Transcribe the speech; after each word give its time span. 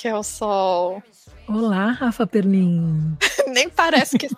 Raquel 0.00 0.22
Sol. 0.22 1.02
Olá, 1.46 1.90
Rafa 1.90 2.26
Perlin. 2.26 3.18
Nem 3.48 3.68
parece 3.68 4.16
que 4.16 4.30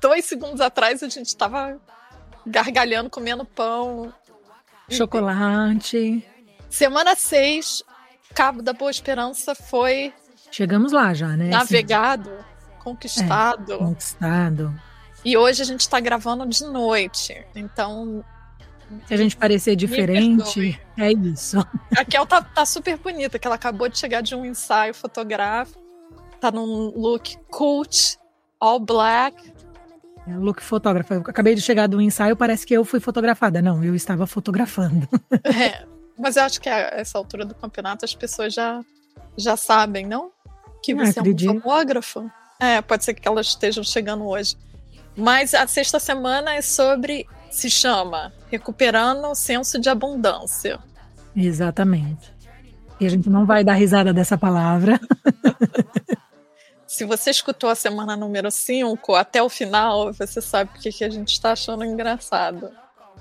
dois 0.00 0.24
segundos 0.24 0.62
atrás 0.62 1.02
a 1.02 1.08
gente 1.10 1.26
estava 1.26 1.78
gargalhando, 2.46 3.10
comendo 3.10 3.44
pão. 3.44 4.10
Chocolate. 4.88 6.26
Semana 6.70 7.14
6, 7.14 7.82
Cabo 8.34 8.62
da 8.62 8.72
Boa 8.72 8.90
Esperança 8.90 9.54
foi. 9.54 10.14
Chegamos 10.50 10.90
lá 10.90 11.12
já, 11.12 11.36
né? 11.36 11.48
Navegado, 11.48 12.30
conquistado. 12.82 13.74
É, 13.74 13.78
conquistado. 13.78 14.80
E 15.22 15.36
hoje 15.36 15.60
a 15.60 15.66
gente 15.66 15.80
está 15.80 16.00
gravando 16.00 16.46
de 16.46 16.64
noite. 16.64 17.44
Então. 17.54 18.24
Se 19.06 19.14
a 19.14 19.16
gente 19.16 19.36
parecer 19.36 19.76
diferente, 19.76 20.80
é 20.96 21.12
isso. 21.12 21.58
A 21.58 21.98
Raquel 21.98 22.26
tá, 22.26 22.42
tá 22.42 22.64
super 22.66 22.96
bonita, 22.98 23.38
que 23.38 23.46
ela 23.46 23.56
acabou 23.56 23.88
de 23.88 23.98
chegar 23.98 24.20
de 24.20 24.34
um 24.34 24.44
ensaio 24.44 24.94
fotográfico. 24.94 25.82
Tá 26.40 26.50
num 26.50 26.92
look 26.96 27.36
cult, 27.50 28.18
all 28.60 28.78
black. 28.80 29.52
É, 30.26 30.36
look 30.36 30.62
fotógrafa. 30.62 31.14
Eu 31.14 31.20
acabei 31.20 31.54
de 31.54 31.60
chegar 31.60 31.86
do 31.86 32.00
ensaio, 32.00 32.36
parece 32.36 32.66
que 32.66 32.74
eu 32.74 32.84
fui 32.84 33.00
fotografada. 33.00 33.60
Não, 33.60 33.82
eu 33.84 33.94
estava 33.94 34.26
fotografando. 34.26 35.08
É, 35.44 35.84
mas 36.18 36.36
eu 36.36 36.44
acho 36.44 36.60
que 36.60 36.68
a 36.68 36.90
essa 36.92 37.18
altura 37.18 37.44
do 37.44 37.54
campeonato 37.54 38.04
as 38.04 38.14
pessoas 38.14 38.54
já, 38.54 38.80
já 39.36 39.56
sabem, 39.56 40.06
não? 40.06 40.30
Que 40.82 40.92
Ah, 40.92 41.06
você 41.06 41.18
é 41.18 41.22
um 41.50 41.60
fotógrafo. 41.60 42.30
É, 42.60 42.80
pode 42.80 43.04
ser 43.04 43.14
que 43.14 43.26
elas 43.26 43.48
estejam 43.48 43.82
chegando 43.82 44.24
hoje. 44.26 44.56
Mas 45.16 45.54
a 45.54 45.66
sexta 45.66 45.98
semana 45.98 46.54
é 46.54 46.62
sobre. 46.62 47.26
Se 47.54 47.70
chama 47.70 48.32
Recuperando 48.50 49.26
o 49.26 49.34
Senso 49.34 49.80
de 49.80 49.88
Abundância. 49.88 50.80
Exatamente. 51.36 52.34
E 52.98 53.06
a 53.06 53.08
gente 53.08 53.30
não 53.30 53.46
vai 53.46 53.62
dar 53.62 53.74
risada 53.74 54.12
dessa 54.12 54.36
palavra. 54.36 55.00
Se 56.84 57.04
você 57.04 57.30
escutou 57.30 57.70
a 57.70 57.76
semana 57.76 58.16
número 58.16 58.50
5 58.50 59.14
até 59.14 59.40
o 59.40 59.48
final, 59.48 60.12
você 60.12 60.40
sabe 60.40 60.72
o 60.74 60.80
que, 60.80 61.04
a 61.04 61.08
gente 61.08 61.28
está 61.28 61.52
achando 61.52 61.84
engraçado. 61.84 62.72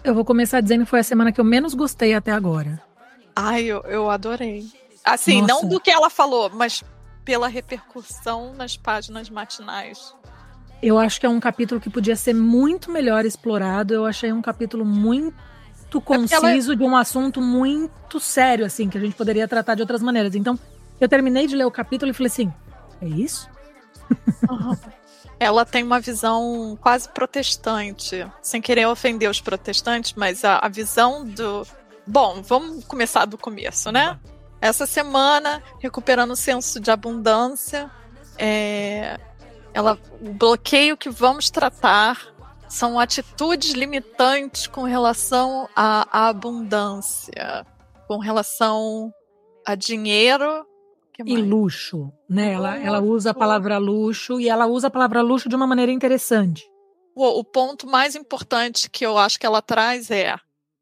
Eu 0.03 0.15
vou 0.15 0.25
começar 0.25 0.61
dizendo 0.61 0.83
que 0.83 0.89
foi 0.89 1.01
a 1.01 1.03
semana 1.03 1.31
que 1.31 1.39
eu 1.39 1.45
menos 1.45 1.75
gostei 1.75 2.15
até 2.15 2.31
agora. 2.31 2.81
Ai, 3.35 3.65
eu, 3.65 3.81
eu 3.83 4.09
adorei. 4.09 4.65
Assim, 5.05 5.41
Nossa. 5.41 5.53
não 5.53 5.69
do 5.69 5.79
que 5.79 5.91
ela 5.91 6.09
falou, 6.09 6.49
mas 6.49 6.83
pela 7.23 7.47
repercussão 7.47 8.51
nas 8.55 8.75
páginas 8.75 9.29
matinais. 9.29 10.15
Eu 10.85 10.99
acho 10.99 11.17
que 11.19 11.25
é 11.25 11.29
um 11.29 11.39
capítulo 11.39 11.79
que 11.79 11.89
podia 11.89 12.15
ser 12.15 12.33
muito 12.33 12.91
melhor 12.91 13.25
explorado. 13.25 13.93
Eu 13.93 14.05
achei 14.05 14.33
um 14.33 14.41
capítulo 14.41 14.83
muito 14.83 15.33
ela- 15.95 16.01
conciso 16.03 16.75
de 16.75 16.83
um 16.83 16.95
assunto 16.95 17.41
muito 17.41 18.19
sério, 18.19 18.65
assim, 18.65 18.89
que 18.89 18.97
a 18.97 19.01
gente 19.01 19.15
poderia 19.15 19.47
tratar 19.47 19.75
de 19.75 19.81
outras 19.81 20.01
maneiras. 20.01 20.35
Então, 20.35 20.59
eu 20.99 21.07
terminei 21.07 21.47
de 21.47 21.55
ler 21.55 21.65
o 21.65 21.71
capítulo 21.71 22.11
e 22.11 22.13
falei 22.13 22.27
assim: 22.27 22.53
é 23.01 23.07
isso? 23.07 23.49
Ela 25.39 25.65
tem 25.65 25.83
uma 25.83 25.99
visão 25.99 26.77
quase 26.79 27.09
protestante, 27.09 28.25
sem 28.41 28.61
querer 28.61 28.85
ofender 28.87 29.29
os 29.29 29.41
protestantes, 29.41 30.13
mas 30.15 30.43
a, 30.45 30.59
a 30.59 30.67
visão 30.69 31.25
do. 31.25 31.65
Bom, 32.05 32.41
vamos 32.41 32.83
começar 32.85 33.25
do 33.25 33.37
começo, 33.37 33.91
né? 33.91 34.19
Essa 34.61 34.85
semana, 34.85 35.61
recuperando 35.79 36.31
o 36.31 36.35
senso 36.35 36.79
de 36.79 36.91
abundância, 36.91 37.89
é, 38.37 39.19
ela, 39.73 39.99
o 40.21 40.33
bloqueio 40.33 40.95
que 40.95 41.09
vamos 41.09 41.49
tratar 41.49 42.33
são 42.69 42.99
atitudes 42.99 43.73
limitantes 43.73 44.67
com 44.67 44.83
relação 44.83 45.67
à, 45.75 46.27
abundância, 46.27 47.65
com 48.07 48.17
relação 48.17 49.13
a 49.65 49.75
dinheiro. 49.75 50.65
E 51.23 51.37
luxo, 51.37 52.11
né? 52.27 52.53
Ela, 52.53 52.77
ela 52.77 53.01
usa 53.01 53.31
a 53.31 53.33
palavra 53.33 53.77
luxo 53.77 54.39
e 54.39 54.49
ela 54.49 54.65
usa 54.65 54.87
a 54.87 54.91
palavra 54.91 55.21
luxo 55.21 55.47
de 55.47 55.55
uma 55.55 55.67
maneira 55.67 55.91
interessante. 55.91 56.63
O, 57.15 57.39
o 57.39 57.43
ponto 57.43 57.85
mais 57.85 58.15
importante 58.15 58.89
que 58.89 59.05
eu 59.05 59.17
acho 59.17 59.39
que 59.39 59.45
ela 59.45 59.61
traz 59.61 60.09
é 60.09 60.35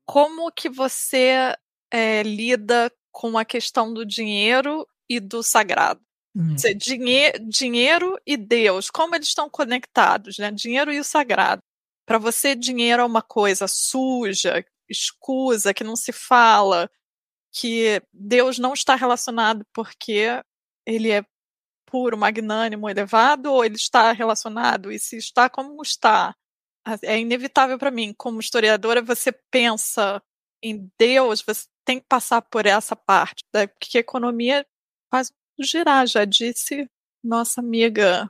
como 0.06 0.52
que 0.52 0.70
você 0.70 1.54
é, 1.92 2.24
lida 2.24 2.92
com 3.12 3.38
a 3.38 3.44
questão 3.44 3.94
do 3.94 4.06
dinheiro 4.06 4.88
e 5.10 5.20
do 5.20 5.44
sagrado. 5.44 6.00
Hum. 6.36 6.56
Dizer, 6.56 6.74
dinhe 6.76 7.32
dinheiro 7.40 8.18
e 8.26 8.38
Deus, 8.38 8.90
como 8.90 9.16
eles 9.16 9.28
estão 9.28 9.50
conectados, 9.50 10.38
né? 10.38 10.52
Dinheiro 10.52 10.92
e 10.92 11.00
o 11.00 11.04
sagrado. 11.04 11.62
Para 12.06 12.18
você, 12.18 12.56
dinheiro 12.56 13.02
é 13.02 13.06
uma 13.06 13.22
coisa 13.22 13.68
suja, 13.68 14.66
escusa, 14.90 15.74
que 15.74 15.84
não 15.84 15.96
se 15.96 16.12
fala, 16.12 16.90
que 17.54 18.02
Deus 18.14 18.60
não 18.60 18.74
está 18.74 18.96
relacionado 18.96 19.66
porque 19.74 20.42
ele 20.86 21.12
é 21.12 21.24
puro, 21.86 22.18
magnânimo, 22.18 22.90
elevado, 22.90 23.52
ou 23.52 23.66
ele 23.66 23.76
está 23.76 24.12
relacionado? 24.14 24.92
E 24.92 24.98
se 25.00 25.18
está, 25.18 25.50
como 25.50 25.82
está? 25.82 26.34
É 27.04 27.20
inevitável 27.20 27.78
para 27.78 27.92
mim, 27.92 28.14
como 28.18 28.40
historiadora, 28.40 29.02
você 29.02 29.32
pensa 29.52 30.22
em 30.64 30.90
Deus, 30.98 31.44
você 31.46 31.68
tem 31.86 32.00
que 32.00 32.06
passar 32.08 32.42
por 32.42 32.66
essa 32.66 32.96
parte, 32.96 33.44
né? 33.54 33.68
porque 33.68 33.98
economia 34.00 34.66
faz 35.12 35.32
girar, 35.60 36.06
já 36.08 36.26
disse 36.26 36.88
nossa 37.24 37.62
amiga 37.62 38.30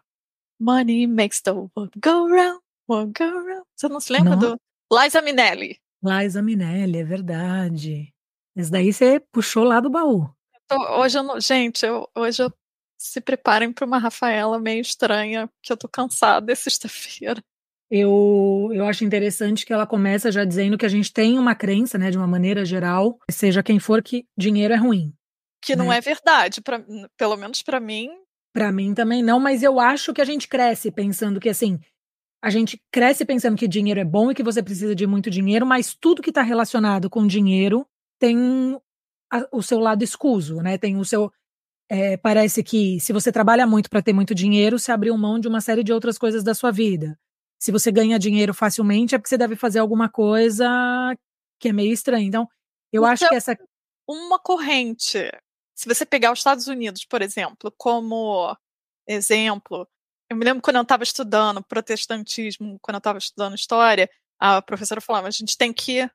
Money 0.59 1.07
makes 1.07 1.41
the 1.41 1.51
world 1.51 1.91
go 2.03 2.27
round, 2.27 2.59
world 2.89 3.13
go 3.17 3.25
round. 3.25 3.63
Você 3.75 3.87
não 3.87 3.99
se 3.99 4.13
lembra 4.13 4.35
Não. 4.35 4.39
do 4.39 4.57
Liza 4.91 5.21
Minelli? 5.21 5.79
Liza 6.03 6.41
Minelli, 6.41 6.99
é 6.99 7.03
verdade. 7.03 8.13
Esse 8.55 8.69
daí 8.71 8.91
você 8.91 9.19
puxou 9.31 9.63
lá 9.63 9.79
do 9.79 9.89
baú. 9.89 10.29
Tô- 10.67 10.99
hoje 10.99 11.17
eu 11.17 11.23
não, 11.23 11.39
gente, 11.39 11.85
eu, 11.85 12.07
hoje 12.15 12.43
eu 12.43 12.53
se 12.99 13.19
preparem 13.19 13.73
para 13.73 13.85
uma 13.85 13.97
Rafaela 13.97 14.59
meio 14.59 14.81
estranha, 14.81 15.47
porque 15.47 15.71
eu 15.73 15.77
tô 15.77 15.87
cansada, 15.87 16.51
é 16.51 16.55
sexta-feira. 16.55 17.41
Eu, 17.89 18.69
eu 18.71 18.85
acho 18.85 19.03
interessante 19.03 19.65
que 19.65 19.73
ela 19.73 19.85
começa 19.85 20.31
já 20.31 20.45
dizendo 20.45 20.77
que 20.77 20.85
a 20.85 20.89
gente 20.89 21.11
tem 21.11 21.37
uma 21.37 21.53
crença, 21.55 21.97
né, 21.97 22.09
de 22.09 22.17
uma 22.17 22.27
maneira 22.27 22.63
geral, 22.63 23.19
seja 23.29 23.61
quem 23.63 23.79
for, 23.79 24.01
que 24.01 24.25
dinheiro 24.37 24.73
é 24.73 24.77
ruim. 24.77 25.13
Que 25.61 25.75
não 25.75 25.87
Né? 25.89 25.97
é 25.97 26.01
verdade, 26.01 26.61
pra, 26.61 26.83
pelo 27.17 27.37
menos 27.37 27.61
para 27.61 27.79
mim. 27.79 28.09
Pra 28.53 28.71
mim 28.71 28.93
também 28.93 29.23
não, 29.23 29.39
mas 29.39 29.63
eu 29.63 29.79
acho 29.79 30.13
que 30.13 30.21
a 30.21 30.25
gente 30.25 30.47
cresce 30.47 30.91
pensando 30.91 31.39
que 31.39 31.47
assim, 31.49 31.79
a 32.43 32.49
gente 32.49 32.81
cresce 32.91 33.23
pensando 33.23 33.55
que 33.55 33.67
dinheiro 33.67 33.99
é 33.99 34.03
bom 34.05 34.31
e 34.31 34.35
que 34.35 34.43
você 34.43 34.61
precisa 34.61 34.93
de 34.95 35.05
muito 35.07 35.29
dinheiro, 35.29 35.65
mas 35.65 35.93
tudo 35.95 36.21
que 36.21 36.31
está 36.31 36.41
relacionado 36.41 37.09
com 37.09 37.25
dinheiro 37.25 37.87
tem 38.19 38.77
a- 39.31 39.47
o 39.53 39.61
seu 39.61 39.79
lado 39.79 40.03
escuso, 40.03 40.57
né? 40.61 40.77
Tem 40.77 40.97
o 40.97 41.05
seu 41.05 41.31
é, 41.93 42.15
parece 42.15 42.63
que 42.63 43.01
se 43.01 43.11
você 43.11 43.33
trabalha 43.33 43.67
muito 43.67 43.89
para 43.89 44.01
ter 44.01 44.13
muito 44.13 44.33
dinheiro, 44.33 44.79
você 44.79 44.93
abriu 44.93 45.17
mão 45.17 45.37
de 45.37 45.49
uma 45.49 45.59
série 45.59 45.83
de 45.83 45.91
outras 45.91 46.17
coisas 46.17 46.41
da 46.41 46.53
sua 46.53 46.71
vida. 46.71 47.19
Se 47.59 47.69
você 47.69 47.91
ganha 47.91 48.17
dinheiro 48.17 48.53
facilmente, 48.53 49.13
é 49.13 49.17
porque 49.17 49.27
você 49.27 49.37
deve 49.37 49.57
fazer 49.57 49.79
alguma 49.79 50.07
coisa 50.07 50.65
que 51.59 51.67
é 51.67 51.73
meio 51.73 51.91
estranha. 51.91 52.25
Então, 52.25 52.47
eu 52.93 53.05
acho 53.05 53.27
que 53.27 53.35
essa 53.35 53.57
uma 54.07 54.39
corrente. 54.39 55.29
Se 55.81 55.87
você 55.87 56.05
pegar 56.05 56.31
os 56.31 56.37
Estados 56.37 56.67
Unidos, 56.67 57.05
por 57.05 57.23
exemplo, 57.23 57.73
como 57.75 58.55
exemplo, 59.07 59.87
eu 60.29 60.37
me 60.37 60.45
lembro 60.45 60.61
quando 60.61 60.75
eu 60.75 60.83
estava 60.83 61.01
estudando 61.01 61.63
protestantismo, 61.63 62.77
quando 62.83 62.97
eu 62.97 62.99
estava 62.99 63.17
estudando 63.17 63.55
história, 63.55 64.07
a 64.39 64.61
professora 64.61 65.01
falava: 65.01 65.27
a 65.27 65.31
gente 65.31 65.57
tem 65.57 65.73
que 65.73 66.07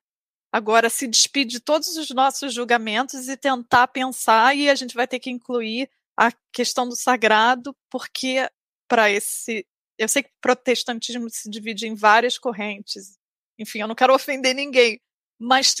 agora 0.53 0.89
se 0.89 1.05
despedir 1.05 1.51
de 1.51 1.59
todos 1.59 1.97
os 1.97 2.09
nossos 2.11 2.53
julgamentos 2.53 3.27
e 3.27 3.35
tentar 3.35 3.89
pensar, 3.89 4.55
e 4.55 4.69
a 4.69 4.75
gente 4.75 4.95
vai 4.95 5.05
ter 5.05 5.19
que 5.19 5.29
incluir 5.29 5.89
a 6.17 6.31
questão 6.53 6.87
do 6.87 6.95
sagrado, 6.95 7.75
porque 7.89 8.49
para 8.87 9.11
esse. 9.11 9.67
Eu 9.97 10.07
sei 10.07 10.23
que 10.23 10.31
protestantismo 10.39 11.29
se 11.29 11.49
divide 11.49 11.87
em 11.87 11.93
várias 11.93 12.37
correntes. 12.37 13.17
Enfim, 13.59 13.79
eu 13.79 13.87
não 13.89 13.95
quero 13.95 14.15
ofender 14.15 14.55
ninguém, 14.55 14.97
mas 15.37 15.75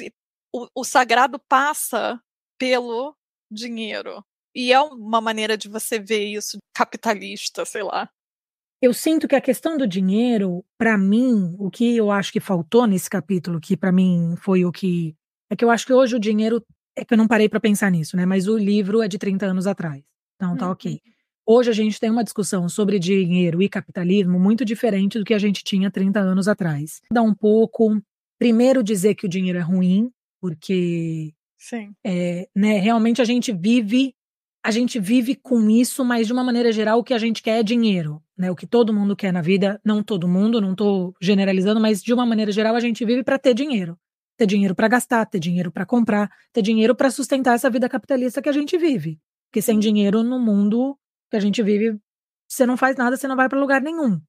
o, 0.53 0.67
o 0.75 0.83
sagrado 0.83 1.39
passa 1.39 2.21
pelo 2.57 3.16
dinheiro. 3.51 4.23
E 4.55 4.71
é 4.73 4.79
uma 4.81 5.21
maneira 5.21 5.57
de 5.57 5.67
você 5.69 5.99
ver 5.99 6.25
isso 6.25 6.57
capitalista, 6.75 7.63
sei 7.65 7.83
lá. 7.83 8.09
Eu 8.81 8.93
sinto 8.93 9.27
que 9.27 9.35
a 9.35 9.41
questão 9.41 9.77
do 9.77 9.87
dinheiro, 9.87 10.63
pra 10.77 10.97
mim, 10.97 11.55
o 11.57 11.69
que 11.69 11.95
eu 11.97 12.11
acho 12.11 12.31
que 12.31 12.39
faltou 12.39 12.85
nesse 12.85 13.09
capítulo, 13.09 13.59
que 13.59 13.75
pra 13.75 13.91
mim 13.91 14.35
foi 14.37 14.65
o 14.65 14.71
que. 14.71 15.15
É 15.49 15.55
que 15.55 15.65
eu 15.65 15.69
acho 15.71 15.85
que 15.85 15.93
hoje 15.93 16.15
o 16.15 16.19
dinheiro. 16.19 16.63
É 16.95 17.05
que 17.05 17.13
eu 17.13 17.17
não 17.17 17.27
parei 17.27 17.47
pra 17.47 17.59
pensar 17.59 17.91
nisso, 17.91 18.17
né? 18.17 18.25
Mas 18.25 18.47
o 18.47 18.57
livro 18.57 19.01
é 19.03 19.07
de 19.07 19.17
30 19.19 19.45
anos 19.45 19.67
atrás. 19.67 20.03
Então 20.35 20.55
tá 20.57 20.65
Uhum. 20.65 20.71
ok. 20.71 20.99
Hoje 21.45 21.69
a 21.69 21.73
gente 21.73 21.99
tem 21.99 22.09
uma 22.09 22.23
discussão 22.23 22.67
sobre 22.67 22.99
dinheiro 22.99 23.61
e 23.61 23.69
capitalismo 23.69 24.39
muito 24.39 24.65
diferente 24.65 25.17
do 25.17 25.23
que 25.23 25.33
a 25.33 25.39
gente 25.39 25.63
tinha 25.63 25.89
30 25.91 26.19
anos 26.19 26.47
atrás. 26.47 26.99
Dá 27.11 27.21
um 27.21 27.33
pouco. 27.33 28.01
Primeiro, 28.39 28.83
dizer 28.83 29.15
que 29.15 29.25
o 29.25 29.29
dinheiro 29.29 29.57
é 29.57 29.61
ruim, 29.61 30.11
porque 30.41 31.33
Sim. 31.57 31.93
é, 32.05 32.47
né, 32.55 32.77
realmente 32.79 33.21
a 33.21 33.25
gente 33.25 33.51
vive 33.51 34.13
a 34.63 34.71
gente 34.71 34.99
vive 34.99 35.33
com 35.33 35.69
isso, 35.69 36.03
mas 36.03 36.27
de 36.27 36.33
uma 36.33 36.43
maneira 36.43 36.73
geral 36.73 36.99
o 36.99 37.03
que 37.03 37.13
a 37.13 37.17
gente 37.17 37.41
quer 37.41 37.59
é 37.59 37.63
dinheiro, 37.63 38.21
né? 38.37 38.51
O 38.51 38.55
que 38.55 38.67
todo 38.67 38.93
mundo 38.93 39.15
quer 39.15 39.31
na 39.31 39.41
vida, 39.41 39.79
não 39.81 40.03
todo 40.03 40.27
mundo, 40.27 40.59
não 40.59 40.71
estou 40.71 41.13
generalizando, 41.21 41.79
mas 41.79 42.03
de 42.03 42.13
uma 42.13 42.25
maneira 42.25 42.51
geral 42.51 42.75
a 42.75 42.79
gente 42.81 43.05
vive 43.05 43.23
para 43.23 43.39
ter 43.39 43.53
dinheiro, 43.53 43.97
ter 44.35 44.45
dinheiro 44.45 44.75
para 44.75 44.89
gastar, 44.89 45.25
ter 45.25 45.39
dinheiro 45.39 45.71
para 45.71 45.85
comprar, 45.85 46.29
ter 46.51 46.61
dinheiro 46.61 46.93
para 46.93 47.09
sustentar 47.09 47.55
essa 47.55 47.69
vida 47.69 47.87
capitalista 47.87 48.41
que 48.41 48.49
a 48.49 48.51
gente 48.51 48.77
vive. 48.77 49.17
Porque 49.49 49.61
sem 49.61 49.79
dinheiro 49.79 50.21
no 50.21 50.37
mundo 50.37 50.97
que 51.29 51.37
a 51.37 51.39
gente 51.39 51.63
vive, 51.63 51.97
você 52.45 52.65
não 52.65 52.75
faz 52.75 52.97
nada, 52.97 53.15
você 53.15 53.27
não 53.27 53.37
vai 53.37 53.47
para 53.47 53.59
lugar 53.59 53.81
nenhum. 53.81 54.19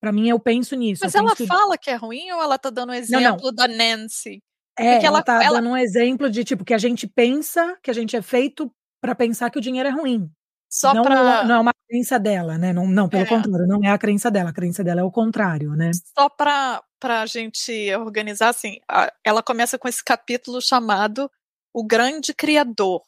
Para 0.00 0.12
mim, 0.12 0.28
eu 0.28 0.38
penso 0.40 0.74
nisso. 0.74 1.02
Mas 1.04 1.14
ela 1.14 1.34
que... 1.34 1.46
fala 1.46 1.76
que 1.76 1.90
é 1.90 1.96
ruim 1.96 2.30
ou 2.32 2.42
ela 2.42 2.58
tá 2.58 2.70
dando 2.70 2.90
um 2.90 2.94
exemplo 2.94 3.22
não, 3.22 3.36
não. 3.36 3.52
da 3.52 3.68
Nancy? 3.68 4.42
É, 4.78 4.92
Porque 4.92 5.06
ela, 5.06 5.18
ela 5.18 5.22
tá 5.22 5.42
ela... 5.42 5.60
dando 5.60 5.70
um 5.70 5.76
exemplo 5.76 6.28
de 6.28 6.44
tipo 6.44 6.64
que 6.64 6.74
a 6.74 6.78
gente 6.78 7.06
pensa, 7.06 7.76
que 7.82 7.90
a 7.90 7.94
gente 7.94 8.14
é 8.14 8.22
feito 8.22 8.70
para 9.00 9.14
pensar 9.14 9.50
que 9.50 9.58
o 9.58 9.60
dinheiro 9.60 9.88
é 9.88 9.92
ruim. 9.92 10.30
Só 10.68 10.92
não, 10.92 11.02
pra... 11.02 11.44
não 11.44 11.54
é 11.54 11.60
uma 11.60 11.72
crença 11.88 12.18
dela, 12.18 12.58
né? 12.58 12.72
Não, 12.72 12.86
não 12.86 13.08
pelo 13.08 13.22
é. 13.22 13.26
contrário, 13.26 13.66
não 13.66 13.82
é 13.82 13.90
a 13.90 13.98
crença 13.98 14.30
dela. 14.30 14.50
A 14.50 14.52
crença 14.52 14.84
dela 14.84 15.00
é 15.00 15.04
o 15.04 15.10
contrário, 15.10 15.70
né? 15.70 15.90
Só 16.18 16.28
para 16.28 16.82
a 17.02 17.26
gente 17.26 17.94
organizar, 17.94 18.48
assim, 18.48 18.78
ela 19.24 19.42
começa 19.42 19.78
com 19.78 19.88
esse 19.88 20.04
capítulo 20.04 20.60
chamado 20.60 21.30
O 21.72 21.84
Grande 21.84 22.34
Criador. 22.34 23.02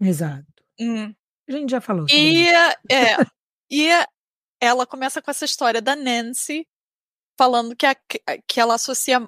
Exato. 0.00 0.44
Hum. 0.80 1.14
A 1.48 1.52
gente 1.52 1.70
já 1.70 1.80
falou. 1.80 2.06
E, 2.10 2.48
é, 2.90 3.16
e 3.70 3.88
ela 4.60 4.86
começa 4.86 5.20
com 5.20 5.30
essa 5.30 5.44
história 5.44 5.82
da 5.82 5.94
Nancy 5.94 6.66
falando 7.38 7.76
que, 7.76 7.86
a, 7.86 7.94
que 8.46 8.60
ela 8.60 8.74
associa 8.74 9.20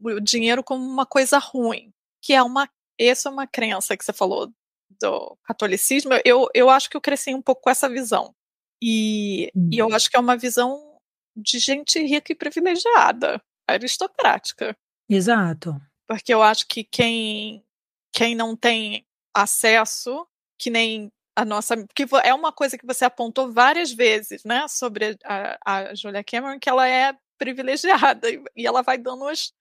o 0.00 0.20
dinheiro 0.20 0.62
como 0.62 0.84
uma 0.84 1.06
coisa 1.06 1.38
ruim, 1.38 1.92
que 2.22 2.32
é 2.32 2.42
uma 2.42 2.68
essa 2.98 3.28
é 3.28 3.32
uma 3.32 3.46
crença 3.46 3.96
que 3.96 4.04
você 4.04 4.12
falou 4.12 4.52
do 5.00 5.38
catolicismo. 5.44 6.12
Eu, 6.24 6.48
eu 6.54 6.70
acho 6.70 6.88
que 6.88 6.96
eu 6.96 7.00
cresci 7.00 7.34
um 7.34 7.42
pouco 7.42 7.62
com 7.62 7.70
essa 7.70 7.88
visão. 7.88 8.34
E, 8.82 9.50
hum. 9.54 9.70
e 9.72 9.78
eu 9.78 9.92
acho 9.92 10.10
que 10.10 10.16
é 10.16 10.20
uma 10.20 10.36
visão 10.36 10.98
de 11.36 11.58
gente 11.58 11.98
rica 12.00 12.32
e 12.32 12.36
privilegiada, 12.36 13.42
aristocrática. 13.66 14.76
Exato. 15.08 15.74
Porque 16.06 16.32
eu 16.32 16.42
acho 16.42 16.66
que 16.68 16.84
quem, 16.84 17.64
quem 18.12 18.34
não 18.34 18.56
tem 18.56 19.04
acesso, 19.34 20.26
que 20.58 20.70
nem 20.70 21.10
a 21.36 21.44
nossa. 21.44 21.74
que 21.94 22.06
é 22.22 22.32
uma 22.32 22.52
coisa 22.52 22.78
que 22.78 22.86
você 22.86 23.04
apontou 23.04 23.52
várias 23.52 23.92
vezes, 23.92 24.44
né, 24.44 24.68
sobre 24.68 25.16
a, 25.24 25.58
a 25.64 25.94
Julia 25.94 26.22
Cameron, 26.22 26.60
que 26.60 26.68
ela 26.68 26.88
é 26.88 27.16
privilegiada 27.38 28.30
e, 28.30 28.42
e 28.54 28.66
ela 28.66 28.82
vai 28.82 28.96
dando 28.96 29.26
as, 29.26 29.52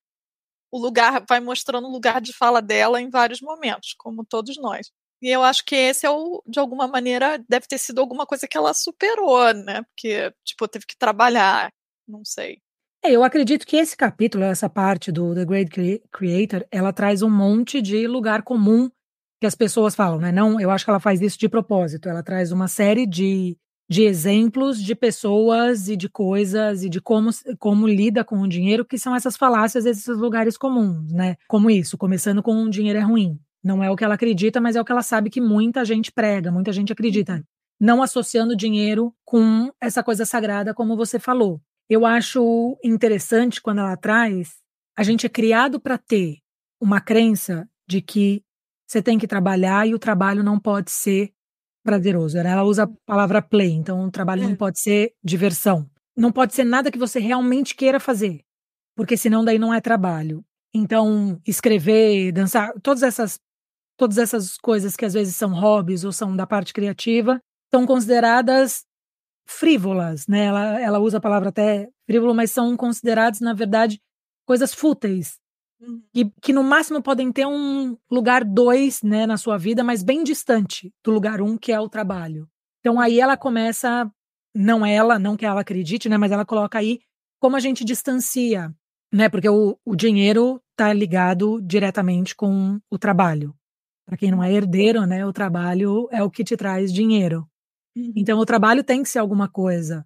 o 0.73 0.79
lugar, 0.79 1.23
vai 1.29 1.39
mostrando 1.39 1.87
o 1.87 1.91
lugar 1.91 2.19
de 2.19 2.33
fala 2.33 2.59
dela 2.59 2.99
em 2.99 3.07
vários 3.07 3.39
momentos, 3.41 3.93
como 3.95 4.25
todos 4.25 4.57
nós. 4.57 4.89
E 5.21 5.29
eu 5.29 5.43
acho 5.43 5.63
que 5.63 5.75
esse 5.75 6.03
é 6.03 6.09
o, 6.09 6.41
de 6.47 6.59
alguma 6.59 6.87
maneira, 6.87 7.37
deve 7.47 7.67
ter 7.67 7.77
sido 7.77 8.01
alguma 8.01 8.25
coisa 8.25 8.47
que 8.47 8.57
ela 8.57 8.73
superou, 8.73 9.53
né? 9.53 9.83
Porque, 9.83 10.33
tipo, 10.43 10.67
teve 10.67 10.87
que 10.87 10.97
trabalhar, 10.97 11.71
não 12.07 12.25
sei. 12.25 12.57
É, 13.05 13.11
eu 13.11 13.23
acredito 13.23 13.67
que 13.67 13.77
esse 13.77 13.95
capítulo, 13.95 14.43
essa 14.45 14.67
parte 14.67 15.11
do 15.11 15.35
The 15.35 15.45
Great 15.45 16.01
Creator, 16.11 16.65
ela 16.71 16.91
traz 16.91 17.21
um 17.21 17.29
monte 17.29 17.79
de 17.79 18.07
lugar 18.07 18.41
comum 18.41 18.89
que 19.39 19.45
as 19.45 19.53
pessoas 19.53 19.93
falam, 19.93 20.17
né? 20.17 20.31
Não, 20.31 20.59
eu 20.59 20.71
acho 20.71 20.85
que 20.85 20.89
ela 20.89 20.99
faz 20.99 21.21
isso 21.21 21.37
de 21.37 21.47
propósito. 21.47 22.09
Ela 22.09 22.23
traz 22.23 22.51
uma 22.51 22.67
série 22.67 23.05
de, 23.05 23.55
de 23.89 24.03
exemplos 24.03 24.81
de 24.81 24.95
pessoas 24.95 25.87
e 25.87 25.95
de 25.95 26.09
coisas 26.09 26.83
e 26.83 26.89
de 26.89 27.01
como, 27.01 27.29
como 27.59 27.87
lida 27.87 28.23
com 28.23 28.39
o 28.41 28.47
dinheiro, 28.47 28.85
que 28.85 28.97
são 28.97 29.15
essas 29.15 29.35
falácias, 29.35 29.85
esses 29.85 30.17
lugares 30.17 30.57
comuns, 30.57 31.11
né? 31.11 31.35
Como 31.47 31.69
isso, 31.69 31.97
começando 31.97 32.41
com 32.41 32.63
o 32.63 32.69
dinheiro 32.69 32.99
é 32.99 33.01
ruim. 33.01 33.39
Não 33.63 33.83
é 33.83 33.89
o 33.89 33.95
que 33.95 34.03
ela 34.03 34.15
acredita, 34.15 34.59
mas 34.59 34.75
é 34.75 34.81
o 34.81 34.85
que 34.85 34.91
ela 34.91 35.01
sabe 35.01 35.29
que 35.29 35.39
muita 35.39 35.85
gente 35.85 36.11
prega, 36.11 36.51
muita 36.51 36.71
gente 36.71 36.91
acredita. 36.91 37.35
Uhum. 37.35 37.43
Não 37.79 38.03
associando 38.03 38.55
dinheiro 38.55 39.13
com 39.23 39.71
essa 39.79 40.03
coisa 40.03 40.25
sagrada, 40.25 40.73
como 40.73 40.97
você 40.97 41.19
falou. 41.19 41.61
Eu 41.89 42.05
acho 42.05 42.77
interessante 42.83 43.61
quando 43.61 43.79
ela 43.79 43.95
traz, 43.97 44.55
a 44.97 45.03
gente 45.03 45.25
é 45.25 45.29
criado 45.29 45.79
para 45.79 45.97
ter 45.97 46.37
uma 46.79 46.99
crença 46.99 47.67
de 47.87 48.01
que 48.01 48.43
você 48.87 49.01
tem 49.01 49.17
que 49.17 49.27
trabalhar 49.27 49.87
e 49.87 49.93
o 49.93 49.99
trabalho 49.99 50.43
não 50.43 50.59
pode 50.59 50.91
ser 50.91 51.31
prazeroso. 51.83 52.37
Né? 52.37 52.49
Ela 52.49 52.63
usa 52.63 52.83
a 52.83 52.89
palavra 53.05 53.41
play, 53.41 53.71
então 53.71 54.05
o 54.05 54.11
trabalho 54.11 54.43
é. 54.43 54.47
não 54.47 54.55
pode 54.55 54.79
ser 54.79 55.13
diversão. 55.23 55.89
Não 56.15 56.31
pode 56.31 56.53
ser 56.53 56.63
nada 56.63 56.91
que 56.91 56.97
você 56.97 57.19
realmente 57.19 57.75
queira 57.75 57.99
fazer, 57.99 58.41
porque 58.95 59.17
senão 59.17 59.43
daí 59.43 59.57
não 59.57 59.73
é 59.73 59.81
trabalho. 59.81 60.43
Então, 60.73 61.39
escrever, 61.45 62.31
dançar, 62.31 62.73
todas 62.81 63.03
essas 63.03 63.39
todas 63.95 64.17
essas 64.17 64.57
coisas 64.57 64.95
que 64.95 65.05
às 65.05 65.13
vezes 65.13 65.35
são 65.35 65.53
hobbies 65.53 66.03
ou 66.03 66.11
são 66.11 66.35
da 66.35 66.47
parte 66.47 66.73
criativa, 66.73 67.39
são 67.73 67.85
consideradas 67.85 68.83
frívolas, 69.45 70.27
né? 70.27 70.45
Ela, 70.45 70.81
ela 70.81 70.99
usa 70.99 71.17
a 71.17 71.21
palavra 71.21 71.49
até 71.49 71.89
frívolo, 72.07 72.33
mas 72.33 72.51
são 72.51 72.75
consideradas, 72.75 73.39
na 73.39 73.53
verdade, 73.53 73.99
coisas 74.45 74.73
fúteis. 74.73 75.37
Que, 76.13 76.31
que 76.41 76.53
no 76.53 76.63
máximo 76.63 77.01
podem 77.01 77.31
ter 77.31 77.45
um 77.45 77.97
lugar 78.09 78.43
dois, 78.43 79.01
né, 79.01 79.25
na 79.25 79.37
sua 79.37 79.57
vida, 79.57 79.83
mas 79.83 80.03
bem 80.03 80.23
distante 80.23 80.93
do 81.03 81.11
lugar 81.11 81.41
um, 81.41 81.57
que 81.57 81.71
é 81.71 81.79
o 81.79 81.89
trabalho. 81.89 82.47
Então 82.79 82.99
aí 82.99 83.19
ela 83.19 83.37
começa, 83.37 84.09
não 84.53 84.85
ela, 84.85 85.17
não 85.17 85.35
que 85.37 85.45
ela 85.45 85.61
acredite, 85.61 86.09
né, 86.09 86.17
mas 86.17 86.31
ela 86.31 86.45
coloca 86.45 86.77
aí 86.77 86.99
como 87.39 87.55
a 87.55 87.59
gente 87.59 87.83
distancia, 87.83 88.73
né, 89.11 89.29
porque 89.29 89.49
o, 89.49 89.77
o 89.85 89.95
dinheiro 89.95 90.61
está 90.71 90.91
ligado 90.93 91.61
diretamente 91.61 92.35
com 92.35 92.79
o 92.89 92.97
trabalho. 92.97 93.55
Para 94.05 94.17
quem 94.17 94.31
não 94.31 94.43
é 94.43 94.51
herdeiro, 94.51 95.05
né, 95.05 95.25
o 95.25 95.33
trabalho 95.33 96.07
é 96.11 96.21
o 96.23 96.29
que 96.29 96.43
te 96.43 96.57
traz 96.57 96.91
dinheiro. 96.91 97.47
Uhum. 97.95 98.13
Então 98.15 98.39
o 98.39 98.45
trabalho 98.45 98.83
tem 98.83 99.03
que 99.03 99.09
ser 99.09 99.19
alguma 99.19 99.47
coisa 99.47 100.05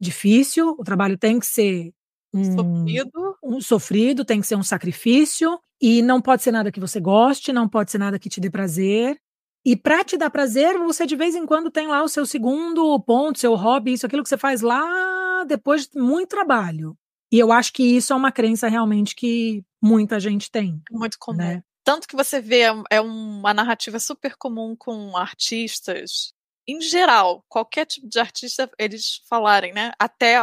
difícil, 0.00 0.76
o 0.78 0.84
trabalho 0.84 1.18
tem 1.18 1.38
que 1.38 1.46
ser 1.46 1.92
um 2.32 2.44
sofrido. 2.44 3.27
Um 3.48 3.60
sofrido, 3.60 4.24
tem 4.24 4.40
que 4.40 4.46
ser 4.46 4.56
um 4.56 4.62
sacrifício. 4.62 5.58
E 5.80 6.02
não 6.02 6.20
pode 6.20 6.42
ser 6.42 6.52
nada 6.52 6.72
que 6.72 6.80
você 6.80 7.00
goste, 7.00 7.52
não 7.52 7.68
pode 7.68 7.90
ser 7.90 7.98
nada 7.98 8.18
que 8.18 8.28
te 8.28 8.40
dê 8.40 8.50
prazer. 8.50 9.18
E 9.64 9.76
para 9.76 10.04
te 10.04 10.16
dar 10.16 10.30
prazer, 10.30 10.76
você 10.78 11.06
de 11.06 11.16
vez 11.16 11.34
em 11.34 11.46
quando 11.46 11.70
tem 11.70 11.86
lá 11.86 12.02
o 12.02 12.08
seu 12.08 12.26
segundo 12.26 12.98
ponto, 13.00 13.38
seu 13.38 13.54
hobby, 13.54 13.92
isso, 13.92 14.06
aquilo 14.06 14.22
que 14.22 14.28
você 14.28 14.38
faz 14.38 14.60
lá 14.60 15.44
depois 15.46 15.86
de 15.86 16.00
muito 16.00 16.28
trabalho. 16.28 16.96
E 17.30 17.38
eu 17.38 17.52
acho 17.52 17.72
que 17.72 17.82
isso 17.82 18.12
é 18.12 18.16
uma 18.16 18.32
crença 18.32 18.68
realmente 18.68 19.14
que 19.14 19.62
muita 19.80 20.18
gente 20.18 20.50
tem. 20.50 20.80
Muito 20.90 21.18
comum. 21.18 21.38
Né? 21.38 21.62
Tanto 21.84 22.08
que 22.08 22.16
você 22.16 22.40
vê, 22.40 22.62
é 22.90 23.00
uma 23.00 23.54
narrativa 23.54 23.98
super 23.98 24.36
comum 24.36 24.74
com 24.76 25.16
artistas, 25.16 26.32
em 26.66 26.82
geral, 26.82 27.42
qualquer 27.48 27.86
tipo 27.86 28.06
de 28.06 28.18
artista, 28.18 28.70
eles 28.78 29.22
falarem, 29.26 29.72
né? 29.72 29.90
Até 29.98 30.38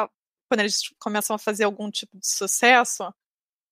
quando 0.49 0.61
eles 0.61 0.81
começam 0.99 1.35
a 1.35 1.39
fazer 1.39 1.63
algum 1.63 1.89
tipo 1.89 2.17
de 2.17 2.27
sucesso, 2.27 3.13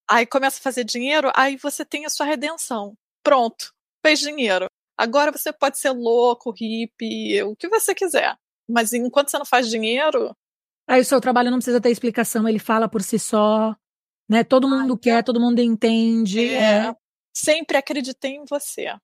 aí 0.10 0.26
começa 0.26 0.60
a 0.60 0.62
fazer 0.62 0.84
dinheiro, 0.84 1.32
aí 1.36 1.58
você 1.58 1.86
tem 1.86 2.06
a 2.06 2.10
sua 2.10 2.26
redenção. 2.26 2.96
Pronto, 3.24 3.74
fez 4.06 4.20
dinheiro. 4.20 4.68
Agora 4.98 5.32
você 5.32 5.52
pode 5.52 5.78
ser 5.80 5.92
louco, 5.92 6.52
hippie, 6.52 7.42
o 7.44 7.56
que 7.56 7.68
você 7.68 7.96
quiser. 7.96 8.36
Mas 8.70 8.94
enquanto 8.94 9.30
você 9.30 9.38
não 9.38 9.46
faz 9.46 9.70
dinheiro. 9.70 10.36
Aí 10.88 11.02
o 11.02 11.06
seu 11.06 11.20
trabalho 11.20 11.50
não 11.50 11.58
precisa 11.58 11.82
ter 11.82 11.90
explicação, 11.90 12.48
ele 12.48 12.60
fala 12.60 12.88
por 12.88 13.02
si 13.02 13.18
só. 13.18 13.76
Né? 14.30 14.44
Todo 14.44 14.68
mundo 14.68 14.98
quer, 14.98 15.24
todo 15.24 15.40
mundo 15.40 15.60
entende. 15.60 16.50
É. 16.50 16.88
é. 16.88 16.96
Sempre 17.36 17.78
acreditei 17.78 18.36
em 18.36 18.46
você. 18.46 18.86
É. 18.86 19.00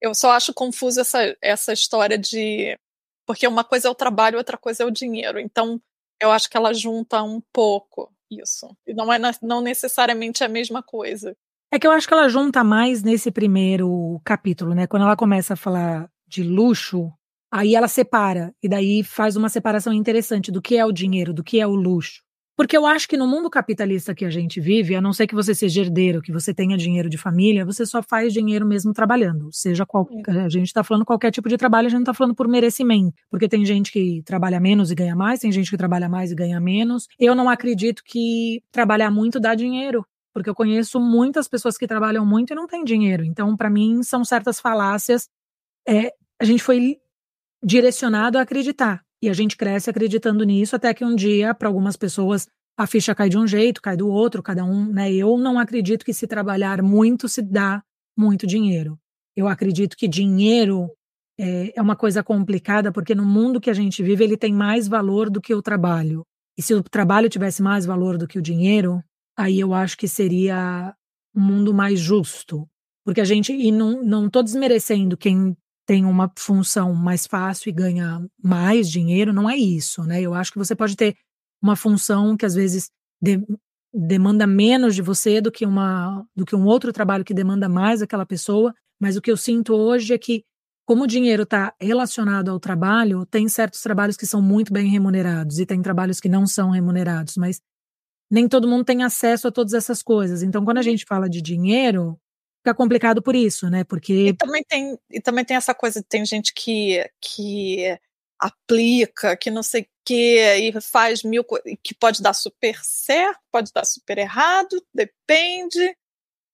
Eu 0.00 0.14
só 0.14 0.32
acho 0.32 0.54
confuso 0.54 1.00
essa, 1.00 1.36
essa 1.40 1.72
história 1.72 2.16
de. 2.18 2.78
Porque 3.26 3.46
uma 3.46 3.62
coisa 3.64 3.88
é 3.88 3.90
o 3.90 3.94
trabalho, 3.94 4.38
outra 4.38 4.58
coisa 4.58 4.82
é 4.82 4.86
o 4.86 4.90
dinheiro. 4.90 5.38
Então, 5.38 5.80
eu 6.22 6.30
acho 6.30 6.48
que 6.48 6.56
ela 6.56 6.72
junta 6.72 7.22
um 7.22 7.40
pouco 7.52 8.12
isso. 8.30 8.74
E 8.86 8.94
não 8.94 9.12
é 9.12 9.18
não 9.42 9.60
necessariamente 9.60 10.42
a 10.42 10.48
mesma 10.48 10.82
coisa. 10.82 11.36
É 11.70 11.78
que 11.78 11.86
eu 11.86 11.90
acho 11.90 12.06
que 12.06 12.14
ela 12.14 12.28
junta 12.28 12.62
mais 12.62 13.02
nesse 13.02 13.30
primeiro 13.30 14.20
capítulo, 14.24 14.74
né? 14.74 14.86
Quando 14.86 15.02
ela 15.02 15.16
começa 15.16 15.54
a 15.54 15.56
falar 15.56 16.10
de 16.26 16.42
luxo, 16.42 17.10
aí 17.50 17.74
ela 17.74 17.88
separa, 17.88 18.54
e 18.62 18.68
daí 18.68 19.02
faz 19.02 19.36
uma 19.36 19.48
separação 19.48 19.92
interessante 19.92 20.50
do 20.50 20.62
que 20.62 20.76
é 20.76 20.84
o 20.84 20.92
dinheiro, 20.92 21.32
do 21.32 21.44
que 21.44 21.60
é 21.60 21.66
o 21.66 21.74
luxo. 21.74 22.22
Porque 22.62 22.76
eu 22.76 22.86
acho 22.86 23.08
que 23.08 23.16
no 23.16 23.26
mundo 23.26 23.50
capitalista 23.50 24.14
que 24.14 24.24
a 24.24 24.30
gente 24.30 24.60
vive, 24.60 24.94
a 24.94 25.00
não 25.00 25.12
ser 25.12 25.26
que 25.26 25.34
você 25.34 25.52
seja 25.52 25.80
herdeiro, 25.80 26.22
que 26.22 26.30
você 26.30 26.54
tenha 26.54 26.76
dinheiro 26.76 27.10
de 27.10 27.18
família, 27.18 27.64
você 27.64 27.84
só 27.84 28.00
faz 28.00 28.32
dinheiro 28.32 28.64
mesmo 28.64 28.92
trabalhando. 28.92 29.48
Seja 29.50 29.84
qual. 29.84 30.08
A 30.28 30.48
gente 30.48 30.68
está 30.68 30.84
falando 30.84 31.04
qualquer 31.04 31.32
tipo 31.32 31.48
de 31.48 31.56
trabalho, 31.56 31.86
a 31.86 31.90
gente 31.90 31.98
não 31.98 32.02
está 32.02 32.14
falando 32.14 32.36
por 32.36 32.46
merecimento. 32.46 33.16
Porque 33.28 33.48
tem 33.48 33.66
gente 33.66 33.90
que 33.90 34.22
trabalha 34.24 34.60
menos 34.60 34.92
e 34.92 34.94
ganha 34.94 35.16
mais, 35.16 35.40
tem 35.40 35.50
gente 35.50 35.68
que 35.72 35.76
trabalha 35.76 36.08
mais 36.08 36.30
e 36.30 36.36
ganha 36.36 36.60
menos. 36.60 37.08
Eu 37.18 37.34
não 37.34 37.50
acredito 37.50 38.00
que 38.06 38.62
trabalhar 38.70 39.10
muito 39.10 39.40
dá 39.40 39.56
dinheiro. 39.56 40.06
Porque 40.32 40.48
eu 40.48 40.54
conheço 40.54 41.00
muitas 41.00 41.48
pessoas 41.48 41.76
que 41.76 41.88
trabalham 41.88 42.24
muito 42.24 42.52
e 42.52 42.54
não 42.54 42.68
têm 42.68 42.84
dinheiro. 42.84 43.24
Então, 43.24 43.56
para 43.56 43.68
mim, 43.68 44.04
são 44.04 44.24
certas 44.24 44.60
falácias. 44.60 45.28
É, 45.84 46.12
a 46.40 46.44
gente 46.44 46.62
foi 46.62 46.98
direcionado 47.60 48.38
a 48.38 48.42
acreditar. 48.42 49.02
E 49.22 49.28
a 49.28 49.32
gente 49.32 49.56
cresce 49.56 49.88
acreditando 49.88 50.44
nisso 50.44 50.74
até 50.74 50.92
que 50.92 51.04
um 51.04 51.14
dia, 51.14 51.54
para 51.54 51.68
algumas 51.68 51.96
pessoas, 51.96 52.48
a 52.76 52.86
ficha 52.86 53.14
cai 53.14 53.28
de 53.28 53.38
um 53.38 53.46
jeito, 53.46 53.80
cai 53.80 53.96
do 53.96 54.08
outro, 54.08 54.42
cada 54.42 54.64
um, 54.64 54.86
né? 54.86 55.12
Eu 55.12 55.38
não 55.38 55.58
acredito 55.58 56.04
que 56.04 56.12
se 56.12 56.26
trabalhar 56.26 56.82
muito 56.82 57.28
se 57.28 57.40
dá 57.40 57.82
muito 58.18 58.46
dinheiro. 58.46 58.98
Eu 59.36 59.46
acredito 59.46 59.96
que 59.96 60.08
dinheiro 60.08 60.90
é, 61.38 61.72
é 61.76 61.82
uma 61.82 61.96
coisa 61.96 62.22
complicada 62.22 62.90
porque 62.90 63.14
no 63.14 63.24
mundo 63.24 63.60
que 63.60 63.70
a 63.70 63.74
gente 63.74 64.02
vive 64.02 64.24
ele 64.24 64.36
tem 64.36 64.52
mais 64.52 64.88
valor 64.88 65.30
do 65.30 65.40
que 65.40 65.54
o 65.54 65.62
trabalho. 65.62 66.24
E 66.58 66.62
se 66.62 66.74
o 66.74 66.82
trabalho 66.82 67.28
tivesse 67.28 67.62
mais 67.62 67.86
valor 67.86 68.18
do 68.18 68.26
que 68.26 68.38
o 68.38 68.42
dinheiro, 68.42 69.02
aí 69.36 69.60
eu 69.60 69.72
acho 69.72 69.96
que 69.96 70.08
seria 70.08 70.94
um 71.34 71.40
mundo 71.40 71.72
mais 71.72 71.98
justo. 71.98 72.68
Porque 73.04 73.20
a 73.20 73.24
gente, 73.24 73.52
e 73.52 73.72
não, 73.72 74.02
não 74.02 74.28
desmerecendo 74.28 75.16
quem 75.16 75.56
tem 75.86 76.04
uma 76.04 76.30
função 76.38 76.94
mais 76.94 77.26
fácil 77.26 77.68
e 77.70 77.72
ganha 77.72 78.24
mais 78.42 78.90
dinheiro, 78.90 79.32
não 79.32 79.48
é 79.48 79.56
isso, 79.56 80.02
né? 80.04 80.20
Eu 80.20 80.34
acho 80.34 80.52
que 80.52 80.58
você 80.58 80.74
pode 80.74 80.96
ter 80.96 81.16
uma 81.62 81.76
função 81.76 82.36
que 82.36 82.46
às 82.46 82.54
vezes 82.54 82.90
de, 83.20 83.40
demanda 83.92 84.46
menos 84.46 84.94
de 84.94 85.02
você 85.02 85.40
do 85.40 85.52
que 85.52 85.66
uma 85.66 86.24
do 86.34 86.44
que 86.44 86.56
um 86.56 86.64
outro 86.64 86.92
trabalho 86.92 87.24
que 87.24 87.34
demanda 87.34 87.68
mais 87.68 88.02
aquela 88.02 88.26
pessoa, 88.26 88.74
mas 89.00 89.16
o 89.16 89.20
que 89.22 89.30
eu 89.30 89.36
sinto 89.36 89.74
hoje 89.74 90.14
é 90.14 90.18
que 90.18 90.44
como 90.86 91.04
o 91.04 91.06
dinheiro 91.06 91.44
está 91.44 91.72
relacionado 91.80 92.50
ao 92.50 92.58
trabalho, 92.58 93.24
tem 93.26 93.48
certos 93.48 93.80
trabalhos 93.80 94.16
que 94.16 94.26
são 94.26 94.42
muito 94.42 94.72
bem 94.72 94.88
remunerados 94.88 95.58
e 95.58 95.66
tem 95.66 95.80
trabalhos 95.80 96.20
que 96.20 96.28
não 96.28 96.46
são 96.46 96.70
remunerados, 96.70 97.36
mas 97.36 97.60
nem 98.30 98.48
todo 98.48 98.68
mundo 98.68 98.84
tem 98.84 99.02
acesso 99.02 99.46
a 99.46 99.52
todas 99.52 99.74
essas 99.74 100.02
coisas. 100.02 100.42
Então, 100.42 100.64
quando 100.64 100.78
a 100.78 100.82
gente 100.82 101.04
fala 101.06 101.28
de 101.28 101.42
dinheiro, 101.42 102.18
fica 102.62 102.74
complicado 102.74 103.20
por 103.20 103.34
isso, 103.34 103.68
né? 103.68 103.84
Porque 103.84 104.28
e 104.28 104.32
também 104.32 104.62
tem 104.64 104.98
e 105.10 105.20
também 105.20 105.44
tem 105.44 105.56
essa 105.56 105.74
coisa, 105.74 106.02
tem 106.08 106.24
gente 106.24 106.54
que 106.54 107.04
que 107.20 107.98
aplica, 108.38 109.36
que 109.36 109.50
não 109.50 109.62
sei 109.62 109.82
o 109.82 109.86
que, 110.04 110.56
e 110.56 110.80
faz 110.80 111.22
mil 111.22 111.44
coisas, 111.44 111.72
que 111.82 111.94
pode 111.94 112.20
dar 112.20 112.32
super 112.32 112.76
certo, 112.82 113.38
pode 113.52 113.72
dar 113.72 113.84
super 113.84 114.18
errado, 114.18 114.84
depende. 114.92 115.96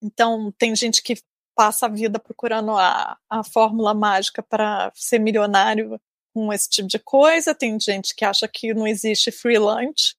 Então, 0.02 0.52
tem 0.58 0.76
gente 0.76 1.02
que 1.02 1.16
passa 1.56 1.86
a 1.86 1.88
vida 1.88 2.18
procurando 2.18 2.72
a, 2.72 3.16
a 3.28 3.42
fórmula 3.42 3.94
mágica 3.94 4.42
para 4.42 4.92
ser 4.94 5.18
milionário 5.18 5.98
com 6.34 6.52
esse 6.52 6.68
tipo 6.68 6.88
de 6.88 6.98
coisa. 6.98 7.54
Tem 7.54 7.80
gente 7.80 8.14
que 8.14 8.24
acha 8.24 8.46
que 8.46 8.74
não 8.74 8.86
existe 8.86 9.30
free 9.30 9.58
lunch, 9.58 10.14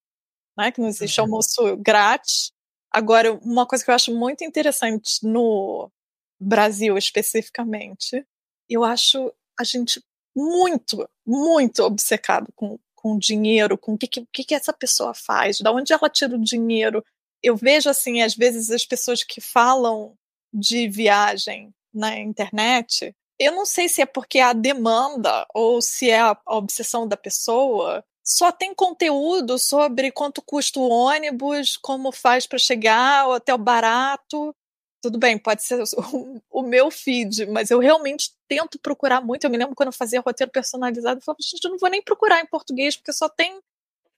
né, 0.57 0.71
que 0.71 0.81
não 0.81 0.87
existe 0.87 1.19
uhum. 1.19 1.25
almoço 1.27 1.77
grátis. 1.77 2.51
Agora, 2.91 3.33
uma 3.43 3.65
coisa 3.65 3.83
que 3.83 3.91
eu 3.91 3.95
acho 3.95 4.13
muito 4.15 4.43
interessante 4.43 5.25
no 5.25 5.91
Brasil 6.39 6.97
especificamente, 6.97 8.25
eu 8.69 8.83
acho 8.83 9.31
a 9.59 9.63
gente 9.63 10.01
muito, 10.35 11.07
muito 11.25 11.83
obcecado 11.83 12.47
com, 12.55 12.79
com 12.95 13.17
dinheiro, 13.17 13.77
com 13.77 13.93
o 13.93 13.97
que, 13.97 14.07
que, 14.07 14.43
que 14.43 14.55
essa 14.55 14.73
pessoa 14.73 15.13
faz, 15.13 15.59
da 15.59 15.71
onde 15.71 15.91
ela 15.91 16.09
tira 16.09 16.35
o 16.35 16.43
dinheiro. 16.43 17.03
Eu 17.43 17.55
vejo, 17.55 17.89
assim, 17.89 18.21
às 18.21 18.35
vezes 18.35 18.71
as 18.71 18.85
pessoas 18.85 19.23
que 19.23 19.41
falam 19.41 20.15
de 20.53 20.87
viagem 20.87 21.73
na 21.93 22.17
internet, 22.17 23.13
eu 23.39 23.53
não 23.53 23.65
sei 23.65 23.87
se 23.87 24.01
é 24.01 24.05
porque 24.05 24.39
é 24.39 24.43
a 24.43 24.53
demanda 24.53 25.45
ou 25.53 25.81
se 25.81 26.09
é 26.09 26.19
a 26.19 26.37
obsessão 26.47 27.07
da 27.07 27.15
pessoa. 27.15 28.03
Só 28.29 28.51
tem 28.51 28.75
conteúdo 28.75 29.57
sobre 29.57 30.11
quanto 30.11 30.39
custa 30.39 30.79
o 30.79 30.87
ônibus, 30.87 31.75
como 31.77 32.11
faz 32.11 32.45
para 32.45 32.59
chegar, 32.59 33.27
o 33.27 33.33
hotel 33.33 33.57
barato. 33.57 34.55
Tudo 35.01 35.17
bem, 35.17 35.35
pode 35.35 35.63
ser 35.63 35.81
o, 35.81 36.39
o, 36.51 36.61
meu 36.61 36.91
feed, 36.91 37.47
mas 37.47 37.71
eu 37.71 37.79
realmente 37.79 38.31
tento 38.47 38.77
procurar 38.77 39.19
muito. 39.19 39.45
Eu 39.45 39.49
me 39.49 39.57
lembro 39.57 39.73
quando 39.73 39.87
eu 39.87 39.93
fazia 39.93 40.21
roteiro 40.21 40.51
personalizado, 40.51 41.19
eu 41.19 41.23
falava, 41.23 41.39
gente, 41.41 41.63
eu 41.63 41.71
não 41.71 41.79
vou 41.79 41.89
nem 41.89 42.03
procurar 42.03 42.39
em 42.39 42.45
português, 42.45 42.95
porque 42.95 43.11
só 43.11 43.27
tem 43.27 43.59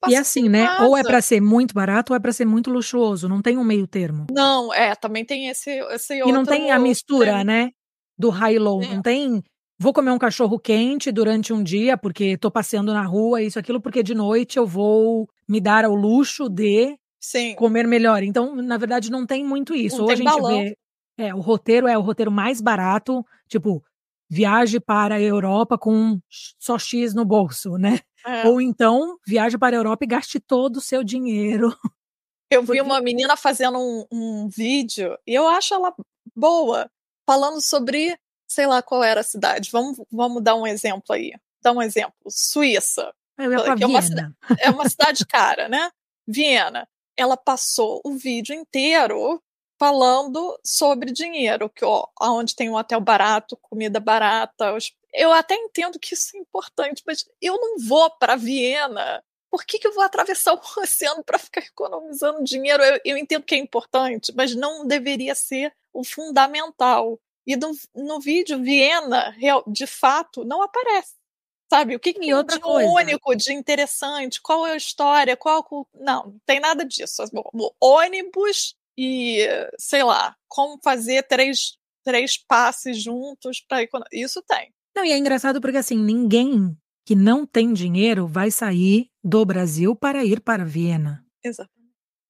e 0.09 0.15
assim, 0.15 0.49
né? 0.49 0.65
Casa. 0.65 0.83
Ou 0.83 0.97
é 0.97 1.03
para 1.03 1.21
ser 1.21 1.39
muito 1.39 1.73
barato 1.73 2.11
ou 2.11 2.17
é 2.17 2.19
para 2.19 2.33
ser 2.33 2.43
muito 2.43 2.71
luxuoso. 2.71 3.29
Não 3.29 3.41
tem 3.41 3.57
um 3.57 3.63
meio 3.63 3.87
termo. 3.87 4.25
Não, 4.31 4.73
é, 4.73 4.95
também 4.95 5.23
tem 5.23 5.47
esse, 5.47 5.69
esse 5.69 6.15
E 6.15 6.31
não 6.31 6.43
tem 6.43 6.71
a 6.71 6.79
mistura, 6.79 7.43
né? 7.43 7.71
Do 8.17 8.29
high 8.29 8.57
low. 8.57 8.81
É. 8.81 8.87
Não 8.87 9.01
tem. 9.01 9.43
Vou 9.81 9.91
comer 9.91 10.11
um 10.11 10.19
cachorro 10.19 10.59
quente 10.59 11.11
durante 11.11 11.51
um 11.51 11.63
dia, 11.63 11.97
porque 11.97 12.37
tô 12.37 12.51
passeando 12.51 12.93
na 12.93 13.01
rua, 13.01 13.41
isso, 13.41 13.57
aquilo, 13.57 13.81
porque 13.81 14.03
de 14.03 14.13
noite 14.13 14.59
eu 14.59 14.67
vou 14.67 15.27
me 15.49 15.59
dar 15.59 15.85
ao 15.85 15.95
luxo 15.95 16.47
de 16.47 16.95
Sim. 17.19 17.55
comer 17.55 17.87
melhor. 17.87 18.21
Então, 18.21 18.55
na 18.55 18.77
verdade, 18.77 19.09
não 19.09 19.25
tem 19.25 19.43
muito 19.43 19.73
isso. 19.73 19.97
Não 19.97 20.05
ou 20.05 20.11
a 20.11 20.15
gente 20.15 20.25
balão. 20.25 20.59
vê. 20.59 20.77
É, 21.17 21.33
o 21.33 21.39
roteiro 21.39 21.87
é 21.87 21.97
o 21.97 22.01
roteiro 22.01 22.31
mais 22.31 22.61
barato, 22.61 23.25
tipo, 23.47 23.83
viaje 24.29 24.79
para 24.79 25.15
a 25.15 25.19
Europa 25.19 25.79
com 25.79 26.19
só 26.59 26.77
X 26.77 27.15
no 27.15 27.25
bolso, 27.25 27.71
né? 27.71 28.01
É. 28.23 28.47
Ou 28.47 28.61
então, 28.61 29.17
viaje 29.25 29.57
para 29.57 29.75
a 29.75 29.79
Europa 29.79 30.03
e 30.05 30.07
gaste 30.07 30.39
todo 30.39 30.77
o 30.77 30.81
seu 30.81 31.03
dinheiro. 31.03 31.75
Eu 32.51 32.61
vi 32.61 32.79
uma 32.81 33.01
menina 33.01 33.35
fazendo 33.35 33.79
um, 33.79 34.05
um 34.11 34.47
vídeo 34.47 35.17
e 35.25 35.33
eu 35.33 35.47
acho 35.47 35.73
ela 35.73 35.91
boa, 36.35 36.87
falando 37.25 37.59
sobre, 37.59 38.15
sei 38.51 38.67
lá 38.67 38.81
qual 38.81 39.03
era 39.03 39.21
a 39.21 39.23
cidade. 39.23 39.69
Vamos, 39.71 39.97
vamos 40.11 40.43
dar 40.43 40.55
um 40.55 40.67
exemplo 40.67 41.15
aí. 41.15 41.33
Dar 41.61 41.71
um 41.71 41.81
exemplo. 41.81 42.13
Suíça. 42.27 43.13
Eu 43.37 43.51
ia 43.51 43.57
é, 43.57 43.85
uma, 43.85 44.35
é 44.59 44.69
uma 44.69 44.89
cidade 44.89 45.25
cara, 45.25 45.69
né? 45.69 45.89
Viena. 46.27 46.87
Ela 47.15 47.37
passou 47.37 48.01
o 48.03 48.13
vídeo 48.13 48.53
inteiro 48.53 49.41
falando 49.79 50.59
sobre 50.63 51.11
dinheiro, 51.11 51.69
que 51.69 51.83
ó, 51.83 52.07
onde 52.21 52.55
tem 52.55 52.69
um 52.69 52.75
hotel 52.75 52.99
barato, 52.99 53.57
comida 53.57 53.99
barata. 53.99 54.77
Eu 55.13 55.31
até 55.31 55.55
entendo 55.55 55.99
que 55.99 56.13
isso 56.13 56.35
é 56.35 56.39
importante, 56.39 57.01
mas 57.05 57.25
eu 57.41 57.57
não 57.59 57.79
vou 57.79 58.09
para 58.11 58.35
Viena. 58.35 59.23
Por 59.49 59.65
que, 59.65 59.79
que 59.79 59.87
eu 59.87 59.93
vou 59.93 60.03
atravessar 60.03 60.53
o 60.53 60.61
oceano 60.79 61.23
para 61.23 61.39
ficar 61.39 61.61
economizando 61.61 62.43
dinheiro? 62.43 62.83
Eu, 62.83 62.99
eu, 63.05 63.17
entendo 63.17 63.43
que 63.43 63.55
é 63.55 63.57
importante, 63.57 64.33
mas 64.35 64.53
não 64.53 64.85
deveria 64.85 65.35
ser 65.35 65.73
o 65.93 66.03
fundamental. 66.03 67.19
E 67.45 67.55
no, 67.55 67.71
no 67.95 68.19
vídeo, 68.19 68.61
Viena, 68.61 69.35
de 69.67 69.87
fato, 69.87 70.43
não 70.45 70.61
aparece. 70.61 71.15
Sabe? 71.71 71.95
O 71.95 71.99
que, 71.99 72.13
que 72.13 72.33
outra 72.33 72.57
de 72.57 72.61
coisa. 72.61 72.89
único, 72.89 73.33
de 73.33 73.53
interessante? 73.53 74.41
Qual 74.41 74.67
é 74.67 74.73
a 74.73 74.77
história? 74.77 75.37
Qual. 75.37 75.65
Não, 75.93 76.25
não 76.25 76.41
tem 76.45 76.59
nada 76.59 76.83
disso. 76.83 77.23
O 77.33 77.71
ônibus 77.79 78.75
e, 78.97 79.47
sei 79.79 80.03
lá, 80.03 80.35
como 80.49 80.77
fazer 80.83 81.23
três, 81.23 81.77
três 82.03 82.37
passes 82.37 83.01
juntos 83.01 83.61
para 83.61 83.87
Isso 84.11 84.41
tem. 84.41 84.73
Não, 84.93 85.05
e 85.05 85.11
é 85.11 85.17
engraçado 85.17 85.61
porque 85.61 85.77
assim, 85.77 85.97
ninguém 85.97 86.77
que 87.05 87.15
não 87.15 87.45
tem 87.45 87.73
dinheiro 87.73 88.27
vai 88.27 88.51
sair 88.51 89.07
do 89.23 89.45
Brasil 89.45 89.95
para 89.95 90.25
ir 90.25 90.41
para 90.41 90.65
Viena. 90.65 91.25
Exato. 91.43 91.80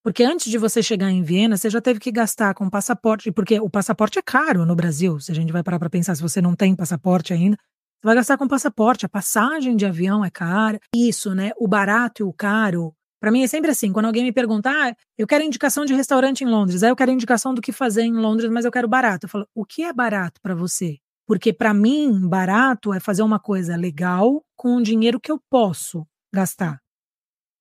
Porque 0.04 0.24
antes 0.24 0.50
de 0.50 0.58
você 0.58 0.82
chegar 0.82 1.12
em 1.12 1.22
Viena, 1.22 1.56
você 1.56 1.70
já 1.70 1.80
teve 1.80 2.00
que 2.00 2.12
gastar 2.12 2.54
com 2.56 2.70
passaporte, 2.70 3.32
porque 3.32 3.60
o 3.60 3.70
passaporte 3.70 4.18
é 4.18 4.22
caro 4.22 4.66
no 4.66 4.76
Brasil. 4.76 5.20
Se 5.20 5.32
a 5.32 5.36
gente 5.36 5.54
vai 5.54 5.62
parar 5.62 5.78
para 5.78 5.90
pensar, 5.90 6.16
se 6.16 6.22
você 6.22 6.42
não 6.42 6.56
tem 6.56 6.76
passaporte 6.76 7.34
ainda, 7.34 7.56
você 7.56 8.08
vai 8.08 8.16
gastar 8.16 8.38
com 8.38 8.48
passaporte, 8.48 9.06
a 9.06 9.10
passagem 9.10 9.76
de 9.76 9.86
avião 9.86 10.26
é 10.26 10.32
cara. 10.32 10.80
Isso, 10.96 11.36
né? 11.36 11.52
O 11.58 11.68
barato 11.68 12.24
e 12.24 12.26
o 12.26 12.34
caro 12.34 12.96
para 13.22 13.32
mim 13.32 13.44
é 13.44 13.48
sempre 13.48 13.70
assim, 13.70 13.94
quando 13.94 14.08
alguém 14.08 14.24
me 14.24 14.32
pergunta, 14.32 14.72
ah, 14.72 14.96
eu 15.16 15.28
quero 15.28 15.44
indicação 15.44 15.86
de 15.86 15.94
restaurante 15.94 16.44
em 16.44 16.48
Londres, 16.48 16.82
aí 16.82 16.90
eu 16.90 16.96
quero 16.96 17.12
indicação 17.12 17.54
do 17.54 17.62
que 17.62 17.72
fazer 17.72 18.02
em 18.02 18.14
Londres, 18.14 18.50
mas 18.50 18.66
eu 18.66 18.72
quero 18.72 18.88
barato. 18.88 19.28
Eu 19.28 19.30
falo, 19.30 19.48
o 19.54 19.64
que 19.64 19.84
é 19.84 19.94
barato 19.94 20.42
para 20.42 20.56
você? 20.56 20.98
Porque 21.28 21.54
para 21.54 21.72
mim, 21.72 22.28
barato 22.28 22.92
é 22.92 23.00
fazer 23.00 23.22
uma 23.22 23.40
coisa 23.40 23.76
legal 23.76 24.44
com 24.58 24.78
o 24.78 24.82
dinheiro 24.82 25.20
que 25.20 25.32
eu 25.32 25.40
posso 25.52 26.04
gastar. 26.34 26.81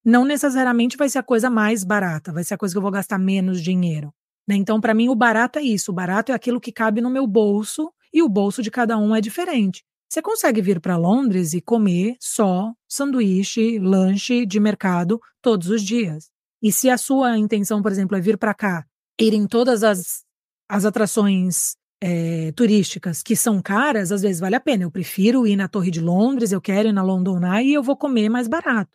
Não 0.04 0.24
necessariamente 0.24 0.96
vai 0.96 1.08
ser 1.08 1.18
a 1.18 1.22
coisa 1.22 1.50
mais 1.50 1.84
barata, 1.84 2.32
vai 2.32 2.44
ser 2.44 2.54
a 2.54 2.58
coisa 2.58 2.74
que 2.74 2.78
eu 2.78 2.82
vou 2.82 2.90
gastar 2.90 3.18
menos 3.18 3.62
dinheiro. 3.62 4.12
Né? 4.48 4.56
Então, 4.56 4.80
para 4.80 4.94
mim, 4.94 5.08
o 5.08 5.14
barato 5.14 5.58
é 5.58 5.62
isso. 5.62 5.90
O 5.90 5.94
barato 5.94 6.32
é 6.32 6.34
aquilo 6.34 6.60
que 6.60 6.72
cabe 6.72 7.00
no 7.00 7.10
meu 7.10 7.26
bolso 7.26 7.92
e 8.12 8.22
o 8.22 8.28
bolso 8.28 8.62
de 8.62 8.70
cada 8.70 8.98
um 8.98 9.14
é 9.14 9.20
diferente. 9.20 9.84
Você 10.08 10.20
consegue 10.20 10.60
vir 10.60 10.80
para 10.80 10.96
Londres 10.96 11.52
e 11.52 11.60
comer 11.60 12.16
só 12.18 12.72
sanduíche, 12.88 13.78
lanche 13.78 14.44
de 14.44 14.58
mercado 14.58 15.20
todos 15.40 15.68
os 15.68 15.82
dias. 15.82 16.28
E 16.60 16.72
se 16.72 16.90
a 16.90 16.98
sua 16.98 17.38
intenção, 17.38 17.80
por 17.80 17.92
exemplo, 17.92 18.16
é 18.16 18.20
vir 18.20 18.36
para 18.36 18.52
cá, 18.52 18.84
ir 19.20 19.32
em 19.34 19.46
todas 19.46 19.84
as, 19.84 20.24
as 20.68 20.84
atrações 20.84 21.76
é, 22.02 22.50
turísticas 22.52 23.22
que 23.22 23.36
são 23.36 23.62
caras, 23.62 24.10
às 24.10 24.22
vezes 24.22 24.40
vale 24.40 24.56
a 24.56 24.60
pena. 24.60 24.82
Eu 24.82 24.90
prefiro 24.90 25.46
ir 25.46 25.54
na 25.54 25.68
Torre 25.68 25.92
de 25.92 26.00
Londres, 26.00 26.50
eu 26.50 26.60
quero 26.60 26.88
ir 26.88 26.92
na 26.92 27.02
London 27.02 27.38
Eye 27.46 27.70
e 27.70 27.74
eu 27.74 27.82
vou 27.82 27.96
comer 27.96 28.28
mais 28.28 28.48
barato. 28.48 28.90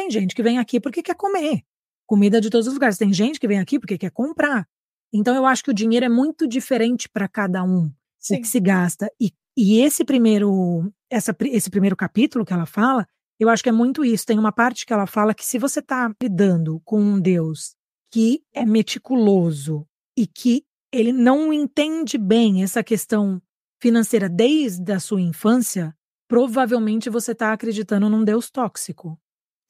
Tem 0.00 0.10
gente 0.10 0.34
que 0.34 0.42
vem 0.42 0.58
aqui 0.58 0.80
porque 0.80 1.02
quer 1.02 1.14
comer 1.14 1.62
comida 2.06 2.40
de 2.40 2.50
todos 2.50 2.66
os 2.66 2.74
lugares. 2.74 2.98
Tem 2.98 3.12
gente 3.12 3.38
que 3.38 3.46
vem 3.46 3.60
aqui 3.60 3.78
porque 3.78 3.96
quer 3.96 4.10
comprar. 4.10 4.66
Então 5.12 5.34
eu 5.34 5.46
acho 5.46 5.62
que 5.62 5.70
o 5.70 5.74
dinheiro 5.74 6.06
é 6.06 6.08
muito 6.08 6.46
diferente 6.46 7.08
para 7.08 7.28
cada 7.28 7.62
um, 7.62 7.92
Sim. 8.18 8.36
o 8.36 8.40
que 8.40 8.48
se 8.48 8.58
gasta. 8.58 9.10
E 9.20 9.32
e 9.56 9.80
esse 9.80 10.04
primeiro, 10.04 10.90
essa, 11.10 11.36
esse 11.46 11.68
primeiro 11.68 11.96
capítulo 11.96 12.44
que 12.44 12.52
ela 12.52 12.66
fala, 12.66 13.06
eu 13.38 13.48
acho 13.48 13.62
que 13.62 13.68
é 13.68 13.72
muito 13.72 14.04
isso. 14.04 14.24
Tem 14.24 14.38
uma 14.38 14.52
parte 14.52 14.86
que 14.86 14.92
ela 14.92 15.06
fala 15.06 15.34
que 15.34 15.44
se 15.44 15.58
você 15.58 15.80
está 15.80 16.10
lidando 16.22 16.80
com 16.84 17.00
um 17.00 17.20
Deus 17.20 17.74
que 18.10 18.42
é 18.54 18.64
meticuloso 18.64 19.86
e 20.16 20.26
que 20.26 20.64
ele 20.92 21.12
não 21.12 21.52
entende 21.52 22.16
bem 22.16 22.62
essa 22.62 22.82
questão 22.82 23.40
financeira 23.80 24.28
desde 24.28 24.92
a 24.92 24.98
sua 24.98 25.20
infância, 25.20 25.94
provavelmente 26.28 27.10
você 27.10 27.32
está 27.32 27.52
acreditando 27.52 28.08
num 28.08 28.24
Deus 28.24 28.50
tóxico. 28.50 29.18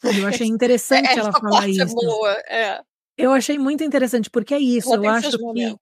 Eu 0.03 0.27
achei 0.27 0.47
interessante 0.47 1.19
ela 1.19 1.33
falar 1.33 1.67
é 1.67 1.71
isso. 1.71 1.95
Boa, 1.95 2.33
é. 2.49 2.83
Eu 3.17 3.33
achei 3.33 3.59
muito 3.59 3.85
interessante, 3.85 4.31
porque 4.31 4.55
é 4.55 4.59
isso. 4.59 4.95
eu 4.95 5.09
acho 5.09 5.37
que 5.37 5.77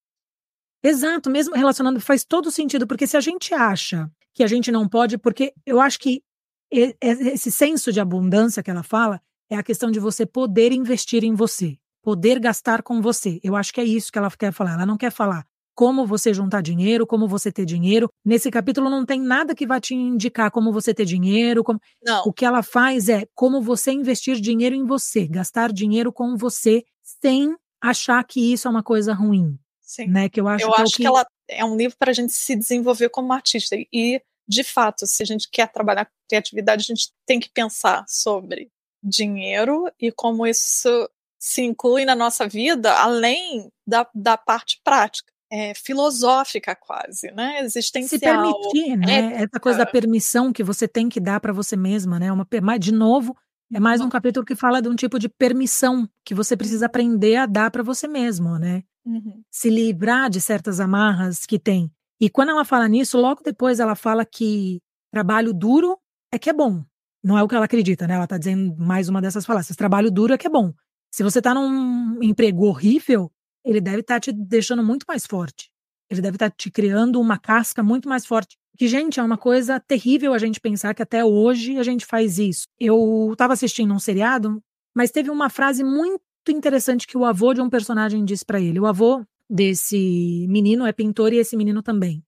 Exato, 0.82 1.28
mesmo 1.28 1.54
relacionando, 1.56 2.00
faz 2.00 2.24
todo 2.24 2.50
sentido, 2.50 2.86
porque 2.86 3.06
se 3.06 3.16
a 3.16 3.20
gente 3.20 3.52
acha 3.52 4.08
que 4.32 4.44
a 4.44 4.46
gente 4.46 4.70
não 4.70 4.88
pode, 4.88 5.18
porque 5.18 5.52
eu 5.66 5.80
acho 5.80 5.98
que 5.98 6.22
esse 6.70 7.50
senso 7.50 7.92
de 7.92 8.00
abundância 8.00 8.62
que 8.62 8.70
ela 8.70 8.82
fala 8.82 9.20
é 9.50 9.56
a 9.56 9.62
questão 9.62 9.90
de 9.90 9.98
você 9.98 10.24
poder 10.24 10.70
investir 10.70 11.24
em 11.24 11.34
você, 11.34 11.76
poder 12.02 12.38
gastar 12.38 12.82
com 12.82 13.00
você. 13.00 13.40
Eu 13.42 13.56
acho 13.56 13.72
que 13.72 13.80
é 13.80 13.84
isso 13.84 14.12
que 14.12 14.18
ela 14.18 14.30
quer 14.30 14.52
falar. 14.52 14.74
Ela 14.74 14.86
não 14.86 14.96
quer 14.96 15.10
falar 15.10 15.44
como 15.78 16.04
você 16.04 16.34
juntar 16.34 16.60
dinheiro, 16.60 17.06
como 17.06 17.28
você 17.28 17.52
ter 17.52 17.64
dinheiro. 17.64 18.10
Nesse 18.24 18.50
capítulo 18.50 18.90
não 18.90 19.06
tem 19.06 19.20
nada 19.20 19.54
que 19.54 19.64
vá 19.64 19.80
te 19.80 19.94
indicar 19.94 20.50
como 20.50 20.72
você 20.72 20.92
ter 20.92 21.04
dinheiro. 21.04 21.62
Como... 21.62 21.80
Não. 22.02 22.24
O 22.24 22.32
que 22.32 22.44
ela 22.44 22.64
faz 22.64 23.08
é 23.08 23.28
como 23.32 23.62
você 23.62 23.92
investir 23.92 24.40
dinheiro 24.40 24.74
em 24.74 24.84
você, 24.84 25.28
gastar 25.28 25.72
dinheiro 25.72 26.12
com 26.12 26.36
você, 26.36 26.82
sem 27.22 27.54
achar 27.80 28.24
que 28.24 28.52
isso 28.52 28.66
é 28.66 28.70
uma 28.72 28.82
coisa 28.82 29.14
ruim. 29.14 29.56
Sim. 29.80 30.08
Né? 30.08 30.28
Que 30.28 30.40
eu 30.40 30.48
acho, 30.48 30.64
eu 30.64 30.72
que, 30.72 30.80
é 30.80 30.82
acho 30.82 30.96
que... 30.96 31.02
que 31.02 31.06
ela 31.06 31.24
é 31.46 31.64
um 31.64 31.76
livro 31.76 31.96
para 31.96 32.10
a 32.10 32.14
gente 32.14 32.32
se 32.32 32.56
desenvolver 32.56 33.08
como 33.10 33.32
artista. 33.32 33.76
E, 33.92 34.20
de 34.48 34.64
fato, 34.64 35.06
se 35.06 35.22
a 35.22 35.26
gente 35.26 35.48
quer 35.48 35.70
trabalhar 35.70 36.06
com 36.06 36.12
criatividade, 36.28 36.82
a 36.82 36.92
gente 36.92 37.12
tem 37.24 37.38
que 37.38 37.50
pensar 37.50 38.04
sobre 38.08 38.68
dinheiro 39.00 39.88
e 40.00 40.10
como 40.10 40.44
isso 40.44 41.08
se 41.38 41.62
inclui 41.62 42.04
na 42.04 42.16
nossa 42.16 42.48
vida, 42.48 42.92
além 42.98 43.70
da, 43.86 44.10
da 44.12 44.36
parte 44.36 44.80
prática 44.82 45.37
é, 45.50 45.74
filosófica 45.74 46.74
quase, 46.74 47.30
né? 47.32 47.60
Existencial. 47.60 48.08
Se 48.08 48.18
permitir, 48.18 48.96
né? 48.96 49.18
Ética. 49.18 49.44
Essa 49.44 49.60
coisa 49.60 49.78
da 49.78 49.86
permissão 49.86 50.52
que 50.52 50.62
você 50.62 50.86
tem 50.86 51.08
que 51.08 51.20
dar 51.20 51.40
para 51.40 51.52
você 51.52 51.76
mesma, 51.76 52.18
né? 52.18 52.30
Uma, 52.32 52.46
de 52.78 52.92
novo, 52.92 53.36
é 53.72 53.80
mais 53.80 54.00
um 54.00 54.08
capítulo 54.08 54.44
que 54.44 54.54
fala 54.54 54.80
de 54.80 54.88
um 54.88 54.94
tipo 54.94 55.18
de 55.18 55.28
permissão 55.28 56.08
que 56.24 56.34
você 56.34 56.56
precisa 56.56 56.86
aprender 56.86 57.36
a 57.36 57.46
dar 57.46 57.70
para 57.70 57.82
você 57.82 58.06
mesmo, 58.06 58.58
né? 58.58 58.82
Uhum. 59.04 59.42
Se 59.50 59.70
livrar 59.70 60.28
de 60.28 60.40
certas 60.40 60.80
amarras 60.80 61.46
que 61.46 61.58
tem. 61.58 61.90
E 62.20 62.28
quando 62.28 62.50
ela 62.50 62.64
fala 62.64 62.88
nisso, 62.88 63.18
logo 63.18 63.42
depois 63.42 63.80
ela 63.80 63.94
fala 63.94 64.24
que 64.24 64.80
trabalho 65.10 65.54
duro 65.54 65.98
é 66.32 66.38
que 66.38 66.50
é 66.50 66.52
bom. 66.52 66.84
Não 67.22 67.38
é 67.38 67.42
o 67.42 67.48
que 67.48 67.54
ela 67.54 67.64
acredita, 67.64 68.06
né? 68.06 68.14
Ela 68.14 68.26
tá 68.26 68.38
dizendo 68.38 68.76
mais 68.76 69.08
uma 69.08 69.20
dessas 69.20 69.46
falácias. 69.46 69.76
Trabalho 69.76 70.10
duro 70.10 70.34
é 70.34 70.38
que 70.38 70.46
é 70.46 70.50
bom. 70.50 70.72
Se 71.10 71.22
você 71.22 71.40
tá 71.40 71.54
num 71.54 72.22
emprego 72.22 72.66
horrível, 72.66 73.30
ele 73.64 73.80
deve 73.80 74.00
estar 74.00 74.14
tá 74.14 74.20
te 74.20 74.32
deixando 74.32 74.82
muito 74.82 75.04
mais 75.06 75.26
forte. 75.26 75.70
Ele 76.10 76.22
deve 76.22 76.36
estar 76.36 76.50
tá 76.50 76.56
te 76.56 76.70
criando 76.70 77.20
uma 77.20 77.38
casca 77.38 77.82
muito 77.82 78.08
mais 78.08 78.24
forte. 78.24 78.56
Que, 78.76 78.88
gente, 78.88 79.18
é 79.18 79.22
uma 79.22 79.36
coisa 79.36 79.80
terrível 79.80 80.32
a 80.32 80.38
gente 80.38 80.60
pensar 80.60 80.94
que 80.94 81.02
até 81.02 81.24
hoje 81.24 81.78
a 81.78 81.82
gente 81.82 82.06
faz 82.06 82.38
isso. 82.38 82.66
Eu 82.78 83.30
estava 83.32 83.52
assistindo 83.52 83.92
um 83.92 83.98
seriado, 83.98 84.62
mas 84.94 85.10
teve 85.10 85.30
uma 85.30 85.50
frase 85.50 85.82
muito 85.82 86.22
interessante 86.48 87.06
que 87.06 87.18
o 87.18 87.24
avô 87.24 87.52
de 87.52 87.60
um 87.60 87.68
personagem 87.68 88.24
disse 88.24 88.44
para 88.44 88.60
ele. 88.60 88.80
O 88.80 88.86
avô 88.86 89.24
desse 89.50 90.46
menino 90.48 90.86
é 90.86 90.92
pintor 90.92 91.32
e 91.32 91.38
esse 91.38 91.56
menino 91.56 91.82
também. 91.82 92.22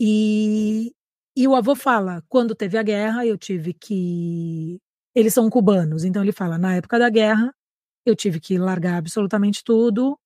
E, 0.00 0.92
e 1.36 1.46
o 1.46 1.54
avô 1.54 1.74
fala: 1.74 2.22
quando 2.28 2.54
teve 2.54 2.76
a 2.76 2.82
guerra, 2.82 3.24
eu 3.26 3.38
tive 3.38 3.72
que. 3.72 4.78
Eles 5.14 5.32
são 5.32 5.48
cubanos, 5.48 6.04
então 6.04 6.22
ele 6.22 6.32
fala: 6.32 6.58
na 6.58 6.74
época 6.74 6.98
da 6.98 7.08
guerra, 7.08 7.54
eu 8.04 8.16
tive 8.16 8.40
que 8.40 8.58
largar 8.58 8.96
absolutamente 8.96 9.62
tudo 9.62 10.18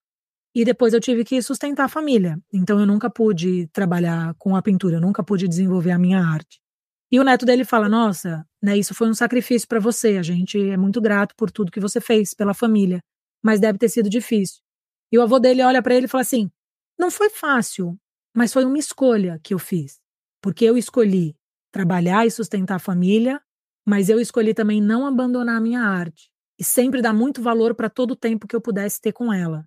e 0.63 0.65
depois 0.65 0.93
eu 0.95 1.01
tive 1.01 1.25
que 1.25 1.41
sustentar 1.43 1.85
a 1.85 1.89
família. 1.89 2.39
Então 2.53 2.79
eu 2.81 2.87
nunca 2.87 3.11
pude 3.11 3.67
trabalhar 3.69 4.35
com 4.39 4.57
a 4.57 4.63
pintura, 4.63 4.97
eu 4.97 5.01
nunca 5.01 5.23
pude 5.23 5.49
desenvolver 5.49 5.93
a 5.93 5.99
minha 5.99 6.21
arte. 6.21 6.61
E 7.13 7.19
o 7.21 7.25
neto 7.25 7.47
dele 7.47 7.65
fala: 7.65 7.89
"Nossa, 7.89 8.47
né, 8.63 8.77
isso 8.77 8.95
foi 8.95 9.09
um 9.09 9.15
sacrifício 9.15 9.69
para 9.69 9.81
você. 9.81 10.17
A 10.19 10.23
gente 10.23 10.59
é 10.71 10.77
muito 10.77 11.01
grato 11.01 11.35
por 11.37 11.51
tudo 11.51 11.73
que 11.73 11.81
você 11.81 12.01
fez 12.01 12.35
pela 12.35 12.55
família, 12.55 13.01
mas 13.43 13.61
deve 13.61 13.79
ter 13.79 13.89
sido 13.89 14.09
difícil". 14.11 14.61
E 15.13 15.19
o 15.19 15.23
avô 15.23 15.39
dele 15.39 15.63
olha 15.63 15.83
para 15.83 15.95
ele 15.95 16.07
e 16.07 16.09
fala 16.09 16.23
assim: 16.23 16.51
"Não 16.99 17.11
foi 17.11 17.31
fácil, 17.31 17.97
mas 18.35 18.53
foi 18.53 18.65
uma 18.65 18.79
escolha 18.79 19.41
que 19.43 19.55
eu 19.55 19.59
fiz, 19.59 19.99
porque 20.43 20.65
eu 20.65 20.77
escolhi 20.77 21.37
trabalhar 21.73 22.27
e 22.27 22.31
sustentar 22.31 22.77
a 22.77 22.79
família, 22.79 23.41
mas 23.87 24.09
eu 24.09 24.21
escolhi 24.21 24.55
também 24.55 24.81
não 24.81 25.07
abandonar 25.07 25.57
a 25.57 25.61
minha 25.61 25.81
arte 25.83 26.31
e 26.59 26.65
sempre 26.65 27.01
dar 27.03 27.13
muito 27.15 27.41
valor 27.43 27.75
para 27.75 27.89
todo 27.91 28.13
o 28.13 28.17
tempo 28.17 28.47
que 28.49 28.57
eu 28.57 28.61
pudesse 28.61 29.01
ter 29.01 29.13
com 29.13 29.33
ela. 29.33 29.65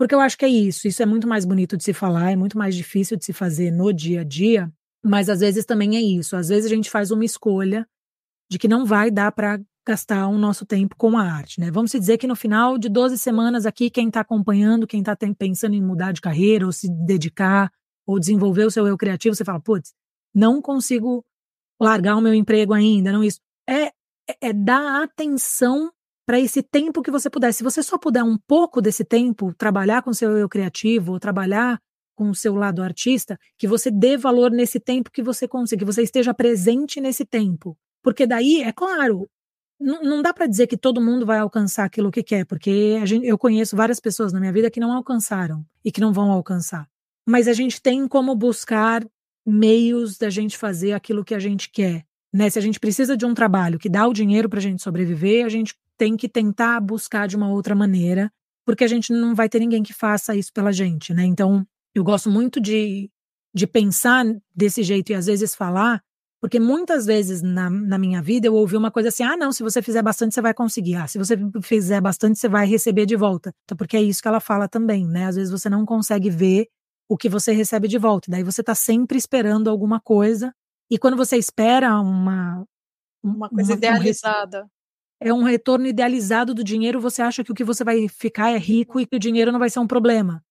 Porque 0.00 0.14
eu 0.14 0.20
acho 0.20 0.38
que 0.38 0.46
é 0.46 0.48
isso, 0.48 0.88
isso 0.88 1.02
é 1.02 1.04
muito 1.04 1.28
mais 1.28 1.44
bonito 1.44 1.76
de 1.76 1.84
se 1.84 1.92
falar, 1.92 2.30
é 2.30 2.36
muito 2.36 2.56
mais 2.56 2.74
difícil 2.74 3.18
de 3.18 3.24
se 3.26 3.34
fazer 3.34 3.70
no 3.70 3.92
dia 3.92 4.22
a 4.22 4.24
dia, 4.24 4.72
mas 5.04 5.28
às 5.28 5.40
vezes 5.40 5.66
também 5.66 5.94
é 5.94 6.00
isso. 6.00 6.36
Às 6.36 6.48
vezes 6.48 6.72
a 6.72 6.74
gente 6.74 6.88
faz 6.88 7.10
uma 7.10 7.22
escolha 7.22 7.86
de 8.50 8.58
que 8.58 8.66
não 8.66 8.86
vai 8.86 9.10
dar 9.10 9.30
para 9.30 9.60
gastar 9.86 10.26
o 10.28 10.38
nosso 10.38 10.64
tempo 10.64 10.96
com 10.96 11.18
a 11.18 11.30
arte, 11.30 11.60
né? 11.60 11.70
Vamos 11.70 11.90
dizer 11.90 12.16
que 12.16 12.26
no 12.26 12.34
final 12.34 12.78
de 12.78 12.88
12 12.88 13.18
semanas 13.18 13.66
aqui, 13.66 13.90
quem 13.90 14.08
está 14.08 14.20
acompanhando, 14.20 14.86
quem 14.86 15.00
está 15.00 15.14
pensando 15.38 15.74
em 15.74 15.82
mudar 15.82 16.12
de 16.12 16.22
carreira 16.22 16.64
ou 16.64 16.72
se 16.72 16.88
dedicar 16.88 17.70
ou 18.06 18.18
desenvolver 18.18 18.64
o 18.64 18.70
seu 18.70 18.86
eu 18.86 18.96
criativo, 18.96 19.34
você 19.34 19.44
fala, 19.44 19.60
putz, 19.60 19.92
não 20.34 20.62
consigo 20.62 21.22
largar 21.78 22.16
o 22.16 22.22
meu 22.22 22.32
emprego 22.32 22.72
ainda, 22.72 23.12
não 23.12 23.22
isso. 23.22 23.38
É, 23.68 23.88
é, 23.88 23.92
é 24.40 24.52
dar 24.54 25.02
atenção 25.02 25.92
para 26.30 26.38
esse 26.38 26.62
tempo 26.62 27.02
que 27.02 27.10
você 27.10 27.28
puder. 27.28 27.52
Se 27.52 27.64
você 27.64 27.82
só 27.82 27.98
puder 27.98 28.22
um 28.22 28.38
pouco 28.38 28.80
desse 28.80 29.04
tempo 29.04 29.52
trabalhar 29.52 30.00
com 30.00 30.12
seu 30.12 30.38
eu 30.38 30.48
criativo, 30.48 31.14
ou 31.14 31.18
trabalhar 31.18 31.82
com 32.14 32.30
o 32.30 32.34
seu 32.36 32.54
lado 32.54 32.84
artista, 32.84 33.36
que 33.58 33.66
você 33.66 33.90
dê 33.90 34.16
valor 34.16 34.52
nesse 34.52 34.78
tempo 34.78 35.10
que 35.10 35.24
você 35.24 35.48
consiga, 35.48 35.80
que 35.80 35.92
você 35.92 36.04
esteja 36.04 36.32
presente 36.32 37.00
nesse 37.00 37.24
tempo. 37.24 37.76
Porque 38.00 38.28
daí, 38.28 38.62
é 38.62 38.70
claro, 38.70 39.28
não, 39.80 40.04
não 40.04 40.22
dá 40.22 40.32
para 40.32 40.46
dizer 40.46 40.68
que 40.68 40.76
todo 40.76 41.00
mundo 41.00 41.26
vai 41.26 41.40
alcançar 41.40 41.82
aquilo 41.82 42.12
que 42.12 42.22
quer, 42.22 42.46
porque 42.46 43.04
gente, 43.04 43.26
eu 43.26 43.36
conheço 43.36 43.74
várias 43.74 43.98
pessoas 43.98 44.32
na 44.32 44.38
minha 44.38 44.52
vida 44.52 44.70
que 44.70 44.78
não 44.78 44.92
alcançaram 44.92 45.66
e 45.84 45.90
que 45.90 46.00
não 46.00 46.12
vão 46.12 46.30
alcançar. 46.30 46.88
Mas 47.28 47.48
a 47.48 47.52
gente 47.52 47.82
tem 47.82 48.06
como 48.06 48.36
buscar 48.36 49.04
meios 49.44 50.16
da 50.16 50.30
gente 50.30 50.56
fazer 50.56 50.92
aquilo 50.92 51.24
que 51.24 51.34
a 51.34 51.40
gente 51.40 51.68
quer. 51.68 52.06
Né? 52.32 52.48
Se 52.48 52.56
a 52.60 52.62
gente 52.62 52.78
precisa 52.78 53.16
de 53.16 53.26
um 53.26 53.34
trabalho 53.34 53.80
que 53.80 53.88
dá 53.88 54.06
o 54.06 54.12
dinheiro 54.12 54.48
para 54.48 54.60
a 54.60 54.62
gente 54.62 54.80
sobreviver, 54.80 55.44
a 55.44 55.48
gente 55.48 55.74
tem 56.00 56.16
que 56.16 56.30
tentar 56.30 56.80
buscar 56.80 57.28
de 57.28 57.36
uma 57.36 57.50
outra 57.50 57.74
maneira, 57.74 58.32
porque 58.64 58.84
a 58.84 58.88
gente 58.88 59.12
não 59.12 59.34
vai 59.34 59.50
ter 59.50 59.58
ninguém 59.58 59.82
que 59.82 59.92
faça 59.92 60.34
isso 60.34 60.50
pela 60.50 60.72
gente, 60.72 61.12
né? 61.12 61.26
Então, 61.26 61.62
eu 61.94 62.02
gosto 62.02 62.30
muito 62.30 62.58
de, 62.58 63.10
de 63.54 63.66
pensar 63.66 64.24
desse 64.56 64.82
jeito 64.82 65.12
e 65.12 65.14
às 65.14 65.26
vezes 65.26 65.54
falar, 65.54 66.02
porque 66.40 66.58
muitas 66.58 67.04
vezes 67.04 67.42
na, 67.42 67.68
na 67.68 67.98
minha 67.98 68.22
vida 68.22 68.46
eu 68.46 68.54
ouvi 68.54 68.78
uma 68.78 68.90
coisa 68.90 69.10
assim: 69.10 69.22
ah, 69.22 69.36
não, 69.36 69.52
se 69.52 69.62
você 69.62 69.82
fizer 69.82 70.00
bastante, 70.00 70.34
você 70.34 70.40
vai 70.40 70.54
conseguir. 70.54 70.94
Ah, 70.94 71.06
se 71.06 71.18
você 71.18 71.36
fizer 71.60 72.00
bastante, 72.00 72.38
você 72.38 72.48
vai 72.48 72.66
receber 72.66 73.04
de 73.04 73.14
volta. 73.14 73.52
Então, 73.64 73.76
porque 73.76 73.98
é 73.98 74.02
isso 74.02 74.22
que 74.22 74.28
ela 74.28 74.40
fala 74.40 74.66
também, 74.66 75.06
né? 75.06 75.26
Às 75.26 75.36
vezes 75.36 75.50
você 75.50 75.68
não 75.68 75.84
consegue 75.84 76.30
ver 76.30 76.66
o 77.10 77.14
que 77.14 77.28
você 77.28 77.52
recebe 77.52 77.88
de 77.88 77.98
volta. 77.98 78.30
Daí 78.30 78.42
você 78.42 78.62
está 78.62 78.74
sempre 78.74 79.18
esperando 79.18 79.68
alguma 79.68 80.00
coisa. 80.00 80.50
E 80.90 80.96
quando 80.96 81.18
você 81.18 81.36
espera 81.36 82.00
uma. 82.00 82.64
Uma 83.22 83.50
coisa 83.50 83.72
uma, 83.72 83.76
idealizada. 83.76 84.66
É 85.20 85.32
um 85.32 85.42
retorno 85.42 85.86
idealizado 85.86 86.54
do 86.54 86.64
dinheiro, 86.64 87.00
você 87.00 87.20
acha 87.20 87.44
que 87.44 87.52
o 87.52 87.54
que 87.54 87.64
você 87.64 87.84
vai 87.84 88.08
ficar 88.08 88.50
é 88.50 88.56
rico 88.56 88.98
e 88.98 89.06
que 89.06 89.16
o 89.16 89.18
dinheiro 89.18 89.52
não 89.52 89.58
vai 89.58 89.68
ser 89.68 89.78
um 89.78 89.86
problema. 89.86 90.42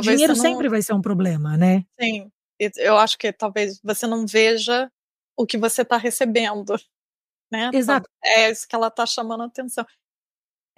dinheiro 0.00 0.34
não... 0.34 0.40
sempre 0.40 0.68
vai 0.68 0.80
ser 0.80 0.92
um 0.92 1.00
problema, 1.00 1.56
né? 1.56 1.84
Sim. 2.00 2.30
Eu 2.76 2.96
acho 2.96 3.18
que 3.18 3.32
talvez 3.32 3.80
você 3.82 4.06
não 4.06 4.24
veja 4.24 4.88
o 5.36 5.44
que 5.44 5.58
você 5.58 5.82
está 5.82 5.96
recebendo. 5.96 6.76
Né? 7.50 7.70
Exato. 7.74 8.08
É 8.24 8.50
isso 8.50 8.66
que 8.68 8.74
ela 8.74 8.86
está 8.86 9.04
chamando 9.04 9.42
a 9.42 9.46
atenção. 9.46 9.84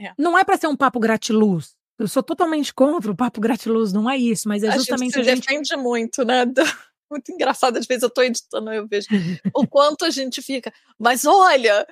É. 0.01 0.13
Não 0.19 0.39
é 0.39 0.43
para 0.43 0.57
ser 0.57 0.67
um 0.67 0.77
papo 0.77 0.99
gratiluz. 0.99 1.77
Eu 1.99 2.09
sou 2.09 2.23
totalmente 2.23 2.75
contra 2.75 3.11
o 3.11 3.17
papo 3.17 3.41
gratiluz, 3.41 3.93
não 3.93 4.11
é 4.11 4.17
isso, 4.17 4.49
mas 4.49 4.65
é 4.65 4.73
justamente 4.73 5.19
a 5.19 5.23
gente, 5.23 5.31
a 5.31 5.35
gente... 5.35 5.47
defende 5.47 5.77
muito, 5.77 6.25
né? 6.25 6.45
Muito 7.11 7.31
engraçado, 7.31 7.77
às 7.77 7.87
vezes 7.87 8.03
eu 8.03 8.09
estou 8.09 8.25
editando, 8.25 8.73
eu 8.73 8.89
vejo 8.89 9.07
o 9.55 9.67
quanto 9.69 10.05
a 10.07 10.11
gente 10.11 10.43
fica. 10.43 10.73
Mas 10.99 11.25
olha, 11.27 11.87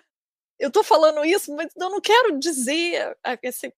eu 0.62 0.70
tô 0.70 0.83
falando 0.83 1.25
isso, 1.25 1.55
mas 1.55 1.70
eu 1.77 1.90
não 1.90 2.01
quero 2.01 2.38
dizer. 2.38 3.16
Esse, 3.42 3.72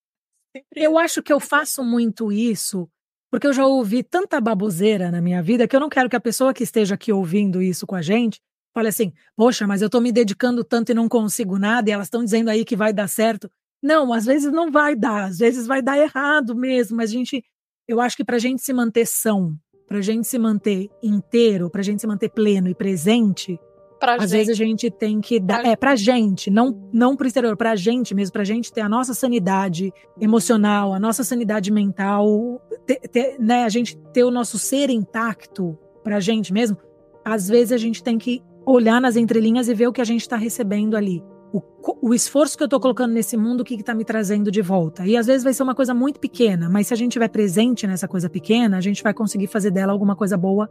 Eu 0.75 0.99
acho 0.99 1.23
que 1.23 1.33
eu 1.33 1.40
faço 1.40 1.83
muito 1.83 2.31
isso 2.31 2.88
porque 3.35 3.49
eu 3.49 3.53
já 3.53 3.66
ouvi 3.66 4.05
tanta 4.05 4.40
baboseira 4.40 5.11
na 5.11 5.20
minha 5.20 5.42
vida 5.42 5.66
que 5.66 5.75
eu 5.75 5.81
não 5.81 5.88
quero 5.88 6.09
que 6.09 6.14
a 6.14 6.20
pessoa 6.20 6.55
que 6.55 6.62
esteja 6.62 6.94
aqui 6.94 7.12
ouvindo 7.12 7.61
isso 7.61 7.85
com 7.85 7.97
a 7.97 8.01
gente 8.01 8.40
fale 8.73 8.88
assim: 8.88 9.12
poxa, 9.37 9.66
mas 9.66 9.83
eu 9.83 9.90
tô 9.90 10.01
me 10.01 10.12
dedicando 10.12 10.62
tanto 10.62 10.92
e 10.92 10.94
não 10.94 11.09
consigo 11.09 11.59
nada, 11.59 11.88
e 11.88 11.92
elas 11.92 12.07
estão 12.07 12.23
dizendo 12.23 12.51
aí 12.51 12.64
que 12.64 12.77
vai 12.77 12.92
dar 12.92 13.09
certo. 13.09 13.51
Não, 13.83 14.12
às 14.12 14.25
vezes 14.25 14.53
não 14.53 14.70
vai 14.70 14.94
dar, 14.94 15.25
às 15.25 15.38
vezes 15.38 15.66
vai 15.66 15.83
dar 15.83 15.99
errado 15.99 16.55
mesmo. 16.55 16.97
Mas 16.97 17.11
a 17.11 17.12
gente, 17.12 17.44
eu 17.88 18.01
acho 18.01 18.16
que 18.16 18.25
para 18.25 18.37
a 18.37 18.38
gente 18.38 18.62
se 18.62 18.73
manter 18.73 19.07
são, 19.07 19.57
para 19.87 19.99
a 19.99 20.03
gente 20.03 20.29
se 20.29 20.38
manter 20.38 20.88
inteiro, 21.03 21.68
para 21.68 21.81
a 21.81 21.85
gente 21.85 22.01
se 22.01 22.07
manter 22.07 22.29
pleno 22.29 22.68
e 22.68 22.75
presente, 22.75 23.59
Pra 24.05 24.17
Às 24.17 24.31
gente. 24.31 24.38
vezes 24.38 24.51
a 24.51 24.64
gente 24.64 24.90
tem 24.90 25.21
que 25.21 25.40
dar. 25.40 25.61
Pra 25.61 25.71
é, 25.71 25.77
pra 25.77 25.97
gente, 25.97 26.51
não, 26.51 26.79
não 26.93 27.17
pro 27.17 27.27
exterior, 27.27 27.57
pra 27.57 27.75
gente 27.75 28.14
mesmo, 28.14 28.33
pra 28.33 28.45
gente 28.45 28.73
ter 28.73 28.83
a 28.83 28.88
nossa 28.88 29.14
sanidade 29.14 29.93
emocional, 30.21 30.93
a 30.93 31.01
nossa 31.01 31.25
sanidade 31.25 31.73
mental, 31.73 32.61
ter, 32.87 33.01
ter, 33.09 33.37
né, 33.38 33.64
a 33.64 33.69
gente 33.69 33.97
ter 34.12 34.23
o 34.25 34.31
nosso 34.31 34.59
ser 34.59 34.90
intacto 34.90 35.79
pra 36.03 36.21
gente 36.21 36.53
mesmo. 36.53 36.77
Às 37.25 37.49
vezes 37.49 37.73
a 37.73 37.79
gente 37.79 38.03
tem 38.03 38.19
que 38.19 38.43
olhar 38.67 39.01
nas 39.01 39.17
entrelinhas 39.17 39.69
e 39.69 39.75
ver 39.75 39.87
o 39.87 39.93
que 39.93 40.01
a 40.01 40.05
gente 40.05 40.21
está 40.21 40.37
recebendo 40.37 40.97
ali. 40.97 41.25
O, 41.53 41.62
o, 42.09 42.14
esforço 42.14 42.57
que 42.57 42.62
eu 42.62 42.67
estou 42.67 42.81
colocando 42.81 43.12
nesse 43.12 43.37
mundo, 43.37 43.61
o 43.61 43.64
que 43.64 43.75
está 43.75 43.95
me 43.95 44.05
trazendo 44.05 44.51
de 44.51 44.61
volta. 44.61 45.07
E 45.07 45.17
às 45.17 45.27
vezes 45.27 45.45
vai 45.45 45.55
ser 45.55 45.62
uma 45.62 45.75
coisa 45.75 45.95
muito 45.95 46.19
pequena, 46.19 46.69
mas 46.69 46.88
se 46.88 46.95
a 46.95 46.97
gente 46.97 47.12
estiver 47.12 47.29
presente 47.29 47.87
nessa 47.87 48.09
coisa 48.09 48.29
pequena, 48.29 48.77
a 48.77 48.81
gente 48.81 49.03
vai 49.03 49.14
conseguir 49.14 49.47
fazer 49.47 49.71
dela 49.71 49.93
alguma 49.93 50.17
coisa 50.17 50.37
boa 50.37 50.69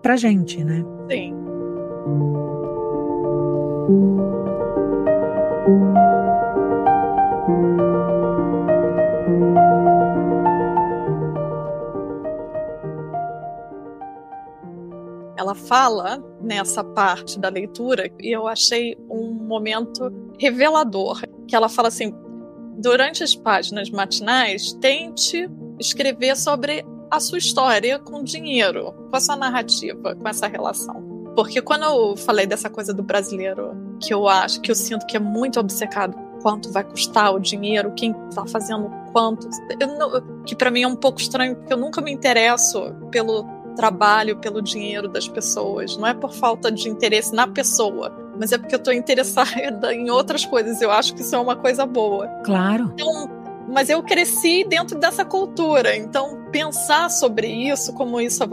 pra 0.00 0.16
gente, 0.16 0.62
né? 0.62 0.84
Sim. 1.10 1.34
Ela 15.36 15.54
fala 15.54 16.22
nessa 16.40 16.82
parte 16.82 17.38
da 17.38 17.48
leitura 17.48 18.10
e 18.18 18.34
eu 18.34 18.48
achei 18.48 18.96
um 19.08 19.30
momento 19.32 20.10
revelador, 20.38 21.22
que 21.46 21.54
ela 21.54 21.68
fala 21.68 21.88
assim: 21.88 22.12
durante 22.78 23.22
as 23.22 23.34
páginas 23.36 23.90
matinais, 23.90 24.72
tente 24.80 25.48
escrever 25.78 26.36
sobre 26.36 26.84
a 27.10 27.20
sua 27.20 27.38
história 27.38 27.98
com 27.98 28.24
dinheiro, 28.24 28.92
com 29.10 29.16
a 29.16 29.20
sua 29.20 29.36
narrativa, 29.36 30.14
com 30.14 30.28
essa 30.28 30.46
relação. 30.46 31.13
Porque 31.34 31.60
quando 31.60 31.84
eu 31.84 32.16
falei 32.16 32.46
dessa 32.46 32.70
coisa 32.70 32.92
do 32.92 33.02
brasileiro, 33.02 33.76
que 34.00 34.12
eu 34.12 34.28
acho, 34.28 34.60
que 34.60 34.70
eu 34.70 34.74
sinto 34.74 35.06
que 35.06 35.16
é 35.16 35.20
muito 35.20 35.58
obcecado 35.58 36.16
quanto 36.42 36.70
vai 36.70 36.84
custar 36.84 37.34
o 37.34 37.38
dinheiro, 37.38 37.92
quem 37.96 38.14
está 38.28 38.46
fazendo 38.46 38.90
quanto, 39.12 39.48
não, 39.98 40.42
que 40.44 40.54
para 40.54 40.70
mim 40.70 40.82
é 40.82 40.86
um 40.86 40.96
pouco 40.96 41.18
estranho, 41.18 41.56
porque 41.56 41.72
eu 41.72 41.78
nunca 41.78 42.00
me 42.00 42.12
interesso 42.12 42.94
pelo 43.10 43.44
trabalho, 43.74 44.36
pelo 44.36 44.60
dinheiro 44.62 45.08
das 45.08 45.26
pessoas. 45.26 45.96
Não 45.96 46.06
é 46.06 46.14
por 46.14 46.32
falta 46.32 46.70
de 46.70 46.88
interesse 46.88 47.34
na 47.34 47.46
pessoa, 47.46 48.12
mas 48.38 48.52
é 48.52 48.58
porque 48.58 48.74
eu 48.74 48.78
estou 48.78 48.92
interessada 48.92 49.92
em 49.94 50.10
outras 50.10 50.44
coisas. 50.44 50.80
Eu 50.80 50.90
acho 50.90 51.14
que 51.14 51.22
isso 51.22 51.34
é 51.34 51.38
uma 51.38 51.56
coisa 51.56 51.86
boa. 51.86 52.28
Claro. 52.44 52.92
Então, 52.94 53.43
mas 53.74 53.90
eu 53.90 54.00
cresci 54.04 54.64
dentro 54.64 54.96
dessa 54.98 55.24
cultura, 55.24 55.96
então 55.96 56.48
pensar 56.52 57.10
sobre 57.10 57.48
isso, 57.48 57.92
como 57.94 58.20
isso 58.20 58.44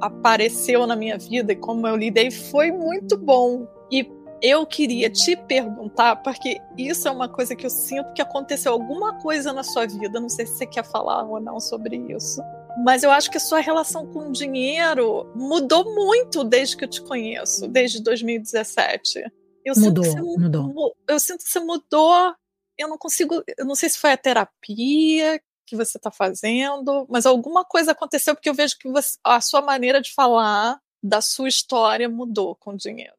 apareceu 0.00 0.86
na 0.86 0.96
minha 0.96 1.18
vida 1.18 1.52
e 1.52 1.56
como 1.56 1.86
eu 1.86 1.94
lidei, 1.94 2.30
foi 2.30 2.72
muito 2.72 3.18
bom. 3.18 3.68
E 3.92 4.10
eu 4.42 4.64
queria 4.64 5.10
te 5.10 5.36
perguntar, 5.36 6.16
porque 6.16 6.58
isso 6.78 7.06
é 7.06 7.10
uma 7.10 7.28
coisa 7.28 7.54
que 7.54 7.66
eu 7.66 7.70
sinto 7.70 8.14
que 8.14 8.22
aconteceu 8.22 8.72
alguma 8.72 9.18
coisa 9.18 9.52
na 9.52 9.62
sua 9.62 9.86
vida, 9.86 10.18
não 10.18 10.30
sei 10.30 10.46
se 10.46 10.54
você 10.54 10.66
quer 10.66 10.84
falar 10.84 11.24
ou 11.24 11.38
não 11.38 11.60
sobre 11.60 11.96
isso. 12.10 12.40
Mas 12.82 13.02
eu 13.02 13.10
acho 13.10 13.30
que 13.30 13.36
a 13.36 13.40
sua 13.40 13.60
relação 13.60 14.06
com 14.06 14.28
o 14.28 14.32
dinheiro 14.32 15.30
mudou 15.34 15.94
muito 15.94 16.42
desde 16.42 16.74
que 16.74 16.84
eu 16.84 16.88
te 16.88 17.02
conheço, 17.02 17.68
desde 17.68 18.02
2017. 18.02 19.24
Eu 19.62 19.74
mudou, 19.76 20.04
sinto 20.04 20.24
você, 20.24 20.38
mudou. 20.38 20.96
Eu 21.06 21.20
sinto 21.20 21.44
que 21.44 21.50
você 21.50 21.60
mudou. 21.60 22.34
Eu 22.80 22.88
não 22.88 22.98
consigo. 22.98 23.42
Eu 23.56 23.64
não 23.64 23.74
sei 23.74 23.88
se 23.88 23.98
foi 23.98 24.12
a 24.12 24.16
terapia 24.16 25.40
que 25.66 25.76
você 25.76 25.98
está 25.98 26.10
fazendo, 26.10 27.06
mas 27.08 27.26
alguma 27.26 27.64
coisa 27.64 27.92
aconteceu 27.92 28.34
porque 28.34 28.50
eu 28.50 28.54
vejo 28.54 28.76
que 28.78 28.90
você, 28.90 29.16
a 29.22 29.40
sua 29.40 29.62
maneira 29.62 30.00
de 30.00 30.12
falar 30.12 30.80
da 31.02 31.20
sua 31.20 31.48
história 31.48 32.08
mudou 32.08 32.56
com 32.56 32.72
o 32.72 32.76
dinheiro. 32.76 33.14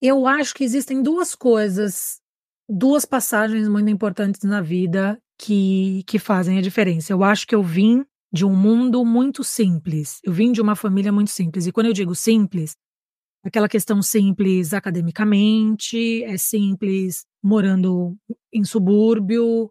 Eu 0.00 0.26
acho 0.26 0.54
que 0.54 0.62
existem 0.62 1.02
duas 1.02 1.34
coisas, 1.34 2.20
duas 2.68 3.04
passagens 3.04 3.68
muito 3.68 3.90
importantes 3.90 4.42
na 4.42 4.60
vida 4.60 5.18
que, 5.38 6.04
que 6.06 6.18
fazem 6.18 6.58
a 6.58 6.62
diferença. 6.62 7.12
Eu 7.12 7.24
acho 7.24 7.46
que 7.46 7.54
eu 7.54 7.62
vim 7.62 8.04
de 8.32 8.44
um 8.44 8.54
mundo 8.54 9.04
muito 9.04 9.42
simples. 9.42 10.20
Eu 10.22 10.32
vim 10.32 10.52
de 10.52 10.60
uma 10.60 10.76
família 10.76 11.10
muito 11.10 11.30
simples. 11.30 11.66
E 11.66 11.72
quando 11.72 11.86
eu 11.86 11.92
digo 11.92 12.14
simples, 12.14 12.76
aquela 13.46 13.68
questão 13.68 14.02
simples 14.02 14.74
academicamente, 14.74 16.24
é 16.24 16.36
simples 16.36 17.24
morando 17.42 18.16
em 18.52 18.64
subúrbio, 18.64 19.70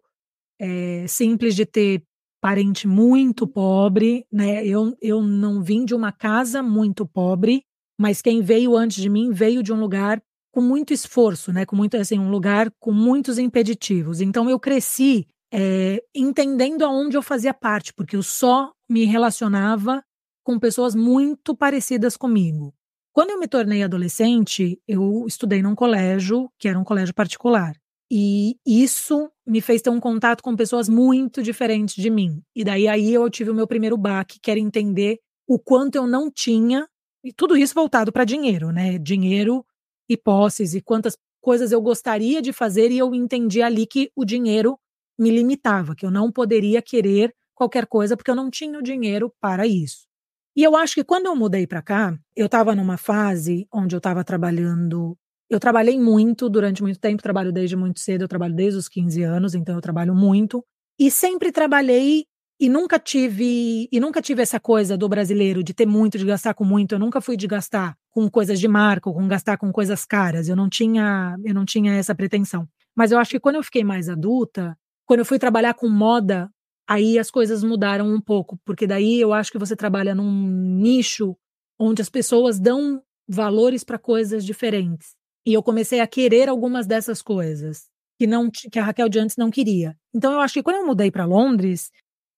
é 0.58 1.06
simples 1.06 1.54
de 1.54 1.66
ter 1.66 2.02
parente 2.40 2.86
muito 2.86 3.46
pobre, 3.46 4.24
né? 4.32 4.64
Eu, 4.64 4.96
eu 5.00 5.20
não 5.22 5.62
vim 5.62 5.84
de 5.84 5.94
uma 5.94 6.12
casa 6.12 6.62
muito 6.62 7.06
pobre, 7.06 7.62
mas 7.98 8.22
quem 8.22 8.40
veio 8.40 8.76
antes 8.76 9.02
de 9.02 9.08
mim 9.08 9.30
veio 9.30 9.62
de 9.62 9.72
um 9.72 9.80
lugar 9.80 10.22
com 10.52 10.60
muito 10.60 10.92
esforço, 10.92 11.52
né? 11.52 11.66
Com 11.66 11.76
muito 11.76 11.96
assim, 11.96 12.18
um 12.18 12.30
lugar 12.30 12.70
com 12.78 12.92
muitos 12.92 13.38
impeditivos. 13.38 14.20
Então 14.20 14.48
eu 14.48 14.58
cresci 14.58 15.26
é, 15.52 16.02
entendendo 16.14 16.82
aonde 16.82 17.16
eu 17.16 17.22
fazia 17.22 17.52
parte, 17.52 17.92
porque 17.92 18.16
eu 18.16 18.22
só 18.22 18.72
me 18.88 19.04
relacionava 19.04 20.02
com 20.44 20.58
pessoas 20.58 20.94
muito 20.94 21.54
parecidas 21.54 22.16
comigo. 22.16 22.72
Quando 23.16 23.30
eu 23.30 23.40
me 23.40 23.48
tornei 23.48 23.82
adolescente, 23.82 24.78
eu 24.86 25.24
estudei 25.26 25.62
num 25.62 25.74
colégio 25.74 26.50
que 26.58 26.68
era 26.68 26.78
um 26.78 26.84
colégio 26.84 27.14
particular. 27.14 27.74
E 28.12 28.58
isso 28.66 29.30
me 29.46 29.62
fez 29.62 29.80
ter 29.80 29.88
um 29.88 29.98
contato 29.98 30.42
com 30.42 30.54
pessoas 30.54 30.86
muito 30.86 31.42
diferentes 31.42 31.94
de 31.94 32.10
mim. 32.10 32.42
E 32.54 32.62
daí 32.62 32.86
aí 32.86 33.14
eu 33.14 33.30
tive 33.30 33.48
o 33.50 33.54
meu 33.54 33.66
primeiro 33.66 33.96
baque, 33.96 34.38
que 34.38 34.50
era 34.50 34.60
entender 34.60 35.18
o 35.48 35.58
quanto 35.58 35.96
eu 35.96 36.06
não 36.06 36.30
tinha 36.30 36.86
e 37.24 37.32
tudo 37.32 37.56
isso 37.56 37.72
voltado 37.74 38.12
para 38.12 38.22
dinheiro, 38.22 38.70
né? 38.70 38.98
Dinheiro 38.98 39.64
e 40.10 40.14
posses 40.14 40.74
e 40.74 40.82
quantas 40.82 41.16
coisas 41.40 41.72
eu 41.72 41.80
gostaria 41.80 42.42
de 42.42 42.52
fazer 42.52 42.90
e 42.90 42.98
eu 42.98 43.14
entendi 43.14 43.62
ali 43.62 43.86
que 43.86 44.10
o 44.14 44.26
dinheiro 44.26 44.78
me 45.18 45.30
limitava, 45.30 45.94
que 45.94 46.04
eu 46.04 46.10
não 46.10 46.30
poderia 46.30 46.82
querer 46.82 47.34
qualquer 47.54 47.86
coisa 47.86 48.14
porque 48.14 48.30
eu 48.30 48.36
não 48.36 48.50
tinha 48.50 48.78
o 48.78 48.82
dinheiro 48.82 49.32
para 49.40 49.66
isso. 49.66 50.06
E 50.56 50.62
eu 50.62 50.74
acho 50.74 50.94
que 50.94 51.04
quando 51.04 51.26
eu 51.26 51.36
mudei 51.36 51.66
para 51.66 51.82
cá, 51.82 52.18
eu 52.34 52.46
estava 52.46 52.74
numa 52.74 52.96
fase 52.96 53.68
onde 53.70 53.94
eu 53.94 53.98
estava 53.98 54.24
trabalhando. 54.24 55.14
Eu 55.50 55.60
trabalhei 55.60 56.00
muito 56.00 56.48
durante 56.48 56.82
muito 56.82 56.98
tempo, 56.98 57.22
trabalho 57.22 57.52
desde 57.52 57.76
muito 57.76 58.00
cedo, 58.00 58.22
eu 58.22 58.28
trabalho 58.28 58.54
desde 58.54 58.78
os 58.78 58.88
15 58.88 59.22
anos, 59.22 59.54
então 59.54 59.74
eu 59.74 59.82
trabalho 59.82 60.14
muito. 60.14 60.64
E 60.98 61.10
sempre 61.10 61.52
trabalhei 61.52 62.24
e 62.58 62.70
nunca 62.70 62.98
tive 62.98 63.86
e 63.92 64.00
nunca 64.00 64.22
tive 64.22 64.40
essa 64.40 64.58
coisa 64.58 64.96
do 64.96 65.06
brasileiro 65.10 65.62
de 65.62 65.74
ter 65.74 65.84
muito, 65.84 66.16
de 66.16 66.24
gastar 66.24 66.54
com 66.54 66.64
muito. 66.64 66.94
Eu 66.94 66.98
nunca 66.98 67.20
fui 67.20 67.36
de 67.36 67.46
gastar 67.46 67.94
com 68.10 68.30
coisas 68.30 68.58
de 68.58 68.66
marca, 68.66 69.12
com 69.12 69.28
gastar 69.28 69.58
com 69.58 69.70
coisas 69.70 70.06
caras. 70.06 70.48
Eu 70.48 70.56
não 70.56 70.70
tinha, 70.70 71.36
eu 71.44 71.52
não 71.52 71.66
tinha 71.66 71.92
essa 71.92 72.14
pretensão. 72.14 72.66
Mas 72.96 73.12
eu 73.12 73.18
acho 73.18 73.32
que 73.32 73.40
quando 73.40 73.56
eu 73.56 73.62
fiquei 73.62 73.84
mais 73.84 74.08
adulta, 74.08 74.74
quando 75.04 75.20
eu 75.20 75.26
fui 75.26 75.38
trabalhar 75.38 75.74
com 75.74 75.86
moda, 75.86 76.50
aí 76.88 77.18
as 77.18 77.30
coisas 77.30 77.62
mudaram 77.62 78.08
um 78.08 78.20
pouco, 78.20 78.58
porque 78.64 78.86
daí 78.86 79.20
eu 79.20 79.32
acho 79.32 79.50
que 79.50 79.58
você 79.58 79.74
trabalha 79.74 80.14
num 80.14 80.48
nicho 80.48 81.36
onde 81.78 82.00
as 82.00 82.08
pessoas 82.08 82.58
dão 82.58 83.02
valores 83.28 83.84
para 83.84 83.98
coisas 83.98 84.44
diferentes. 84.44 85.14
E 85.46 85.52
eu 85.52 85.62
comecei 85.62 86.00
a 86.00 86.06
querer 86.06 86.48
algumas 86.48 86.86
dessas 86.86 87.22
coisas 87.22 87.88
que 88.18 88.26
não 88.26 88.50
que 88.50 88.78
a 88.78 88.84
Raquel 88.84 89.08
de 89.08 89.18
antes 89.18 89.36
não 89.36 89.50
queria. 89.50 89.96
Então 90.14 90.32
eu 90.32 90.40
acho 90.40 90.54
que 90.54 90.62
quando 90.62 90.76
eu 90.76 90.86
mudei 90.86 91.10
para 91.10 91.26
Londres, 91.26 91.90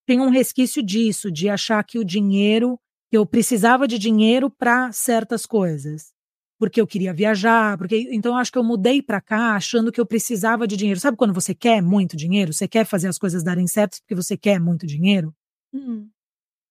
tem 0.07 0.21
um 0.21 0.31
resquício 0.31 0.83
disso, 0.83 1.31
de 1.31 1.49
achar 1.49 1.85
que 1.85 1.99
o 1.99 2.05
dinheiro, 2.05 2.79
eu 3.13 3.25
precisava 3.25 3.87
de 3.87 3.99
dinheiro 3.99 4.51
para 4.51 4.91
certas 4.93 5.47
coisas. 5.47 6.13
Porque 6.59 6.81
eu 6.81 6.87
queria 6.87 7.13
viajar, 7.13 7.79
porque 7.79 8.09
então 8.11 8.37
acho 8.37 8.51
que 8.51 8.59
eu 8.59 8.65
mudei 8.65 9.01
para 9.01 9.21
cá 9.21 9.55
achando 9.55 9.93
que 9.93 10.01
eu 10.01 10.07
precisava 10.07 10.67
de 10.67 10.77
dinheiro. 10.77 10.99
Sabe 10.99 11.17
quando 11.17 11.33
você 11.33 11.55
quer 11.55 11.81
muito 11.81 12.17
dinheiro? 12.17 12.53
Você 12.53 12.67
quer 12.67 12.85
fazer 12.85 13.09
as 13.09 13.19
coisas 13.19 13.45
darem 13.45 13.67
certo 13.67 13.99
porque 14.01 14.15
você 14.15 14.37
quer 14.37 14.59
muito 14.61 14.87
dinheiro? 14.87 15.33
Hum. 15.73 16.09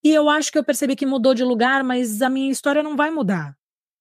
E 0.03 0.13
eu 0.13 0.29
acho 0.29 0.51
que 0.51 0.57
eu 0.57 0.63
percebi 0.63 0.95
que 0.95 1.05
mudou 1.05 1.33
de 1.33 1.43
lugar, 1.43 1.83
mas 1.83 2.21
a 2.21 2.29
minha 2.29 2.51
história 2.51 2.83
não 2.83 2.95
vai 2.95 3.09
mudar, 3.09 3.55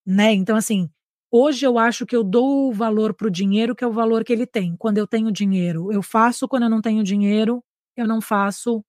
né? 0.04 0.32
Então 0.32 0.56
assim, 0.56 0.90
hoje 1.30 1.64
eu 1.64 1.78
acho 1.78 2.04
que 2.04 2.16
eu 2.16 2.24
dou 2.24 2.68
o 2.68 2.72
valor 2.72 3.14
pro 3.14 3.30
dinheiro 3.30 3.74
que 3.74 3.84
é 3.84 3.86
o 3.86 3.92
valor 3.92 4.24
que 4.24 4.32
ele 4.32 4.46
tem. 4.46 4.76
Quando 4.76 4.98
eu 4.98 5.06
tenho 5.06 5.30
dinheiro, 5.30 5.92
eu 5.92 6.02
faço, 6.02 6.48
quando 6.48 6.64
eu 6.64 6.70
não 6.70 6.80
tenho 6.80 7.04
dinheiro, 7.04 7.62
eu 7.96 8.06
não 8.06 8.20
faço 8.20 8.84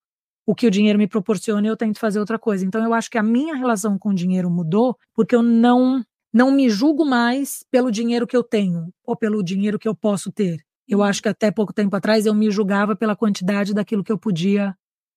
o 0.47 0.55
que 0.55 0.65
o 0.65 0.71
dinheiro 0.71 0.97
me 0.97 1.07
proporciona 1.07 1.67
e 1.67 1.69
eu 1.69 1.75
tento 1.75 1.99
fazer 1.99 2.19
outra 2.19 2.39
coisa. 2.39 2.65
Então 2.65 2.81
eu 2.83 2.93
acho 2.93 3.10
que 3.10 3.17
a 3.17 3.23
minha 3.23 3.53
relação 3.53 3.99
com 3.99 4.10
o 4.10 4.15
dinheiro 4.15 4.49
mudou 4.49 4.97
porque 5.13 5.36
eu 5.36 5.43
não 5.43 6.03
não 6.38 6.52
me 6.52 6.69
julgo 6.69 7.04
mais 7.04 7.65
pelo 7.71 7.91
dinheiro 7.91 8.28
que 8.28 8.38
eu 8.38 8.43
tenho 8.43 8.93
ou 9.04 9.15
pelo 9.17 9.43
dinheiro 9.43 9.80
que 9.80 9.88
eu 9.88 9.95
posso 9.95 10.32
ter. 10.32 10.60
Eu 10.88 11.02
acho 11.02 11.19
que 11.19 11.28
até 11.28 11.50
pouco 11.50 11.73
tempo 11.73 11.95
atrás 11.95 12.28
eu 12.28 12.34
me 12.34 12.52
julgava 12.52 12.95
pela 12.95 13.15
quantidade 13.15 13.73
daquilo 13.73 14.04
que 14.04 14.12
eu 14.12 14.19
podia 14.19 14.76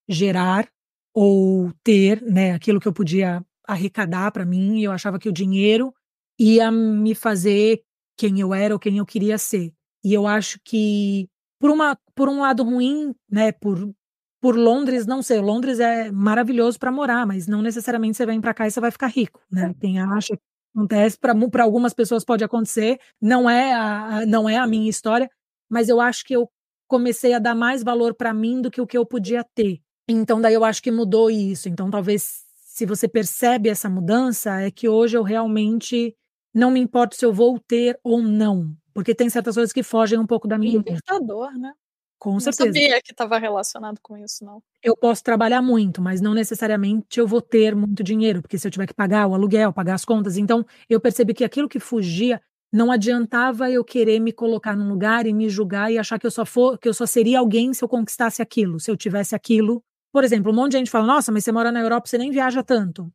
gerar 0.09 0.67
ou 1.15 1.71
ter, 1.85 2.23
né, 2.23 2.53
aquilo 2.53 2.81
que 2.81 2.89
eu 2.89 2.93
podia 2.93 3.45
arrecadar 3.69 4.33
para 4.33 4.47
mim, 4.47 4.81
eu 4.81 4.93
achava 4.93 5.19
que 5.19 5.29
o 5.29 5.33
dinheiro 5.33 5.93
ia 6.39 6.71
me 6.73 7.15
fazer 7.15 7.83
quem 8.17 8.41
eu 8.41 8.55
era 8.55 8.75
ou 8.75 8.81
quem 8.81 8.97
eu 8.97 9.05
queria 9.05 9.37
ser. 9.37 9.73
E 10.03 10.15
eu 10.15 10.27
acho 10.27 10.59
que 10.65 11.29
por 11.61 11.71
uma 11.71 11.99
por 12.15 12.31
um 12.31 12.41
lado 12.41 12.63
ruim, 12.65 13.15
né, 13.31 13.53
por 13.53 13.93
por 14.41 14.57
Londres, 14.57 15.07
não 15.07 15.23
sei, 15.23 15.39
Londres 15.41 15.81
é 15.81 16.11
maravilhoso 16.11 16.79
para 16.79 16.91
morar, 16.91 17.27
mas 17.27 17.47
não 17.47 17.61
necessariamente 17.61 18.17
você 18.17 18.25
vem 18.25 18.41
para 18.41 18.55
cá 18.55 18.67
e 18.67 18.71
você 18.71 18.81
vai 18.81 18.91
ficar 18.91 19.09
rico, 19.09 19.41
né? 19.51 19.71
É. 19.71 19.75
Quem 19.81 20.01
acha 20.01 20.35
que 20.35 20.43
acontece 20.75 21.19
para 21.19 21.63
algumas 21.63 21.93
pessoas 21.93 22.25
pode 22.25 22.45
acontecer, 22.45 22.99
não 23.21 23.49
é 23.49 23.73
a, 23.75 24.25
não 24.27 24.49
é 24.49 24.57
a 24.57 24.67
minha 24.67 24.89
história, 24.89 25.31
mas 25.69 25.89
eu 25.89 26.01
acho 26.01 26.25
que 26.25 26.35
eu 26.35 26.49
comecei 26.89 27.33
a 27.33 27.39
dar 27.39 27.55
mais 27.55 27.83
valor 27.83 28.15
para 28.15 28.35
mim 28.35 28.61
do 28.61 28.71
que 28.71 28.81
o 28.81 28.87
que 28.87 28.99
eu 28.99 29.07
podia 29.07 29.45
ter. 29.55 29.81
Então 30.09 30.41
daí 30.41 30.55
eu 30.55 30.65
acho 30.65 30.83
que 30.83 30.91
mudou 30.91 31.31
isso. 31.31 31.69
Então 31.69 31.91
talvez 31.91 32.45
se 32.57 32.87
você 32.87 33.09
percebe 33.09 33.69
essa 33.69 33.89
mudança 33.89 34.61
é 34.61 34.71
que 34.71 34.89
hoje 34.89 35.17
eu 35.17 35.23
realmente 35.23 36.17
não 36.53 36.71
me 36.71 36.81
importo 36.81 37.15
se 37.15 37.25
eu 37.25 37.33
vou 37.33 37.59
ter 37.61 37.99
ou 38.03 38.21
não, 38.23 38.75
porque 38.93 39.15
tem 39.15 39.31
certas 39.31 39.55
coisas 39.55 39.73
que 39.73 39.83
fogem 39.83 40.19
um 40.19 40.27
pouco 40.27 40.49
da 40.49 40.59
minha. 40.59 40.79
Libertador, 40.79 41.53
né? 41.59 41.73
Com 42.21 42.35
não 42.35 42.41
certeza. 42.41 42.73
Sabia 42.73 43.01
que 43.03 43.13
estava 43.13 43.39
relacionado 43.39 43.99
com 44.03 44.17
isso, 44.17 44.45
não. 44.45 44.63
Eu 44.83 44.95
posso 44.97 45.25
trabalhar 45.25 45.63
muito, 45.63 46.01
mas 46.03 46.21
não 46.21 46.35
necessariamente 46.35 47.19
eu 47.19 47.27
vou 47.27 47.41
ter 47.41 47.75
muito 47.75 48.05
dinheiro, 48.05 48.43
porque 48.43 48.59
se 48.59 48.67
eu 48.69 48.71
tiver 48.71 48.87
que 48.87 48.95
pagar 48.95 49.27
o 49.27 49.35
aluguel, 49.35 49.73
pagar 49.73 49.95
as 49.95 50.05
contas, 50.05 50.37
então 50.37 50.65
eu 50.89 51.01
percebi 51.01 51.35
que 51.35 51.45
aquilo 51.45 51.69
que 51.69 51.81
fugia 51.81 52.41
não 52.73 52.93
adiantava 52.93 53.71
eu 53.71 53.83
querer 53.83 54.21
me 54.21 54.33
colocar 54.33 54.77
num 54.77 54.89
lugar 54.89 55.27
e 55.27 55.33
me 55.33 55.49
julgar 55.49 55.91
e 55.91 55.99
achar 55.99 56.19
que 56.19 56.27
eu 56.27 56.31
só 56.31 56.47
for, 56.47 56.79
que 56.79 56.89
eu 56.89 56.95
só 56.95 57.07
seria 57.07 57.39
alguém 57.41 57.75
se 57.75 57.83
eu 57.83 57.89
conquistasse 57.89 58.41
aquilo, 58.43 58.79
se 58.79 58.91
eu 58.91 58.97
tivesse 58.97 59.35
aquilo. 59.35 59.83
Por 60.13 60.23
exemplo, 60.23 60.53
um 60.53 60.55
monte 60.55 60.73
de 60.73 60.79
gente 60.79 60.91
fala: 60.91 61.07
"Nossa, 61.07 61.33
mas 61.33 61.43
você 61.45 61.53
mora 61.53 61.73
na 61.73 61.81
Europa, 61.81 62.07
você 62.07 62.19
nem 62.19 62.31
viaja 62.31 62.63
tanto". 62.63 63.11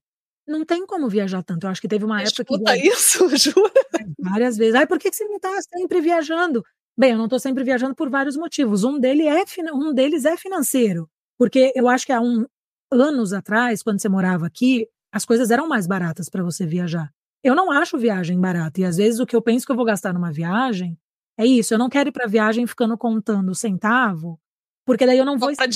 não 0.48 0.64
tem 0.66 0.86
como 0.86 1.10
viajar 1.10 1.44
tanto. 1.44 1.66
Eu 1.66 1.72
acho 1.72 1.82
que 1.82 1.88
teve 1.88 2.06
uma 2.06 2.22
época 2.22 2.46
que. 2.46 2.54
Escuta 2.54 2.78
isso, 2.78 3.28
jura? 3.38 3.74
Várias 4.20 4.58
vezes. 4.58 4.76
Ai, 4.76 4.88
por 4.88 5.00
que 5.00 5.12
você 5.12 5.26
não 5.26 5.38
está 5.38 5.50
sempre 5.62 6.02
viajando? 6.02 6.64
Bem, 6.98 7.12
eu 7.12 7.18
não 7.18 7.26
estou 7.26 7.40
sempre 7.40 7.64
viajando 7.64 7.94
por 7.94 8.10
vários 8.10 8.38
motivos. 8.38 8.84
Um, 8.84 9.00
dele 9.00 9.28
é, 9.28 9.44
um 9.74 9.94
deles 9.94 10.26
é 10.26 10.38
financeiro. 10.38 11.10
Porque 11.38 11.74
eu 11.76 11.90
acho 11.90 12.06
que 12.06 12.14
há 12.14 12.22
um, 12.22 12.46
anos 12.92 13.34
atrás, 13.34 13.84
quando 13.84 14.02
você 14.02 14.08
morava 14.08 14.46
aqui, 14.46 14.88
as 15.12 15.26
coisas 15.26 15.52
eram 15.52 15.68
mais 15.68 15.88
baratas 15.88 16.30
para 16.30 16.44
você 16.44 16.66
viajar. 16.66 17.12
Eu 17.44 17.54
não 17.54 17.72
acho 17.72 17.98
viagem 17.98 18.40
barata. 18.40 18.82
E 18.82 18.86
às 18.86 18.98
vezes 18.98 19.20
o 19.20 19.26
que 19.26 19.36
eu 19.36 19.42
penso 19.42 19.66
que 19.66 19.72
eu 19.72 19.76
vou 19.76 19.86
gastar 19.86 20.14
numa 20.14 20.32
viagem 20.32 20.98
é 21.38 21.46
isso. 21.46 21.74
Eu 21.74 21.78
não 21.78 21.90
quero 21.90 22.10
ir 22.10 22.12
para 22.12 22.28
viagem 22.28 22.66
ficando 22.66 22.98
contando 22.98 23.54
centavo, 23.54 24.40
porque 24.86 25.06
daí 25.06 25.18
eu 25.18 25.26
não 25.26 25.38
vou. 25.38 25.54
Para 25.56 25.68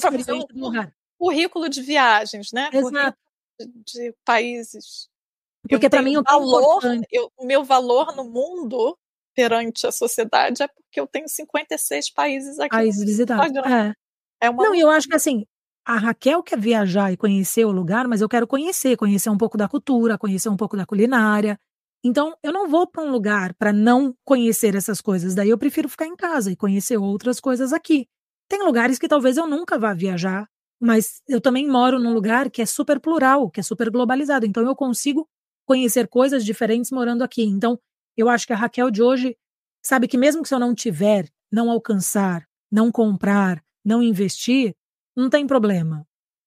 fazer 0.00 0.32
um 0.32 0.44
currículo 1.18 1.68
de 1.68 1.82
viagens, 1.82 2.52
né? 2.52 2.70
Exato. 2.72 3.18
De, 3.58 3.66
de 3.84 4.14
países. 4.24 5.08
Porque 5.68 5.90
para 5.90 6.02
mim 6.02 6.16
o 6.16 6.22
valor, 6.22 6.80
eu, 7.10 7.30
o 7.36 7.44
meu 7.44 7.62
valor 7.62 8.16
no 8.16 8.24
mundo 8.24 8.96
perante 9.34 9.86
a 9.86 9.92
sociedade 9.92 10.62
é 10.62 10.68
porque 10.68 11.00
eu 11.00 11.06
tenho 11.06 11.28
56 11.28 12.10
países 12.10 12.58
aqui. 12.58 12.70
Países 12.70 13.04
visitados. 13.04 13.56
É. 13.66 13.92
é 14.42 14.50
uma... 14.50 14.64
Não, 14.64 14.74
e 14.74 14.80
eu 14.80 14.90
acho 14.90 15.08
que 15.08 15.16
assim, 15.16 15.44
a 15.84 15.96
Raquel 15.96 16.42
quer 16.42 16.58
viajar 16.58 17.12
e 17.12 17.16
conhecer 17.16 17.64
o 17.64 17.72
lugar, 17.72 18.06
mas 18.06 18.20
eu 18.20 18.28
quero 18.28 18.46
conhecer, 18.46 18.96
conhecer 18.96 19.30
um 19.30 19.38
pouco 19.38 19.56
da 19.56 19.68
cultura, 19.68 20.18
conhecer 20.18 20.48
um 20.48 20.56
pouco 20.56 20.76
da 20.76 20.86
culinária. 20.86 21.58
Então, 22.04 22.34
eu 22.42 22.52
não 22.52 22.68
vou 22.68 22.86
para 22.86 23.02
um 23.02 23.10
lugar 23.10 23.54
para 23.54 23.72
não 23.72 24.14
conhecer 24.24 24.74
essas 24.74 25.00
coisas. 25.00 25.34
Daí 25.34 25.50
eu 25.50 25.58
prefiro 25.58 25.88
ficar 25.88 26.06
em 26.06 26.16
casa 26.16 26.50
e 26.50 26.56
conhecer 26.56 26.96
outras 26.96 27.40
coisas 27.40 27.72
aqui. 27.72 28.06
Tem 28.48 28.62
lugares 28.62 28.98
que 28.98 29.08
talvez 29.08 29.36
eu 29.36 29.46
nunca 29.46 29.78
vá 29.78 29.92
viajar, 29.92 30.46
mas 30.80 31.22
eu 31.28 31.40
também 31.40 31.68
moro 31.68 31.98
num 31.98 32.14
lugar 32.14 32.50
que 32.50 32.62
é 32.62 32.66
super 32.66 33.00
plural, 33.00 33.50
que 33.50 33.60
é 33.60 33.62
super 33.62 33.90
globalizado. 33.90 34.46
Então, 34.46 34.64
eu 34.64 34.74
consigo 34.74 35.28
conhecer 35.66 36.08
coisas 36.08 36.44
diferentes 36.44 36.90
morando 36.90 37.22
aqui. 37.22 37.42
Então, 37.42 37.78
eu 38.16 38.28
acho 38.28 38.46
que 38.46 38.52
a 38.52 38.56
Raquel 38.56 38.90
de 38.90 39.02
hoje 39.02 39.36
sabe 39.82 40.06
que 40.06 40.18
mesmo 40.18 40.42
que 40.42 40.48
se 40.48 40.54
eu 40.54 40.58
não 40.58 40.74
tiver, 40.74 41.28
não 41.50 41.70
alcançar, 41.70 42.46
não 42.70 42.90
comprar, 42.92 43.62
não 43.84 44.02
investir, 44.02 44.74
não 45.16 45.28
tem 45.28 45.46
problema, 45.46 46.06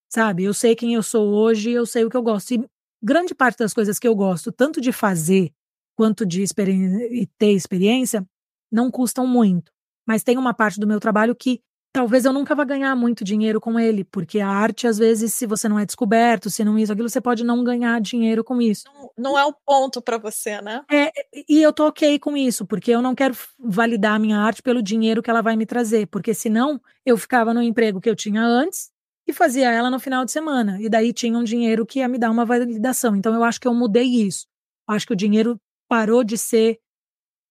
sabe? 0.10 0.44
Eu 0.44 0.54
sei 0.54 0.76
quem 0.76 0.94
eu 0.94 1.04
sou 1.04 1.34
hoje, 1.34 1.72
eu 1.72 1.86
sei 1.86 2.06
o 2.06 2.10
que 2.10 2.18
eu 2.18 2.24
gosto. 2.24 2.54
E 2.54 2.70
grande 3.02 3.36
parte 3.36 3.60
das 3.60 3.74
coisas 3.74 4.00
que 4.00 4.08
eu 4.08 4.16
gosto, 4.16 4.52
tanto 4.52 4.80
de 4.80 4.92
fazer 4.92 5.52
quanto 5.96 6.26
de 6.26 6.42
experi 6.42 7.28
ter 7.38 7.52
experiência, 7.52 8.26
não 8.72 8.90
custam 8.90 9.28
muito. 9.28 9.72
Mas 10.08 10.24
tem 10.24 10.38
uma 10.38 10.54
parte 10.54 10.80
do 10.80 10.88
meu 10.88 11.00
trabalho 11.00 11.36
que 11.36 11.62
talvez 11.94 12.26
eu 12.26 12.34
nunca 12.34 12.56
vá 12.56 12.64
ganhar 12.64 12.96
muito 12.96 13.24
dinheiro 13.24 13.62
com 13.62 13.80
ele, 13.80 14.04
porque 14.04 14.40
a 14.40 14.50
arte, 14.50 14.88
às 14.88 14.98
vezes, 14.98 15.34
se 15.34 15.46
você 15.46 15.70
não 15.70 15.78
é 15.78 15.86
descoberto, 15.86 16.50
se 16.50 16.66
não 16.66 16.78
isso, 16.78 16.92
aquilo, 16.92 17.08
você 17.08 17.22
pode 17.22 17.44
não 17.44 17.64
ganhar 17.64 18.02
dinheiro 18.02 18.44
com 18.44 18.60
isso. 18.60 18.86
Não, 18.92 19.12
não 19.16 19.40
é 19.40 19.46
o 19.46 19.54
ponto 19.54 20.02
para 20.02 20.18
você, 20.18 20.60
né? 20.60 20.84
É, 20.92 21.12
e 21.48 21.62
eu 21.62 21.72
tô 21.72 21.88
ok 21.88 22.18
com 22.18 22.36
isso, 22.36 22.66
porque 22.66 22.92
eu 22.92 23.02
não 23.02 23.14
quero 23.14 23.38
validar 23.60 24.16
a 24.16 24.20
minha 24.20 24.40
arte 24.40 24.64
pelo 24.64 24.82
dinheiro 24.82 25.22
que 25.22 25.30
ela 25.30 25.42
vai 25.42 25.56
me 25.56 25.68
trazer, 25.68 26.08
porque 26.08 26.34
senão 26.34 26.82
eu 27.06 27.16
ficava 27.16 27.54
no 27.54 27.62
emprego 27.62 28.02
que 28.02 28.10
eu 28.10 28.16
tinha 28.16 28.42
antes 28.42 28.92
e 29.28 29.32
fazia 29.32 29.72
ela 29.72 29.90
no 29.90 30.00
final 30.00 30.26
de 30.26 30.32
semana, 30.32 30.82
e 30.82 30.90
daí 30.90 31.14
tinha 31.14 31.38
um 31.38 31.44
dinheiro 31.44 31.86
que 31.86 32.00
ia 32.00 32.08
me 32.08 32.18
dar 32.18 32.32
uma 32.32 32.44
validação. 32.44 33.16
Então 33.16 33.34
eu 33.36 33.44
acho 33.44 33.62
que 33.62 33.68
eu 33.68 33.74
mudei 33.74 34.06
isso. 34.06 34.48
Eu 34.90 34.96
acho 34.96 35.06
que 35.06 35.14
o 35.14 35.16
dinheiro 35.16 35.58
parou 35.88 36.24
de 36.24 36.38
ser 36.38 36.80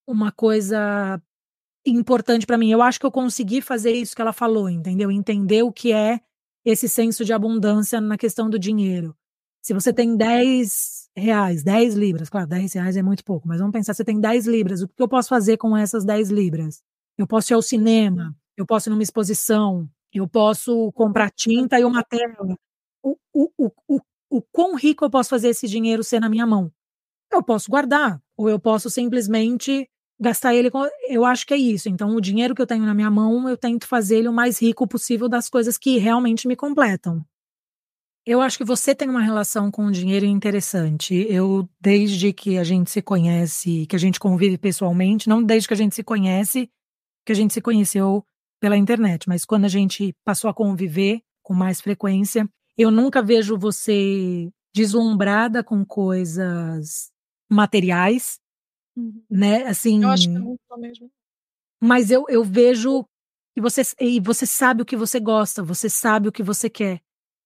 uma 0.06 0.32
coisa 0.32 1.22
importante 1.86 2.46
para 2.46 2.58
mim. 2.58 2.70
Eu 2.70 2.82
acho 2.82 2.98
que 3.00 3.06
eu 3.06 3.10
consegui 3.10 3.60
fazer 3.60 3.92
isso 3.92 4.14
que 4.14 4.22
ela 4.22 4.32
falou, 4.32 4.68
entendeu? 4.68 5.10
Entender 5.10 5.62
o 5.62 5.72
que 5.72 5.92
é 5.92 6.20
esse 6.64 6.88
senso 6.88 7.24
de 7.24 7.32
abundância 7.32 8.00
na 8.00 8.16
questão 8.16 8.48
do 8.48 8.58
dinheiro. 8.58 9.16
Se 9.62 9.72
você 9.72 9.92
tem 9.92 10.16
10 10.16 11.10
reais, 11.16 11.62
10 11.62 11.94
libras, 11.94 12.28
claro, 12.28 12.48
10 12.48 12.72
reais 12.72 12.96
é 12.96 13.02
muito 13.02 13.24
pouco, 13.24 13.46
mas 13.46 13.58
vamos 13.58 13.72
pensar, 13.72 13.94
você 13.94 14.04
tem 14.04 14.20
10 14.20 14.46
libras, 14.46 14.82
o 14.82 14.88
que 14.88 15.02
eu 15.02 15.08
posso 15.08 15.28
fazer 15.28 15.56
com 15.56 15.76
essas 15.76 16.04
10 16.04 16.30
libras? 16.30 16.82
Eu 17.16 17.26
posso 17.26 17.52
ir 17.52 17.54
ao 17.54 17.62
cinema, 17.62 18.34
eu 18.56 18.66
posso 18.66 18.88
ir 18.88 18.90
numa 18.90 19.02
exposição, 19.02 19.88
eu 20.12 20.26
posso 20.26 20.90
comprar 20.92 21.30
tinta 21.30 21.78
e 21.78 21.84
uma 21.84 22.02
tela. 22.02 22.56
O, 23.02 23.16
o, 23.32 23.50
o, 23.58 23.70
o, 23.88 24.00
o 24.30 24.42
quão 24.52 24.74
rico 24.74 25.04
eu 25.04 25.10
posso 25.10 25.30
fazer 25.30 25.48
esse 25.48 25.68
dinheiro 25.68 26.02
ser 26.02 26.20
na 26.20 26.28
minha 26.28 26.46
mão? 26.46 26.72
Eu 27.30 27.42
posso 27.42 27.70
guardar, 27.70 28.20
ou 28.36 28.48
eu 28.50 28.58
posso 28.58 28.90
simplesmente 28.90 29.88
gastar 30.22 30.54
ele 30.54 30.70
com. 30.70 30.86
Eu 31.08 31.24
acho 31.24 31.46
que 31.46 31.52
é 31.52 31.56
isso. 31.56 31.88
Então, 31.88 32.14
o 32.14 32.20
dinheiro 32.20 32.54
que 32.54 32.62
eu 32.62 32.66
tenho 32.66 32.86
na 32.86 32.94
minha 32.94 33.10
mão, 33.10 33.48
eu 33.48 33.56
tento 33.56 33.86
fazer 33.86 34.18
ele 34.18 34.28
o 34.28 34.32
mais 34.32 34.62
rico 34.62 34.86
possível 34.86 35.28
das 35.28 35.48
coisas 35.48 35.76
que 35.76 35.98
realmente 35.98 36.46
me 36.46 36.54
completam. 36.54 37.24
Eu 38.24 38.40
acho 38.40 38.56
que 38.56 38.64
você 38.64 38.94
tem 38.94 39.10
uma 39.10 39.20
relação 39.20 39.68
com 39.68 39.86
o 39.86 39.90
dinheiro 39.90 40.24
interessante. 40.24 41.26
Eu, 41.28 41.68
desde 41.80 42.32
que 42.32 42.56
a 42.56 42.62
gente 42.62 42.88
se 42.88 43.02
conhece, 43.02 43.84
que 43.86 43.96
a 43.96 43.98
gente 43.98 44.20
convive 44.20 44.56
pessoalmente, 44.56 45.28
não 45.28 45.42
desde 45.42 45.66
que 45.66 45.74
a 45.74 45.76
gente 45.76 45.96
se 45.96 46.04
conhece, 46.04 46.70
que 47.26 47.32
a 47.32 47.34
gente 47.34 47.52
se 47.52 47.60
conheceu 47.60 48.24
pela 48.60 48.76
internet, 48.76 49.28
mas 49.28 49.44
quando 49.44 49.64
a 49.64 49.68
gente 49.68 50.14
passou 50.24 50.48
a 50.48 50.54
conviver 50.54 51.20
com 51.42 51.52
mais 51.52 51.80
frequência, 51.80 52.48
eu 52.78 52.92
nunca 52.92 53.20
vejo 53.20 53.58
você 53.58 54.48
deslumbrada 54.72 55.64
com 55.64 55.84
coisas 55.84 57.10
materiais, 57.50 58.38
Uhum. 58.96 59.22
Né, 59.30 59.64
assim. 59.66 60.02
Eu 60.02 60.08
acho 60.10 60.28
que 60.28 60.34
não 60.38 60.56
sou 60.68 60.78
mesmo. 60.78 61.10
Mas 61.80 62.10
eu, 62.10 62.24
eu 62.28 62.44
vejo 62.44 63.04
que 63.54 63.60
você 63.60 63.82
e 64.00 64.20
você 64.20 64.46
sabe 64.46 64.82
o 64.82 64.86
que 64.86 64.96
você 64.96 65.20
gosta, 65.20 65.62
você 65.62 65.88
sabe 65.90 66.28
o 66.28 66.32
que 66.32 66.42
você 66.42 66.70
quer. 66.70 67.00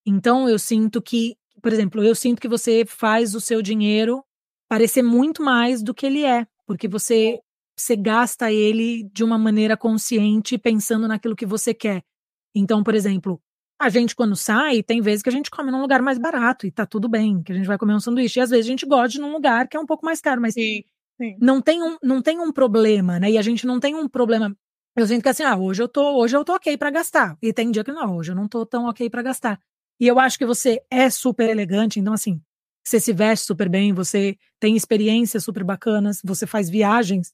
Então 0.06 0.48
eu 0.48 0.58
sinto 0.58 1.02
que, 1.02 1.36
por 1.62 1.72
exemplo, 1.72 2.02
eu 2.04 2.14
sinto 2.14 2.40
que 2.40 2.48
você 2.48 2.84
faz 2.86 3.34
o 3.34 3.40
seu 3.40 3.62
dinheiro 3.62 4.24
parecer 4.68 5.02
muito 5.02 5.42
mais 5.42 5.82
do 5.82 5.94
que 5.94 6.06
ele 6.06 6.24
é, 6.24 6.46
porque 6.66 6.88
você 6.88 7.40
você 7.78 7.94
gasta 7.96 8.50
ele 8.52 9.04
de 9.12 9.22
uma 9.24 9.38
maneira 9.38 9.76
consciente, 9.76 10.56
pensando 10.58 11.06
naquilo 11.08 11.36
que 11.36 11.46
você 11.46 11.74
quer. 11.74 12.02
Então, 12.54 12.82
por 12.84 12.94
exemplo, 12.94 13.40
a 13.80 13.88
gente 13.90 14.16
quando 14.16 14.36
sai, 14.36 14.82
tem 14.82 15.00
vezes 15.02 15.22
que 15.22 15.28
a 15.28 15.32
gente 15.32 15.50
come 15.50 15.70
num 15.70 15.80
lugar 15.82 16.02
mais 16.02 16.18
barato 16.18 16.66
e 16.66 16.70
tá 16.72 16.86
tudo 16.86 17.08
bem, 17.08 17.42
que 17.42 17.52
a 17.52 17.56
gente 17.56 17.66
vai 17.66 17.78
comer 17.78 17.94
um 17.94 18.00
sanduíche, 18.00 18.40
e 18.40 18.42
às 18.42 18.50
vezes 18.50 18.66
a 18.66 18.70
gente 18.70 18.86
gosta 18.86 19.08
de 19.10 19.20
num 19.20 19.32
lugar 19.32 19.68
que 19.68 19.76
é 19.76 19.80
um 19.80 19.86
pouco 19.86 20.06
mais 20.06 20.20
caro, 20.22 20.40
mas 20.40 20.54
Sim. 20.54 20.84
Sim. 21.20 21.36
Não 21.40 21.60
tem 21.60 21.82
um, 21.82 21.96
não 22.02 22.20
tem 22.20 22.40
um 22.40 22.52
problema, 22.52 23.18
né? 23.18 23.30
E 23.30 23.38
a 23.38 23.42
gente 23.42 23.66
não 23.66 23.80
tem 23.80 23.94
um 23.94 24.08
problema. 24.08 24.54
Eu 24.94 25.06
sinto 25.06 25.22
que 25.22 25.28
assim, 25.28 25.42
ah, 25.42 25.56
hoje 25.56 25.82
eu 25.82 25.88
tô, 25.88 26.16
hoje 26.16 26.36
eu 26.36 26.44
tô 26.44 26.54
ok 26.54 26.76
para 26.76 26.90
gastar. 26.90 27.36
E 27.42 27.52
tem 27.52 27.70
dia 27.70 27.84
que 27.84 27.92
não, 27.92 28.16
hoje 28.16 28.32
eu 28.32 28.36
não 28.36 28.48
tô 28.48 28.64
tão 28.64 28.86
ok 28.86 29.08
para 29.10 29.22
gastar. 29.22 29.60
E 30.00 30.06
eu 30.06 30.18
acho 30.18 30.38
que 30.38 30.46
você 30.46 30.80
é 30.90 31.08
super 31.10 31.48
elegante, 31.48 31.98
então 31.98 32.12
assim, 32.12 32.40
você 32.84 33.00
se 33.00 33.12
veste 33.12 33.46
super 33.46 33.68
bem, 33.68 33.92
você 33.92 34.36
tem 34.60 34.76
experiências 34.76 35.42
super 35.42 35.64
bacanas, 35.64 36.20
você 36.24 36.46
faz 36.46 36.70
viagens 36.70 37.32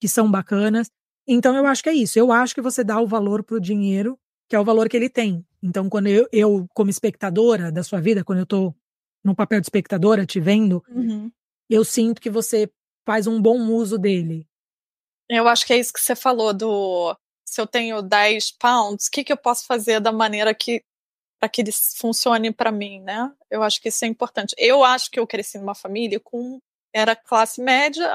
que 0.00 0.08
são 0.08 0.30
bacanas. 0.30 0.90
Então 1.26 1.56
eu 1.56 1.66
acho 1.66 1.82
que 1.82 1.88
é 1.88 1.94
isso. 1.94 2.18
Eu 2.18 2.32
acho 2.32 2.54
que 2.54 2.62
você 2.62 2.82
dá 2.82 3.00
o 3.00 3.06
valor 3.06 3.42
pro 3.42 3.60
dinheiro, 3.60 4.18
que 4.48 4.56
é 4.56 4.60
o 4.60 4.64
valor 4.64 4.88
que 4.88 4.96
ele 4.96 5.08
tem. 5.08 5.44
Então 5.62 5.88
quando 5.88 6.06
eu, 6.06 6.26
eu 6.32 6.66
como 6.74 6.90
espectadora 6.90 7.70
da 7.70 7.82
sua 7.82 8.00
vida, 8.00 8.24
quando 8.24 8.38
eu 8.40 8.46
tô 8.46 8.74
no 9.22 9.34
papel 9.34 9.60
de 9.60 9.66
espectadora 9.66 10.26
te 10.26 10.40
vendo, 10.40 10.82
uhum. 10.88 11.30
eu 11.68 11.84
sinto 11.84 12.20
que 12.20 12.30
você 12.30 12.70
faz 13.04 13.26
um 13.26 13.40
bom 13.40 13.68
uso 13.68 13.98
dele. 13.98 14.46
Eu 15.28 15.48
acho 15.48 15.66
que 15.66 15.72
é 15.72 15.78
isso 15.78 15.92
que 15.92 16.00
você 16.00 16.14
falou 16.14 16.52
do 16.52 17.16
se 17.46 17.60
eu 17.60 17.66
tenho 17.66 18.02
10 18.02 18.52
pounds, 18.52 19.06
o 19.06 19.10
que, 19.10 19.22
que 19.22 19.32
eu 19.32 19.36
posso 19.36 19.66
fazer 19.66 20.00
da 20.00 20.10
maneira 20.10 20.54
que 20.54 20.82
para 21.38 21.48
que 21.48 21.60
eles 21.60 21.94
funcionem 21.98 22.52
para 22.52 22.72
mim, 22.72 23.00
né? 23.00 23.30
Eu 23.50 23.62
acho 23.62 23.80
que 23.80 23.88
isso 23.88 24.04
é 24.04 24.08
importante. 24.08 24.54
Eu 24.56 24.82
acho 24.82 25.10
que 25.10 25.20
eu 25.20 25.26
cresci 25.26 25.58
numa 25.58 25.74
família 25.74 26.18
com 26.18 26.58
era 26.92 27.14
classe 27.14 27.60
média, 27.60 28.10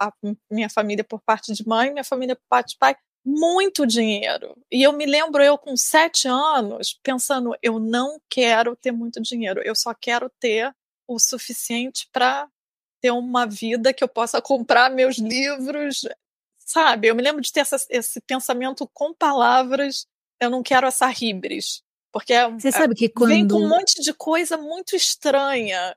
a, 0.00 0.12
minha 0.50 0.70
família 0.70 1.04
por 1.04 1.20
parte 1.20 1.52
de 1.52 1.66
mãe, 1.66 1.92
minha 1.92 2.04
família 2.04 2.34
por 2.34 2.46
parte 2.48 2.70
de 2.70 2.78
pai, 2.78 2.96
muito 3.24 3.86
dinheiro. 3.86 4.56
E 4.70 4.82
eu 4.82 4.92
me 4.92 5.04
lembro 5.04 5.42
eu 5.42 5.58
com 5.58 5.76
sete 5.76 6.28
anos 6.28 6.98
pensando, 7.02 7.54
eu 7.60 7.78
não 7.78 8.20
quero 8.30 8.76
ter 8.76 8.92
muito 8.92 9.20
dinheiro, 9.20 9.60
eu 9.62 9.74
só 9.74 9.92
quero 9.92 10.30
ter 10.40 10.72
o 11.08 11.18
suficiente 11.18 12.08
para 12.12 12.48
ter 13.00 13.10
uma 13.10 13.46
vida 13.46 13.92
que 13.92 14.02
eu 14.02 14.08
possa 14.08 14.40
comprar 14.40 14.90
meus 14.90 15.18
livros, 15.18 16.06
sabe? 16.58 17.08
Eu 17.08 17.14
me 17.14 17.22
lembro 17.22 17.40
de 17.40 17.52
ter 17.52 17.60
essa, 17.60 17.76
esse 17.90 18.20
pensamento 18.20 18.88
com 18.92 19.14
palavras. 19.14 20.06
Eu 20.40 20.50
não 20.50 20.62
quero 20.62 20.86
essa 20.86 21.06
ribres. 21.06 21.82
Porque 22.12 22.32
é 22.32 22.50
Você 22.50 22.72
sabe 22.72 22.94
que 22.94 23.08
quando... 23.08 23.28
vem 23.28 23.46
com 23.46 23.56
um 23.56 23.68
monte 23.68 24.02
de 24.02 24.12
coisa 24.12 24.56
muito 24.56 24.96
estranha. 24.96 25.96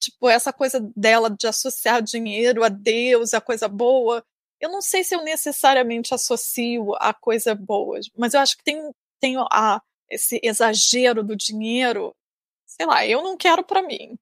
Tipo, 0.00 0.28
essa 0.28 0.52
coisa 0.52 0.80
dela 0.96 1.28
de 1.28 1.46
associar 1.46 2.02
dinheiro 2.02 2.64
a 2.64 2.68
Deus, 2.68 3.34
a 3.34 3.40
coisa 3.40 3.68
boa. 3.68 4.24
Eu 4.60 4.70
não 4.70 4.80
sei 4.80 5.04
se 5.04 5.14
eu 5.14 5.22
necessariamente 5.22 6.14
associo 6.14 6.94
a 6.96 7.12
coisas 7.12 7.56
boas, 7.56 8.08
mas 8.16 8.34
eu 8.34 8.40
acho 8.40 8.56
que 8.56 8.64
tem, 8.64 8.90
tem 9.20 9.36
a, 9.36 9.80
esse 10.08 10.40
exagero 10.42 11.22
do 11.22 11.36
dinheiro. 11.36 12.14
Sei 12.66 12.86
lá, 12.86 13.06
eu 13.06 13.22
não 13.22 13.36
quero 13.36 13.62
para 13.62 13.82
mim 13.82 14.18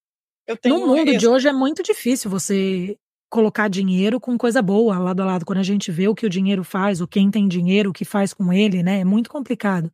no 0.64 0.86
mundo 0.86 1.16
de 1.16 1.26
hoje 1.28 1.48
é 1.48 1.52
muito 1.52 1.82
difícil 1.82 2.30
você 2.30 2.96
colocar 3.30 3.68
dinheiro 3.68 4.20
com 4.20 4.38
coisa 4.38 4.62
boa 4.62 4.98
lado 4.98 5.20
a 5.22 5.24
lado. 5.26 5.44
Quando 5.44 5.58
a 5.58 5.62
gente 5.62 5.90
vê 5.90 6.08
o 6.08 6.14
que 6.14 6.26
o 6.26 6.30
dinheiro 6.30 6.62
faz, 6.64 7.00
ou 7.00 7.08
quem 7.08 7.30
tem 7.30 7.48
dinheiro, 7.48 7.90
o 7.90 7.92
que 7.92 8.04
faz 8.04 8.32
com 8.32 8.52
ele, 8.52 8.82
né? 8.82 9.00
É 9.00 9.04
muito 9.04 9.30
complicado. 9.30 9.90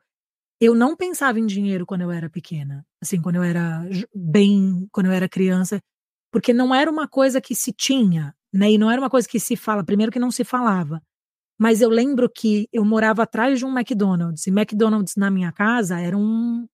eu 0.61 0.75
não 0.75 0.97
pensava 0.97 1.41
em 1.41 1.47
dinheiro 1.47 1.87
quando 1.87 2.03
eu 2.03 2.11
era 2.13 2.31
pequena, 2.31 2.87
assim, 3.03 3.21
quando 3.21 3.37
eu 3.37 3.43
era 3.45 3.85
bem, 4.15 4.89
quando 4.93 5.07
eu 5.07 5.13
era 5.13 5.29
criança, 5.29 5.81
porque 6.33 6.53
não 6.53 6.75
era 6.75 6.91
uma 6.91 7.09
coisa 7.09 7.41
que 7.41 7.55
se 7.55 7.73
tinha, 7.73 8.35
né? 8.53 8.73
E 8.73 8.79
não 8.79 8.91
era 8.91 9.01
uma 9.01 9.11
coisa 9.11 9.29
que 9.29 9.41
se 9.41 9.57
fala, 9.57 9.85
primeiro 9.85 10.13
que 10.13 10.21
não 10.21 10.31
se 10.31 10.45
falava. 10.45 11.03
Mas 11.59 11.81
eu 11.83 11.91
lembro 11.91 12.31
que 12.31 12.69
eu 12.73 12.85
morava 12.85 13.23
atrás 13.25 13.59
de 13.59 13.67
um 13.67 13.71
McDonald's, 13.79 14.47
e 14.47 14.51
McDonald's 14.51 15.17
na 15.17 15.31
minha 15.31 15.53
casa 15.53 16.01
era 16.01 16.17
um 16.19 16.67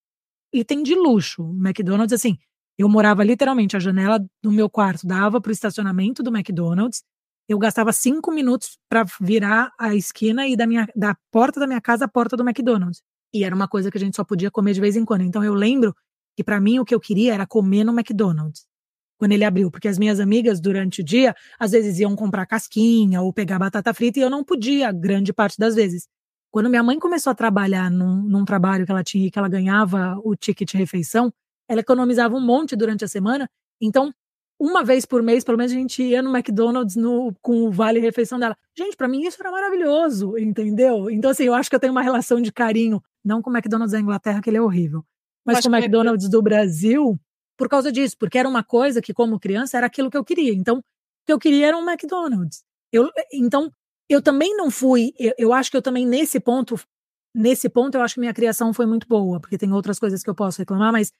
item 0.54 0.82
de 0.82 0.94
luxo. 0.94 1.42
McDonald's, 1.60 2.12
assim, 2.14 2.38
eu 2.78 2.88
morava 2.88 3.24
literalmente, 3.24 3.76
a 3.76 3.80
janela 3.80 4.24
do 4.42 4.52
meu 4.52 4.70
quarto 4.70 5.06
dava 5.06 5.40
para 5.40 5.50
o 5.50 5.52
estacionamento 5.52 6.22
do 6.22 6.34
McDonald's. 6.34 7.02
Eu 7.48 7.58
gastava 7.58 7.92
cinco 7.92 8.30
minutos 8.30 8.78
para 8.88 9.04
virar 9.20 9.72
a 9.78 9.94
esquina 9.94 10.46
e 10.46 10.56
da, 10.56 10.66
minha, 10.66 10.86
da 10.94 11.16
porta 11.32 11.58
da 11.58 11.66
minha 11.66 11.80
casa 11.80 12.04
à 12.04 12.08
porta 12.08 12.36
do 12.36 12.46
McDonald's. 12.46 13.02
E 13.34 13.42
era 13.42 13.54
uma 13.54 13.66
coisa 13.66 13.90
que 13.90 13.98
a 13.98 14.00
gente 14.00 14.16
só 14.16 14.24
podia 14.24 14.50
comer 14.50 14.74
de 14.74 14.80
vez 14.80 14.96
em 14.96 15.04
quando. 15.04 15.22
Então 15.22 15.42
eu 15.42 15.54
lembro 15.54 15.94
que 16.36 16.44
para 16.44 16.60
mim 16.60 16.78
o 16.78 16.84
que 16.84 16.94
eu 16.94 17.00
queria 17.00 17.34
era 17.34 17.46
comer 17.46 17.84
no 17.84 17.92
McDonald's 17.92 18.68
quando 19.18 19.32
ele 19.32 19.44
abriu, 19.44 19.70
porque 19.70 19.88
as 19.88 19.98
minhas 19.98 20.20
amigas 20.20 20.60
durante 20.60 21.00
o 21.00 21.04
dia 21.04 21.34
às 21.58 21.72
vezes 21.72 21.98
iam 21.98 22.14
comprar 22.14 22.46
casquinha 22.46 23.20
ou 23.20 23.32
pegar 23.32 23.58
batata 23.58 23.92
frita 23.92 24.20
e 24.20 24.22
eu 24.22 24.30
não 24.30 24.44
podia 24.44 24.92
grande 24.92 25.32
parte 25.32 25.58
das 25.58 25.74
vezes. 25.74 26.06
Quando 26.50 26.70
minha 26.70 26.82
mãe 26.82 26.98
começou 26.98 27.32
a 27.32 27.34
trabalhar 27.34 27.90
num, 27.90 28.22
num 28.22 28.44
trabalho 28.44 28.86
que 28.86 28.92
ela 28.92 29.02
tinha 29.02 29.26
e 29.26 29.30
que 29.30 29.38
ela 29.38 29.48
ganhava 29.48 30.16
o 30.24 30.34
ticket 30.36 30.72
refeição, 30.74 31.32
ela 31.68 31.80
economizava 31.80 32.34
um 32.34 32.40
monte 32.40 32.74
durante 32.74 33.04
a 33.04 33.08
semana. 33.08 33.48
Então, 33.80 34.12
uma 34.60 34.82
vez 34.82 35.06
por 35.06 35.22
mês, 35.22 35.44
pelo 35.44 35.56
menos 35.56 35.72
a 35.72 35.76
gente 35.76 36.02
ia 36.02 36.20
no 36.20 36.34
McDonald's 36.36 36.96
no, 36.96 37.32
com 37.40 37.62
o 37.62 37.70
vale 37.70 38.00
refeição 38.00 38.38
dela. 38.38 38.56
Gente, 38.76 38.96
para 38.96 39.06
mim 39.06 39.22
isso 39.22 39.36
era 39.40 39.52
maravilhoso, 39.52 40.36
entendeu? 40.36 41.08
Então, 41.10 41.30
assim, 41.30 41.44
eu 41.44 41.54
acho 41.54 41.70
que 41.70 41.76
eu 41.76 41.80
tenho 41.80 41.92
uma 41.92 42.02
relação 42.02 42.40
de 42.40 42.50
carinho, 42.50 43.00
não 43.24 43.40
com 43.40 43.50
o 43.50 43.52
McDonald's 43.56 43.92
da 43.92 44.00
Inglaterra, 44.00 44.40
que 44.40 44.50
ele 44.50 44.56
é 44.56 44.62
horrível, 44.62 45.04
mas 45.44 45.60
com 45.60 45.68
o 45.68 45.74
McDonald's 45.74 46.28
do 46.28 46.42
Brasil, 46.42 47.18
por 47.56 47.68
causa 47.68 47.92
disso, 47.92 48.16
porque 48.18 48.38
era 48.38 48.48
uma 48.48 48.64
coisa 48.64 49.00
que, 49.00 49.14
como 49.14 49.38
criança, 49.38 49.76
era 49.76 49.86
aquilo 49.86 50.10
que 50.10 50.16
eu 50.16 50.24
queria. 50.24 50.52
Então, 50.52 50.78
o 50.78 50.82
que 51.26 51.32
eu 51.32 51.38
queria 51.38 51.68
era 51.68 51.76
um 51.76 51.88
McDonald's. 51.88 52.64
Eu, 52.92 53.10
então, 53.32 53.70
eu 54.08 54.20
também 54.20 54.56
não 54.56 54.70
fui, 54.70 55.12
eu, 55.18 55.34
eu 55.38 55.52
acho 55.52 55.70
que 55.70 55.76
eu 55.76 55.82
também 55.82 56.06
nesse 56.06 56.40
ponto, 56.40 56.74
nesse 57.34 57.68
ponto 57.68 57.96
eu 57.96 58.02
acho 58.02 58.14
que 58.14 58.20
minha 58.20 58.34
criação 58.34 58.72
foi 58.72 58.86
muito 58.86 59.06
boa, 59.06 59.38
porque 59.38 59.58
tem 59.58 59.72
outras 59.72 59.98
coisas 59.98 60.22
que 60.22 60.30
eu 60.30 60.34
posso 60.34 60.58
reclamar, 60.58 60.92
mas 60.92 61.12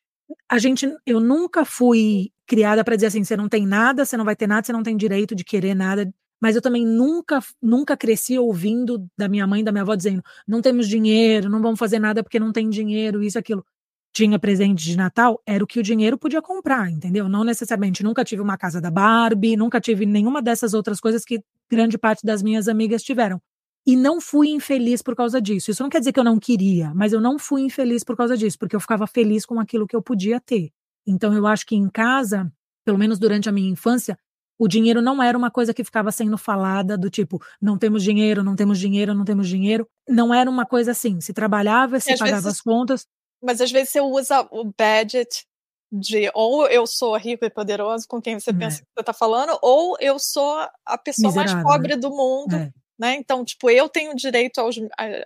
a 0.49 0.59
gente, 0.59 0.91
eu 1.07 1.21
nunca 1.21 1.65
fui 1.65 2.31
criada 2.47 2.85
para 2.85 2.97
dizer 2.97 3.09
assim, 3.09 3.25
você 3.25 3.37
não 3.37 3.49
tem 3.49 3.67
nada, 3.67 4.05
você 4.05 4.17
não 4.17 4.25
vai 4.25 4.37
ter 4.37 4.47
nada, 4.47 4.67
você 4.67 4.73
não 4.73 4.83
tem 4.83 4.97
direito 4.97 5.35
de 5.35 5.45
querer 5.45 5.75
nada. 5.75 6.13
Mas 6.41 6.55
eu 6.55 6.63
também 6.63 6.87
nunca, 6.87 7.41
nunca 7.61 7.97
cresci 7.97 8.39
ouvindo 8.39 9.07
da 9.17 9.29
minha 9.29 9.47
mãe, 9.47 9.65
da 9.65 9.73
minha 9.73 9.83
avó 9.83 9.95
dizendo, 9.95 10.23
não 10.47 10.63
temos 10.63 10.89
dinheiro, 10.89 11.51
não 11.51 11.61
vamos 11.61 11.79
fazer 11.79 11.99
nada 11.99 12.23
porque 12.23 12.39
não 12.39 12.53
tem 12.53 12.71
dinheiro, 12.71 13.23
isso, 13.23 13.39
aquilo. 13.39 13.65
Tinha 14.13 14.39
presente 14.39 14.85
de 14.85 14.97
Natal, 14.97 15.41
era 15.47 15.63
o 15.63 15.67
que 15.67 15.79
o 15.81 15.83
dinheiro 15.83 16.17
podia 16.19 16.41
comprar, 16.41 16.91
entendeu? 16.91 17.29
Não 17.29 17.45
necessariamente, 17.45 18.03
nunca 18.03 18.25
tive 18.25 18.41
uma 18.43 18.57
casa 18.57 18.81
da 18.81 18.91
Barbie, 18.91 19.57
nunca 19.57 19.81
tive 19.81 20.07
nenhuma 20.07 20.41
dessas 20.41 20.75
outras 20.75 21.01
coisas 21.01 21.25
que 21.25 21.43
grande 21.71 21.99
parte 21.99 22.25
das 22.25 22.43
minhas 22.43 22.69
amigas 22.69 23.03
tiveram. 23.03 23.41
E 23.89 23.97
não 23.97 24.21
fui 24.21 24.51
infeliz 24.51 25.01
por 25.01 25.17
causa 25.17 25.41
disso. 25.41 25.71
Isso 25.71 25.83
não 25.83 25.89
quer 25.89 26.01
dizer 26.01 26.13
que 26.13 26.21
eu 26.21 26.25
não 26.25 26.39
queria, 26.39 26.93
mas 26.95 27.15
eu 27.15 27.23
não 27.23 27.39
fui 27.39 27.63
infeliz 27.63 28.05
por 28.05 28.15
causa 28.15 28.37
disso, 28.37 28.59
porque 28.59 28.77
eu 28.77 28.81
ficava 28.81 29.07
feliz 29.07 29.47
com 29.47 29.59
aquilo 29.59 29.87
que 29.87 29.97
eu 29.97 30.03
podia 30.03 30.39
ter. 30.39 30.71
Então 31.07 31.33
eu 31.33 31.47
acho 31.47 31.65
que 31.65 31.75
em 31.75 31.89
casa, 31.89 32.53
pelo 32.85 32.99
menos 32.99 33.19
durante 33.19 33.49
a 33.49 33.53
minha 33.53 33.71
infância, 33.71 34.19
o 34.59 34.69
dinheiro 34.69 35.01
não 35.01 35.23
era 35.23 35.39
uma 35.39 35.51
coisa 35.51 35.73
que 35.73 35.83
ficava 35.83 36.13
sendo 36.13 36.37
falada 36.37 36.99
do 36.99 37.09
tipo, 37.09 37.43
não 37.63 37.79
temos 37.79 38.03
dinheiro, 38.03 38.45
não 38.45 38.55
temos 38.55 38.79
dinheiro, 38.79 39.15
não 39.15 39.25
temos 39.25 39.49
dinheiro. 39.49 39.89
Não 40.07 40.35
era 40.35 40.51
uma 40.51 40.67
coisa 40.67 40.91
assim. 40.91 41.19
Se 41.23 41.33
trabalhava, 41.33 41.99
se 41.99 42.15
pagava 42.19 42.43
vezes, 42.43 42.59
as 42.59 42.61
contas. 42.61 43.07
Mas 43.43 43.59
às 43.59 43.73
vezes 43.73 43.89
você 43.89 44.03
usa 44.03 44.47
o 44.51 44.65
budget 44.65 45.47
de 45.91 46.31
ou 46.35 46.67
eu 46.67 46.87
sou 46.87 47.17
rico 47.17 47.43
e 47.43 47.49
poderoso 47.49 48.07
com 48.07 48.21
quem 48.21 48.39
você 48.39 48.51
é. 48.51 48.53
pensa 48.53 48.83
que 48.83 48.89
você 48.95 49.01
está 49.01 49.15
falando, 49.15 49.59
ou 49.63 49.97
eu 49.99 50.19
sou 50.19 50.59
a 50.85 50.99
pessoa 50.99 51.29
Miserável, 51.29 51.55
mais 51.55 51.67
pobre 51.67 51.95
né? 51.95 51.97
do 51.97 52.11
mundo. 52.11 52.55
É. 52.55 52.71
Né? 52.99 53.17
Então, 53.17 53.45
tipo, 53.45 53.71
eu 53.71 53.89
tenho 53.89 54.15
direito 54.15 54.61
aos, 54.61 54.77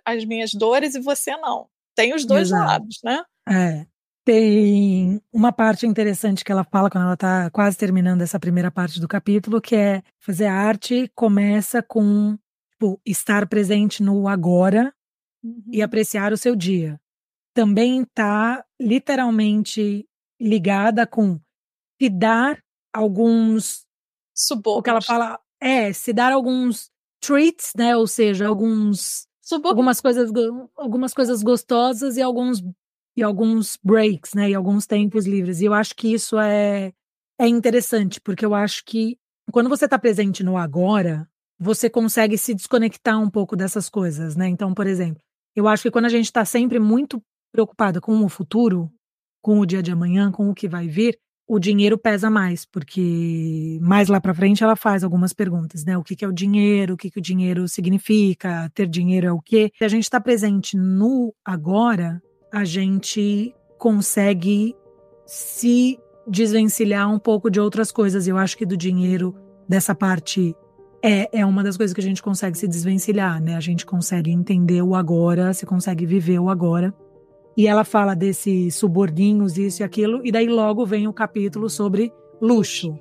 às 0.05 0.25
minhas 0.25 0.53
dores 0.53 0.95
e 0.95 1.01
você 1.01 1.37
não. 1.37 1.69
Tem 1.95 2.15
os 2.15 2.25
dois 2.25 2.49
Exato. 2.49 2.65
lados, 2.65 3.01
né? 3.03 3.25
É. 3.49 3.87
Tem 4.25 5.21
uma 5.33 5.53
parte 5.53 5.85
interessante 5.85 6.45
que 6.45 6.53
ela 6.53 6.63
fala 6.63 6.89
quando 6.89 7.05
ela 7.05 7.15
está 7.15 7.51
quase 7.51 7.77
terminando 7.77 8.23
essa 8.23 8.39
primeira 8.39 8.71
parte 8.71 9.01
do 9.01 9.09
capítulo, 9.09 9.61
que 9.61 9.75
é 9.75 10.03
fazer 10.21 10.47
arte 10.47 11.11
começa 11.15 11.83
com 11.83 12.39
tipo, 12.71 13.01
estar 13.05 13.49
presente 13.49 14.01
no 14.01 14.29
agora 14.29 14.95
uhum. 15.43 15.65
e 15.73 15.83
apreciar 15.83 16.33
o 16.33 16.37
seu 16.37 16.55
dia. 16.55 17.01
Também 17.53 18.03
está 18.03 18.65
literalmente 18.81 20.09
ligada 20.41 21.05
com 21.05 21.41
se 22.01 22.09
dar 22.09 22.63
alguns 22.93 23.85
Subônios. 24.35 24.79
o 24.79 24.83
que 24.83 24.91
ela 24.91 25.03
fala 25.03 25.41
é 25.61 25.93
se 25.93 26.13
dar 26.13 26.33
alguns 26.33 26.92
treats, 27.23 27.73
né? 27.77 27.97
Ou 27.97 28.07
seja, 28.07 28.49
alguns 28.49 29.27
algumas 29.65 30.01
coisas 30.01 30.31
algumas 30.77 31.15
coisas 31.15 31.43
gostosas 31.43 32.17
e 32.17 32.23
alguns 32.23 32.63
e 33.17 33.23
alguns 33.23 33.79
breaks, 33.83 34.35
né? 34.35 34.51
E 34.51 34.55
alguns 34.55 34.87
tempos 34.87 35.27
livres. 35.27 35.61
E 35.61 35.67
eu 35.67 35.73
acho 35.75 35.95
que 35.95 36.13
isso 36.13 36.39
é 36.39 36.93
é 37.39 37.49
interessante, 37.49 38.21
porque 38.21 38.45
eu 38.45 38.55
acho 38.55 38.85
que 38.85 39.17
quando 39.51 39.69
você 39.69 39.87
está 39.87 39.99
presente 39.99 40.45
no 40.45 40.57
agora, 40.57 41.29
você 41.59 41.89
consegue 41.89 42.37
se 42.37 42.55
desconectar 42.55 43.19
um 43.21 43.31
pouco 43.31 43.57
dessas 43.57 43.89
coisas, 43.89 44.37
né? 44.37 44.49
Então, 44.49 44.75
por 44.75 44.87
exemplo, 44.87 45.23
eu 45.55 45.69
acho 45.69 45.85
que 45.85 45.91
quando 45.91 46.07
a 46.07 46.11
gente 46.11 46.27
está 46.27 46.45
sempre 46.45 46.79
muito 46.79 47.23
preocupada 47.53 48.01
com 48.01 48.25
o 48.25 48.29
futuro, 48.29 48.91
com 49.43 49.59
o 49.59 49.67
dia 49.67 49.83
de 49.83 49.93
amanhã, 49.93 50.31
com 50.33 50.49
o 50.49 50.55
que 50.55 50.69
vai 50.69 50.89
vir, 50.89 51.19
o 51.47 51.59
dinheiro 51.59 51.99
pesa 51.99 52.31
mais, 52.31 52.65
porque 52.65 53.79
mais 53.83 54.09
lá 54.09 54.21
para 54.21 54.35
frente 54.35 54.63
ela 54.63 54.77
faz 54.77 55.05
algumas 55.05 55.33
perguntas, 55.33 55.85
né? 55.85 55.99
O 55.99 56.03
que, 56.03 56.17
que 56.17 56.25
é 56.25 56.29
o 56.29 56.33
dinheiro, 56.33 56.95
o 56.95 56.97
que, 56.97 57.11
que 57.11 57.19
o 57.19 57.23
dinheiro 57.23 57.69
significa, 57.69 58.71
ter 58.75 58.87
dinheiro 58.87 59.27
é 59.27 59.33
o 59.33 59.41
quê? 59.41 59.71
Se 59.77 59.85
a 59.85 59.89
gente 59.89 60.05
está 60.05 60.21
presente 60.21 60.77
no 60.77 61.35
agora, 61.45 62.23
a 62.53 62.65
gente 62.65 63.55
consegue 63.79 64.75
se 65.27 65.99
desvencilhar 66.27 67.13
um 67.13 67.19
pouco 67.19 67.51
de 67.51 67.61
outras 67.61 67.91
coisas. 67.91 68.29
Eu 68.29 68.39
acho 68.39 68.57
que 68.57 68.65
do 68.65 68.77
dinheiro, 68.77 69.35
dessa 69.69 69.95
parte, 69.95 70.55
é, 71.03 71.41
é 71.41 71.45
uma 71.45 71.65
das 71.65 71.77
coisas 71.77 71.93
que 71.93 72.01
a 72.01 72.05
gente 72.05 72.23
consegue 72.23 72.57
se 72.57 72.69
desvencilhar, 72.69 73.43
né? 73.43 73.57
A 73.57 73.61
gente 73.61 73.85
consegue 73.85 74.31
entender 74.31 74.83
o 74.83 74.95
agora, 74.95 75.53
se 75.53 75.67
consegue 75.67 76.07
viver 76.07 76.39
o 76.39 76.49
agora. 76.49 76.95
E 77.57 77.67
ela 77.67 77.85
fala 77.85 78.15
desses 78.15 78.75
subordinhos, 78.75 79.59
isso 79.59 79.83
e 79.83 79.85
aquilo, 79.85 80.25
e 80.25 80.33
daí 80.33 80.49
logo 80.49 80.87
vem 80.87 81.07
o 81.07 81.13
capítulo 81.13 81.69
sobre 81.69 82.13
luxo. 82.41 82.99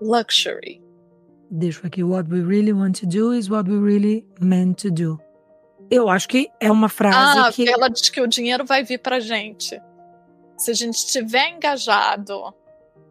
Luxury. 0.00 0.82
Deixa 1.50 1.86
aqui. 1.86 2.02
What 2.02 2.30
we 2.30 2.40
really 2.40 2.72
want 2.72 3.00
to 3.00 3.06
do 3.06 3.32
is 3.32 3.48
what 3.48 3.70
we 3.70 3.78
really 3.78 4.26
meant 4.40 4.82
to 4.82 4.90
do. 4.90 5.18
Eu 5.90 6.08
acho 6.08 6.28
que 6.28 6.50
é 6.60 6.70
uma 6.70 6.88
frase 6.88 7.38
ah, 7.38 7.50
que. 7.52 7.68
Ela 7.68 7.88
diz 7.88 8.10
que 8.10 8.20
o 8.20 8.26
dinheiro 8.26 8.64
vai 8.64 8.84
vir 8.84 8.98
pra 8.98 9.18
gente. 9.20 9.80
Se 10.58 10.70
a 10.70 10.74
gente 10.74 10.96
estiver 10.96 11.50
engajado 11.50 12.54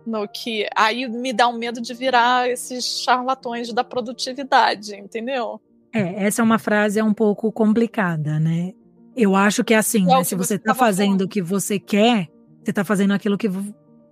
no 0.08 0.28
que 0.28 0.66
aí 0.76 1.08
me 1.08 1.34
dá 1.34 1.48
um 1.48 1.58
medo 1.58 1.82
de 1.82 1.94
virar 1.94 2.50
esses 2.50 3.04
charlatões 3.04 3.74
da 3.74 3.84
produtividade, 3.84 4.96
entendeu? 4.96 5.62
É, 5.94 6.26
essa 6.26 6.42
é 6.42 6.44
uma 6.44 6.58
frase 6.58 7.00
é 7.00 7.04
um 7.04 7.14
pouco 7.14 7.52
complicada, 7.52 8.40
né? 8.40 8.74
Eu 9.16 9.36
acho 9.36 9.64
que 9.64 9.74
é 9.74 9.78
assim, 9.78 10.04
é 10.04 10.18
né? 10.18 10.24
Se 10.24 10.36
você 10.36 10.56
está 10.56 10.74
fazendo 10.74 11.22
o 11.24 11.28
que 11.28 11.42
você 11.42 11.78
quer, 11.78 12.30
você 12.64 12.72
está 12.72 12.84
fazendo 12.84 13.14
aquilo 13.14 13.38
que, 13.38 13.50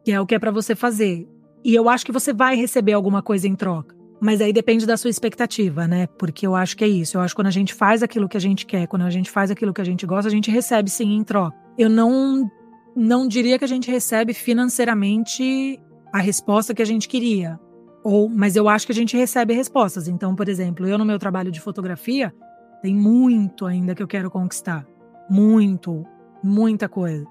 que 0.03 0.11
é 0.11 0.19
o 0.19 0.25
que 0.25 0.35
é 0.35 0.39
para 0.39 0.51
você 0.51 0.75
fazer. 0.75 1.27
E 1.63 1.73
eu 1.73 1.87
acho 1.87 2.05
que 2.05 2.11
você 2.11 2.33
vai 2.33 2.55
receber 2.55 2.93
alguma 2.93 3.21
coisa 3.21 3.47
em 3.47 3.55
troca. 3.55 3.95
Mas 4.19 4.41
aí 4.41 4.51
depende 4.51 4.85
da 4.85 4.97
sua 4.97 5.09
expectativa, 5.09 5.87
né? 5.87 6.07
Porque 6.07 6.47
eu 6.47 6.55
acho 6.55 6.75
que 6.75 6.83
é 6.83 6.87
isso. 6.87 7.17
Eu 7.17 7.21
acho 7.21 7.33
que 7.33 7.39
quando 7.39 7.47
a 7.47 7.51
gente 7.51 7.73
faz 7.73 8.01
aquilo 8.01 8.27
que 8.27 8.37
a 8.37 8.39
gente 8.39 8.65
quer, 8.65 8.87
quando 8.87 9.03
a 9.03 9.09
gente 9.09 9.29
faz 9.29 9.51
aquilo 9.51 9.73
que 9.73 9.81
a 9.81 9.85
gente 9.85 10.05
gosta, 10.05 10.27
a 10.27 10.31
gente 10.31 10.49
recebe 10.49 10.89
sim 10.89 11.15
em 11.15 11.23
troca. 11.23 11.55
Eu 11.77 11.89
não 11.89 12.49
não 12.95 13.27
diria 13.27 13.59
que 13.59 13.65
a 13.65 13.67
gente 13.67 13.91
recebe 13.91 14.33
financeiramente 14.33 15.79
a 16.15 16.19
resposta 16.19 16.73
que 16.73 16.81
a 16.81 16.85
gente 16.85 17.09
queria. 17.09 17.59
Ou, 18.01 18.29
mas 18.29 18.55
eu 18.55 18.69
acho 18.69 18.85
que 18.85 18.93
a 18.93 18.95
gente 18.95 19.17
recebe 19.17 19.53
respostas. 19.53 20.07
Então, 20.07 20.33
por 20.33 20.47
exemplo, 20.47 20.87
eu 20.87 20.97
no 20.97 21.03
meu 21.03 21.19
trabalho 21.19 21.51
de 21.51 21.59
fotografia, 21.59 22.33
tem 22.81 22.95
muito 22.95 23.65
ainda 23.65 23.93
que 23.93 24.01
eu 24.01 24.07
quero 24.07 24.31
conquistar. 24.31 24.87
Muito, 25.29 26.05
muita 26.41 26.87
coisa. 26.87 27.25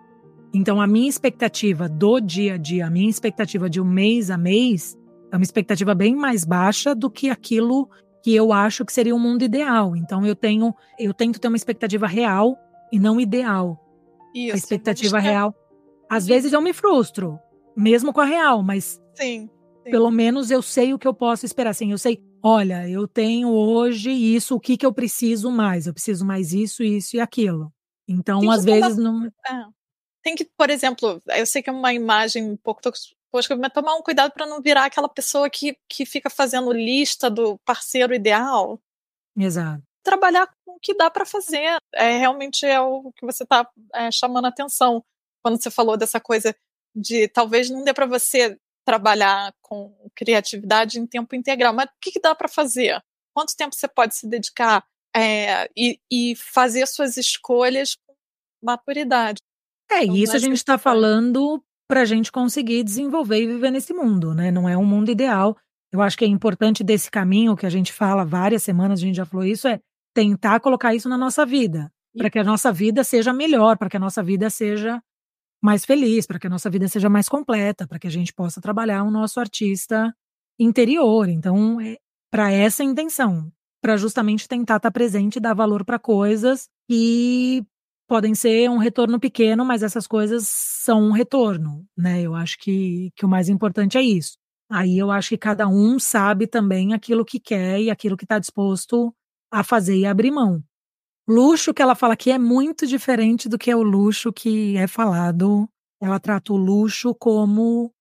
Então, 0.52 0.82
a 0.82 0.86
minha 0.86 1.08
expectativa 1.08 1.88
do 1.88 2.20
dia 2.20 2.54
a 2.54 2.56
dia, 2.58 2.86
a 2.86 2.90
minha 2.90 3.08
expectativa 3.08 3.70
de 3.70 3.80
um 3.80 3.86
mês 3.86 4.30
a 4.30 4.36
mês, 4.36 4.98
é 5.32 5.36
uma 5.36 5.44
expectativa 5.44 5.94
bem 5.94 6.14
mais 6.14 6.44
baixa 6.44 6.94
do 6.94 7.10
que 7.10 7.30
aquilo 7.30 7.88
que 8.22 8.34
eu 8.34 8.52
acho 8.52 8.84
que 8.84 8.92
seria 8.92 9.14
o 9.14 9.16
um 9.18 9.20
mundo 9.20 9.44
ideal. 9.44 9.96
Então, 9.96 10.26
eu 10.26 10.36
tenho, 10.36 10.74
eu 10.98 11.14
tento 11.14 11.40
ter 11.40 11.48
uma 11.48 11.56
expectativa 11.56 12.06
real 12.06 12.54
e 12.92 12.98
não 12.98 13.18
ideal. 13.18 13.80
Isso, 14.34 14.52
a 14.52 14.58
expectativa 14.58 15.18
real. 15.18 15.54
Às 16.06 16.26
vezes 16.26 16.52
eu 16.52 16.60
me 16.60 16.74
frustro, 16.74 17.38
mesmo 17.76 18.12
com 18.12 18.20
a 18.20 18.24
real, 18.24 18.62
mas 18.62 19.00
Sim, 19.14 19.48
sim. 19.82 19.90
Pelo 19.90 20.10
menos 20.10 20.50
eu 20.50 20.60
sei 20.60 20.92
o 20.92 20.98
que 20.98 21.06
eu 21.06 21.14
posso 21.14 21.46
esperar. 21.46 21.70
Assim, 21.70 21.92
eu 21.92 21.98
sei, 21.98 22.22
olha, 22.42 22.88
eu 22.88 23.06
tenho 23.06 23.48
hoje 23.48 24.10
isso, 24.10 24.54
o 24.56 24.60
que, 24.60 24.76
que 24.76 24.84
eu 24.84 24.92
preciso 24.92 25.50
mais? 25.50 25.86
Eu 25.86 25.94
preciso 25.94 26.24
mais 26.24 26.52
isso, 26.52 26.82
isso 26.82 27.16
e 27.16 27.20
aquilo. 27.20 27.72
Então, 28.06 28.50
às 28.50 28.64
vezes, 28.64 28.96
não. 28.96 29.26
É. 29.26 29.64
Tem 30.22 30.34
que, 30.34 30.44
por 30.56 30.70
exemplo, 30.70 31.22
eu 31.28 31.46
sei 31.46 31.62
que 31.62 31.70
é 31.70 31.72
uma 31.72 31.92
imagem 31.92 32.50
um 32.50 32.56
pouco 32.56 32.80
tosca, 32.82 33.56
mas 33.56 33.72
tomar 33.72 33.94
um 33.94 34.02
cuidado 34.02 34.32
para 34.32 34.46
não 34.46 34.60
virar 34.60 34.86
aquela 34.86 35.08
pessoa 35.08 35.48
que, 35.50 35.76
que 35.88 36.06
fica 36.06 36.30
fazendo 36.30 36.72
lista 36.72 37.30
do 37.30 37.58
parceiro 37.64 38.14
ideal. 38.14 38.80
Exato. 39.36 39.82
Trabalhar 40.02 40.46
com 40.64 40.76
o 40.76 40.78
que 40.80 40.94
dá 40.94 41.10
para 41.10 41.26
fazer. 41.26 41.76
É, 41.94 42.18
realmente 42.18 42.64
é 42.64 42.80
o 42.80 43.12
que 43.12 43.24
você 43.24 43.42
está 43.42 43.68
é, 43.94 44.10
chamando 44.10 44.46
a 44.46 44.48
atenção 44.48 45.04
quando 45.42 45.62
você 45.62 45.70
falou 45.70 45.96
dessa 45.96 46.20
coisa 46.20 46.54
de 46.94 47.28
talvez 47.28 47.70
não 47.70 47.84
dê 47.84 47.92
para 47.92 48.06
você 48.06 48.56
trabalhar 48.84 49.52
com 49.62 49.94
criatividade 50.14 50.98
em 50.98 51.06
tempo 51.06 51.34
integral, 51.34 51.72
mas 51.72 51.86
o 51.86 51.92
que, 52.00 52.12
que 52.12 52.20
dá 52.20 52.34
para 52.34 52.48
fazer? 52.48 53.02
Quanto 53.34 53.56
tempo 53.56 53.74
você 53.74 53.88
pode 53.88 54.14
se 54.14 54.28
dedicar 54.28 54.84
é, 55.14 55.68
e, 55.76 55.98
e 56.10 56.36
fazer 56.36 56.86
suas 56.86 57.16
escolhas 57.16 57.96
com 57.96 58.14
maturidade? 58.62 59.38
É, 59.90 60.04
então, 60.04 60.16
isso 60.16 60.36
a 60.36 60.38
gente 60.38 60.56
está 60.56 60.78
falando 60.78 61.62
para 61.88 62.02
a 62.02 62.04
gente 62.04 62.30
conseguir 62.30 62.82
desenvolver 62.82 63.42
e 63.42 63.46
viver 63.46 63.70
nesse 63.70 63.92
mundo, 63.92 64.34
né? 64.34 64.50
Não 64.50 64.68
é 64.68 64.76
um 64.76 64.84
mundo 64.84 65.10
ideal. 65.10 65.56
Eu 65.92 66.02
acho 66.02 66.16
que 66.16 66.24
é 66.24 66.28
importante 66.28 66.82
desse 66.82 67.10
caminho 67.10 67.56
que 67.56 67.66
a 67.66 67.70
gente 67.70 67.92
fala 67.92 68.24
várias 68.24 68.62
semanas, 68.62 68.98
a 68.98 69.02
gente 69.02 69.16
já 69.16 69.24
falou 69.24 69.44
isso, 69.44 69.68
é 69.68 69.80
tentar 70.14 70.60
colocar 70.60 70.94
isso 70.94 71.08
na 71.08 71.18
nossa 71.18 71.44
vida, 71.44 71.92
para 72.16 72.30
que 72.30 72.38
a 72.38 72.44
nossa 72.44 72.72
vida 72.72 73.04
seja 73.04 73.32
melhor, 73.32 73.76
para 73.76 73.88
que 73.88 73.96
a 73.96 74.00
nossa 74.00 74.22
vida 74.22 74.48
seja 74.50 75.02
mais 75.64 75.86
feliz, 75.86 76.26
para 76.26 76.38
que 76.38 76.46
a 76.46 76.50
nossa 76.50 76.68
vida 76.68 76.86
seja 76.88 77.08
mais 77.08 77.26
completa, 77.26 77.88
para 77.88 77.98
que 77.98 78.06
a 78.06 78.10
gente 78.10 78.34
possa 78.34 78.60
trabalhar 78.60 79.02
o 79.02 79.10
nosso 79.10 79.40
artista 79.40 80.14
interior. 80.58 81.26
Então, 81.26 81.80
é 81.80 81.96
para 82.30 82.52
essa 82.52 82.84
intenção, 82.84 83.50
para 83.80 83.96
justamente 83.96 84.46
tentar 84.46 84.76
estar 84.76 84.90
tá 84.90 84.92
presente 84.92 85.36
e 85.36 85.40
dar 85.40 85.54
valor 85.54 85.82
para 85.82 85.98
coisas 85.98 86.68
que 86.86 87.64
podem 88.06 88.34
ser 88.34 88.68
um 88.68 88.76
retorno 88.76 89.18
pequeno, 89.18 89.64
mas 89.64 89.82
essas 89.82 90.06
coisas 90.06 90.46
são 90.46 91.02
um 91.04 91.12
retorno, 91.12 91.86
né? 91.96 92.20
Eu 92.20 92.34
acho 92.34 92.58
que, 92.58 93.10
que 93.16 93.24
o 93.24 93.28
mais 93.28 93.48
importante 93.48 93.96
é 93.96 94.02
isso. 94.02 94.36
Aí 94.70 94.98
eu 94.98 95.10
acho 95.10 95.30
que 95.30 95.38
cada 95.38 95.66
um 95.66 95.98
sabe 95.98 96.46
também 96.46 96.92
aquilo 96.92 97.24
que 97.24 97.40
quer 97.40 97.80
e 97.80 97.90
aquilo 97.90 98.18
que 98.18 98.24
está 98.26 98.38
disposto 98.38 99.14
a 99.50 99.64
fazer 99.64 99.96
e 99.96 100.04
abrir 100.04 100.30
mão. 100.30 100.62
Luxo 101.26 101.72
que 101.72 101.80
ela 101.80 101.94
fala 101.94 102.14
aqui 102.14 102.30
é 102.30 102.38
muito 102.38 102.86
diferente 102.86 103.48
do 103.48 103.58
que 103.58 103.70
é 103.70 103.76
o 103.76 103.82
luxo 103.82 104.32
que 104.32 104.76
é 104.76 104.86
falado. 104.86 105.68
Ela 106.00 106.20
trata 106.20 106.52
o 106.52 106.56
luxo 106.56 107.14
como 107.14 107.92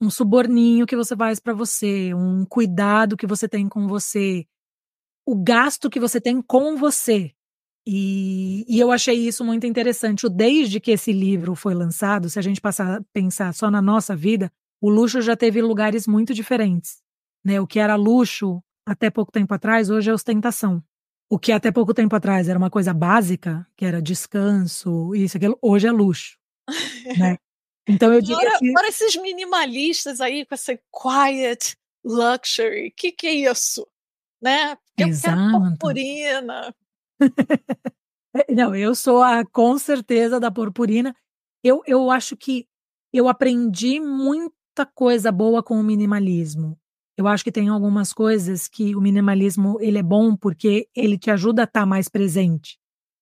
um 0.00 0.10
suborninho 0.10 0.86
que 0.86 0.96
você 0.96 1.16
faz 1.16 1.38
para 1.38 1.54
você, 1.54 2.12
um 2.12 2.44
cuidado 2.44 3.16
que 3.16 3.26
você 3.26 3.48
tem 3.48 3.68
com 3.68 3.86
você, 3.86 4.44
o 5.26 5.36
gasto 5.36 5.88
que 5.88 6.00
você 6.00 6.20
tem 6.20 6.42
com 6.42 6.76
você, 6.76 7.32
e, 7.86 8.64
e, 8.66 8.80
eu 8.80 8.90
achei 8.90 9.14
isso 9.14 9.44
muito 9.44 9.66
interessante. 9.66 10.28
Desde 10.28 10.80
que 10.80 10.92
esse 10.92 11.12
livro 11.12 11.54
foi 11.54 11.74
lançado, 11.74 12.30
se 12.30 12.38
a 12.38 12.42
gente 12.42 12.60
passar 12.60 12.98
a 12.98 13.02
pensar 13.12 13.52
só 13.52 13.70
na 13.70 13.82
nossa 13.82 14.16
vida, 14.16 14.50
o 14.80 14.88
luxo 14.88 15.20
já 15.20 15.36
teve 15.36 15.60
lugares 15.60 16.06
muito 16.06 16.32
diferentes. 16.32 17.02
Né? 17.44 17.60
O 17.60 17.66
que 17.66 17.78
era 17.78 17.94
luxo 17.94 18.62
até 18.86 19.10
pouco 19.10 19.30
tempo 19.30 19.52
atrás, 19.52 19.90
hoje 19.90 20.10
é 20.10 20.14
ostentação. 20.14 20.82
O 21.28 21.38
que 21.38 21.52
até 21.52 21.72
pouco 21.72 21.94
tempo 21.94 22.14
atrás 22.14 22.48
era 22.48 22.58
uma 22.58 22.70
coisa 22.70 22.92
básica, 22.92 23.66
que 23.76 23.84
era 23.84 24.02
descanso, 24.02 25.14
isso, 25.14 25.36
aquilo, 25.36 25.58
hoje 25.60 25.86
é 25.86 25.92
luxo. 25.92 26.38
né? 27.18 27.36
Então 27.88 28.12
eu 28.12 28.20
diria 28.20 28.36
agora, 28.36 28.58
que... 28.58 28.70
agora 28.70 28.88
esses 28.88 29.16
minimalistas 29.16 30.20
aí 30.20 30.46
com 30.46 30.54
essa 30.54 30.78
quiet 30.92 31.76
luxury, 32.04 32.88
o 32.88 32.92
que, 32.96 33.12
que 33.12 33.26
é 33.26 33.32
isso? 33.32 33.86
Né? 34.40 34.76
Eu 34.98 35.08
Exato. 35.08 35.36
quero 35.36 35.70
purpurina, 35.70 36.74
Não, 38.48 38.74
eu 38.74 38.94
sou 38.94 39.22
a, 39.22 39.44
com 39.44 39.78
certeza 39.78 40.40
da 40.40 40.50
purpurina. 40.50 41.14
Eu, 41.62 41.82
eu 41.86 42.10
acho 42.10 42.36
que 42.36 42.66
eu 43.12 43.28
aprendi 43.28 44.00
muita 44.00 44.84
coisa 44.92 45.30
boa 45.30 45.62
com 45.62 45.78
o 45.78 45.84
minimalismo. 45.84 46.78
Eu 47.16 47.28
acho 47.28 47.44
que 47.44 47.52
tem 47.52 47.68
algumas 47.68 48.12
coisas 48.12 48.66
que 48.66 48.94
o 48.96 49.00
minimalismo 49.00 49.78
ele 49.80 49.98
é 49.98 50.02
bom 50.02 50.36
porque 50.36 50.88
ele 50.94 51.16
te 51.16 51.30
ajuda 51.30 51.62
a 51.62 51.64
estar 51.64 51.80
tá 51.80 51.86
mais 51.86 52.08
presente. 52.08 52.78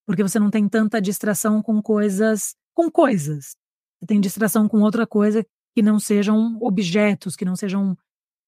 Porque 0.06 0.22
você 0.22 0.38
não 0.38 0.50
tem 0.50 0.68
tanta 0.68 1.00
distração 1.00 1.62
com 1.62 1.80
coisas, 1.82 2.54
com 2.74 2.90
coisas. 2.90 3.54
Você 4.00 4.06
tem 4.06 4.20
distração 4.20 4.66
com 4.68 4.80
outra 4.80 5.06
coisa 5.06 5.44
que 5.74 5.82
não 5.82 5.98
sejam 5.98 6.58
objetos, 6.60 7.36
que 7.36 7.44
não 7.44 7.54
sejam 7.54 7.96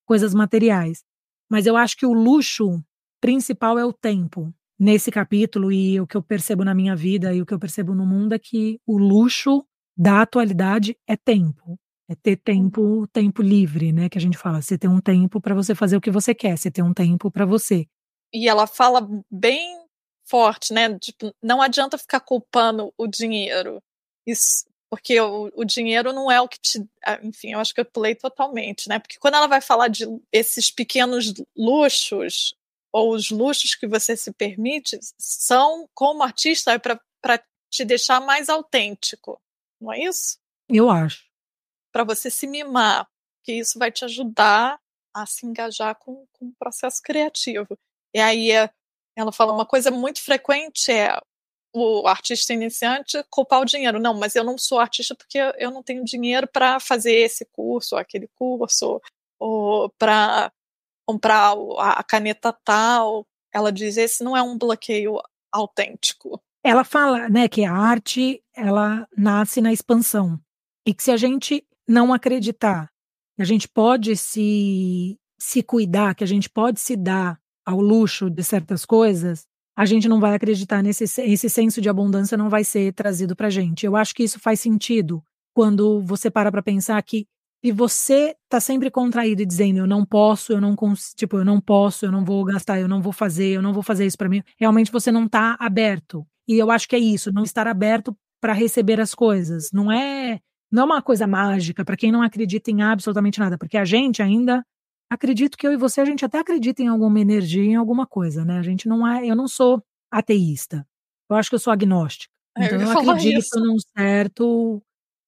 coisas 0.06 0.34
materiais. 0.34 1.04
Mas 1.50 1.66
eu 1.66 1.76
acho 1.76 1.96
que 1.96 2.06
o 2.06 2.12
luxo 2.12 2.82
principal 3.20 3.78
é 3.78 3.84
o 3.84 3.92
tempo 3.92 4.52
nesse 4.78 5.10
capítulo 5.10 5.70
e 5.70 6.00
o 6.00 6.06
que 6.06 6.16
eu 6.16 6.22
percebo 6.22 6.64
na 6.64 6.74
minha 6.74 6.96
vida 6.96 7.32
e 7.32 7.40
o 7.40 7.46
que 7.46 7.54
eu 7.54 7.58
percebo 7.58 7.94
no 7.94 8.06
mundo 8.06 8.34
é 8.34 8.38
que 8.38 8.80
o 8.86 8.98
luxo 8.98 9.64
da 9.96 10.22
atualidade 10.22 10.96
é 11.06 11.16
tempo. 11.16 11.78
É 12.14 12.16
ter 12.22 12.36
tempo, 12.36 13.06
tempo 13.08 13.42
livre, 13.42 13.92
né? 13.92 14.08
Que 14.08 14.18
a 14.18 14.20
gente 14.20 14.38
fala, 14.38 14.62
você 14.62 14.78
tem 14.78 14.88
um 14.88 15.00
tempo 15.00 15.40
para 15.40 15.54
você 15.54 15.74
fazer 15.74 15.96
o 15.96 16.00
que 16.00 16.10
você 16.10 16.34
quer, 16.34 16.56
você 16.56 16.70
tem 16.70 16.84
um 16.84 16.94
tempo 16.94 17.30
para 17.30 17.44
você. 17.44 17.86
E 18.32 18.48
ela 18.48 18.66
fala 18.66 19.08
bem 19.30 19.84
forte, 20.24 20.72
né? 20.72 20.96
Tipo, 20.98 21.34
não 21.42 21.60
adianta 21.60 21.98
ficar 21.98 22.20
culpando 22.20 22.92
o 22.96 23.06
dinheiro. 23.06 23.82
Isso, 24.26 24.64
porque 24.90 25.20
o, 25.20 25.50
o, 25.54 25.64
dinheiro 25.64 26.12
não 26.12 26.30
é 26.30 26.40
o 26.40 26.48
que 26.48 26.58
te. 26.60 26.84
Enfim, 27.22 27.52
eu 27.52 27.58
acho 27.58 27.74
que 27.74 27.80
eu 27.80 27.84
pulei 27.84 28.14
totalmente, 28.14 28.88
né? 28.88 28.98
Porque 28.98 29.18
quando 29.18 29.34
ela 29.34 29.46
vai 29.46 29.60
falar 29.60 29.88
de 29.88 30.06
esses 30.32 30.70
pequenos 30.70 31.32
luxos, 31.56 32.54
ou 32.92 33.12
os 33.12 33.30
luxos 33.30 33.74
que 33.74 33.88
você 33.88 34.16
se 34.16 34.32
permite 34.32 34.98
são, 35.18 35.88
como 35.92 36.22
artista, 36.22 36.72
é 36.72 36.78
para 36.78 37.00
te 37.70 37.84
deixar 37.84 38.20
mais 38.20 38.48
autêntico, 38.48 39.40
não 39.80 39.92
é 39.92 40.04
isso? 40.04 40.38
Eu 40.68 40.88
acho. 40.88 41.24
Para 41.94 42.02
você 42.02 42.28
se 42.28 42.48
mimar, 42.48 43.06
que 43.44 43.52
isso 43.52 43.78
vai 43.78 43.92
te 43.92 44.04
ajudar 44.04 44.80
a 45.14 45.24
se 45.26 45.46
engajar 45.46 45.94
com, 45.94 46.26
com 46.32 46.46
o 46.46 46.54
processo 46.58 47.00
criativo. 47.00 47.78
E 48.12 48.18
aí 48.18 48.50
é, 48.50 48.68
ela 49.16 49.30
fala 49.30 49.52
uma 49.52 49.64
coisa 49.64 49.92
muito 49.92 50.20
frequente 50.20 50.90
é 50.90 51.16
o 51.72 52.06
artista 52.06 52.52
iniciante 52.52 53.22
culpar 53.30 53.60
o 53.60 53.64
dinheiro. 53.64 54.00
Não, 54.00 54.14
mas 54.14 54.34
eu 54.34 54.42
não 54.42 54.58
sou 54.58 54.80
artista 54.80 55.14
porque 55.14 55.38
eu 55.56 55.70
não 55.70 55.84
tenho 55.84 56.04
dinheiro 56.04 56.48
para 56.48 56.80
fazer 56.80 57.12
esse 57.12 57.44
curso, 57.46 57.94
ou 57.94 58.00
aquele 58.00 58.28
curso, 58.34 59.00
ou 59.38 59.88
para 59.98 60.52
comprar 61.06 61.54
a 61.78 62.02
caneta 62.02 62.52
tal. 62.64 63.24
Ela 63.52 63.70
diz: 63.70 63.96
esse 63.96 64.24
não 64.24 64.36
é 64.36 64.42
um 64.42 64.58
bloqueio 64.58 65.20
autêntico. 65.52 66.40
Ela 66.64 66.82
fala, 66.82 67.28
né, 67.28 67.46
que 67.46 67.64
a 67.64 67.72
arte 67.72 68.42
ela 68.54 69.06
nasce 69.16 69.60
na 69.60 69.72
expansão 69.72 70.40
e 70.86 70.94
que 70.94 71.02
se 71.02 71.10
a 71.10 71.16
gente 71.16 71.66
não 71.88 72.12
acreditar 72.12 72.90
que 73.36 73.42
a 73.42 73.44
gente 73.44 73.68
pode 73.68 74.16
se 74.16 75.18
se 75.38 75.62
cuidar, 75.62 76.14
que 76.14 76.24
a 76.24 76.26
gente 76.26 76.48
pode 76.48 76.80
se 76.80 76.96
dar 76.96 77.38
ao 77.66 77.80
luxo 77.80 78.30
de 78.30 78.42
certas 78.42 78.84
coisas, 78.84 79.46
a 79.76 79.84
gente 79.84 80.08
não 80.08 80.20
vai 80.20 80.34
acreditar 80.34 80.82
nesse 80.82 81.04
esse 81.04 81.50
senso 81.50 81.80
de 81.80 81.88
abundância 81.88 82.36
não 82.36 82.48
vai 82.48 82.64
ser 82.64 82.92
trazido 82.92 83.34
para 83.34 83.50
gente. 83.50 83.84
Eu 83.84 83.96
acho 83.96 84.14
que 84.14 84.22
isso 84.22 84.38
faz 84.38 84.60
sentido 84.60 85.22
quando 85.52 86.00
você 86.00 86.30
para 86.30 86.50
para 86.50 86.62
pensar 86.62 87.02
que 87.02 87.26
e 87.62 87.72
você 87.72 88.36
tá 88.46 88.60
sempre 88.60 88.90
contraído 88.90 89.40
e 89.40 89.46
dizendo 89.46 89.78
eu 89.78 89.86
não 89.86 90.04
posso, 90.04 90.52
eu 90.52 90.60
não 90.60 90.76
consigo, 90.76 91.16
tipo, 91.16 91.38
eu 91.38 91.44
não 91.44 91.60
posso, 91.60 92.04
eu 92.04 92.12
não 92.12 92.22
vou 92.22 92.44
gastar, 92.44 92.78
eu 92.78 92.86
não 92.86 93.00
vou 93.00 93.12
fazer, 93.12 93.56
eu 93.56 93.62
não 93.62 93.72
vou 93.72 93.82
fazer 93.82 94.04
isso 94.04 94.18
para 94.18 94.28
mim, 94.28 94.42
realmente 94.58 94.92
você 94.92 95.10
não 95.10 95.26
tá 95.26 95.56
aberto. 95.58 96.26
E 96.46 96.58
eu 96.58 96.70
acho 96.70 96.86
que 96.86 96.94
é 96.94 96.98
isso, 96.98 97.32
não 97.32 97.42
estar 97.42 97.66
aberto 97.66 98.14
para 98.38 98.52
receber 98.52 99.00
as 99.00 99.14
coisas. 99.14 99.70
Não 99.72 99.90
é 99.90 100.40
não 100.74 100.82
é 100.82 100.86
uma 100.86 101.02
coisa 101.02 101.26
mágica 101.26 101.84
para 101.84 101.96
quem 101.96 102.10
não 102.10 102.20
acredita 102.20 102.70
em 102.70 102.82
absolutamente 102.82 103.38
nada, 103.38 103.56
porque 103.56 103.78
a 103.78 103.84
gente 103.84 104.20
ainda 104.20 104.66
acredito 105.08 105.56
que 105.56 105.66
eu 105.66 105.72
e 105.72 105.76
você 105.76 106.00
a 106.00 106.04
gente 106.04 106.24
até 106.24 106.38
acredita 106.38 106.82
em 106.82 106.88
alguma 106.88 107.20
energia, 107.20 107.62
em 107.62 107.76
alguma 107.76 108.06
coisa, 108.06 108.44
né? 108.44 108.58
A 108.58 108.62
gente 108.62 108.88
não 108.88 109.06
é, 109.06 109.24
eu 109.24 109.36
não 109.36 109.46
sou 109.46 109.80
ateísta. 110.10 110.84
Eu 111.30 111.36
acho 111.36 111.48
que 111.48 111.54
eu 111.54 111.60
sou 111.60 111.72
agnóstica. 111.72 112.32
É, 112.58 112.66
então 112.66 112.80
eu, 112.80 112.88
eu 112.88 112.98
acredito 112.98 113.38
isso. 113.38 113.60
num 113.60 113.76
certo 113.96 114.82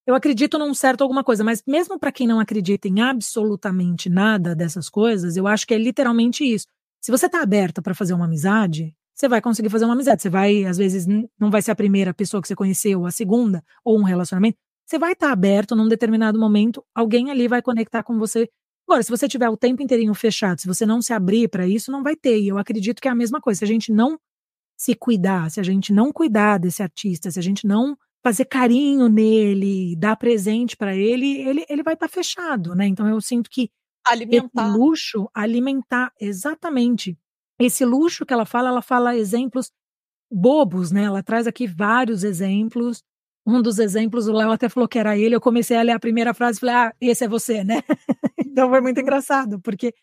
eu 0.06 0.14
acredito 0.14 0.58
num 0.58 0.72
certo 0.72 1.02
alguma 1.02 1.24
coisa, 1.24 1.42
mas 1.42 1.62
mesmo 1.66 1.98
para 1.98 2.12
quem 2.12 2.26
não 2.26 2.38
acredita 2.38 2.86
em 2.86 3.00
absolutamente 3.00 4.08
nada 4.08 4.54
dessas 4.54 4.88
coisas, 4.88 5.36
eu 5.36 5.46
acho 5.46 5.66
que 5.66 5.74
é 5.74 5.78
literalmente 5.78 6.44
isso. 6.44 6.66
Se 7.00 7.10
você 7.10 7.28
tá 7.28 7.42
aberta 7.42 7.82
para 7.82 7.94
fazer 7.94 8.14
uma 8.14 8.24
amizade, 8.24 8.94
você 9.14 9.28
vai 9.28 9.40
conseguir 9.40 9.68
fazer 9.68 9.84
uma 9.84 9.94
amizade. 9.94 10.22
Você 10.22 10.30
vai, 10.30 10.64
às 10.64 10.76
vezes, 10.76 11.06
não 11.06 11.50
vai 11.50 11.62
ser 11.62 11.72
a 11.72 11.76
primeira 11.76 12.14
pessoa 12.14 12.40
que 12.40 12.46
você 12.46 12.54
conheceu, 12.54 13.06
a 13.06 13.10
segunda, 13.10 13.64
ou 13.84 13.98
um 13.98 14.04
relacionamento. 14.04 14.58
Você 14.86 14.98
vai 14.98 15.12
estar 15.12 15.26
tá 15.26 15.32
aberto 15.32 15.74
num 15.74 15.88
determinado 15.88 16.38
momento, 16.38 16.84
alguém 16.94 17.30
ali 17.30 17.48
vai 17.48 17.60
conectar 17.60 18.02
com 18.02 18.18
você. 18.18 18.48
Agora, 18.88 19.02
se 19.02 19.10
você 19.10 19.26
tiver 19.26 19.48
o 19.48 19.56
tempo 19.56 19.82
inteirinho 19.82 20.14
fechado, 20.14 20.60
se 20.60 20.66
você 20.66 20.86
não 20.86 21.02
se 21.02 21.12
abrir 21.12 21.48
para 21.48 21.66
isso, 21.66 21.90
não 21.90 22.04
vai 22.04 22.14
ter. 22.14 22.38
E 22.38 22.48
eu 22.48 22.56
acredito 22.56 23.00
que 23.00 23.08
é 23.08 23.10
a 23.10 23.14
mesma 23.14 23.40
coisa. 23.40 23.58
Se 23.58 23.64
a 23.64 23.68
gente 23.68 23.92
não 23.92 24.16
se 24.78 24.94
cuidar, 24.94 25.50
se 25.50 25.58
a 25.58 25.62
gente 25.62 25.92
não 25.92 26.12
cuidar 26.12 26.58
desse 26.58 26.82
artista, 26.82 27.30
se 27.30 27.38
a 27.38 27.42
gente 27.42 27.66
não 27.66 27.96
fazer 28.22 28.44
carinho 28.44 29.08
nele, 29.08 29.96
dar 29.96 30.16
presente 30.16 30.76
para 30.76 30.94
ele, 30.94 31.40
ele, 31.40 31.64
ele 31.68 31.82
vai 31.82 31.94
estar 31.94 32.08
tá 32.08 32.12
fechado, 32.12 32.74
né? 32.74 32.86
Então 32.86 33.08
eu 33.08 33.20
sinto 33.20 33.50
que 33.50 33.70
alimentar. 34.04 34.68
esse 34.68 34.76
luxo, 34.76 35.30
alimentar, 35.34 36.12
exatamente. 36.20 37.18
Esse 37.58 37.84
luxo 37.84 38.26
que 38.26 38.32
ela 38.32 38.44
fala, 38.44 38.68
ela 38.68 38.82
fala 38.82 39.16
exemplos 39.16 39.70
bobos, 40.30 40.90
né? 40.90 41.04
Ela 41.04 41.22
traz 41.22 41.46
aqui 41.46 41.66
vários 41.66 42.22
exemplos. 42.22 43.02
Um 43.46 43.62
dos 43.62 43.78
exemplos, 43.78 44.26
o 44.26 44.32
Léo 44.32 44.50
até 44.50 44.68
falou 44.68 44.88
que 44.88 44.98
era 44.98 45.16
ele. 45.16 45.34
Eu 45.34 45.40
comecei 45.40 45.76
a 45.76 45.82
ler 45.82 45.92
a 45.92 46.00
primeira 46.00 46.34
frase 46.34 46.58
e 46.58 46.60
falei, 46.60 46.74
ah, 46.74 46.92
esse 47.00 47.24
é 47.24 47.28
você, 47.28 47.62
né? 47.62 47.82
então 48.44 48.68
foi 48.68 48.80
muito 48.80 49.00
engraçado, 49.00 49.60
porque 49.60 49.94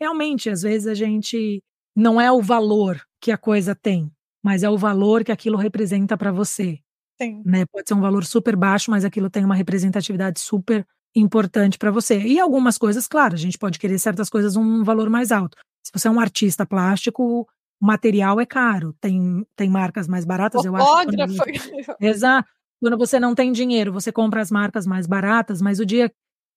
realmente, 0.00 0.48
às 0.48 0.62
vezes 0.62 0.86
a 0.86 0.94
gente 0.94 1.62
não 1.96 2.20
é 2.20 2.30
o 2.30 2.40
valor 2.40 3.00
que 3.20 3.32
a 3.32 3.36
coisa 3.36 3.74
tem, 3.74 4.10
mas 4.42 4.62
é 4.62 4.70
o 4.70 4.78
valor 4.78 5.24
que 5.24 5.32
aquilo 5.32 5.56
representa 5.56 6.16
para 6.16 6.30
você. 6.30 6.78
Sim. 7.20 7.42
Né? 7.44 7.64
Pode 7.66 7.88
ser 7.88 7.94
um 7.94 8.00
valor 8.00 8.24
super 8.24 8.56
baixo, 8.56 8.90
mas 8.90 9.04
aquilo 9.04 9.28
tem 9.28 9.44
uma 9.44 9.54
representatividade 9.54 10.40
super 10.40 10.86
importante 11.14 11.78
para 11.78 11.90
você. 11.90 12.18
E 12.20 12.40
algumas 12.40 12.78
coisas, 12.78 13.06
claro, 13.06 13.34
a 13.34 13.38
gente 13.38 13.58
pode 13.58 13.78
querer 13.78 13.98
certas 13.98 14.30
coisas 14.30 14.56
um 14.56 14.82
valor 14.82 15.10
mais 15.10 15.30
alto. 15.30 15.56
Se 15.84 15.92
você 15.92 16.08
é 16.08 16.10
um 16.10 16.20
artista 16.20 16.64
plástico, 16.64 17.42
o 17.42 17.46
material 17.80 18.40
é 18.40 18.46
caro. 18.46 18.94
Tem, 19.00 19.46
tem 19.56 19.68
marcas 19.68 20.08
mais 20.08 20.24
baratas, 20.24 20.64
eu 20.64 20.74
acho. 20.74 20.86
Quando... 20.86 21.14
Exato. 22.00 22.48
Quando 22.82 22.98
você 22.98 23.20
não 23.20 23.32
tem 23.32 23.52
dinheiro, 23.52 23.92
você 23.92 24.10
compra 24.10 24.42
as 24.42 24.50
marcas 24.50 24.84
mais 24.84 25.06
baratas, 25.06 25.62
mas 25.62 25.78
o 25.78 25.86
dia 25.86 26.12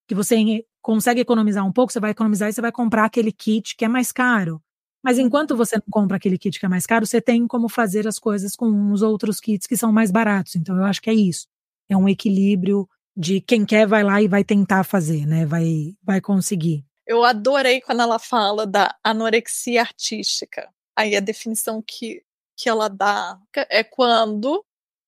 que 0.08 0.16
você 0.16 0.66
consegue 0.82 1.22
economizar 1.22 1.64
um 1.64 1.72
pouco, 1.72 1.94
você 1.94 2.00
vai 2.00 2.10
economizar 2.10 2.50
e 2.50 2.54
você 2.54 2.62
vai 2.62 2.72
comprar 2.72 3.06
aquele 3.06 3.32
kit 3.32 3.76
que 3.76 3.86
é 3.86 3.88
mais 3.88 4.12
caro. 4.12 4.60
Mas 5.04 5.20
enquanto 5.20 5.56
você 5.56 5.76
não 5.76 5.86
compra 5.92 6.18
aquele 6.18 6.40
kit 6.40 6.60
que 6.60 6.66
é 6.66 6.70
mais 6.70 6.88
caro, 6.88 7.06
você 7.06 7.22
tem 7.22 7.46
como 7.46 7.70
fazer 7.70 8.08
as 8.08 8.18
coisas 8.18 8.56
com 8.56 8.92
os 8.92 9.04
outros 9.04 9.40
kits 9.40 9.68
que 9.68 9.78
são 9.78 9.92
mais 9.92 10.10
baratos. 10.10 10.56
Então 10.56 10.76
eu 10.76 10.84
acho 10.84 11.00
que 11.00 11.12
é 11.12 11.14
isso. 11.14 11.46
É 11.88 11.96
um 11.96 12.10
equilíbrio 12.10 12.90
de 13.16 13.40
quem 13.40 13.64
quer 13.64 13.86
vai 13.86 14.04
lá 14.04 14.20
e 14.20 14.28
vai 14.28 14.44
tentar 14.44 14.84
fazer, 14.84 15.28
né? 15.28 15.46
Vai, 15.46 15.94
vai 16.02 16.20
conseguir. 16.20 16.84
Eu 17.06 17.24
adorei 17.24 17.82
quando 17.82 18.02
ela 18.02 18.18
fala 18.18 18.66
da 18.66 18.96
anorexia 19.04 19.82
artística. 19.82 20.68
Aí 20.96 21.16
a 21.16 21.20
definição 21.20 21.84
que, 21.86 22.24
que 22.58 22.68
ela 22.68 22.88
dá 22.88 23.40
é 23.70 23.84
quando 23.84 24.66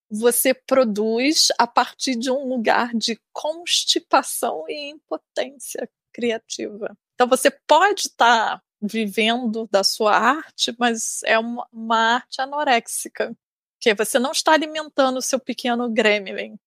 você 0.09 0.53
produz 0.53 1.47
a 1.57 1.67
partir 1.67 2.15
de 2.15 2.31
um 2.31 2.47
lugar 2.47 2.93
de 2.93 3.19
constipação 3.33 4.65
e 4.67 4.89
impotência 4.89 5.89
criativa. 6.13 6.97
Então 7.15 7.27
você 7.27 7.51
pode 7.51 8.01
estar 8.01 8.57
tá 8.57 8.63
vivendo 8.81 9.67
da 9.71 9.83
sua 9.83 10.15
arte, 10.15 10.75
mas 10.79 11.21
é 11.23 11.37
uma, 11.37 11.67
uma 11.71 12.15
arte 12.15 12.41
anoréxica, 12.41 13.35
que 13.79 13.93
você 13.93 14.19
não 14.19 14.31
está 14.31 14.53
alimentando 14.53 15.17
o 15.17 15.21
seu 15.21 15.39
pequeno 15.39 15.89
gremlin. 15.89 16.57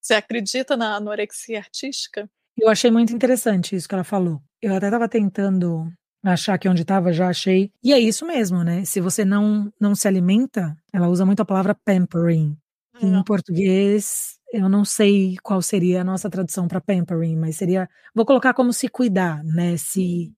Você 0.00 0.14
acredita 0.14 0.76
na 0.76 0.96
anorexia 0.96 1.58
artística? 1.58 2.30
Eu 2.56 2.68
achei 2.68 2.90
muito 2.90 3.12
interessante 3.12 3.76
isso 3.76 3.88
que 3.88 3.94
ela 3.94 4.04
falou. 4.04 4.40
Eu 4.62 4.74
até 4.74 4.86
estava 4.86 5.08
tentando 5.08 5.92
achar 6.24 6.58
que 6.58 6.68
onde 6.68 6.82
estava 6.82 7.12
já 7.12 7.28
achei. 7.28 7.70
E 7.82 7.92
é 7.92 7.98
isso 7.98 8.26
mesmo, 8.26 8.62
né? 8.64 8.84
Se 8.84 9.00
você 9.00 9.24
não 9.24 9.72
não 9.80 9.94
se 9.94 10.08
alimenta, 10.08 10.76
ela 10.92 11.08
usa 11.08 11.24
muito 11.26 11.40
a 11.40 11.44
palavra 11.44 11.74
pampering. 11.74 12.56
Que 12.98 13.06
em 13.06 13.22
português 13.24 14.38
eu 14.52 14.68
não 14.68 14.84
sei 14.84 15.36
qual 15.42 15.60
seria 15.60 16.00
a 16.00 16.04
nossa 16.04 16.30
tradução 16.30 16.66
para 16.68 16.80
pampering, 16.80 17.36
mas 17.36 17.56
seria, 17.56 17.88
vou 18.14 18.24
colocar 18.24 18.54
como 18.54 18.72
se 18.72 18.88
cuidar, 18.88 19.42
né? 19.44 19.76
Se 19.76 20.32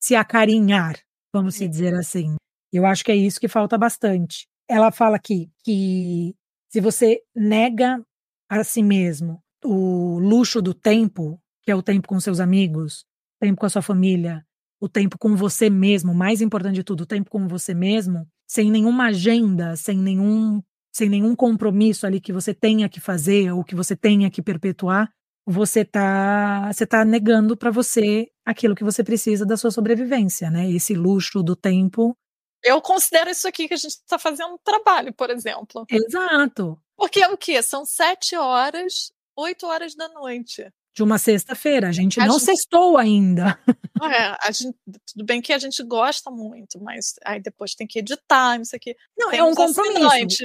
se 0.00 0.16
acarinhar, 0.16 0.98
vamos 1.32 1.54
se 1.54 1.68
dizer 1.68 1.94
assim. 1.94 2.36
Eu 2.72 2.84
acho 2.86 3.04
que 3.04 3.12
é 3.12 3.16
isso 3.16 3.40
que 3.40 3.48
falta 3.48 3.78
bastante. 3.78 4.48
Ela 4.68 4.90
fala 4.90 5.16
aqui 5.16 5.50
que 5.64 6.34
se 6.68 6.80
você 6.80 7.20
nega 7.34 8.02
a 8.48 8.64
si 8.64 8.82
mesmo 8.82 9.40
o 9.64 10.18
luxo 10.18 10.60
do 10.60 10.74
tempo, 10.74 11.40
que 11.62 11.70
é 11.70 11.74
o 11.76 11.82
tempo 11.82 12.08
com 12.08 12.18
seus 12.18 12.40
amigos, 12.40 13.04
tempo 13.40 13.60
com 13.60 13.66
a 13.66 13.70
sua 13.70 13.82
família, 13.82 14.44
o 14.82 14.88
tempo 14.88 15.16
com 15.16 15.36
você 15.36 15.70
mesmo, 15.70 16.12
mais 16.12 16.40
importante 16.40 16.74
de 16.74 16.82
tudo, 16.82 17.02
o 17.02 17.06
tempo 17.06 17.30
com 17.30 17.46
você 17.46 17.72
mesmo, 17.72 18.26
sem 18.48 18.68
nenhuma 18.68 19.06
agenda, 19.06 19.76
sem 19.76 19.96
nenhum, 19.96 20.60
sem 20.92 21.08
nenhum 21.08 21.36
compromisso 21.36 22.04
ali 22.04 22.20
que 22.20 22.32
você 22.32 22.52
tenha 22.52 22.88
que 22.88 22.98
fazer 22.98 23.52
ou 23.52 23.62
que 23.62 23.76
você 23.76 23.94
tenha 23.94 24.28
que 24.28 24.42
perpetuar, 24.42 25.08
você 25.46 25.84
tá, 25.84 26.68
você 26.72 26.84
tá 26.84 27.04
negando 27.04 27.56
para 27.56 27.70
você 27.70 28.26
aquilo 28.44 28.74
que 28.74 28.82
você 28.82 29.04
precisa 29.04 29.46
da 29.46 29.56
sua 29.56 29.70
sobrevivência, 29.70 30.50
né? 30.50 30.68
Esse 30.68 30.94
luxo 30.94 31.44
do 31.44 31.54
tempo. 31.54 32.16
Eu 32.64 32.82
considero 32.82 33.30
isso 33.30 33.46
aqui 33.46 33.68
que 33.68 33.74
a 33.74 33.76
gente 33.76 33.92
está 33.92 34.18
fazendo 34.18 34.54
um 34.54 34.58
trabalho, 34.64 35.14
por 35.14 35.30
exemplo. 35.30 35.86
Exato. 35.88 36.76
Porque 36.96 37.22
é 37.22 37.28
o 37.28 37.38
quê? 37.38 37.62
São 37.62 37.84
sete 37.84 38.34
horas, 38.34 39.12
oito 39.36 39.64
horas 39.64 39.94
da 39.94 40.08
noite. 40.08 40.68
De 40.94 41.02
uma 41.02 41.16
sexta-feira. 41.18 41.88
A 41.88 41.92
gente 41.92 42.20
a 42.20 42.26
não 42.26 42.38
gente... 42.38 42.46
sextou 42.46 42.98
ainda. 42.98 43.58
É, 44.04 44.36
a 44.42 44.50
gente, 44.50 44.76
tudo 45.06 45.24
bem 45.24 45.40
que 45.40 45.52
a 45.52 45.58
gente 45.58 45.80
gosta 45.84 46.28
muito, 46.28 46.82
mas 46.82 47.14
aí 47.24 47.40
depois 47.40 47.72
tem 47.76 47.86
que 47.86 48.00
editar, 48.00 48.60
isso 48.60 48.74
aqui. 48.74 48.96
Não, 49.16 49.30
tem 49.30 49.38
é 49.38 49.44
um 49.44 49.54
compromisso. 49.54 50.42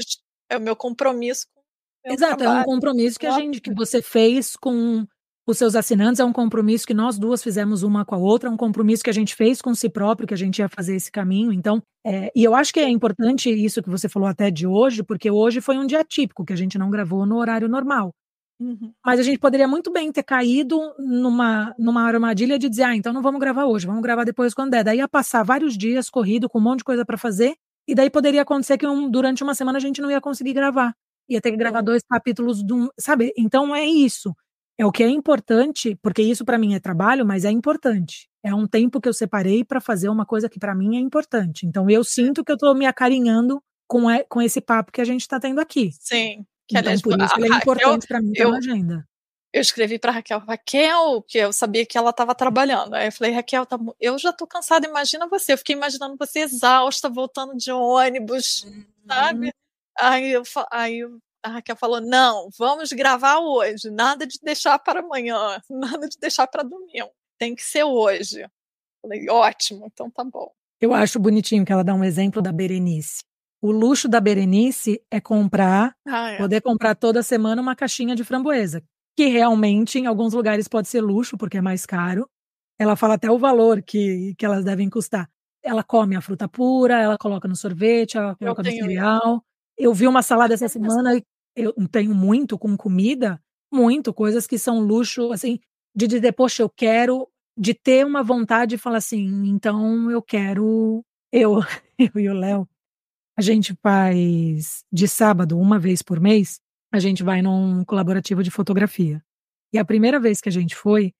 É 0.48 0.58
o 0.58 0.62
meu 0.62 0.76
compromisso 0.76 1.48
Exato, 2.06 2.38
trabalho. 2.38 2.60
é 2.60 2.62
um 2.62 2.66
compromisso 2.66 3.20
que 3.20 3.26
a 3.26 3.32
gente 3.32 3.60
que 3.60 3.74
você 3.74 4.00
fez 4.00 4.56
com 4.56 5.08
os 5.48 5.58
seus 5.58 5.76
assinantes, 5.76 6.20
é 6.20 6.26
um 6.26 6.34
compromisso 6.34 6.86
que 6.86 6.94
nós 6.94 7.18
duas 7.18 7.42
fizemos 7.42 7.82
uma 7.82 8.04
com 8.04 8.16
a 8.16 8.18
outra, 8.18 8.50
é 8.50 8.52
um 8.52 8.58
compromisso 8.58 9.04
que 9.04 9.10
a 9.10 9.14
gente 9.14 9.34
fez 9.34 9.62
com 9.62 9.74
si 9.74 9.90
próprio, 9.90 10.28
que 10.28 10.34
a 10.34 10.38
gente 10.38 10.60
ia 10.60 10.68
fazer 10.68 10.96
esse 10.96 11.10
caminho. 11.10 11.54
Então, 11.54 11.82
é, 12.06 12.30
e 12.36 12.44
eu 12.44 12.54
acho 12.54 12.74
que 12.74 12.82
é 12.82 12.90
importante 12.90 13.50
isso 13.50 13.82
que 13.82 13.90
você 13.90 14.10
falou 14.10 14.28
até 14.28 14.52
de 14.52 14.68
hoje, 14.68 15.04
porque 15.04 15.32
hoje 15.32 15.62
foi 15.62 15.78
um 15.78 15.86
dia 15.86 16.04
típico, 16.04 16.44
que 16.44 16.52
a 16.52 16.58
gente 16.58 16.78
não 16.78 16.90
gravou 16.90 17.26
no 17.26 17.38
horário 17.38 17.70
normal. 17.70 18.14
Uhum. 18.60 18.92
Mas 19.06 19.20
a 19.20 19.24
gente 19.24 19.40
poderia 19.40 19.68
muito 19.68 19.92
bem 19.92 20.12
ter 20.12 20.24
caído 20.24 20.80
numa, 20.98 21.74
numa 21.78 22.04
armadilha 22.04 22.58
de 22.58 22.68
dizer, 22.68 22.84
ah, 22.84 22.96
então 22.96 23.14
não 23.14 23.22
vamos 23.22 23.40
gravar 23.40 23.66
hoje, 23.66 23.86
vamos 23.86 24.02
gravar 24.02 24.24
depois 24.24 24.54
quando 24.54 24.72
der. 24.72 24.84
Daí 24.84 24.98
ia 24.98 25.08
passar 25.08 25.44
vários 25.44 25.78
dias 25.78 26.10
corrido, 26.10 26.50
com 26.50 26.58
um 26.58 26.64
monte 26.64 26.80
de 26.80 26.86
coisa 26.86 27.06
para 27.06 27.18
fazer, 27.18 27.56
e 27.88 27.94
daí 27.94 28.10
poderia 28.10 28.42
acontecer 28.42 28.78
que 28.78 28.88
um, 28.88 29.10
durante 29.10 29.44
uma 29.44 29.54
semana 29.54 29.78
a 29.78 29.82
gente 29.82 30.02
não 30.02 30.10
ia 30.10 30.20
conseguir 30.20 30.54
gravar 30.54 30.94
ia 31.30 31.42
ter 31.42 31.52
que 31.52 31.58
gravar 31.58 31.82
dois 31.82 32.04
capítulos 32.04 32.64
de 32.64 32.74
um, 32.74 32.88
sabe? 32.98 33.34
Então 33.38 33.76
é 33.76 33.86
isso. 33.86 34.36
É 34.78 34.86
o 34.86 34.92
que 34.92 35.04
é 35.04 35.10
importante, 35.10 35.98
porque 36.02 36.22
isso 36.22 36.46
para 36.46 36.58
mim 36.58 36.76
é 36.76 36.80
trabalho, 36.80 37.26
mas 37.26 37.46
é 37.46 37.52
importante. 37.52 38.30
É 38.44 38.54
um 38.54 38.68
tempo 38.68 39.02
que 39.02 39.10
eu 39.10 39.14
separei 39.14 39.64
para 39.64 39.82
fazer 39.82 40.08
uma 40.08 40.26
coisa 40.26 40.48
que 40.48 40.60
para 40.60 40.76
mim 40.76 40.98
é 40.98 41.00
importante. 41.00 41.66
Então 41.66 41.90
eu 41.90 42.04
sinto 42.04 42.44
que 42.44 42.52
eu 42.52 42.58
tô 42.58 42.74
me 42.74 42.86
acarinhando 42.86 43.62
com, 43.88 44.10
é, 44.10 44.24
com 44.24 44.42
esse 44.42 44.62
papo 44.62 44.92
que 44.92 45.02
a 45.02 45.06
gente 45.06 45.22
está 45.22 45.40
tendo 45.40 45.60
aqui. 45.60 45.90
Sim. 46.00 46.46
Que, 46.68 46.78
então, 46.78 46.80
aliás, 46.80 47.02
por 47.02 47.20
isso 47.20 47.34
ele 47.38 47.54
é 47.54 47.58
importante 47.58 48.08
para 48.08 48.22
mim 48.22 48.34
ter 48.34 48.46
uma 48.46 48.58
agenda. 48.58 49.08
Eu 49.54 49.62
escrevi 49.62 49.98
para 49.98 50.12
Raquel, 50.12 50.40
Raquel, 50.40 51.24
que 51.24 51.38
eu 51.38 51.54
sabia 51.54 51.86
que 51.86 51.98
ela 51.98 52.10
estava 52.10 52.36
trabalhando. 52.36 52.94
Aí 52.94 53.08
eu 53.08 53.12
falei, 53.12 53.34
Raquel, 53.34 53.66
tá, 53.66 53.80
eu 54.00 54.20
já 54.20 54.34
tô 54.34 54.46
cansada, 54.46 54.88
imagina 54.88 55.28
você. 55.28 55.54
Eu 55.54 55.58
fiquei 55.58 55.76
imaginando 55.76 56.18
você 56.18 56.40
exausta, 56.40 57.10
voltando 57.10 57.56
de 57.56 57.72
ônibus, 57.72 58.64
uhum. 58.64 58.86
sabe? 59.08 59.54
Aí, 59.98 60.32
eu, 60.32 60.44
aí 60.70 61.02
a 61.42 61.50
Raquel 61.50 61.76
falou: 61.76 62.02
não, 62.02 62.50
vamos 62.58 62.92
gravar 62.92 63.40
hoje, 63.40 63.90
nada 63.90 64.28
de 64.28 64.38
deixar 64.44 64.78
para 64.80 65.00
amanhã, 65.00 65.62
nada 65.70 66.08
de 66.08 66.18
deixar 66.20 66.46
para 66.48 66.64
domingo, 66.64 67.10
tem 67.38 67.56
que 67.56 67.64
ser 67.64 67.84
hoje. 67.84 68.46
Falei, 69.02 69.30
ótimo, 69.30 69.86
então 69.86 70.10
tá 70.10 70.24
bom. 70.24 70.52
Eu 70.80 70.94
acho 70.94 71.20
bonitinho 71.20 71.66
que 71.66 71.72
ela 71.72 71.84
dá 71.84 71.94
um 71.94 72.04
exemplo 72.04 72.42
da 72.42 72.52
Berenice. 72.52 73.24
O 73.62 73.72
luxo 73.72 74.08
da 74.08 74.20
Berenice 74.20 75.02
é 75.10 75.20
comprar, 75.20 75.96
ah, 76.06 76.32
é. 76.32 76.38
poder 76.38 76.62
comprar 76.62 76.96
toda 76.96 77.24
semana 77.24 77.62
uma 77.62 77.76
caixinha 77.76 78.16
de 78.16 78.24
framboesa, 78.24 78.84
que 79.16 79.26
realmente 79.28 79.98
em 79.98 80.06
alguns 80.06 80.34
lugares 80.34 80.68
pode 80.68 80.88
ser 80.88 81.02
luxo, 81.02 81.38
porque 81.38 81.58
é 81.58 81.62
mais 81.62 81.86
caro. 81.86 82.30
Ela 82.80 82.96
fala 82.96 83.16
até 83.16 83.32
o 83.32 83.40
valor 83.40 83.82
que, 83.82 84.36
que 84.38 84.46
elas 84.46 84.64
devem 84.64 84.90
custar. 84.90 85.28
Ela 85.64 85.84
come 85.84 86.16
a 86.16 86.22
fruta 86.22 86.48
pura, 86.48 87.02
ela 87.02 87.18
coloca 87.18 87.48
no 87.48 87.56
sorvete, 87.56 88.18
ela 88.18 88.36
coloca 88.36 88.62
no 88.62 88.72
cereal. 88.72 89.44
Eu 89.76 89.94
vi 89.94 90.08
uma 90.08 90.22
salada 90.22 90.54
essa 90.54 90.68
semana, 90.68 91.20
eu 91.56 91.74
tenho 91.92 92.14
muito 92.14 92.58
com 92.58 92.78
comida, 92.78 93.42
muito, 93.74 94.14
coisas 94.14 94.46
que 94.46 94.60
são 94.60 94.80
luxo, 94.80 95.32
assim, 95.32 95.60
de 95.96 96.08
dizer, 96.08 96.32
poxa, 96.34 96.62
eu 96.62 96.70
quero, 96.70 97.28
de 97.58 97.74
ter 97.74 98.06
uma 98.06 98.22
vontade 98.22 98.72
de 98.72 98.78
falar 98.78 99.00
assim, 99.00 99.48
então 99.48 100.12
eu 100.12 100.22
quero, 100.22 101.04
eu, 101.32 101.60
eu 101.98 102.22
e 102.22 102.30
o 102.30 102.34
Léo, 102.34 102.70
a 103.38 103.42
gente 103.42 103.74
faz 103.84 104.84
de 104.92 105.08
sábado, 105.08 105.60
uma 105.60 105.78
vez 105.78 106.02
por 106.02 106.20
mês, 106.20 106.60
a 106.92 107.00
gente 107.00 107.24
vai 107.24 107.42
num 107.42 107.86
colaborativo 107.86 108.42
de 108.42 108.50
fotografia. 108.50 109.24
E 109.72 109.78
a 109.78 109.86
primeira 109.86 110.20
vez 110.20 110.42
que 110.42 110.50
a 110.50 110.52
gente 110.52 110.76
foi, 110.76 111.14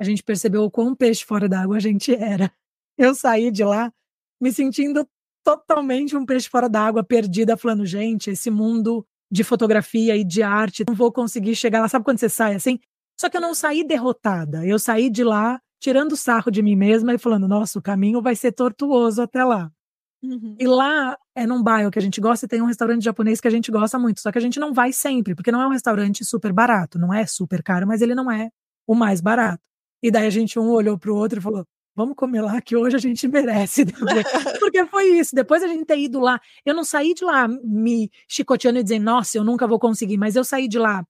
a 0.00 0.04
gente 0.04 0.22
percebeu 0.22 0.62
o 0.62 0.70
quão 0.70 0.94
peixe 0.94 1.24
fora 1.24 1.48
d'água 1.48 1.76
a 1.76 1.80
gente 1.80 2.14
era. 2.14 2.52
Eu 2.96 3.14
saí 3.14 3.50
de 3.50 3.64
lá 3.64 3.92
me 4.40 4.52
sentindo 4.52 5.06
totalmente 5.42 6.16
um 6.16 6.24
peixe 6.24 6.48
fora 6.48 6.68
d'água, 6.68 7.02
perdida, 7.02 7.56
falando, 7.56 7.84
gente, 7.84 8.30
esse 8.30 8.50
mundo 8.50 9.04
de 9.30 9.42
fotografia 9.42 10.16
e 10.16 10.22
de 10.22 10.42
arte, 10.42 10.84
não 10.86 10.94
vou 10.94 11.10
conseguir 11.10 11.56
chegar 11.56 11.80
lá. 11.80 11.88
Sabe 11.88 12.04
quando 12.04 12.18
você 12.18 12.28
sai 12.28 12.54
assim? 12.54 12.78
Só 13.18 13.28
que 13.28 13.36
eu 13.36 13.40
não 13.40 13.54
saí 13.54 13.84
derrotada. 13.84 14.64
Eu 14.64 14.78
saí 14.78 15.10
de 15.10 15.24
lá 15.24 15.60
tirando 15.80 16.16
sarro 16.16 16.50
de 16.50 16.62
mim 16.62 16.76
mesma 16.76 17.14
e 17.14 17.18
falando, 17.18 17.48
nossa, 17.48 17.78
o 17.78 17.82
caminho 17.82 18.22
vai 18.22 18.36
ser 18.36 18.52
tortuoso 18.52 19.20
até 19.20 19.44
lá. 19.44 19.70
Uhum. 20.24 20.56
E 20.58 20.66
lá 20.66 21.16
é 21.34 21.46
num 21.46 21.62
bairro 21.62 21.90
que 21.90 21.98
a 21.98 22.02
gente 22.02 22.20
gosta 22.20 22.46
e 22.46 22.48
tem 22.48 22.62
um 22.62 22.66
restaurante 22.66 23.04
japonês 23.04 23.40
que 23.40 23.48
a 23.48 23.50
gente 23.50 23.70
gosta 23.70 23.98
muito. 23.98 24.20
Só 24.20 24.32
que 24.32 24.38
a 24.38 24.40
gente 24.40 24.58
não 24.58 24.72
vai 24.72 24.92
sempre, 24.92 25.34
porque 25.34 25.52
não 25.52 25.60
é 25.60 25.66
um 25.66 25.70
restaurante 25.70 26.24
super 26.24 26.52
barato. 26.52 26.98
Não 26.98 27.12
é 27.12 27.26
super 27.26 27.62
caro, 27.62 27.86
mas 27.86 28.00
ele 28.00 28.14
não 28.14 28.30
é 28.30 28.50
o 28.86 28.94
mais 28.94 29.20
barato. 29.20 29.62
E 30.02 30.10
daí 30.10 30.26
a 30.26 30.30
gente 30.30 30.58
um 30.58 30.70
olhou 30.70 30.98
pro 30.98 31.14
outro 31.14 31.38
e 31.38 31.42
falou: 31.42 31.66
vamos 31.94 32.16
comer 32.16 32.40
lá 32.40 32.60
que 32.60 32.76
hoje 32.76 32.96
a 32.96 32.98
gente 32.98 33.28
merece. 33.28 33.84
Porque 34.60 34.84
foi 34.86 35.18
isso. 35.18 35.34
Depois 35.34 35.62
a 35.62 35.68
gente 35.68 35.84
ter 35.84 35.98
ido 35.98 36.20
lá, 36.20 36.40
eu 36.64 36.74
não 36.74 36.84
saí 36.84 37.14
de 37.14 37.24
lá 37.24 37.46
me 37.48 38.10
chicoteando 38.28 38.78
e 38.78 38.82
dizendo, 38.82 39.04
nossa, 39.04 39.38
eu 39.38 39.44
nunca 39.44 39.66
vou 39.66 39.78
conseguir, 39.78 40.16
mas 40.16 40.36
eu 40.36 40.44
saí 40.44 40.68
de 40.68 40.78
lá 40.78 41.04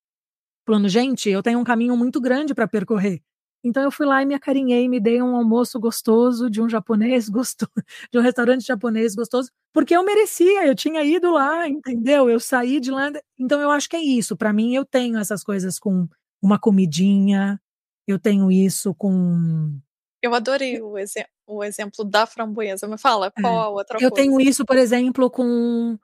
falando, 0.67 0.89
gente, 0.89 1.29
eu 1.29 1.43
tenho 1.43 1.59
um 1.59 1.65
caminho 1.65 1.97
muito 1.97 2.21
grande 2.21 2.55
para 2.55 2.67
percorrer. 2.67 3.21
Então 3.65 3.83
eu 3.83 3.91
fui 3.91 4.07
lá 4.07 4.23
e 4.23 4.27
me 4.27 4.35
acarinhei, 4.35 4.89
me 4.89 5.01
dei 5.01 5.23
um 5.23 5.35
almoço 5.35 5.81
gostoso 5.81 6.51
de 6.51 6.61
um 6.61 6.69
japonês 6.69 7.29
gostoso, 7.31 7.73
de 8.13 8.19
um 8.19 8.23
restaurante 8.23 8.67
japonês 8.67 9.15
gostoso, 9.15 9.51
porque 9.73 9.97
eu 9.97 10.05
merecia, 10.05 10.67
eu 10.67 10.75
tinha 10.75 11.03
ido 11.03 11.33
lá, 11.33 11.67
entendeu? 11.69 12.29
Eu 12.29 12.39
saí 12.39 12.79
de 12.79 12.91
lá. 12.91 13.11
Então 13.39 13.61
eu 13.61 13.71
acho 13.71 13.89
que 13.89 13.97
é 13.97 14.03
isso. 14.03 14.37
Para 14.37 14.53
mim, 14.53 14.75
eu 14.75 14.85
tenho 14.85 15.19
essas 15.19 15.43
coisas 15.43 15.79
com 15.79 16.07
uma 16.43 16.59
comidinha, 16.59 17.59
eu 18.07 18.19
tenho 18.19 18.53
isso 18.53 18.95
com 18.95 19.81
eu 20.25 20.35
adorei 20.35 20.81
o, 20.81 20.97
exe 20.97 21.27
o 21.47 21.63
exemplo 21.63 22.03
da 22.03 22.25
framboesa. 22.25 22.89
Me 22.89 22.97
fala, 22.97 23.27
é. 23.27 23.43
qual 23.43 23.61
a 23.61 23.69
outra 23.69 23.99
eu 23.99 24.11
coisa? 24.11 24.15
tenho 24.15 24.41
isso, 24.41 24.65
por 24.65 24.79
exemplo, 24.79 25.31
com 25.31 25.99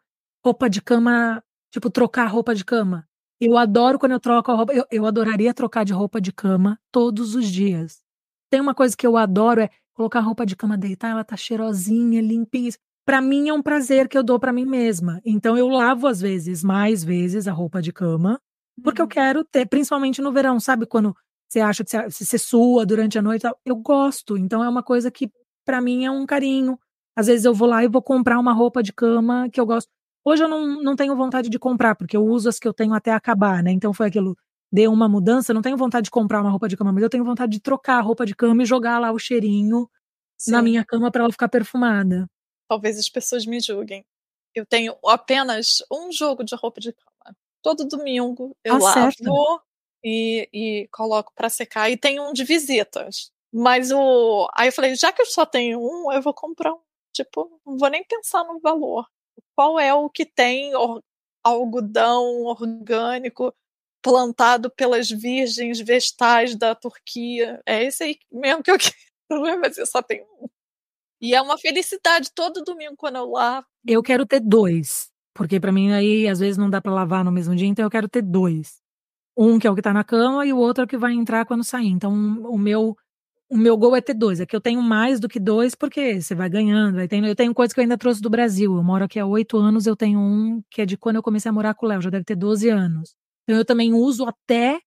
roupa 0.45 0.69
de 0.69 0.83
cama, 0.83 1.43
tipo, 1.73 1.89
trocar 1.89 2.27
roupa 2.27 2.55
de 2.55 2.63
cama. 2.63 3.09
Eu 3.41 3.57
adoro 3.57 3.99
quando 3.99 4.13
eu 4.13 4.21
troco 4.21 4.51
a 4.53 4.55
roupa. 4.55 4.73
Eu, 4.73 4.85
eu 4.91 5.07
adoraria 5.07 5.55
trocar 5.55 5.85
de 5.85 5.93
roupa 5.93 6.21
de 6.21 6.33
cama 6.33 6.79
todos 6.93 7.35
os 7.35 7.47
dias. 7.49 8.03
Tem 8.51 8.61
uma 8.61 8.75
coisa 8.75 8.97
que 8.97 9.07
eu 9.07 9.17
adoro 9.17 9.63
é 9.63 9.71
colocar 9.95 10.19
a 10.19 10.23
roupa 10.23 10.45
de 10.45 10.57
cama, 10.57 10.77
deitar, 10.77 11.11
ela 11.11 11.25
tá 11.25 11.37
cheirosinha, 11.37 12.21
limpinha. 12.21 12.71
Para 13.05 13.21
mim 13.21 13.49
é 13.49 13.53
um 13.53 13.63
prazer 13.63 14.09
que 14.09 14.17
eu 14.17 14.23
dou 14.23 14.39
para 14.39 14.53
mim 14.53 14.65
mesma. 14.65 15.21
Então 15.25 15.57
eu 15.57 15.69
lavo 15.69 16.07
às 16.07 16.21
vezes, 16.21 16.63
mais 16.63 17.03
vezes 17.03 17.49
a 17.49 17.53
roupa 17.53 17.81
de 17.81 17.93
cama, 17.93 18.41
porque 18.83 19.01
eu 19.01 19.05
uhum. 19.05 19.11
quero 19.11 19.45
ter, 19.45 19.67
principalmente 19.67 20.21
no 20.21 20.33
verão, 20.33 20.59
sabe 20.61 20.87
quando 20.87 21.15
você 21.49 21.61
acha 21.61 21.85
que 21.85 21.91
você, 21.91 22.09
você 22.09 22.39
sua 22.39 22.87
durante 22.87 23.19
a 23.19 23.23
noite. 23.23 23.47
Eu 23.65 23.77
gosto, 23.77 24.37
então 24.37 24.63
é 24.63 24.69
uma 24.69 24.83
coisa 24.83 25.11
que 25.11 25.31
para 25.65 25.81
mim 25.81 26.05
é 26.05 26.11
um 26.11 26.25
carinho. 26.25 26.79
Às 27.17 27.27
vezes 27.27 27.45
eu 27.45 27.53
vou 27.53 27.69
lá 27.69 27.85
e 27.85 27.89
vou 27.89 28.03
comprar 28.03 28.39
uma 28.39 28.53
roupa 28.53 28.83
de 28.83 28.93
cama 28.93 29.49
que 29.51 29.61
eu 29.61 29.67
gosto. 29.67 29.91
Hoje 30.25 30.45
eu 30.45 30.49
não, 30.49 30.83
não 30.83 30.97
tenho 30.97 31.17
vontade 31.17 31.49
de 31.49 31.59
comprar, 31.59 31.95
porque 31.95 32.17
eu 32.17 32.25
uso 32.25 32.49
as 32.49 32.59
que 32.59 32.69
eu 32.69 32.75
tenho 32.75 32.93
até 32.93 33.13
acabar, 33.13 33.63
né? 33.63 33.73
Então 33.73 33.93
foi 33.93 34.09
aquilo, 34.09 34.37
deu 34.71 34.93
uma 34.93 35.09
mudança, 35.09 35.55
não 35.55 35.63
tenho 35.63 35.77
vontade 35.77 36.05
de 36.05 36.11
comprar 36.11 36.41
uma 36.41 36.51
roupa 36.51 36.69
de 36.69 36.77
cama, 36.77 36.93
mas 36.93 37.03
eu 37.03 37.11
tenho 37.11 37.25
vontade 37.25 37.53
de 37.53 37.61
trocar 37.61 37.99
a 37.99 38.03
roupa 38.03 38.27
de 38.27 38.35
cama 38.35 38.63
e 38.63 38.67
jogar 38.67 38.99
lá 38.99 39.13
o 39.13 39.19
cheirinho 39.19 39.89
Sim. 40.37 40.53
na 40.53 40.63
minha 40.63 40.85
cama 40.85 41.11
para 41.11 41.23
ela 41.23 41.33
ficar 41.33 41.49
perfumada. 41.49 42.27
Talvez 42.69 42.99
as 42.99 43.09
pessoas 43.09 43.47
me 43.47 43.61
julguem. 43.61 44.05
Eu 44.55 44.67
tenho 44.67 44.95
apenas 45.07 45.83
um 45.91 46.13
jogo 46.13 46.45
de 46.45 46.55
roupa 46.55 46.81
de 46.81 46.93
cama. 46.93 47.37
Todo 47.63 47.87
domingo 47.87 48.57
eu 48.65 48.77
Acerta. 48.77 49.25
lavo, 49.25 49.63
e, 50.05 50.49
e 50.53 50.89
coloco 50.93 51.33
para 51.35 51.49
secar. 51.49 51.91
E 51.91 51.97
tem 51.97 52.21
um 52.21 52.33
de 52.33 52.45
visitas. 52.45 53.31
Mas 53.53 53.91
o. 53.91 54.49
Aí 54.55 54.69
eu 54.69 54.73
falei, 54.73 54.95
já 54.95 55.13
que 55.13 55.23
eu 55.23 55.27
só 55.27 55.45
tenho 55.45 55.81
um, 55.81 56.13
eu 56.13 56.23
vou 56.23 56.35
comprar 56.35 56.73
um. 56.73 56.81
Tipo, 57.13 57.61
não 57.67 57.77
vou 57.77 57.91
nem 57.91 58.05
pensar 58.05 58.45
no 58.45 58.61
valor. 58.61 59.07
Qual 59.61 59.79
é 59.79 59.93
o 59.93 60.09
que 60.09 60.25
tem 60.25 60.73
algodão 61.45 62.45
orgânico 62.45 63.55
plantado 64.03 64.71
pelas 64.71 65.11
virgens 65.11 65.79
vestais 65.79 66.57
da 66.57 66.75
Turquia? 66.75 67.61
É 67.67 67.85
esse 67.85 68.03
aí 68.03 68.19
mesmo 68.33 68.63
que 68.63 68.71
eu 68.71 68.79
quero, 69.29 69.61
mas 69.61 69.77
eu 69.77 69.85
só 69.85 70.01
tenho 70.01 70.25
um. 70.41 70.49
E 71.21 71.35
é 71.35 71.43
uma 71.43 71.59
felicidade 71.59 72.31
todo 72.35 72.65
domingo 72.65 72.95
quando 72.97 73.17
eu 73.17 73.29
lavo. 73.29 73.67
Eu 73.87 74.03
quero 74.03 74.25
ter 74.25 74.41
dois. 74.41 75.11
Porque 75.35 75.61
para 75.61 75.73
mim 75.73 75.93
aí 75.93 76.27
às 76.27 76.41
vezes 76.41 76.57
não 76.57 76.71
dá 76.71 76.81
para 76.81 76.95
lavar 76.95 77.23
no 77.23 77.31
mesmo 77.31 77.55
dia, 77.55 77.69
então 77.69 77.85
eu 77.85 77.91
quero 77.91 78.09
ter 78.09 78.23
dois. 78.23 78.81
Um 79.37 79.59
que 79.59 79.67
é 79.67 79.71
o 79.71 79.75
que 79.75 79.83
tá 79.83 79.93
na 79.93 80.05
cama 80.05 80.47
e 80.47 80.55
o 80.55 80.57
outro 80.57 80.85
é 80.85 80.87
o 80.87 80.89
que 80.89 80.97
vai 80.97 81.13
entrar 81.13 81.45
quando 81.45 81.65
sair. 81.65 81.89
Então, 81.89 82.15
o 82.15 82.57
meu 82.57 82.97
o 83.51 83.57
meu 83.57 83.77
gol 83.77 83.97
é 83.97 84.01
ter 84.01 84.15
dois. 84.15 84.41
É 84.41 84.47
que 84.47 84.55
eu 84.55 84.61
tenho 84.61 84.81
mais 84.81 85.19
do 85.19 85.29
que 85.29 85.41
dois, 85.41 85.75
porque 85.75 86.21
você 86.23 86.35
vai 86.35 86.49
ganhando. 86.49 86.99
Aí 86.99 87.09
tem, 87.09 87.27
eu 87.27 87.35
tenho 87.35 87.53
coisas 87.53 87.75
que 87.75 87.81
eu 87.81 87.83
ainda 87.83 87.99
trouxe 87.99 88.21
do 88.23 88.31
Brasil. 88.31 88.77
Eu 88.77 88.83
moro 88.83 89.05
aqui 89.05 89.19
há 89.19 89.27
oito 89.27 89.59
anos, 89.59 89.87
eu 89.87 89.97
tenho 89.97 90.21
um 90.21 90.63
que 90.71 90.83
é 90.83 90.87
de 90.87 90.97
quando 90.97 91.17
eu 91.17 91.23
comecei 91.23 91.49
a 91.49 91.53
morar 91.53 91.75
com 91.75 91.85
o 91.85 91.89
Léo, 91.89 92.01
já 92.01 92.11
deve 92.11 92.25
ter 92.25 92.37
12 92.37 92.69
anos. 92.69 93.15
Então 93.43 93.59
eu 93.59 93.65
também 93.65 93.93
uso 93.93 94.25
até 94.25 94.81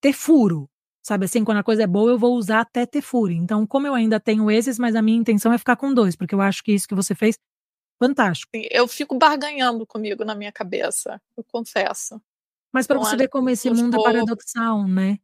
ter 0.00 0.12
furo. 0.12 0.68
Sabe 1.06 1.26
assim, 1.26 1.44
quando 1.44 1.58
a 1.58 1.62
coisa 1.62 1.84
é 1.84 1.86
boa, 1.86 2.10
eu 2.10 2.18
vou 2.18 2.34
usar 2.34 2.60
até 2.60 2.84
ter 2.84 3.02
furo. 3.02 3.30
Então, 3.30 3.66
como 3.66 3.86
eu 3.86 3.94
ainda 3.94 4.18
tenho 4.18 4.50
esses, 4.50 4.78
mas 4.78 4.96
a 4.96 5.02
minha 5.02 5.18
intenção 5.18 5.52
é 5.52 5.58
ficar 5.58 5.76
com 5.76 5.92
dois, 5.92 6.16
porque 6.16 6.34
eu 6.34 6.40
acho 6.40 6.64
que 6.64 6.72
isso 6.72 6.88
que 6.88 6.94
você 6.94 7.14
fez, 7.14 7.38
fantástico. 8.02 8.50
Eu 8.70 8.88
fico 8.88 9.16
barganhando 9.16 9.86
comigo 9.86 10.24
na 10.24 10.34
minha 10.34 10.50
cabeça, 10.50 11.20
eu 11.36 11.44
confesso. 11.44 12.20
Mas 12.72 12.86
para 12.86 12.98
você 12.98 13.16
ver 13.16 13.28
como 13.28 13.50
esse 13.50 13.70
mundo 13.70 13.96
é 14.00 14.02
paradoxal, 14.02 14.88
né? 14.88 15.18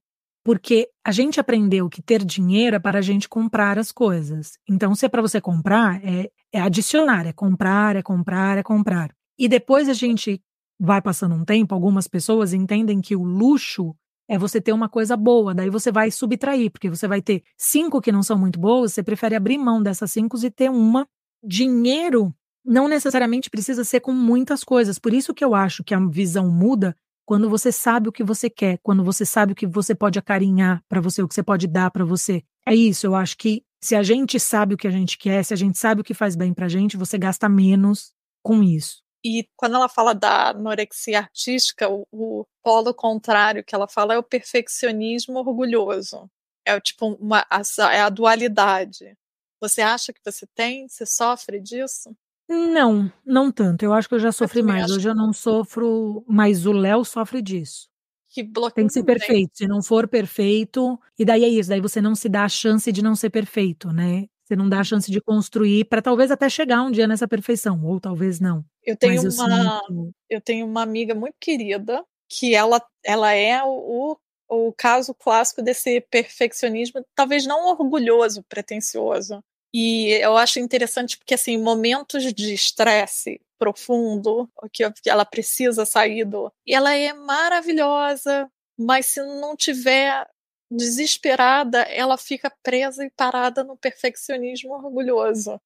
Porque 0.51 0.89
a 1.07 1.13
gente 1.13 1.39
aprendeu 1.39 1.89
que 1.89 2.03
ter 2.03 2.25
dinheiro 2.25 2.75
é 2.75 2.81
para 2.81 2.99
a 2.99 3.03
gente 3.03 3.29
comprar 3.29 3.79
as 3.79 3.93
coisas. 3.93 4.59
Então, 4.69 4.97
se 4.97 5.07
é 5.07 5.09
para 5.09 5.23
você 5.23 5.41
comprar, 5.41 6.05
é, 6.05 6.29
é 6.53 6.61
adicionar, 6.61 7.25
é 7.25 7.33
comprar, 7.33 7.95
é 7.95 8.03
comprar, 8.03 8.59
é 8.59 8.63
comprar. 8.65 9.15
E 9.39 9.47
depois 9.47 9.89
a 9.89 9.93
gente 9.93 10.43
vai 10.77 11.01
passando 11.01 11.37
um 11.37 11.45
tempo, 11.45 11.73
algumas 11.73 12.09
pessoas 12.09 12.53
entendem 12.53 13.01
que 13.01 13.15
o 13.15 13.23
luxo 13.23 13.95
é 14.29 14.37
você 14.37 14.61
ter 14.61 14.73
uma 14.73 14.89
coisa 14.89 15.17
boa, 15.17 15.55
daí 15.55 15.71
você 15.71 15.93
vai 15.93 16.11
subtrair, 16.11 16.73
porque 16.73 16.91
você 16.91 17.07
vai 17.07 17.23
ter 17.23 17.45
cinco 17.57 18.01
que 18.01 18.11
não 18.11 18.25
são 18.25 18.37
muito 18.37 18.59
boas, 18.59 18.93
você 18.93 19.05
prefere 19.05 19.37
abrir 19.37 19.57
mão 19.57 19.81
dessas 19.81 20.11
cinco 20.11 20.37
e 20.45 20.51
ter 20.51 20.69
uma. 20.69 21.07
Dinheiro 21.45 22.35
não 22.65 22.89
necessariamente 22.89 23.49
precisa 23.49 23.85
ser 23.85 24.01
com 24.01 24.13
muitas 24.13 24.65
coisas. 24.65 24.99
Por 24.99 25.15
isso 25.15 25.33
que 25.33 25.45
eu 25.45 25.55
acho 25.55 25.85
que 25.85 25.95
a 25.95 26.01
visão 26.09 26.51
muda 26.51 26.97
quando 27.31 27.49
você 27.49 27.71
sabe 27.71 28.09
o 28.09 28.13
que 28.13 28.25
você 28.25 28.51
quer, 28.51 28.81
quando 28.83 29.05
você 29.05 29.25
sabe 29.25 29.53
o 29.53 29.55
que 29.55 29.65
você 29.65 29.95
pode 29.95 30.19
acarinhar 30.19 30.83
para 30.89 31.01
você, 31.01 31.23
o 31.23 31.29
que 31.29 31.35
você 31.37 31.45
pode 31.45 31.69
dar 31.69 31.89
para 31.89 32.05
você. 32.05 32.43
É 32.67 32.75
isso, 32.75 33.07
eu 33.07 33.15
acho 33.15 33.39
que 33.39 33.65
se 33.81 33.95
a 33.95 34.03
gente 34.03 34.41
sabe 34.41 34.75
o 34.75 34.77
que 34.77 34.89
a 34.89 34.91
gente 34.91 35.17
quer, 35.17 35.45
se 35.45 35.55
a 35.55 35.57
gente 35.57 35.79
sabe 35.79 36.01
o 36.01 36.05
que 36.05 36.13
faz 36.13 36.35
bem 36.35 36.53
pra 36.53 36.67
gente, 36.67 36.97
você 36.97 37.17
gasta 37.17 37.49
menos 37.49 38.13
com 38.43 38.65
isso. 38.65 39.05
E 39.25 39.49
quando 39.57 39.77
ela 39.77 39.89
fala 39.89 40.13
da 40.13 40.49
anorexia 40.49 41.21
artística, 41.21 41.89
o, 41.89 42.05
o 42.11 42.45
polo 42.65 42.93
contrário 42.93 43.63
que 43.63 43.77
ela 43.77 43.87
fala 43.87 44.15
é 44.15 44.19
o 44.19 44.25
perfeccionismo 44.25 45.39
orgulhoso. 45.39 46.29
É 46.67 46.81
tipo 46.81 47.15
uma 47.15 47.47
é 47.93 48.01
a 48.01 48.09
dualidade. 48.09 49.17
Você 49.61 49.83
acha 49.83 50.13
que 50.13 50.21
você 50.25 50.49
tem? 50.53 50.89
Você 50.89 51.07
sofre 51.07 51.61
disso? 51.61 52.13
Não, 52.51 53.11
não 53.25 53.53
tanto. 53.53 53.85
Eu 53.85 53.93
acho 53.93 54.09
que 54.09 54.15
eu 54.17 54.19
já 54.19 54.33
sofri 54.33 54.61
mais. 54.61 54.87
acho 54.87 54.95
Hoje 54.95 55.09
eu 55.09 55.15
não 55.15 55.33
sofro, 55.33 56.25
mas 56.27 56.67
o 56.67 56.73
Léo 56.73 57.05
sofre 57.05 57.41
disso. 57.41 57.89
que 58.29 58.43
bloqueio 58.43 58.75
Tem 58.75 58.87
que 58.89 58.93
ser 58.93 59.05
perfeito. 59.05 59.53
Se 59.55 59.69
não 59.69 59.81
for 59.81 60.09
perfeito, 60.09 60.99
e 61.17 61.25
daí 61.25 61.45
é 61.45 61.49
isso, 61.49 61.69
daí 61.69 61.81
você 61.81 62.01
não 62.01 62.17
se 62.17 62.29
dá 62.29 62.45
a 62.45 62.49
chance 62.49 62.91
de 62.91 63.03
não 63.03 63.15
ser 63.15 63.31
perfeito, 63.31 63.93
né? 63.93 64.27
Você 64.45 64.57
não 64.57 64.69
dá 64.69 64.81
a 64.81 64.85
chance 64.85 65.09
de 65.09 65.21
construir 65.21 65.85
para 65.85 66.03
talvez 66.03 66.29
até 66.33 66.49
chegar 66.49 66.83
um 66.83 66.91
dia 66.91 67.07
nessa 67.07 67.29
perfeição, 67.29 67.85
ou 67.85 68.01
talvez 68.01 68.41
não. 68.41 68.65
Eu 68.85 68.97
tenho 68.97 69.23
eu 69.23 69.31
uma 69.31 69.81
eu 70.29 70.41
tenho 70.41 70.67
uma 70.67 70.83
amiga 70.83 71.15
muito 71.15 71.37
querida 71.39 72.05
que 72.29 72.53
ela 72.53 72.85
ela 73.05 73.33
é 73.33 73.63
o, 73.63 74.17
o, 74.49 74.67
o 74.67 74.73
caso 74.73 75.15
clássico 75.15 75.63
desse 75.63 76.01
perfeccionismo, 76.01 77.05
talvez 77.15 77.47
não 77.47 77.69
orgulhoso, 77.69 78.43
pretensioso, 78.49 79.41
e 79.73 80.09
eu 80.21 80.37
acho 80.37 80.59
interessante 80.59 81.17
porque, 81.17 81.35
assim, 81.35 81.57
momentos 81.57 82.33
de 82.33 82.53
estresse 82.53 83.41
profundo, 83.59 84.49
que 84.73 84.83
ela 85.07 85.25
precisa 85.25 85.85
sair 85.85 86.25
do. 86.25 86.53
E 86.67 86.75
ela 86.75 86.95
é 86.95 87.13
maravilhosa, 87.13 88.51
mas 88.79 89.07
se 89.07 89.23
não 89.23 89.55
tiver 89.55 90.27
desesperada, 90.71 91.83
ela 91.83 92.17
fica 92.17 92.53
presa 92.63 93.05
e 93.05 93.11
parada 93.11 93.63
no 93.63 93.77
perfeccionismo 93.77 94.73
orgulhoso. 94.73 95.61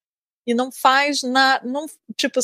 E 0.45 0.53
não 0.53 0.71
faz 0.71 1.23
nada, 1.23 1.65
não, 1.67 1.87
tipo, 2.15 2.39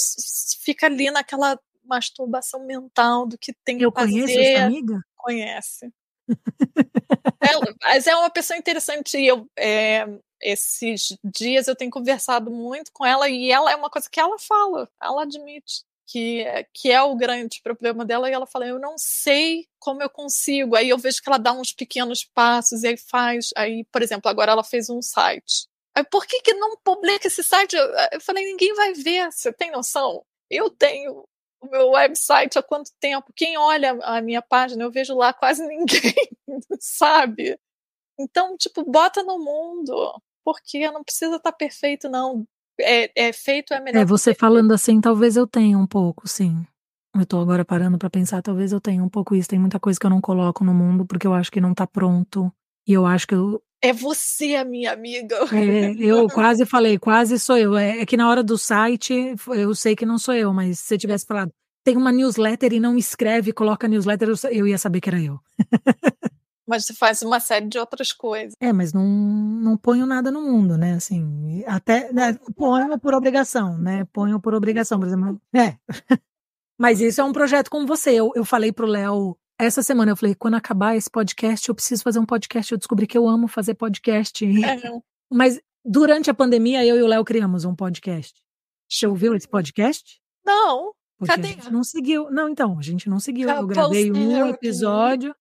fica 0.62 0.88
ali 0.88 1.12
naquela 1.12 1.59
masturbação 1.84 2.66
mental 2.66 3.28
do 3.28 3.38
que 3.38 3.53
tem 3.66 3.78
que 3.78 3.86
eu 3.86 3.91
fazer. 3.91 4.20
Eu 4.20 4.26
conheço 4.26 4.39
essa 4.39 4.66
amiga? 4.66 5.01
Conhece. 5.16 5.93
ela, 7.41 7.76
mas 7.82 8.07
é 8.07 8.16
uma 8.16 8.30
pessoa 8.30 8.57
interessante. 8.57 9.18
Eu, 9.24 9.47
é, 9.57 10.07
esses 10.41 11.17
dias 11.23 11.67
eu 11.67 11.75
tenho 11.75 11.91
conversado 11.91 12.51
muito 12.51 12.91
com 12.91 13.05
ela 13.05 13.29
e 13.29 13.51
ela 13.51 13.71
é 13.71 13.75
uma 13.75 13.89
coisa 13.89 14.09
que 14.09 14.19
ela 14.19 14.37
fala, 14.39 14.89
ela 15.01 15.23
admite 15.23 15.83
que, 16.11 16.45
que 16.73 16.91
é 16.91 17.01
o 17.01 17.15
grande 17.15 17.61
problema 17.63 18.03
dela 18.05 18.29
e 18.29 18.33
ela 18.33 18.45
fala, 18.45 18.67
eu 18.67 18.77
não 18.77 18.95
sei 18.97 19.67
como 19.79 20.03
eu 20.03 20.09
consigo. 20.09 20.75
Aí 20.75 20.89
eu 20.89 20.97
vejo 20.97 21.21
que 21.21 21.29
ela 21.29 21.37
dá 21.37 21.53
uns 21.53 21.71
pequenos 21.71 22.25
passos 22.25 22.83
e 22.83 22.89
aí 22.89 22.97
faz, 22.97 23.49
aí, 23.55 23.85
por 23.85 24.01
exemplo, 24.01 24.29
agora 24.29 24.51
ela 24.51 24.63
fez 24.63 24.89
um 24.89 25.01
site. 25.01 25.67
Aí, 25.95 26.03
por 26.03 26.25
que, 26.25 26.41
que 26.41 26.53
não 26.53 26.77
publica 26.83 27.27
esse 27.27 27.43
site? 27.43 27.75
Eu, 27.75 27.85
eu 28.11 28.21
falei, 28.21 28.45
ninguém 28.45 28.73
vai 28.73 28.93
ver, 28.93 29.31
você 29.31 29.53
tem 29.53 29.71
noção? 29.71 30.25
Eu 30.49 30.69
tenho 30.69 31.25
o 31.61 31.67
meu 31.69 31.91
website 31.91 32.57
há 32.57 32.63
quanto 32.63 32.91
tempo? 32.99 33.31
Quem 33.35 33.57
olha 33.57 33.91
a 34.03 34.21
minha 34.21 34.41
página, 34.41 34.83
eu 34.83 34.91
vejo 34.91 35.15
lá 35.15 35.33
quase 35.33 35.63
ninguém, 35.67 36.13
sabe? 36.79 37.57
Então, 38.19 38.57
tipo, 38.57 38.83
bota 38.83 39.23
no 39.23 39.39
mundo 39.39 40.21
porque 40.43 40.89
não 40.91 41.03
precisa 41.03 41.35
estar 41.35 41.51
tá 41.51 41.57
perfeito, 41.57 42.09
não. 42.09 42.45
é, 42.79 43.11
é 43.15 43.33
feito 43.33 43.73
é 43.73 43.79
melhor. 43.79 44.01
É, 44.01 44.05
você 44.05 44.33
falando 44.33 44.73
assim, 44.73 44.99
talvez 44.99 45.35
eu 45.35 45.47
tenha 45.47 45.77
um 45.77 45.87
pouco, 45.87 46.27
sim. 46.27 46.65
Eu 47.13 47.25
tô 47.25 47.39
agora 47.39 47.65
parando 47.65 47.97
para 47.97 48.09
pensar, 48.09 48.41
talvez 48.41 48.71
eu 48.71 48.79
tenha 48.79 49.03
um 49.03 49.09
pouco 49.09 49.35
isso. 49.35 49.49
Tem 49.49 49.59
muita 49.59 49.79
coisa 49.79 49.99
que 49.99 50.05
eu 50.05 50.09
não 50.09 50.21
coloco 50.21 50.63
no 50.63 50.73
mundo 50.73 51.05
porque 51.05 51.27
eu 51.27 51.33
acho 51.33 51.51
que 51.51 51.59
não 51.59 51.73
tá 51.73 51.85
pronto. 51.85 52.51
E 52.87 52.93
eu 52.93 53.05
acho 53.05 53.27
que 53.27 53.35
eu. 53.35 53.61
É 53.83 53.91
você, 53.91 54.55
a 54.55 54.63
minha 54.63 54.93
amiga. 54.93 55.35
É, 55.53 55.91
eu 55.99 56.27
quase 56.29 56.65
falei, 56.65 56.97
quase 56.97 57.37
sou 57.37 57.57
eu. 57.57 57.75
É, 57.75 57.99
é, 57.99 58.05
que 58.05 58.15
na 58.15 58.29
hora 58.29 58.41
do 58.41 58.57
site, 58.57 59.35
eu 59.49 59.75
sei 59.75 59.95
que 59.95 60.05
não 60.05 60.17
sou 60.17 60.33
eu, 60.33 60.53
mas 60.53 60.79
se 60.79 60.85
você 60.85 60.97
tivesse 60.97 61.25
falado, 61.25 61.51
tem 61.83 61.97
uma 61.97 62.11
newsletter 62.11 62.73
e 62.73 62.79
não 62.79 62.97
escreve, 62.97 63.51
coloca 63.51 63.87
newsletter, 63.87 64.29
eu 64.51 64.67
ia 64.67 64.77
saber 64.77 65.01
que 65.01 65.09
era 65.09 65.21
eu. 65.21 65.39
Mas 66.68 66.86
você 66.86 66.93
faz 66.93 67.22
uma 67.22 67.39
série 67.39 67.68
de 67.68 67.78
outras 67.78 68.12
coisas. 68.12 68.53
É, 68.59 68.72
mas 68.72 68.93
não, 68.93 69.05
não 69.05 69.76
ponho 69.76 70.05
nada 70.05 70.32
no 70.32 70.41
mundo, 70.41 70.78
né? 70.78 70.93
Assim, 70.93 71.64
até 71.66 72.12
né, 72.14 72.38
ponho 72.55 72.97
por 72.99 73.14
obrigação, 73.14 73.78
né? 73.78 74.05
Ponho 74.14 74.39
por 74.39 74.53
obrigação, 74.53 74.99
por 74.99 75.07
exemplo. 75.07 75.41
É. 75.53 75.76
Mas 76.80 76.99
isso 76.99 77.22
é 77.22 77.24
um 77.24 77.32
projeto 77.32 77.70
com 77.70 77.86
você. 77.86 78.09
Eu, 78.12 78.32
eu 78.36 78.43
falei 78.43 78.72
pro 78.72 78.88
Léo 78.88 79.38
essa 79.59 79.84
semana, 79.84 80.12
eu 80.12 80.18
falei, 80.18 80.34
quando 80.34 80.55
acabar 80.55 80.95
esse 80.95 81.07
podcast, 81.07 81.70
eu 81.70 81.76
preciso 81.76 82.01
fazer 82.01 82.18
um 82.18 82.26
podcast. 82.26 82.72
Eu 82.72 82.78
descobri 82.80 83.05
que 83.05 83.16
eu 83.16 83.28
amo 83.28 83.47
fazer 83.47 83.76
podcast. 83.76 84.43
É. 84.66 85.01
Mas 85.32 85.62
durante 85.86 86.32
a 86.32 86.34
pandemia, 86.34 86.84
eu 86.84 86.97
e 86.97 87.03
o 87.03 87.07
Léo 87.07 87.24
criamos 87.24 87.64
um 87.66 87.76
podcast. 87.76 88.34
Você 88.89 89.05
ouviu 89.05 89.36
esse 89.36 89.47
podcast? 89.47 90.20
Não. 90.43 90.91
Porque 91.20 91.36
Cadê? 91.36 91.49
a 91.49 91.51
gente 91.51 91.72
não 91.72 91.84
seguiu. 91.84 92.32
Não, 92.32 92.49
então, 92.49 92.80
a 92.80 92.82
gente 92.82 93.07
não 93.07 93.20
seguiu. 93.20 93.47
Eu 93.47 93.68
gravei 93.68 94.12
um 94.12 94.47
episódio. 94.47 95.36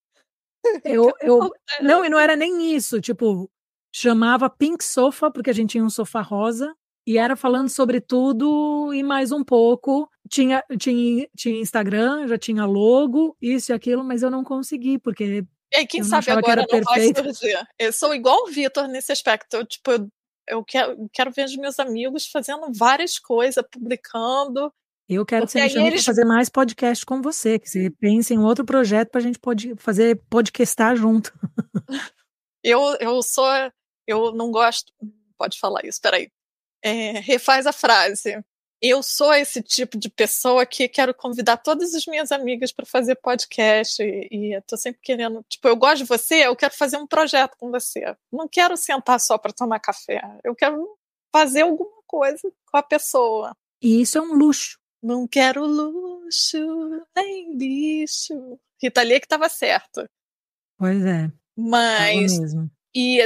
Eu, 0.85 1.13
eu, 1.21 1.51
não, 1.81 2.05
e 2.05 2.09
não 2.09 2.19
era 2.19 2.37
nem 2.37 2.75
isso. 2.75 3.01
Tipo, 3.01 3.51
chamava 3.95 4.49
Pink 4.51 4.85
Sofa, 4.85 5.31
porque 5.31 5.51
a 5.51 5.53
gente 5.53 5.71
tinha 5.71 5.85
um 5.85 5.91
sofá 5.91 6.21
rosa. 6.21 6.75
E 7.07 7.19
era 7.19 7.35
falando 7.35 7.69
sobre 7.69 8.01
tudo 8.01 8.93
e 8.93 9.03
mais 9.03 9.33
um 9.33 9.43
pouco. 9.43 10.09
Tinha, 10.29 10.63
tinha, 10.79 11.29
tinha 11.37 11.61
Instagram, 11.61 12.29
já 12.29 12.39
tinha 12.39 12.65
logo, 12.65 13.37
isso 13.41 13.73
e 13.73 13.75
aquilo, 13.75 14.05
mas 14.05 14.23
eu 14.23 14.31
não 14.31 14.45
consegui, 14.45 14.99
porque. 14.99 15.45
E 15.73 15.87
quem 15.87 16.05
sabe 16.05 16.31
agora 16.31 16.67
que 16.67 16.77
não 16.77 16.85
perfeito. 16.85 17.23
vai 17.23 17.33
surgir. 17.33 17.67
Eu 17.79 17.93
sou 17.93 18.15
igual 18.15 18.45
o 18.45 18.47
Vitor 18.49 18.87
nesse 18.87 19.13
aspecto. 19.13 19.55
Eu, 19.55 19.67
tipo, 19.67 19.91
eu, 19.91 20.09
eu 20.47 20.65
quero, 20.65 21.09
quero 21.13 21.31
ver 21.31 21.47
os 21.47 21.57
meus 21.57 21.79
amigos 21.79 22.29
fazendo 22.29 22.71
várias 22.73 23.19
coisas, 23.19 23.65
publicando. 23.71 24.73
Eu 25.11 25.27
quero 25.27 25.47
que 25.47 25.53
você 25.53 25.63
me 25.63 25.71
chame 25.71 25.87
eles... 25.89 26.05
fazer 26.05 26.25
mais 26.25 26.49
podcast 26.49 27.05
com 27.05 27.21
você, 27.21 27.59
que 27.59 27.69
você 27.69 27.91
pense 27.91 28.33
em 28.33 28.39
outro 28.39 28.65
projeto 28.65 29.11
para 29.11 29.21
a 29.21 29.25
gente 29.25 29.39
pode 29.39 29.75
fazer 29.77 30.21
podcastar 30.31 30.97
junto. 30.97 31.33
eu, 32.63 32.81
eu 33.01 33.23
sou. 33.23 33.47
Eu 34.07 34.33
não 34.33 34.51
gosto. 34.51 34.93
Pode 35.37 35.59
falar 35.59 35.85
isso, 35.85 36.01
peraí 36.01 36.31
é, 36.83 37.13
refaz 37.21 37.67
a 37.67 37.73
frase. 37.73 38.43
Eu 38.83 39.03
sou 39.03 39.33
esse 39.35 39.63
tipo 39.63 39.99
de 39.99 40.09
pessoa 40.09 40.65
que 40.65 40.89
quero 40.89 41.13
convidar 41.13 41.59
todas 41.59 41.95
as 41.95 42.07
minhas 42.07 42.33
amigas 42.33 42.73
para 42.73 42.87
fazer 42.87 43.15
podcast 43.17 44.03
e, 44.03 44.29
e 44.31 44.57
eu 44.57 44.63
tô 44.63 44.75
sempre 44.75 45.01
querendo, 45.03 45.45
tipo, 45.47 45.69
eu 45.69 45.77
gosto 45.77 45.99
de 45.99 46.05
você, 46.05 46.47
eu 46.47 46.57
quero 46.57 46.75
fazer 46.75 46.97
um 46.97 47.07
projeto 47.07 47.57
com 47.59 47.71
você. 47.71 48.17
Não 48.33 48.49
quero 48.49 48.77
sentar 48.79 49.21
só 49.21 49.37
para 49.37 49.53
tomar 49.53 49.81
café. 49.81 50.23
Eu 50.43 50.55
quero 50.55 50.97
fazer 51.31 51.63
alguma 51.63 52.03
coisa 52.07 52.51
com 52.71 52.77
a 52.79 52.83
pessoa. 52.83 53.55
E 53.83 54.01
isso 54.01 54.17
é 54.17 54.21
um 54.23 54.35
luxo. 54.35 54.80
Não 55.03 55.27
quero 55.27 55.65
luxo, 55.65 56.59
nem 57.17 57.57
lixo. 57.57 58.59
Rita 58.81 59.03
Lee 59.03 59.21
que 59.21 59.27
estava 59.27 59.49
certo. 59.49 60.09
Pois 60.79 61.05
é. 61.05 61.31
Mas 61.57 62.33
e 62.95 63.21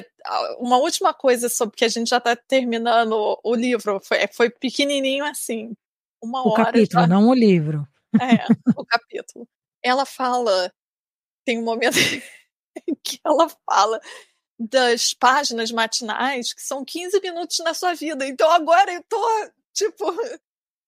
uma 0.59 0.77
última 0.77 1.15
coisa 1.15 1.49
sobre 1.49 1.77
que 1.77 1.85
a 1.85 1.89
gente 1.89 2.11
já 2.11 2.19
está 2.19 2.37
terminando 2.37 3.39
o 3.43 3.55
livro, 3.55 4.01
foi, 4.01 4.27
foi 4.29 4.51
pequenininho 4.51 5.25
assim, 5.25 5.75
uma 6.23 6.43
o 6.43 6.51
hora. 6.51 6.63
O 6.63 6.65
capítulo, 6.67 7.03
já... 7.03 7.07
não 7.07 7.29
o 7.29 7.35
livro. 7.35 7.89
É, 8.15 8.47
o 8.77 8.85
capítulo. 8.85 9.49
Ela 9.83 10.05
fala, 10.05 10.73
tem 11.45 11.59
um 11.59 11.65
momento 11.65 11.97
que 13.03 13.19
ela 13.25 13.49
fala 13.69 14.01
das 14.59 15.13
páginas 15.15 15.71
matinais 15.73 16.53
que 16.53 16.63
são 16.63 16.85
15 16.85 17.21
minutos 17.21 17.59
na 17.61 17.75
sua 17.75 17.95
vida. 17.95 18.27
Então 18.27 18.51
agora 18.51 18.93
eu 18.93 19.03
tô, 19.09 19.51
tipo. 19.73 20.05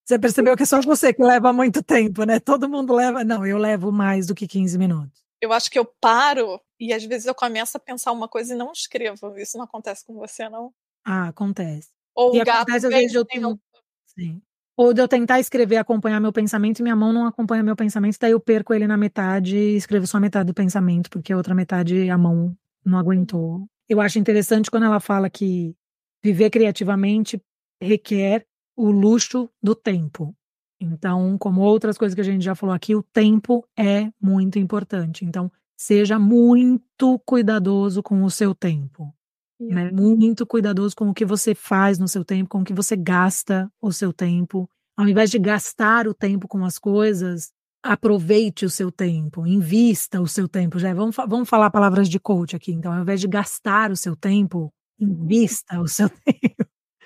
Você 0.07 0.21
percebeu 0.21 0.57
que 0.57 0.63
é 0.63 0.67
só 0.67 0.81
você 0.81 1.13
que 1.13 1.21
leva 1.21 1.53
muito 1.53 1.83
tempo, 1.83 2.23
né? 2.23 2.39
Todo 2.39 2.69
mundo 2.69 2.95
leva. 2.95 3.25
Não, 3.25 3.45
eu 3.45 3.59
levo 3.59 3.91
mais 3.91 4.29
do 4.29 4.37
que 4.37 4.47
15 4.47 4.79
minutos. 4.79 5.21
Eu 5.41 5.53
acho 5.53 5.69
que 5.69 5.79
eu 5.79 5.85
paro 6.01 6.61
e 6.79 6.93
às 6.93 7.05
vezes 7.05 7.27
eu 7.27 7.35
começo 7.35 7.77
a 7.77 7.81
pensar 7.81 8.13
uma 8.13 8.29
coisa 8.29 8.55
e 8.55 8.57
não 8.57 8.71
escrevo. 8.71 9.37
Isso 9.37 9.59
não 9.59 9.65
acontece 9.65 10.07
com 10.07 10.15
você, 10.15 10.49
não? 10.49 10.73
Ah, 11.05 11.29
acontece. 11.29 11.89
Ou 12.15 12.37
e 12.37 12.41
o 12.41 12.45
gato 12.45 12.63
acontece, 12.63 12.87
às 12.87 12.93
vezes 12.93 13.15
eu 13.15 13.25
tenho... 13.25 13.59
Sim. 14.07 14.41
Ou 14.77 14.95
de 14.95 15.01
eu 15.01 15.09
tentar 15.09 15.41
escrever, 15.41 15.77
acompanhar 15.77 16.21
meu 16.21 16.33
pensamento 16.33 16.79
e 16.79 16.83
minha 16.83 16.95
mão 16.95 17.13
não 17.13 17.27
acompanha 17.27 17.63
meu 17.63 17.75
pensamento, 17.75 18.17
daí 18.21 18.31
eu 18.31 18.41
perco 18.41 18.73
ele 18.75 18.87
na 18.87 18.97
metade 18.97 19.57
e 19.57 19.77
escrevo 19.77 20.07
só 20.07 20.19
a 20.19 20.21
metade 20.21 20.47
do 20.47 20.55
pensamento, 20.55 21.11
porque 21.11 21.33
a 21.33 21.37
outra 21.37 21.55
metade 21.55 22.09
a 22.09 22.19
mão 22.19 22.57
não 22.85 22.99
aguentou. 22.99 23.67
Eu 23.89 24.01
acho 24.01 24.19
interessante 24.19 24.71
quando 24.71 24.85
ela 24.85 25.01
fala 25.01 25.29
que 25.29 25.75
viver 26.23 26.51
criativamente 26.51 27.41
requer 27.83 28.47
o 28.77 28.91
luxo 28.91 29.49
do 29.63 29.75
tempo. 29.75 30.35
Então, 30.81 31.39
como 31.39 31.63
outras 31.63 31.97
coisas 31.97 32.15
que 32.15 32.21
a 32.21 32.25
gente 32.25 32.45
já 32.45 32.55
falou 32.55 32.75
aqui, 32.75 32.95
o 32.95 33.03
tempo 33.03 33.67
é 33.77 34.11
muito 34.21 34.59
importante. 34.59 35.25
Então, 35.25 35.51
seja 35.77 36.19
muito 36.19 37.19
cuidadoso 37.21 38.03
com 38.03 38.23
o 38.23 38.31
seu 38.31 38.55
tempo. 38.55 39.13
Né? 39.59 39.91
Muito 39.91 40.47
cuidadoso 40.47 40.95
com 40.95 41.09
o 41.09 41.15
que 41.15 41.25
você 41.25 41.55
faz 41.55 41.99
no 41.99 42.07
seu 42.07 42.25
tempo, 42.25 42.51
com 42.51 42.61
o 42.61 42.65
que 42.65 42.75
você 42.75 42.95
gasta 42.95 43.71
o 43.81 43.91
seu 43.91 44.13
tempo. 44.13 44.69
Ao 44.97 45.09
invés 45.09 45.31
de 45.31 45.39
gastar 45.39 46.07
o 46.07 46.15
tempo 46.15 46.47
com 46.47 46.63
as 46.65 46.79
coisas, 46.79 47.53
aproveite 47.83 48.67
o 48.67 48.71
seu 48.71 48.91
tempo, 48.91 49.47
invista 49.47 50.21
o 50.21 50.27
seu 50.27 50.49
tempo. 50.49 50.79
Já 50.79 50.93
vamos, 50.93 51.17
vamos 51.29 51.49
falar 51.49 51.71
palavras 51.71 52.09
de 52.09 52.19
coach 52.19 52.55
aqui. 52.55 52.73
Então, 52.73 52.93
ao 52.93 53.01
invés 53.01 53.21
de 53.21 53.29
gastar 53.29 53.91
o 53.91 53.97
seu 53.97 54.15
tempo, 54.15 54.73
invista 54.99 55.81
o 55.81 55.89
seu 55.89 56.09
tempo. 56.25 56.56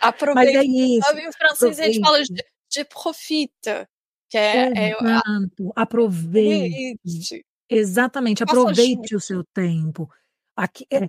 Aproveite. 0.00 0.56
Mas 0.56 0.64
é 0.64 0.66
isso. 0.66 1.06
Sabe, 1.06 1.20
em 1.22 1.32
francês 1.32 1.80
a 1.80 1.84
gente 1.84 2.00
fala 2.00 2.22
de, 2.22 2.44
de 2.70 2.84
profita, 2.84 3.88
que 4.28 4.38
é, 4.38 4.90
Exato. 4.90 5.66
é 5.66 5.72
aproveite. 5.76 7.44
Exatamente, 7.68 8.42
aproveite 8.42 9.14
o 9.14 9.20
seu 9.20 9.44
tempo. 9.44 10.10
Aqui, 10.56 10.86
é, 10.90 11.08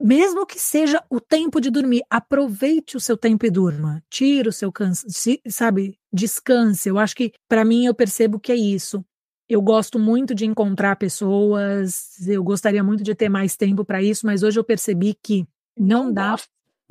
mesmo 0.00 0.44
que 0.44 0.58
seja 0.58 1.02
o 1.08 1.20
tempo 1.20 1.60
de 1.60 1.70
dormir, 1.70 2.02
aproveite 2.10 2.96
o 2.96 3.00
seu 3.00 3.16
tempo 3.16 3.46
e 3.46 3.50
durma. 3.50 4.02
Tira 4.10 4.48
o 4.48 4.52
seu 4.52 4.70
canso, 4.70 5.06
sabe? 5.48 5.98
Descanse. 6.12 6.88
Eu 6.88 6.98
acho 6.98 7.14
que, 7.14 7.32
para 7.48 7.64
mim, 7.64 7.86
eu 7.86 7.94
percebo 7.94 8.38
que 8.38 8.52
é 8.52 8.56
isso. 8.56 9.04
Eu 9.48 9.62
gosto 9.62 9.98
muito 9.98 10.34
de 10.34 10.46
encontrar 10.46 10.96
pessoas, 10.96 12.26
eu 12.26 12.42
gostaria 12.42 12.82
muito 12.82 13.04
de 13.04 13.14
ter 13.14 13.28
mais 13.28 13.56
tempo 13.56 13.84
para 13.84 14.02
isso, 14.02 14.26
mas 14.26 14.42
hoje 14.42 14.58
eu 14.58 14.64
percebi 14.64 15.14
que 15.22 15.46
não 15.76 16.12
dá 16.12 16.36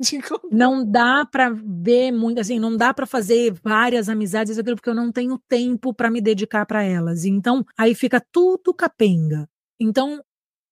não 0.50 0.84
dá 0.84 1.24
para 1.24 1.50
ver 1.50 2.10
muito, 2.12 2.40
assim, 2.40 2.58
não 2.58 2.76
dá 2.76 2.92
para 2.92 3.06
fazer 3.06 3.52
várias 3.62 4.08
amizades, 4.08 4.56
porque 4.62 4.88
eu 4.88 4.94
não 4.94 5.12
tenho 5.12 5.38
tempo 5.48 5.94
para 5.94 6.10
me 6.10 6.20
dedicar 6.20 6.66
para 6.66 6.82
elas. 6.82 7.24
Então, 7.24 7.64
aí 7.76 7.94
fica 7.94 8.20
tudo 8.32 8.74
capenga. 8.74 9.48
Então, 9.80 10.22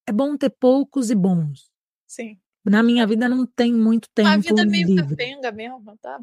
é 0.07 0.11
bom 0.11 0.35
ter 0.35 0.49
poucos 0.49 1.09
e 1.09 1.15
bons. 1.15 1.69
Sim. 2.07 2.37
Na 2.65 2.81
minha 2.81 3.05
vida 3.05 3.27
não 3.27 3.45
tem 3.45 3.73
muito 3.73 4.07
tempo. 4.13 4.29
A 4.29 4.37
vida 4.37 4.61
é 4.61 4.65
meio 4.65 4.87
livre. 4.87 5.09
capenga 5.09 5.51
mesmo, 5.51 5.97
tá? 6.01 6.19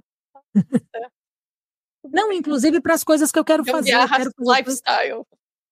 É. 2.02 2.08
não, 2.10 2.32
inclusive 2.32 2.80
para 2.80 2.94
as 2.94 3.04
coisas 3.04 3.30
que 3.30 3.38
eu 3.38 3.44
quero 3.44 3.62
fazer. 3.62 3.92
Eu 3.92 4.08
quero 4.08 4.30
fazer 4.32 4.32
lifestyle. 4.38 5.22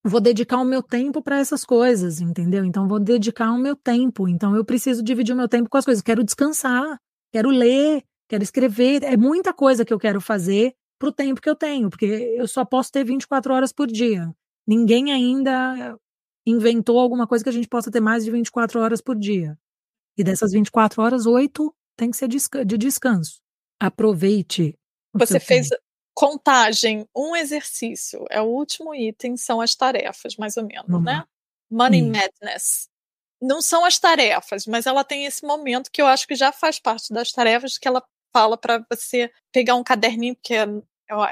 Vou 0.04 0.20
dedicar 0.20 0.58
o 0.58 0.64
meu 0.64 0.82
tempo 0.82 1.22
para 1.22 1.38
essas 1.38 1.64
coisas, 1.64 2.20
entendeu? 2.20 2.66
Então 2.66 2.86
vou 2.86 3.00
dedicar 3.00 3.50
o 3.50 3.56
meu 3.56 3.74
tempo. 3.74 4.28
Então 4.28 4.54
eu 4.54 4.62
preciso 4.62 5.02
dividir 5.02 5.34
o 5.34 5.36
meu 5.36 5.48
tempo 5.48 5.70
com 5.70 5.78
as 5.78 5.86
coisas. 5.86 6.02
Quero 6.02 6.22
descansar 6.22 7.00
quero 7.32 7.50
ler, 7.50 8.02
quero 8.28 8.42
escrever, 8.42 9.02
é 9.02 9.16
muita 9.16 9.52
coisa 9.52 9.84
que 9.84 9.92
eu 9.92 9.98
quero 9.98 10.20
fazer 10.20 10.74
para 10.98 11.08
o 11.08 11.12
tempo 11.12 11.40
que 11.40 11.48
eu 11.48 11.54
tenho, 11.54 11.88
porque 11.88 12.06
eu 12.06 12.48
só 12.48 12.64
posso 12.64 12.90
ter 12.90 13.04
24 13.04 13.54
horas 13.54 13.72
por 13.72 13.86
dia. 13.86 14.30
Ninguém 14.66 15.12
ainda 15.12 15.96
inventou 16.46 16.98
alguma 16.98 17.26
coisa 17.26 17.44
que 17.44 17.50
a 17.50 17.52
gente 17.52 17.68
possa 17.68 17.90
ter 17.90 18.00
mais 18.00 18.24
de 18.24 18.30
24 18.30 18.80
horas 18.80 19.00
por 19.00 19.16
dia. 19.16 19.58
E 20.16 20.24
dessas 20.24 20.52
24 20.52 21.00
horas, 21.02 21.26
oito 21.26 21.74
tem 21.96 22.10
que 22.10 22.16
ser 22.16 22.28
de 22.28 22.78
descanso. 22.78 23.40
Aproveite. 23.80 24.74
Você 25.14 25.38
fez 25.38 25.68
tempo. 25.68 25.82
contagem, 26.14 27.06
um 27.16 27.36
exercício. 27.36 28.24
É 28.30 28.40
o 28.40 28.46
último 28.46 28.94
item, 28.94 29.36
são 29.36 29.60
as 29.60 29.74
tarefas, 29.74 30.36
mais 30.36 30.56
ou 30.56 30.64
menos, 30.66 30.86
Vamos 30.88 31.04
né? 31.04 31.12
Lá. 31.12 31.28
Money. 31.70 32.02
Madness 32.02 32.88
não 33.40 33.62
são 33.62 33.84
as 33.84 33.98
tarefas, 33.98 34.66
mas 34.66 34.86
ela 34.86 35.04
tem 35.04 35.24
esse 35.24 35.46
momento 35.46 35.90
que 35.90 36.02
eu 36.02 36.06
acho 36.06 36.26
que 36.26 36.34
já 36.34 36.52
faz 36.52 36.78
parte 36.78 37.12
das 37.12 37.30
tarefas 37.32 37.78
que 37.78 37.86
ela 37.86 38.02
fala 38.32 38.56
para 38.56 38.84
você 38.90 39.30
pegar 39.52 39.74
um 39.74 39.84
caderninho 39.84 40.36
que 40.42 40.54
é, 40.54 40.66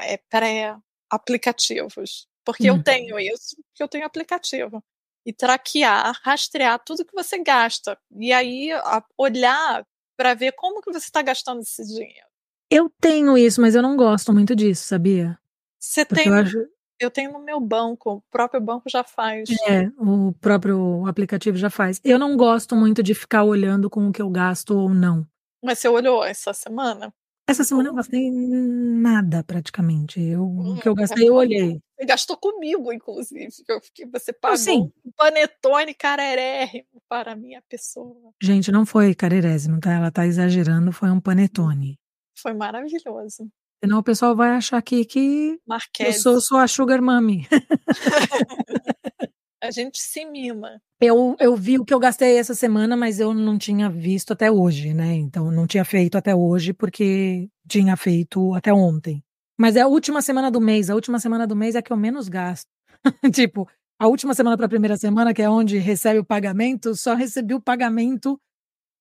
é 0.02 0.16
pré-aplicativos. 0.30 2.28
Porque 2.44 2.70
uhum. 2.70 2.76
eu 2.76 2.82
tenho 2.82 3.18
isso, 3.18 3.56
porque 3.56 3.82
eu 3.82 3.88
tenho 3.88 4.06
aplicativo. 4.06 4.82
E 5.24 5.32
traquear, 5.32 6.20
rastrear 6.22 6.78
tudo 6.84 7.04
que 7.04 7.12
você 7.14 7.42
gasta. 7.42 7.98
E 8.16 8.32
aí 8.32 8.70
olhar 9.18 9.84
para 10.16 10.34
ver 10.34 10.52
como 10.52 10.80
que 10.80 10.92
você 10.92 11.06
está 11.06 11.20
gastando 11.20 11.62
esse 11.62 11.84
dinheiro. 11.84 12.26
Eu 12.70 12.88
tenho 13.00 13.36
isso, 13.36 13.60
mas 13.60 13.74
eu 13.74 13.82
não 13.82 13.96
gosto 13.96 14.32
muito 14.32 14.54
disso, 14.54 14.86
sabia? 14.86 15.36
Você 15.78 16.04
tem. 16.04 16.28
Eu, 16.28 16.34
acho... 16.34 16.56
eu, 16.98 17.10
tenho 17.10 17.32
no 17.32 17.38
meu 17.38 17.60
banco, 17.60 18.10
o 18.10 18.22
próprio 18.30 18.60
banco 18.60 18.88
já 18.88 19.04
faz. 19.04 19.48
É, 19.66 19.88
o 19.98 20.32
próprio 20.40 21.06
aplicativo 21.06 21.56
já 21.56 21.70
faz. 21.70 22.00
Eu 22.04 22.18
não 22.18 22.36
gosto 22.36 22.74
muito 22.76 23.02
de 23.02 23.14
ficar 23.14 23.44
olhando 23.44 23.88
com 23.90 24.08
o 24.08 24.12
que 24.12 24.22
eu 24.22 24.30
gasto 24.30 24.70
ou 24.76 24.88
não. 24.88 25.26
Mas 25.62 25.78
você 25.78 25.88
olhou 25.88 26.24
essa 26.24 26.52
semana? 26.52 27.12
Essa 27.48 27.62
semana 27.62 27.88
eu 27.88 27.94
gastei 27.94 28.28
nada 28.30 29.44
praticamente. 29.44 30.20
Eu, 30.20 30.42
hum, 30.42 30.74
o 30.74 30.80
que 30.80 30.88
eu 30.88 30.94
gastei, 30.94 31.28
eu 31.28 31.34
olhei. 31.34 31.80
Você 31.96 32.04
gastou 32.04 32.36
comigo, 32.36 32.92
inclusive. 32.92 33.48
Que 33.94 34.04
você 34.06 34.32
pagou 34.32 34.56
Sim. 34.56 34.92
um 35.04 35.10
panetone 35.16 35.94
carerérrimo 35.94 37.00
para 37.08 37.32
a 37.32 37.36
minha 37.36 37.62
pessoa. 37.68 38.32
Gente, 38.42 38.72
não 38.72 38.84
foi 38.84 39.14
carerésimo, 39.14 39.78
tá? 39.80 39.92
Ela 39.92 40.10
tá 40.10 40.26
exagerando, 40.26 40.90
foi 40.90 41.08
um 41.08 41.20
panetone. 41.20 41.96
Foi 42.36 42.52
maravilhoso. 42.52 43.48
Senão 43.82 43.98
o 43.98 44.02
pessoal 44.02 44.34
vai 44.34 44.50
achar 44.50 44.78
aqui 44.78 45.04
que 45.04 45.58
eu 46.00 46.12
sou, 46.12 46.40
sou 46.40 46.58
a 46.58 46.66
Sugar 46.66 47.02
Mummy. 47.02 47.46
a 49.62 49.70
gente 49.70 50.00
se 50.00 50.24
mima. 50.24 50.80
Eu, 51.00 51.36
eu 51.38 51.54
vi 51.54 51.78
o 51.78 51.84
que 51.84 51.92
eu 51.92 51.98
gastei 51.98 52.38
essa 52.38 52.54
semana, 52.54 52.96
mas 52.96 53.20
eu 53.20 53.34
não 53.34 53.58
tinha 53.58 53.90
visto 53.90 54.32
até 54.32 54.50
hoje, 54.50 54.94
né? 54.94 55.14
Então 55.14 55.50
não 55.50 55.66
tinha 55.66 55.84
feito 55.84 56.16
até 56.16 56.34
hoje, 56.34 56.72
porque 56.72 57.48
tinha 57.68 57.96
feito 57.96 58.54
até 58.54 58.72
ontem. 58.72 59.22
Mas 59.58 59.76
é 59.76 59.82
a 59.82 59.86
última 59.86 60.22
semana 60.22 60.50
do 60.50 60.60
mês. 60.60 60.90
A 60.90 60.94
última 60.94 61.18
semana 61.18 61.46
do 61.46 61.56
mês 61.56 61.74
é 61.74 61.82
que 61.82 61.92
eu 61.92 61.96
menos 61.96 62.28
gasto. 62.28 62.68
tipo, 63.32 63.68
a 63.98 64.06
última 64.06 64.34
semana 64.34 64.56
para 64.56 64.66
a 64.66 64.70
primeira 64.70 64.96
semana, 64.96 65.32
que 65.32 65.42
é 65.42 65.48
onde 65.48 65.78
recebe 65.78 66.18
o 66.18 66.24
pagamento, 66.24 66.94
só 66.94 67.14
recebi 67.14 67.54
o 67.54 67.60
pagamento 67.60 68.38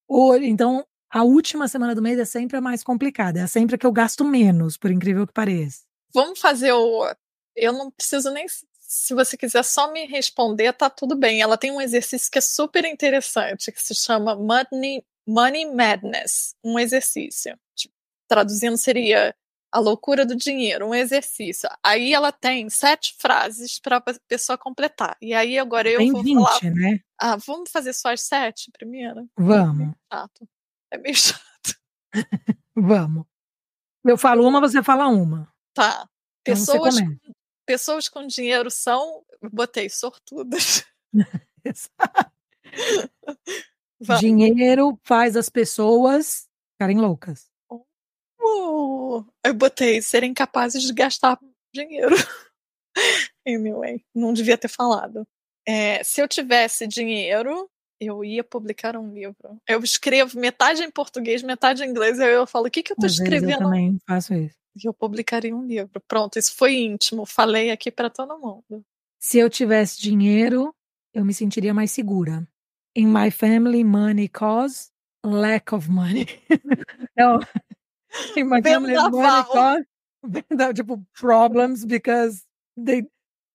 hoje. 0.08 0.46
Então, 0.46 0.86
a 1.10 1.24
última 1.24 1.68
semana 1.68 1.96
do 1.96 2.02
mês 2.02 2.20
é 2.20 2.26
sempre 2.26 2.58
a 2.58 2.62
mais 2.62 2.84
complicada. 2.84 3.40
É 3.40 3.48
sempre 3.48 3.76
a 3.76 3.78
que 3.78 3.86
eu 3.86 3.92
gasto 3.92 4.24
menos, 4.24 4.78
por 4.78 4.92
incrível 4.92 5.26
que 5.26 5.34
pareça. 5.34 5.84
Vamos 6.14 6.40
fazer 6.40 6.72
o. 6.74 7.14
Eu 7.56 7.74
não 7.74 7.92
preciso 7.92 8.32
nem. 8.32 8.46
Se 8.80 9.14
você 9.14 9.36
quiser 9.36 9.64
só 9.64 9.92
me 9.92 10.06
responder, 10.06 10.72
tá 10.74 10.90
tudo 10.90 11.16
bem. 11.16 11.42
Ela 11.42 11.58
tem 11.58 11.72
um 11.72 11.82
exercício 11.82 12.32
que 12.32 12.38
é 12.38 12.42
super 12.42 12.86
interessante, 12.86 13.72
que 13.72 13.82
se 13.82 13.96
chama 13.96 14.36
Money, 14.36 15.04
Money 15.28 15.74
Madness 15.74 16.56
um 16.64 16.78
exercício. 16.78 17.58
Tipo, 17.76 17.94
traduzindo 18.28 18.78
seria 18.78 19.36
a 19.72 19.80
loucura 19.80 20.26
do 20.26 20.36
dinheiro, 20.36 20.88
um 20.88 20.96
exercício. 20.96 21.68
Aí 21.84 22.14
ela 22.14 22.32
tem 22.32 22.70
sete 22.70 23.14
frases 23.20 23.78
para 23.78 23.98
a 23.98 24.04
pessoa 24.28 24.58
completar. 24.58 25.18
E 25.22 25.34
aí 25.34 25.60
agora 25.60 25.90
eu 25.90 25.98
tem 25.98 26.12
vou 26.14 26.24
20, 26.24 26.36
falar. 26.36 26.74
né? 26.74 27.00
Ah, 27.20 27.36
vamos 27.36 27.70
fazer 27.70 27.92
só 27.92 28.14
as 28.14 28.22
sete 28.22 28.72
primeiro? 28.72 29.28
Vamos. 29.38 29.94
Chato. 30.12 30.48
É 30.96 30.98
meio 30.98 31.16
chato. 31.16 31.42
vamos. 32.74 33.26
Eu 34.06 34.18
falo 34.18 34.48
uma, 34.48 34.62
você 34.62 34.82
fala 34.82 35.10
uma. 35.10 35.54
Tá. 35.74 36.08
Então 36.42 36.56
pessoas, 36.56 36.96
pessoas 37.66 38.08
com 38.08 38.26
dinheiro 38.26 38.72
são, 38.72 39.26
botei, 39.52 39.90
sortudas. 39.90 40.86
dinheiro 44.20 45.00
faz 45.04 45.36
as 45.36 45.50
pessoas 45.50 46.48
ficarem 46.72 46.98
loucas. 46.98 47.52
Uh, 47.70 49.26
eu 49.44 49.54
botei 49.54 50.02
serem 50.02 50.34
capazes 50.34 50.84
de 50.84 50.94
gastar 50.94 51.38
dinheiro. 51.74 52.16
anyway, 53.46 54.02
não 54.14 54.32
devia 54.32 54.58
ter 54.58 54.70
falado. 54.70 55.28
É, 55.68 56.02
se 56.06 56.22
eu 56.22 56.28
tivesse 56.28 56.88
dinheiro, 56.88 57.70
eu 58.00 58.24
ia 58.24 58.44
publicar 58.44 58.96
um 58.98 59.14
livro. 59.14 59.58
Eu 59.68 59.80
escrevo 59.84 60.40
metade 60.40 60.84
em 60.84 60.92
português, 60.92 61.42
metade 61.42 61.84
em 61.84 61.90
inglês, 61.90 62.20
aí 62.20 62.34
eu 62.34 62.46
falo, 62.46 62.68
o 62.68 62.72
que, 62.72 62.84
que 62.84 62.92
eu 62.92 62.98
tô 62.98 63.06
Às 63.06 63.14
escrevendo? 63.14 63.52
eu 63.52 63.60
também 63.60 63.98
faço 64.06 64.34
isso. 64.34 64.56
E 64.76 64.88
eu 64.88 64.94
publicaria 64.94 65.56
um 65.56 65.66
livro. 65.66 66.02
Pronto, 66.08 66.38
isso 66.38 66.56
foi 66.56 66.76
íntimo. 66.76 67.26
Falei 67.26 67.72
aqui 67.72 67.90
para 67.90 68.10
todo 68.10 68.38
mundo. 68.38 68.84
Se 69.20 69.38
eu 69.38 69.50
tivesse 69.50 70.02
dinheiro, 70.02 70.76
eu 71.14 71.24
me 71.24 71.34
sentiria 71.34 71.74
mais 71.74 71.92
segura. 71.92 72.46
In 72.96 73.08
my 73.08 73.32
family, 73.32 73.84
money 73.84 74.28
cause 74.28 74.90
lack 75.26 75.74
of 75.74 75.90
money. 75.90 76.28
então, 77.12 77.40
in 78.36 78.44
my 78.44 78.62
family, 78.62 78.96
money 78.96 79.44
cause 79.46 79.86
tipo 80.74 81.04
problems 81.14 81.86
because 81.86 82.44
they 82.78 83.08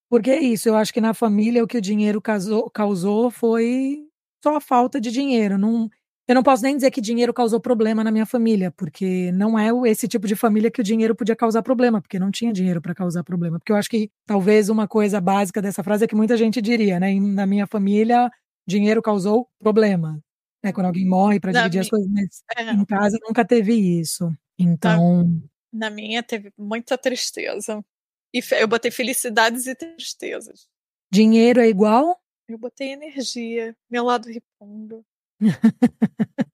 porque 0.09 0.31
é 0.31 0.41
isso, 0.41 0.69
eu 0.69 0.77
acho 0.77 0.93
que 0.93 1.01
na 1.01 1.15
família 1.15 1.63
o 1.63 1.69
que 1.69 1.79
o 1.79 1.81
dinheiro 1.81 2.21
causou, 2.21 2.69
causou 2.69 3.31
foi 3.31 4.10
só 4.43 4.57
a 4.57 4.61
falta 4.61 5.01
de 5.01 5.11
dinheiro. 5.11 5.59
Não, 5.59 5.89
eu 6.27 6.35
não 6.35 6.43
posso 6.43 6.63
nem 6.63 6.77
dizer 6.77 6.91
que 6.91 7.01
dinheiro 7.01 7.35
causou 7.35 7.61
problema 7.61 8.05
na 8.05 8.11
minha 8.11 8.27
família, 8.27 8.71
porque 8.71 9.33
não 9.33 9.59
é 9.59 9.71
esse 9.91 10.07
tipo 10.07 10.27
de 10.27 10.37
família 10.37 10.71
que 10.71 10.81
o 10.81 10.85
dinheiro 10.85 11.15
podia 11.15 11.35
causar 11.35 11.63
problema, 11.63 12.01
porque 12.01 12.19
não 12.19 12.31
tinha 12.31 12.53
dinheiro 12.53 12.81
para 12.81 12.95
causar 12.95 13.25
problema. 13.25 13.59
Porque 13.59 13.73
eu 13.73 13.77
acho 13.77 13.91
que 13.91 14.11
talvez 14.27 14.69
uma 14.69 14.87
coisa 14.87 15.21
básica 15.21 15.61
dessa 15.61 15.83
frase 15.83 16.05
é 16.05 16.07
que 16.07 16.15
muita 16.15 16.37
gente 16.37 16.63
diria, 16.63 17.01
né? 17.01 17.13
Na 17.15 17.47
minha 17.47 17.67
família, 17.67 18.31
dinheiro 18.67 19.03
causou 19.03 19.49
problema. 19.59 20.23
Né, 20.63 20.73
quando 20.73 20.87
alguém 20.87 21.09
morre 21.09 21.41
para 21.41 21.53
dividir 21.53 21.79
minha, 21.79 21.81
as 21.81 21.89
coisas, 21.89 22.09
mas 22.11 22.43
é. 22.55 22.71
em 22.71 22.85
casa 22.85 23.19
nunca 23.27 23.45
teve 23.45 23.75
isso. 23.75 24.31
Então. 24.59 25.25
Na, 25.73 25.89
na 25.89 25.91
minha 25.91 26.23
teve 26.23 26.53
muita 26.57 26.99
tristeza. 26.99 27.83
E 28.33 28.41
eu 28.53 28.69
botei 28.69 28.91
felicidades 28.91 29.67
e 29.67 29.75
tristezas. 29.75 30.69
Dinheiro 31.11 31.61
é 31.61 31.69
igual? 31.69 32.21
Eu 32.53 32.59
botei 32.59 32.93
energia, 32.93 33.77
meu 33.89 34.05
lado 34.05 34.29
ripondo. 34.29 35.05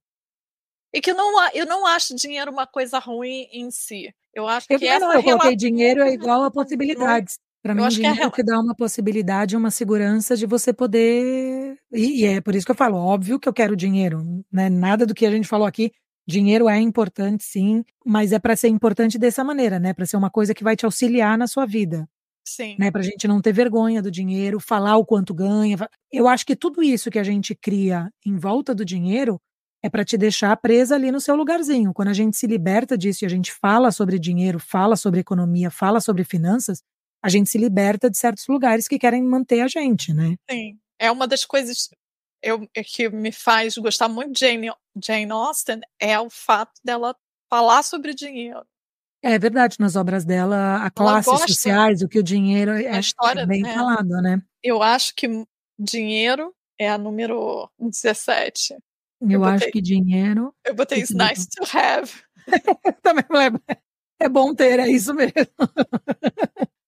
e 0.92 1.00
que 1.00 1.10
eu 1.10 1.14
não, 1.14 1.50
eu 1.54 1.64
não 1.64 1.86
acho 1.86 2.14
dinheiro 2.14 2.50
uma 2.50 2.66
coisa 2.66 2.98
ruim 2.98 3.48
em 3.50 3.70
si. 3.70 4.14
Eu 4.34 4.46
acho 4.46 4.66
eu 4.68 4.78
que 4.78 4.86
essa 4.86 5.06
não, 5.06 5.14
eu 5.14 5.22
coloquei 5.22 5.56
dinheiro 5.56 6.02
é 6.02 6.12
igual 6.12 6.42
a 6.42 6.50
possibilidades. 6.50 7.38
Para 7.62 7.74
mim, 7.74 7.88
dinheiro 7.88 8.22
é, 8.22 8.30
que 8.30 8.42
dá 8.44 8.60
uma 8.60 8.76
possibilidade, 8.76 9.56
uma 9.56 9.70
segurança 9.70 10.36
de 10.36 10.46
você 10.46 10.72
poder. 10.72 11.76
E, 11.90 12.22
e, 12.22 12.24
é 12.24 12.40
por 12.40 12.54
isso 12.54 12.64
que 12.64 12.70
eu 12.70 12.76
falo, 12.76 12.96
óbvio 12.96 13.40
que 13.40 13.48
eu 13.48 13.52
quero 13.52 13.74
dinheiro. 13.74 14.22
Né? 14.52 14.68
Nada 14.68 15.04
do 15.04 15.14
que 15.14 15.26
a 15.26 15.30
gente 15.30 15.48
falou 15.48 15.66
aqui. 15.66 15.90
Dinheiro 16.28 16.68
é 16.68 16.78
importante, 16.78 17.42
sim, 17.44 17.84
mas 18.04 18.32
é 18.32 18.38
para 18.38 18.56
ser 18.56 18.68
importante 18.68 19.16
dessa 19.16 19.42
maneira, 19.44 19.78
né? 19.78 19.94
Para 19.94 20.04
ser 20.06 20.16
uma 20.16 20.28
coisa 20.28 20.52
que 20.52 20.64
vai 20.64 20.76
te 20.76 20.84
auxiliar 20.84 21.38
na 21.38 21.46
sua 21.46 21.64
vida. 21.64 22.08
Sim. 22.46 22.76
Né, 22.78 22.90
para 22.90 23.00
a 23.00 23.04
gente 23.04 23.26
não 23.26 23.42
ter 23.42 23.52
vergonha 23.52 24.00
do 24.00 24.10
dinheiro, 24.10 24.60
falar 24.60 24.96
o 24.96 25.04
quanto 25.04 25.34
ganha. 25.34 25.76
Eu 26.12 26.28
acho 26.28 26.46
que 26.46 26.54
tudo 26.54 26.82
isso 26.82 27.10
que 27.10 27.18
a 27.18 27.24
gente 27.24 27.54
cria 27.54 28.08
em 28.24 28.36
volta 28.36 28.74
do 28.74 28.84
dinheiro 28.84 29.40
é 29.82 29.90
para 29.90 30.04
te 30.04 30.16
deixar 30.16 30.56
presa 30.56 30.94
ali 30.94 31.10
no 31.10 31.20
seu 31.20 31.34
lugarzinho. 31.34 31.92
Quando 31.92 32.08
a 32.08 32.12
gente 32.12 32.36
se 32.36 32.46
liberta 32.46 32.96
disso 32.96 33.24
e 33.24 33.26
a 33.26 33.28
gente 33.28 33.52
fala 33.52 33.90
sobre 33.90 34.18
dinheiro, 34.18 34.58
fala 34.58 34.96
sobre 34.96 35.20
economia, 35.20 35.70
fala 35.70 36.00
sobre 36.00 36.24
finanças, 36.24 36.82
a 37.22 37.28
gente 37.28 37.50
se 37.50 37.58
liberta 37.58 38.08
de 38.08 38.16
certos 38.16 38.46
lugares 38.46 38.86
que 38.86 38.98
querem 38.98 39.22
manter 39.22 39.60
a 39.60 39.68
gente, 39.68 40.12
né? 40.12 40.36
Sim. 40.48 40.78
É 40.98 41.10
uma 41.10 41.26
das 41.26 41.44
coisas 41.44 41.90
eu, 42.42 42.66
que 42.84 43.08
me 43.08 43.32
faz 43.32 43.76
gostar 43.76 44.08
muito 44.08 44.32
de 44.32 44.40
Jane, 44.40 44.70
Jane 45.02 45.30
Austen 45.30 45.80
é 46.00 46.18
o 46.18 46.30
fato 46.30 46.80
dela 46.84 47.14
falar 47.50 47.82
sobre 47.82 48.14
dinheiro. 48.14 48.64
É 49.28 49.40
verdade, 49.40 49.76
nas 49.80 49.96
obras 49.96 50.24
dela, 50.24 50.84
a 50.84 50.88
classes 50.88 51.40
sociais, 51.40 52.00
o 52.00 52.08
que 52.08 52.20
o 52.20 52.22
dinheiro 52.22 52.70
é, 52.70 52.84
é 52.84 53.00
história, 53.00 53.40
é 53.40 53.46
bem 53.46 53.66
é. 53.66 53.74
falado, 53.74 54.22
né? 54.22 54.40
Eu 54.62 54.84
acho 54.84 55.16
que 55.16 55.28
dinheiro 55.76 56.54
é 56.78 56.88
a 56.88 56.96
número 56.96 57.68
17. 57.76 58.74
Eu, 59.20 59.28
eu 59.28 59.40
botei, 59.40 59.54
acho 59.56 59.70
que 59.72 59.82
dinheiro. 59.82 60.54
Eu 60.64 60.74
botei 60.76 60.98
isso 61.00 61.16
nice 61.16 61.48
to 61.48 61.64
have. 61.76 62.12
Também 63.02 63.24
lembro. 63.28 63.60
É 64.20 64.28
bom 64.28 64.54
ter, 64.54 64.78
é 64.78 64.88
isso 64.88 65.12
mesmo. 65.12 65.32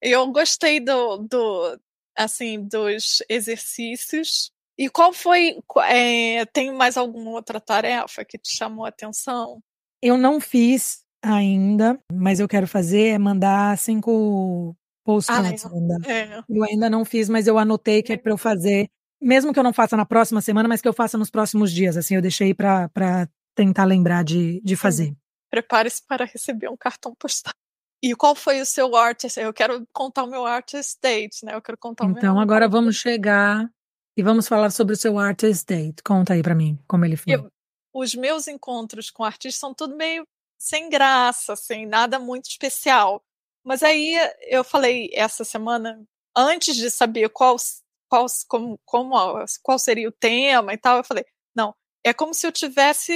eu 0.00 0.24
gostei 0.30 0.78
do, 0.78 1.18
do 1.18 1.76
assim 2.16 2.62
dos 2.62 3.20
exercícios. 3.28 4.52
E 4.78 4.88
qual 4.88 5.12
foi? 5.12 5.58
É, 5.88 6.46
tem 6.46 6.72
mais 6.72 6.96
alguma 6.96 7.32
outra 7.32 7.60
tarefa 7.60 8.24
que 8.24 8.38
te 8.38 8.54
chamou 8.54 8.84
a 8.84 8.90
atenção? 8.90 9.60
Eu 10.00 10.16
não 10.16 10.40
fiz 10.40 11.04
ainda, 11.22 11.98
mas 12.12 12.40
eu 12.40 12.48
quero 12.48 12.66
fazer 12.66 13.08
é 13.08 13.18
mandar 13.18 13.76
cinco 13.78 14.76
postcards 15.04 15.64
ah, 15.64 15.70
ainda. 15.72 16.10
É. 16.10 16.42
Eu 16.48 16.64
ainda 16.64 16.90
não 16.90 17.04
fiz, 17.04 17.28
mas 17.28 17.46
eu 17.46 17.58
anotei 17.58 18.02
que 18.02 18.12
é 18.12 18.16
para 18.16 18.32
eu 18.32 18.38
fazer, 18.38 18.88
mesmo 19.20 19.52
que 19.52 19.58
eu 19.58 19.64
não 19.64 19.72
faça 19.72 19.96
na 19.96 20.04
próxima 20.04 20.40
semana, 20.40 20.68
mas 20.68 20.80
que 20.80 20.88
eu 20.88 20.92
faça 20.92 21.16
nos 21.16 21.30
próximos 21.30 21.72
dias. 21.72 21.96
Assim, 21.96 22.14
eu 22.14 22.22
deixei 22.22 22.54
para 22.54 23.28
tentar 23.54 23.84
lembrar 23.84 24.22
de, 24.22 24.60
de 24.62 24.76
fazer. 24.76 25.14
Prepare-se 25.50 26.02
para 26.06 26.24
receber 26.24 26.68
um 26.68 26.76
cartão 26.76 27.14
postal. 27.18 27.54
E 28.02 28.14
qual 28.14 28.34
foi 28.34 28.60
o 28.60 28.66
seu 28.66 28.94
artist? 28.94 29.40
Eu 29.40 29.52
quero 29.52 29.84
contar 29.92 30.22
o 30.22 30.30
meu 30.30 30.46
artist 30.46 30.98
date, 31.02 31.44
né? 31.44 31.54
Eu 31.54 31.62
quero 31.62 31.76
contar 31.76 32.04
Então, 32.04 32.34
meu... 32.34 32.42
agora 32.42 32.68
vamos 32.68 32.96
chegar 32.96 33.68
e 34.16 34.22
vamos 34.22 34.46
falar 34.46 34.70
sobre 34.70 34.94
o 34.94 34.96
seu 34.96 35.18
artist 35.18 35.66
date. 35.66 36.02
Conta 36.04 36.34
aí 36.34 36.42
para 36.42 36.54
mim 36.54 36.78
como 36.86 37.04
ele 37.04 37.16
foi. 37.16 37.34
Eu, 37.34 37.50
os 37.92 38.14
meus 38.14 38.46
encontros 38.46 39.10
com 39.10 39.24
artistas 39.24 39.58
são 39.58 39.74
tudo 39.74 39.96
meio 39.96 40.24
sem 40.58 40.90
graça, 40.90 41.54
sem 41.54 41.86
nada 41.86 42.18
muito 42.18 42.46
especial. 42.46 43.24
Mas 43.64 43.82
aí 43.82 44.16
eu 44.42 44.64
falei 44.64 45.10
essa 45.12 45.44
semana, 45.44 46.02
antes 46.36 46.74
de 46.76 46.90
saber 46.90 47.28
qual, 47.28 47.56
qual, 48.08 48.26
como, 48.48 48.80
como, 48.84 49.44
qual 49.62 49.78
seria 49.78 50.08
o 50.08 50.12
tema 50.12 50.74
e 50.74 50.78
tal, 50.78 50.98
eu 50.98 51.04
falei, 51.04 51.24
não, 51.54 51.74
é 52.04 52.12
como 52.12 52.34
se 52.34 52.46
eu 52.46 52.52
tivesse 52.52 53.12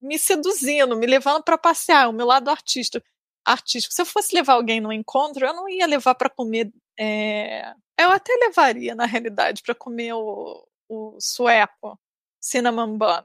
me 0.00 0.18
seduzindo, 0.18 0.96
me 0.96 1.06
levando 1.06 1.42
para 1.42 1.58
passear, 1.58 2.08
o 2.08 2.12
meu 2.12 2.26
lado 2.26 2.48
artista, 2.48 3.02
artístico. 3.44 3.94
Se 3.94 4.02
eu 4.02 4.06
fosse 4.06 4.34
levar 4.34 4.54
alguém 4.54 4.80
no 4.80 4.92
encontro, 4.92 5.44
eu 5.44 5.54
não 5.54 5.68
ia 5.68 5.86
levar 5.86 6.14
para 6.14 6.30
comer. 6.30 6.72
É... 6.98 7.72
Eu 7.98 8.12
até 8.12 8.32
levaria, 8.34 8.94
na 8.94 9.06
realidade, 9.06 9.62
para 9.62 9.74
comer 9.74 10.12
o, 10.12 10.64
o 10.88 11.16
sueco, 11.20 11.98
cinnamon 12.40 12.96
bun. 12.96 13.24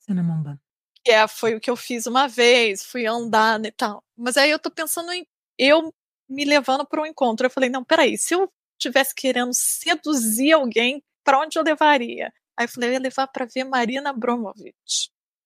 Cinnamon 0.00 0.42
bun. 0.42 0.63
Que 1.04 1.12
é, 1.12 1.28
foi 1.28 1.54
o 1.54 1.60
que 1.60 1.70
eu 1.70 1.76
fiz 1.76 2.06
uma 2.06 2.26
vez, 2.26 2.84
fui 2.84 3.06
andar 3.06 3.64
e 3.64 3.70
tal. 3.70 4.02
Mas 4.16 4.36
aí 4.36 4.50
eu 4.50 4.58
tô 4.58 4.70
pensando 4.70 5.12
em 5.12 5.26
eu 5.58 5.92
me 6.28 6.44
levando 6.44 6.86
para 6.86 7.00
um 7.02 7.06
encontro. 7.06 7.46
Eu 7.46 7.50
falei, 7.50 7.70
não, 7.70 7.84
peraí, 7.84 8.16
se 8.18 8.34
eu 8.34 8.50
tivesse 8.78 9.14
querendo 9.14 9.52
seduzir 9.52 10.52
alguém, 10.52 11.02
para 11.22 11.40
onde 11.40 11.58
eu 11.58 11.62
levaria? 11.62 12.32
Aí 12.56 12.64
eu 12.66 12.68
falei, 12.68 12.90
eu 12.90 12.92
ia 12.94 12.98
levar 13.00 13.26
para 13.28 13.46
ver 13.46 13.64
Marina 13.64 14.10
Abramovic, 14.10 14.74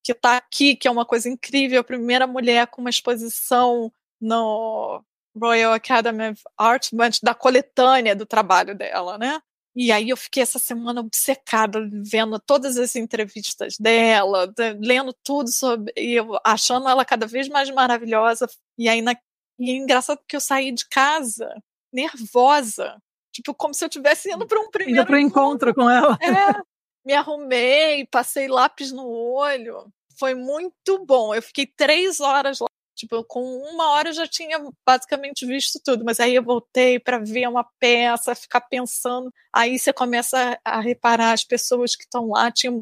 que 0.02 0.12
está 0.12 0.36
aqui, 0.36 0.76
que 0.76 0.88
é 0.88 0.90
uma 0.90 1.06
coisa 1.06 1.28
incrível, 1.28 1.80
a 1.80 1.84
primeira 1.84 2.26
mulher 2.26 2.66
com 2.68 2.80
uma 2.80 2.90
exposição 2.90 3.92
no 4.20 5.02
Royal 5.36 5.72
Academy 5.72 6.30
of 6.30 6.42
Art, 6.56 6.88
da 7.22 7.34
coletânea 7.34 8.14
do 8.16 8.26
trabalho 8.26 8.74
dela, 8.74 9.18
né? 9.18 9.40
E 9.80 9.92
aí 9.92 10.08
eu 10.08 10.16
fiquei 10.16 10.42
essa 10.42 10.58
semana 10.58 11.00
obcecada, 11.00 11.78
vendo 12.02 12.36
todas 12.40 12.76
as 12.76 12.96
entrevistas 12.96 13.76
dela, 13.78 14.52
lendo 14.80 15.14
tudo 15.22 15.48
sobre, 15.52 15.92
e 15.96 16.14
eu 16.14 16.36
achando 16.44 16.88
ela 16.88 17.04
cada 17.04 17.28
vez 17.28 17.48
mais 17.48 17.70
maravilhosa. 17.70 18.48
E 18.76 18.88
aí 18.88 19.00
na, 19.00 19.14
e 19.56 19.70
é 19.70 19.74
engraçado 19.76 20.18
porque 20.18 20.34
eu 20.34 20.40
saí 20.40 20.72
de 20.72 20.84
casa 20.88 21.48
nervosa, 21.92 23.00
tipo 23.32 23.54
como 23.54 23.72
se 23.72 23.84
eu 23.84 23.88
estivesse 23.88 24.28
indo 24.28 24.48
para 24.48 24.58
um 24.58 24.68
primeiro 24.68 25.06
para 25.06 25.20
encontro 25.20 25.72
com 25.72 25.88
ela. 25.88 26.18
É, 26.20 26.60
me 27.06 27.14
arrumei, 27.14 28.04
passei 28.06 28.48
lápis 28.48 28.90
no 28.90 29.08
olho, 29.08 29.92
foi 30.18 30.34
muito 30.34 31.06
bom. 31.06 31.32
Eu 31.32 31.40
fiquei 31.40 31.66
três 31.66 32.18
horas 32.18 32.58
lá 32.58 32.66
Tipo, 32.98 33.22
com 33.22 33.40
uma 33.72 33.92
hora 33.92 34.08
eu 34.08 34.12
já 34.12 34.26
tinha 34.26 34.58
basicamente 34.84 35.46
visto 35.46 35.80
tudo, 35.84 36.04
mas 36.04 36.18
aí 36.18 36.34
eu 36.34 36.42
voltei 36.42 36.98
para 36.98 37.18
ver 37.18 37.48
uma 37.48 37.62
peça, 37.78 38.34
ficar 38.34 38.62
pensando. 38.62 39.32
Aí 39.54 39.78
você 39.78 39.92
começa 39.92 40.58
a 40.64 40.80
reparar 40.80 41.32
as 41.32 41.44
pessoas 41.44 41.94
que 41.94 42.02
estão 42.02 42.30
lá, 42.30 42.50
tinha 42.50 42.72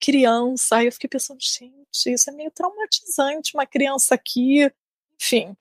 criança. 0.00 0.76
Aí 0.76 0.86
eu 0.86 0.92
fiquei 0.92 1.10
pensando, 1.10 1.40
gente, 1.40 1.74
isso 2.06 2.30
é 2.30 2.32
meio 2.32 2.52
traumatizante, 2.52 3.54
uma 3.54 3.66
criança 3.66 4.14
aqui. 4.14 4.70
Enfim. 5.20 5.56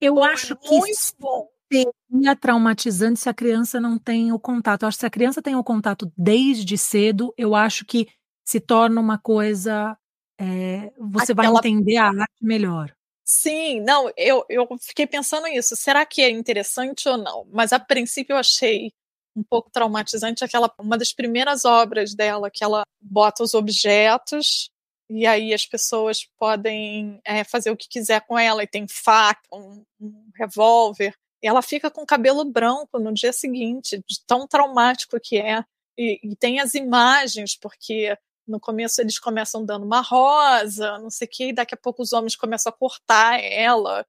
Eu 0.00 0.20
acho 0.20 0.56
que 0.56 0.68
muito 0.68 0.98
bom. 1.20 1.48
seria 1.70 2.34
traumatizante 2.34 3.20
se 3.20 3.28
a 3.28 3.34
criança 3.34 3.80
não 3.80 4.00
tem 4.00 4.32
o 4.32 4.38
contato. 4.38 4.82
Eu 4.82 4.88
acho 4.88 4.96
que 4.96 5.02
se 5.02 5.06
a 5.06 5.10
criança 5.10 5.40
tem 5.40 5.54
o 5.54 5.62
contato 5.62 6.12
desde 6.16 6.76
cedo, 6.76 7.32
eu 7.38 7.54
acho 7.54 7.84
que 7.84 8.08
se 8.44 8.58
torna 8.58 9.00
uma 9.00 9.16
coisa. 9.16 9.96
É, 10.40 10.92
você 10.98 11.30
Aquela... 11.30 11.52
vai 11.52 11.58
entender 11.58 11.98
a 11.98 12.08
arte 12.08 12.42
melhor. 12.42 12.97
Sim, 13.30 13.80
não, 13.82 14.10
eu, 14.16 14.42
eu 14.48 14.66
fiquei 14.80 15.06
pensando 15.06 15.46
nisso. 15.48 15.76
Será 15.76 16.06
que 16.06 16.22
é 16.22 16.30
interessante 16.30 17.06
ou 17.06 17.18
não? 17.18 17.46
Mas 17.52 17.74
a 17.74 17.78
princípio 17.78 18.32
eu 18.32 18.38
achei 18.38 18.90
um 19.36 19.42
pouco 19.42 19.70
traumatizante 19.70 20.42
aquela 20.42 20.72
uma 20.78 20.96
das 20.96 21.12
primeiras 21.12 21.66
obras 21.66 22.14
dela 22.14 22.50
que 22.50 22.64
ela 22.64 22.84
bota 22.98 23.42
os 23.42 23.52
objetos 23.52 24.70
e 25.10 25.26
aí 25.26 25.52
as 25.52 25.66
pessoas 25.66 26.24
podem 26.38 27.20
é, 27.22 27.44
fazer 27.44 27.70
o 27.70 27.76
que 27.76 27.86
quiser 27.88 28.22
com 28.22 28.38
ela 28.38 28.62
e 28.62 28.66
tem 28.66 28.86
faca, 28.88 29.42
um, 29.52 29.84
um 30.00 30.30
revólver. 30.34 31.14
E 31.42 31.46
ela 31.46 31.60
fica 31.60 31.90
com 31.90 32.02
o 32.02 32.06
cabelo 32.06 32.44
branco 32.46 32.98
no 32.98 33.12
dia 33.12 33.32
seguinte, 33.32 34.02
de 34.08 34.24
tão 34.26 34.46
traumático 34.46 35.20
que 35.20 35.36
é. 35.38 35.62
E, 35.98 36.18
e 36.22 36.36
tem 36.36 36.60
as 36.60 36.74
imagens, 36.74 37.56
porque 37.56 38.16
no 38.48 38.58
começo 38.58 39.00
eles 39.00 39.18
começam 39.18 39.64
dando 39.64 39.84
uma 39.84 40.00
rosa, 40.00 40.98
não 40.98 41.10
sei 41.10 41.26
o 41.26 41.30
quê, 41.30 41.48
e 41.48 41.52
daqui 41.52 41.74
a 41.74 41.78
pouco 41.78 42.02
os 42.02 42.12
homens 42.12 42.34
começam 42.34 42.70
a 42.70 42.76
cortar 42.76 43.38
ela. 43.40 44.06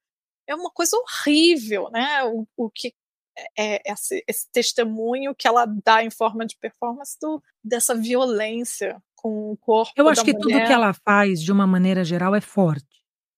É 0.47 0.55
uma 0.55 0.71
coisa 0.71 0.97
horrível, 0.97 1.89
né? 1.91 2.23
O, 2.23 2.47
o 2.57 2.69
que 2.69 2.93
é, 3.57 3.75
é 3.75 3.93
esse, 3.93 4.23
esse, 4.27 4.49
testemunho 4.51 5.35
que 5.35 5.47
ela 5.47 5.65
dá 5.65 6.03
em 6.03 6.09
forma 6.09 6.45
de 6.45 6.57
performance 6.57 7.17
do, 7.21 7.41
dessa 7.63 7.93
violência 7.93 9.01
com 9.15 9.51
o 9.51 9.57
corpo. 9.57 9.93
Eu 9.95 10.09
acho 10.09 10.23
que 10.23 10.33
mulher. 10.33 10.59
tudo 10.59 10.67
que 10.67 10.73
ela 10.73 10.93
faz, 10.93 11.41
de 11.41 11.51
uma 11.51 11.67
maneira 11.67 12.03
geral, 12.03 12.33
é 12.33 12.41
forte. 12.41 12.87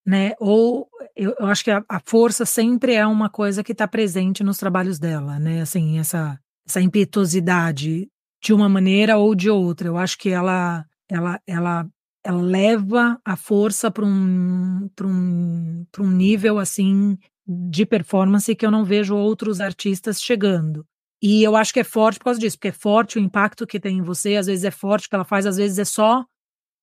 Né? 0.05 0.33
Ou 0.39 0.89
eu, 1.15 1.35
eu 1.39 1.45
acho 1.45 1.63
que 1.63 1.69
a, 1.69 1.83
a, 1.87 1.99
força 1.99 2.43
sempre 2.45 2.93
é 2.93 3.05
uma 3.05 3.29
coisa 3.29 3.63
que 3.63 3.71
está 3.71 3.87
presente 3.87 4.43
nos 4.43 4.57
trabalhos 4.57 4.97
dela, 4.97 5.37
né? 5.37 5.61
Assim, 5.61 5.99
essa, 5.99 6.39
essa 6.67 6.81
impetuosidade 6.81 8.09
de 8.41 8.53
uma 8.53 8.67
maneira 8.67 9.17
ou 9.17 9.35
de 9.35 9.49
outra. 9.49 9.87
Eu 9.87 9.97
acho 9.97 10.17
que 10.17 10.29
ela 10.29 10.85
ela, 11.11 11.39
ela, 11.45 11.89
ela 12.23 12.41
leva 12.41 13.19
a 13.25 13.35
força 13.35 13.91
para 13.91 14.05
um, 14.05 14.89
um, 15.03 15.85
um 15.99 16.07
nível 16.09 16.57
assim 16.57 17.17
de 17.45 17.85
performance 17.85 18.55
que 18.55 18.65
eu 18.65 18.71
não 18.71 18.85
vejo 18.85 19.15
outros 19.15 19.59
artistas 19.59 20.21
chegando. 20.21 20.85
E 21.21 21.43
eu 21.43 21.55
acho 21.55 21.73
que 21.73 21.81
é 21.81 21.83
forte 21.83 22.17
por 22.17 22.25
causa 22.25 22.39
disso, 22.39 22.57
porque 22.57 22.69
é 22.69 22.71
forte 22.71 23.19
o 23.19 23.21
impacto 23.21 23.67
que 23.67 23.79
tem 23.79 23.97
em 23.97 24.01
você, 24.01 24.37
às 24.37 24.47
vezes 24.47 24.63
é 24.63 24.71
forte 24.71 25.05
o 25.05 25.09
que 25.09 25.15
ela 25.15 25.25
faz, 25.25 25.45
às 25.45 25.57
vezes 25.57 25.77
é 25.77 25.85
só 25.85 26.25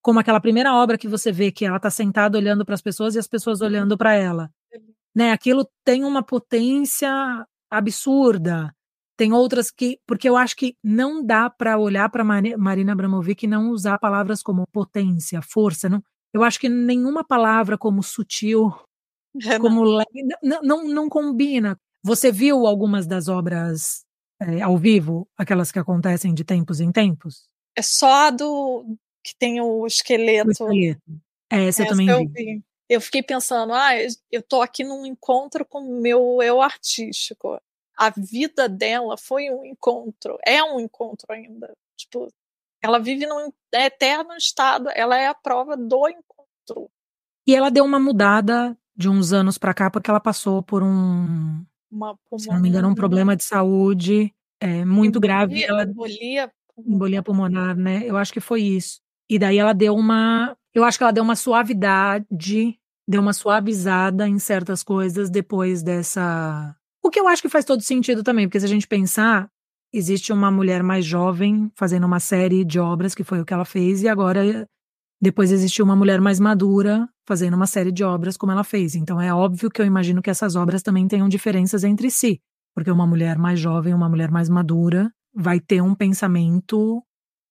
como 0.01 0.19
aquela 0.19 0.39
primeira 0.39 0.73
obra 0.73 0.97
que 0.97 1.07
você 1.07 1.31
vê 1.31 1.51
que 1.51 1.65
ela 1.65 1.77
está 1.77 1.89
sentada 1.89 2.37
olhando 2.37 2.63
para 2.63 2.75
as 2.75 2.81
pessoas 2.81 3.15
e 3.15 3.19
as 3.19 3.27
pessoas 3.27 3.61
olhando 3.61 3.97
para 3.97 4.13
ela. 4.13 4.49
Né? 5.13 5.31
Aquilo 5.31 5.67
tem 5.83 6.05
uma 6.05 6.23
potência 6.23 7.11
absurda. 7.69 8.73
Tem 9.19 9.33
outras 9.33 9.69
que, 9.69 9.99
porque 10.07 10.29
eu 10.29 10.37
acho 10.37 10.55
que 10.55 10.77
não 10.81 11.21
dá 11.21 11.49
para 11.49 11.77
olhar 11.77 12.07
para 12.09 12.23
Marina 12.23 12.93
Abramovic 12.93 13.43
e 13.43 13.49
não 13.49 13.69
usar 13.69 13.99
palavras 13.99 14.41
como 14.41 14.65
potência, 14.71 15.41
força. 15.41 15.89
Não, 15.89 16.01
eu 16.33 16.41
acho 16.41 16.57
que 16.57 16.69
nenhuma 16.69 17.21
palavra 17.21 17.77
como 17.77 18.01
sutil, 18.01 18.73
é, 19.45 19.59
como 19.59 19.83
não. 20.41 20.61
não, 20.63 20.87
não 20.87 21.09
combina. 21.09 21.77
Você 22.01 22.31
viu 22.31 22.65
algumas 22.65 23.05
das 23.05 23.27
obras 23.27 24.05
é, 24.41 24.61
ao 24.61 24.77
vivo, 24.77 25.27
aquelas 25.37 25.69
que 25.69 25.79
acontecem 25.79 26.33
de 26.33 26.45
tempos 26.45 26.79
em 26.79 26.89
tempos? 26.89 27.49
É 27.75 27.81
só 27.81 28.27
a 28.27 28.29
do 28.29 28.85
que 29.21 29.35
tem 29.37 29.59
o 29.59 29.85
esqueleto. 29.85 30.47
O 30.47 30.51
esqueleto. 30.51 31.01
É, 31.51 31.65
essa, 31.65 31.81
essa 31.81 31.83
eu 31.83 31.87
também 31.89 32.07
eu 32.07 32.19
vi. 32.19 32.27
vi. 32.27 32.63
Eu 32.87 33.01
fiquei 33.01 33.21
pensando, 33.21 33.73
ah, 33.73 33.89
eu 34.31 34.41
tô 34.41 34.61
aqui 34.61 34.85
num 34.85 35.05
encontro 35.05 35.65
com 35.65 35.79
o 35.79 36.01
meu 36.01 36.41
eu 36.41 36.61
artístico 36.61 37.59
a 37.99 38.09
vida 38.09 38.69
dela 38.69 39.17
foi 39.17 39.51
um 39.51 39.65
encontro, 39.65 40.37
é 40.45 40.63
um 40.63 40.79
encontro 40.79 41.27
ainda. 41.29 41.75
Tipo, 41.97 42.29
ela 42.81 42.97
vive 42.97 43.25
num 43.25 43.51
eterno 43.73 44.37
estado, 44.37 44.89
ela 44.95 45.17
é 45.17 45.27
a 45.27 45.33
prova 45.33 45.75
do 45.75 46.07
encontro. 46.07 46.89
E 47.45 47.53
ela 47.53 47.69
deu 47.69 47.83
uma 47.83 47.99
mudada 47.99 48.77
de 48.95 49.09
uns 49.09 49.33
anos 49.33 49.57
para 49.57 49.73
cá 49.73 49.91
porque 49.91 50.09
ela 50.09 50.19
passou 50.21 50.63
por 50.63 50.81
um, 50.81 51.61
uma 51.91 52.17
se 52.37 52.47
não 52.47 52.61
me 52.61 52.69
engano, 52.69 52.87
um 52.87 52.95
problema 52.95 53.35
de 53.35 53.43
saúde 53.43 54.33
é, 54.61 54.85
muito 54.85 55.17
embolia, 55.17 55.19
grave. 55.19 55.63
Ela, 55.63 55.83
embolia, 55.83 56.51
embolia 56.77 57.21
pulmonar, 57.21 57.75
né? 57.75 58.03
Eu 58.05 58.15
acho 58.15 58.31
que 58.31 58.39
foi 58.39 58.61
isso. 58.61 59.01
E 59.29 59.37
daí 59.37 59.57
ela 59.57 59.73
deu 59.73 59.93
uma, 59.93 60.55
eu 60.73 60.85
acho 60.85 60.97
que 60.97 61.03
ela 61.03 61.11
deu 61.11 61.23
uma 61.23 61.35
suavidade, 61.35 62.79
deu 63.05 63.21
uma 63.21 63.33
suavizada 63.33 64.25
em 64.25 64.39
certas 64.39 64.83
coisas 64.83 65.29
depois 65.29 65.83
dessa 65.83 66.78
o 67.03 67.09
que 67.09 67.19
eu 67.19 67.27
acho 67.27 67.41
que 67.41 67.49
faz 67.49 67.65
todo 67.65 67.81
sentido 67.81 68.23
também, 68.23 68.47
porque 68.47 68.59
se 68.59 68.65
a 68.65 68.69
gente 68.69 68.87
pensar, 68.87 69.49
existe 69.93 70.31
uma 70.31 70.51
mulher 70.51 70.83
mais 70.83 71.05
jovem 71.05 71.71
fazendo 71.75 72.05
uma 72.05 72.19
série 72.19 72.63
de 72.63 72.79
obras, 72.79 73.15
que 73.15 73.23
foi 73.23 73.41
o 73.41 73.45
que 73.45 73.53
ela 73.53 73.65
fez, 73.65 74.03
e 74.03 74.07
agora 74.07 74.67
depois 75.21 75.51
existiu 75.51 75.83
uma 75.83 75.95
mulher 75.95 76.21
mais 76.21 76.39
madura 76.39 77.07
fazendo 77.27 77.55
uma 77.55 77.67
série 77.67 77.91
de 77.91 78.03
obras 78.03 78.37
como 78.37 78.51
ela 78.51 78.63
fez. 78.63 78.95
Então 78.95 79.19
é 79.19 79.33
óbvio 79.33 79.69
que 79.69 79.81
eu 79.81 79.85
imagino 79.85 80.21
que 80.21 80.29
essas 80.29 80.55
obras 80.55 80.81
também 80.81 81.07
tenham 81.07 81.27
diferenças 81.27 81.83
entre 81.83 82.09
si, 82.09 82.41
porque 82.73 82.89
uma 82.91 83.05
mulher 83.05 83.37
mais 83.37 83.59
jovem, 83.59 83.93
uma 83.93 84.09
mulher 84.09 84.31
mais 84.31 84.49
madura, 84.49 85.11
vai 85.33 85.59
ter 85.59 85.81
um 85.81 85.93
pensamento 85.93 87.03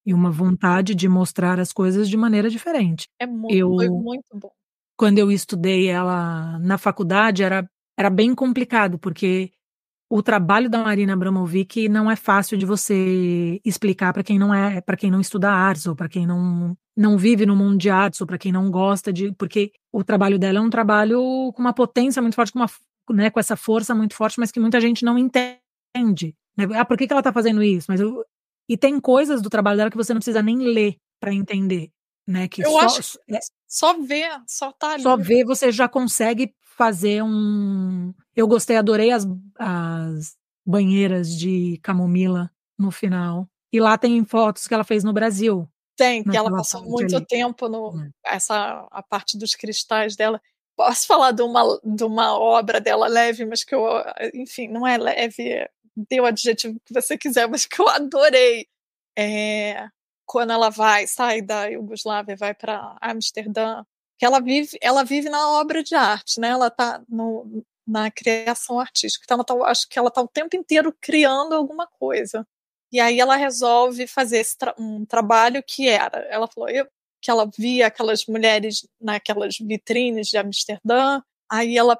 e 0.06 0.14
uma 0.14 0.30
vontade 0.30 0.94
de 0.94 1.08
mostrar 1.08 1.60
as 1.60 1.72
coisas 1.72 2.08
de 2.08 2.16
maneira 2.16 2.48
diferente. 2.48 3.06
É 3.20 3.26
muito, 3.26 3.54
eu, 3.54 3.70
muito 3.70 4.34
bom. 4.34 4.50
Quando 4.96 5.18
eu 5.18 5.30
estudei 5.30 5.86
ela 5.86 6.58
na 6.60 6.78
faculdade, 6.78 7.42
era 7.42 7.68
era 7.98 8.08
bem 8.08 8.32
complicado, 8.32 8.96
porque 8.98 9.50
o 10.08 10.22
trabalho 10.22 10.70
da 10.70 10.82
Marina 10.84 11.12
Abramovic 11.12 11.88
não 11.88 12.08
é 12.10 12.14
fácil 12.14 12.56
de 12.56 12.64
você 12.64 13.60
explicar 13.64 14.12
para 14.12 14.22
quem 14.22 14.38
não 14.38 14.54
é, 14.54 14.80
para 14.80 14.96
quem 14.96 15.10
não 15.10 15.20
estuda 15.20 15.50
artes 15.50 15.86
ou 15.86 15.96
para 15.96 16.08
quem 16.08 16.26
não 16.26 16.76
não 16.96 17.18
vive 17.18 17.44
no 17.44 17.54
mundo 17.54 17.76
de 17.76 17.90
artes 17.90 18.20
ou 18.20 18.26
para 18.26 18.38
quem 18.38 18.50
não 18.50 18.70
gosta 18.70 19.12
de, 19.12 19.32
porque 19.32 19.70
o 19.92 20.02
trabalho 20.02 20.38
dela 20.38 20.58
é 20.58 20.60
um 20.60 20.70
trabalho 20.70 21.52
com 21.54 21.60
uma 21.60 21.72
potência 21.72 22.20
muito 22.20 22.34
forte, 22.34 22.52
com 22.52 22.58
uma, 22.58 22.70
né, 23.10 23.30
com 23.30 23.38
essa 23.38 23.56
força 23.56 23.94
muito 23.94 24.14
forte, 24.14 24.40
mas 24.40 24.50
que 24.50 24.58
muita 24.58 24.80
gente 24.80 25.04
não 25.04 25.16
entende. 25.16 26.34
Né? 26.56 26.66
Ah, 26.74 26.84
por 26.84 26.96
que, 26.96 27.06
que 27.06 27.12
ela 27.12 27.20
está 27.20 27.32
fazendo 27.32 27.62
isso? 27.62 27.86
Mas 27.88 28.00
eu, 28.00 28.24
e 28.68 28.76
tem 28.76 28.98
coisas 28.98 29.40
do 29.40 29.48
trabalho 29.48 29.76
dela 29.76 29.90
que 29.90 29.96
você 29.96 30.12
não 30.12 30.18
precisa 30.18 30.42
nem 30.42 30.58
ler 30.58 30.96
para 31.20 31.32
entender, 31.32 31.90
né? 32.26 32.48
Que 32.48 32.64
eu 32.64 32.70
só, 32.70 32.80
acho 32.80 33.18
é, 33.30 33.38
só 33.68 34.00
ver, 34.02 34.28
só 34.46 34.72
tá 34.72 34.94
ali. 34.94 35.02
Só 35.02 35.16
ver 35.16 35.44
você 35.44 35.70
já 35.70 35.88
consegue 35.88 36.52
fazer 36.78 37.22
um. 37.24 38.14
Eu 38.36 38.46
gostei, 38.46 38.76
adorei 38.76 39.10
as, 39.10 39.26
as 39.58 40.36
banheiras 40.64 41.36
de 41.36 41.78
camomila 41.82 42.50
no 42.78 42.92
final. 42.92 43.48
E 43.72 43.80
lá 43.80 43.98
tem 43.98 44.24
fotos 44.24 44.68
que 44.68 44.72
ela 44.72 44.84
fez 44.84 45.02
no 45.02 45.12
Brasil. 45.12 45.68
Tem, 45.96 46.22
que 46.22 46.36
ela 46.36 46.48
passou 46.48 46.84
muito 46.84 47.16
ali. 47.16 47.26
tempo 47.26 47.68
no 47.68 47.90
hum. 47.90 48.10
essa 48.24 48.86
a 48.92 49.02
parte 49.02 49.36
dos 49.36 49.56
cristais 49.56 50.14
dela. 50.14 50.40
Posso 50.76 51.08
falar 51.08 51.32
de 51.32 51.42
uma 51.42 51.80
de 51.84 52.04
uma 52.04 52.38
obra 52.38 52.80
dela 52.80 53.08
leve, 53.08 53.44
mas 53.44 53.64
que 53.64 53.74
eu, 53.74 53.82
enfim, 54.32 54.68
não 54.68 54.86
é 54.86 54.96
leve, 54.96 55.68
dê 56.08 56.20
o 56.20 56.24
adjetivo 56.24 56.78
que 56.86 56.94
você 56.94 57.18
quiser, 57.18 57.48
mas 57.48 57.66
que 57.66 57.80
eu 57.80 57.88
adorei. 57.88 58.68
É, 59.18 59.88
quando 60.24 60.52
ela 60.52 60.70
vai, 60.70 61.08
sai 61.08 61.42
da 61.42 61.66
Iugoslávia, 61.66 62.36
vai 62.36 62.54
para 62.54 62.96
Amsterdã, 63.00 63.82
que 64.18 64.26
ela 64.26 64.40
vive, 64.40 64.76
ela 64.80 65.04
vive 65.04 65.28
na 65.28 65.50
obra 65.52 65.82
de 65.82 65.94
arte, 65.94 66.40
né? 66.40 66.48
Ela 66.48 66.66
está 66.66 67.00
na 67.86 68.10
criação 68.10 68.78
artística. 68.80 69.24
Então, 69.24 69.36
ela 69.36 69.44
tá, 69.44 69.54
acho 69.70 69.88
que 69.88 69.98
ela 69.98 70.08
está 70.08 70.20
o 70.20 70.28
tempo 70.28 70.56
inteiro 70.56 70.94
criando 71.00 71.54
alguma 71.54 71.86
coisa. 71.86 72.46
E 72.90 73.00
aí 73.00 73.20
ela 73.20 73.36
resolve 73.36 74.06
fazer 74.06 74.44
tra 74.58 74.74
um 74.78 75.04
trabalho 75.04 75.62
que 75.62 75.88
era, 75.88 76.18
ela 76.30 76.48
falou 76.48 76.68
eu, 76.68 76.86
que 77.20 77.30
ela 77.30 77.48
via 77.56 77.86
aquelas 77.86 78.26
mulheres 78.26 78.88
naquelas 79.00 79.58
vitrines 79.58 80.28
de 80.28 80.38
Amsterdã, 80.38 81.20
aí 81.50 81.76
ela 81.76 81.98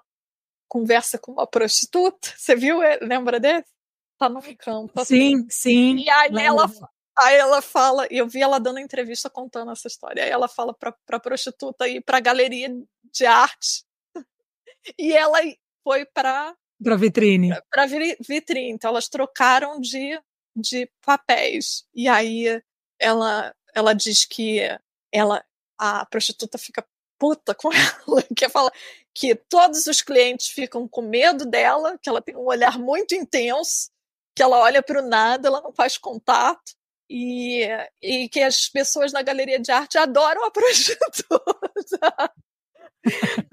conversa 0.69 1.19
com 1.19 1.33
uma 1.33 1.47
prostituta, 1.47 2.33
você 2.37 2.57
viu? 2.57 2.79
Lembra 3.03 3.39
desse? 3.39 3.71
Tá 4.19 4.29
no 4.29 4.43
campo. 4.57 4.93
Assim. 5.01 5.37
Sim, 5.37 5.47
sim. 5.49 5.97
E 5.99 6.11
aí 6.11 6.31
ela, 6.39 6.67
aí 7.19 7.37
ela 7.37 7.61
fala, 7.61 8.07
eu 8.11 8.27
vi 8.29 8.43
ela 8.43 8.59
dando 8.59 8.79
entrevista 8.79 9.29
contando 9.29 9.71
essa 9.71 9.89
história, 9.89 10.25
aí 10.25 10.31
ela 10.31 10.49
fala 10.49 10.75
pra, 10.75 10.93
pra 11.07 11.21
prostituta 11.21 11.89
ir 11.89 12.01
pra 12.03 12.21
galeria 12.21 12.69
de 13.13 13.27
arte, 13.27 13.85
e 14.99 15.13
ela 15.13 15.39
foi 15.83 16.05
pra 16.07 16.55
para 16.83 16.95
vitrine. 16.95 17.51
Para 17.69 17.87
vitrine. 17.87 18.71
Então 18.71 18.91
elas 18.91 19.09
trocaram 19.09 19.81
de 19.81 20.17
de 20.59 20.91
papéis. 21.05 21.85
E 21.95 22.09
aí 22.09 22.61
ela, 22.99 23.55
ela 23.75 23.95
diz 23.95 24.25
que 24.25 24.61
ela, 25.13 25.45
a 25.79 26.05
prostituta 26.07 26.59
fica 26.59 26.85
puta 27.19 27.55
com 27.55 27.71
ela, 27.73 28.23
que 28.37 28.49
fala 28.49 28.71
que 29.15 29.35
todos 29.35 29.87
os 29.87 30.03
clientes 30.03 30.49
ficam 30.49 30.87
com 30.89 31.03
medo 31.03 31.45
dela, 31.47 31.99
que 31.99 32.09
ela 32.09 32.23
tem 32.23 32.37
um 32.37 32.47
olhar 32.47 32.79
muito 32.79 33.15
intenso, 33.15 33.91
que 34.35 34.43
ela 34.43 34.59
olha 34.59 34.83
para 34.83 35.01
o 35.01 35.07
nada, 35.07 35.49
ela 35.49 35.61
não 35.61 35.73
faz 35.73 35.97
contato. 35.97 36.77
E, 37.11 37.67
e 38.03 38.29
que 38.29 38.41
as 38.41 38.69
pessoas 38.69 39.13
na 39.13 39.23
galeria 39.23 39.59
de 39.59 39.71
arte 39.71 39.97
adoram 39.97 40.45
a 40.45 40.51
prostituta. 40.53 41.41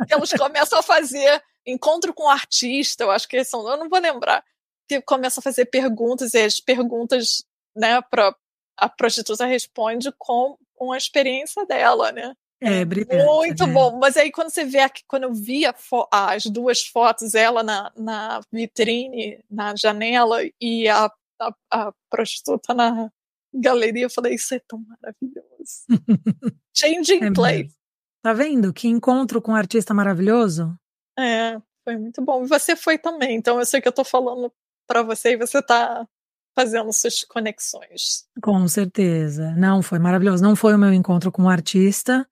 elas 0.09 0.31
começam 0.33 0.79
a 0.79 0.83
fazer 0.83 1.41
encontro 1.65 2.13
com 2.13 2.23
o 2.23 2.29
artista, 2.29 3.03
eu 3.03 3.11
acho 3.11 3.27
que 3.27 3.43
são, 3.43 3.67
eu 3.67 3.77
não 3.77 3.89
vou 3.89 3.99
lembrar, 3.99 4.43
que 4.87 5.01
começa 5.01 5.39
a 5.39 5.43
fazer 5.43 5.65
perguntas 5.65 6.33
e 6.33 6.43
as 6.43 6.59
perguntas, 6.59 7.43
né, 7.75 8.01
para 8.01 8.35
a 8.77 8.89
prostituta 8.89 9.45
responde 9.45 10.11
com, 10.17 10.57
com 10.75 10.91
a 10.91 10.97
experiência 10.97 11.65
dela, 11.65 12.11
né? 12.11 12.35
É, 12.61 12.85
brilhante. 12.85 13.25
Muito 13.25 13.67
né? 13.67 13.73
bom. 13.73 13.99
Mas 13.99 14.17
aí 14.17 14.31
quando 14.31 14.49
você 14.49 14.63
vê 14.63 14.79
aqui, 14.79 15.03
quando 15.07 15.23
eu 15.23 15.33
vi 15.33 15.63
as 16.11 16.45
duas 16.45 16.85
fotos, 16.85 17.35
ela 17.35 17.63
na, 17.63 17.91
na 17.95 18.41
vitrine, 18.51 19.39
na 19.49 19.75
janela, 19.75 20.39
e 20.59 20.87
a, 20.87 21.11
a, 21.39 21.53
a 21.71 21.93
prostituta 22.09 22.73
na 22.73 23.09
galeria, 23.55 24.03
eu 24.03 24.09
falei, 24.09 24.35
isso 24.35 24.53
é 24.53 24.59
tão 24.67 24.79
maravilhoso. 24.79 25.85
Changing 26.75 27.23
é 27.23 27.31
place. 27.31 27.63
Mesmo. 27.63 27.75
Tá 28.21 28.33
vendo? 28.33 28.73
Que 28.73 28.87
encontro 28.87 29.41
com 29.41 29.51
um 29.51 29.55
artista 29.55 29.93
maravilhoso. 29.93 30.75
É, 31.17 31.59
foi 31.83 31.97
muito 31.97 32.21
bom. 32.23 32.43
E 32.43 32.47
você 32.47 32.75
foi 32.75 32.97
também, 32.97 33.37
então 33.37 33.59
eu 33.59 33.65
sei 33.65 33.79
que 33.79 33.87
eu 33.87 33.93
tô 33.93 34.03
falando 34.03 34.51
para 34.87 35.03
você 35.03 35.33
e 35.33 35.37
você 35.37 35.59
está 35.59 36.07
fazendo 36.55 36.91
suas 36.93 37.23
conexões. 37.23 38.25
Com 38.41 38.67
certeza. 38.67 39.53
Não, 39.55 39.81
foi 39.81 39.99
maravilhoso. 39.99 40.41
Não 40.41 40.55
foi 40.55 40.73
o 40.73 40.77
meu 40.77 40.93
encontro 40.93 41.31
com 41.31 41.43
o 41.43 41.45
um 41.45 41.49
artista. 41.49 42.27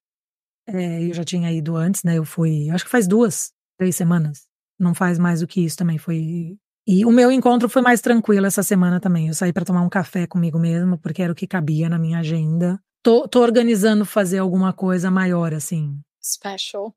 É, 0.68 1.04
eu 1.04 1.14
já 1.14 1.24
tinha 1.24 1.52
ido 1.52 1.76
antes, 1.76 2.04
né? 2.04 2.18
Eu 2.18 2.24
fui, 2.24 2.70
acho 2.70 2.86
que 2.86 2.92
faz 2.92 3.06
duas, 3.06 3.52
três 3.78 3.96
semanas. 3.96 4.48
Não 4.80 4.96
faz 4.96 5.20
mais 5.20 5.42
do 5.42 5.48
que 5.48 5.64
isso 5.64 5.78
também. 5.78 5.98
Foi. 5.98 6.58
E 6.86 7.06
o 7.06 7.12
meu 7.12 7.32
encontro 7.32 7.70
foi 7.70 7.82
mais 7.82 8.02
tranquilo 8.02 8.46
essa 8.46 8.62
semana 8.62 9.00
também. 9.00 9.28
Eu 9.28 9.34
saí 9.34 9.54
para 9.54 9.66
tomar 9.66 9.82
um 9.82 9.90
café 9.90 10.28
comigo 10.28 10.60
mesmo, 10.60 10.98
porque 10.98 11.22
era 11.22 11.32
o 11.32 11.36
que 11.36 11.48
cabia 11.48 11.88
na 11.88 11.98
minha 11.98 12.20
agenda. 12.20 12.80
Tô, 13.02 13.28
tô 13.28 13.42
organizando 13.42 14.06
fazer 14.06 14.40
alguma 14.40 14.74
coisa 14.74 15.10
maior, 15.10 15.54
assim. 15.54 15.98
Special. 16.22 16.94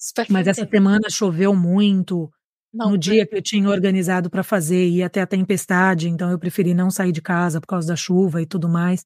Special. 0.00 0.32
Mas 0.32 0.46
essa 0.46 0.66
semana 0.66 1.08
choveu 1.10 1.54
muito. 1.54 2.30
Não, 2.72 2.90
no 2.90 2.98
dia 2.98 3.24
que 3.24 3.36
eu 3.36 3.42
tinha 3.42 3.68
organizado 3.68 4.28
para 4.28 4.42
fazer, 4.42 4.88
ia 4.88 5.06
até 5.06 5.20
a 5.20 5.26
tempestade, 5.26 6.08
então 6.08 6.28
eu 6.30 6.38
preferi 6.38 6.74
não 6.74 6.90
sair 6.90 7.12
de 7.12 7.22
casa 7.22 7.60
por 7.60 7.68
causa 7.68 7.86
da 7.86 7.94
chuva 7.94 8.42
e 8.42 8.46
tudo 8.46 8.68
mais. 8.68 9.04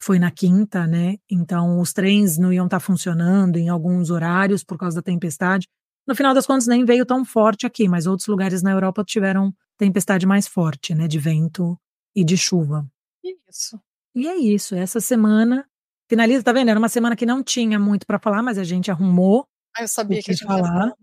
Foi 0.00 0.20
na 0.20 0.30
quinta, 0.30 0.86
né? 0.86 1.16
Então 1.28 1.80
os 1.80 1.92
trens 1.92 2.38
não 2.38 2.52
iam 2.52 2.66
estar 2.66 2.78
tá 2.78 2.84
funcionando 2.84 3.56
em 3.56 3.68
alguns 3.68 4.10
horários 4.10 4.62
por 4.62 4.78
causa 4.78 4.96
da 4.96 5.02
tempestade. 5.02 5.66
No 6.08 6.14
final 6.14 6.32
das 6.32 6.46
contas, 6.46 6.66
nem 6.66 6.84
veio 6.86 7.04
tão 7.04 7.24
forte 7.24 7.66
aqui, 7.66 7.86
mas 7.86 8.06
outros 8.06 8.26
lugares 8.28 8.62
na 8.62 8.72
Europa 8.72 9.04
tiveram 9.04 9.54
tempestade 9.76 10.26
mais 10.26 10.48
forte, 10.48 10.94
né? 10.94 11.06
De 11.06 11.18
vento 11.18 11.78
e 12.16 12.24
de 12.24 12.36
chuva. 12.36 12.90
Isso. 13.22 13.78
E 14.14 14.26
é 14.26 14.36
isso. 14.36 14.74
Essa 14.74 15.00
semana 15.00 15.68
finaliza, 16.08 16.42
tá 16.42 16.52
vendo? 16.52 16.70
Era 16.70 16.78
uma 16.78 16.88
semana 16.88 17.14
que 17.14 17.26
não 17.26 17.42
tinha 17.42 17.78
muito 17.78 18.06
para 18.06 18.18
falar, 18.18 18.42
mas 18.42 18.56
a 18.56 18.64
gente 18.64 18.90
arrumou. 18.90 19.46
Ah, 19.76 19.82
eu 19.82 19.88
sabia 19.88 20.16
que, 20.18 20.24
que 20.24 20.30
a 20.30 20.34
gente 20.34 20.46
falar. 20.46 20.94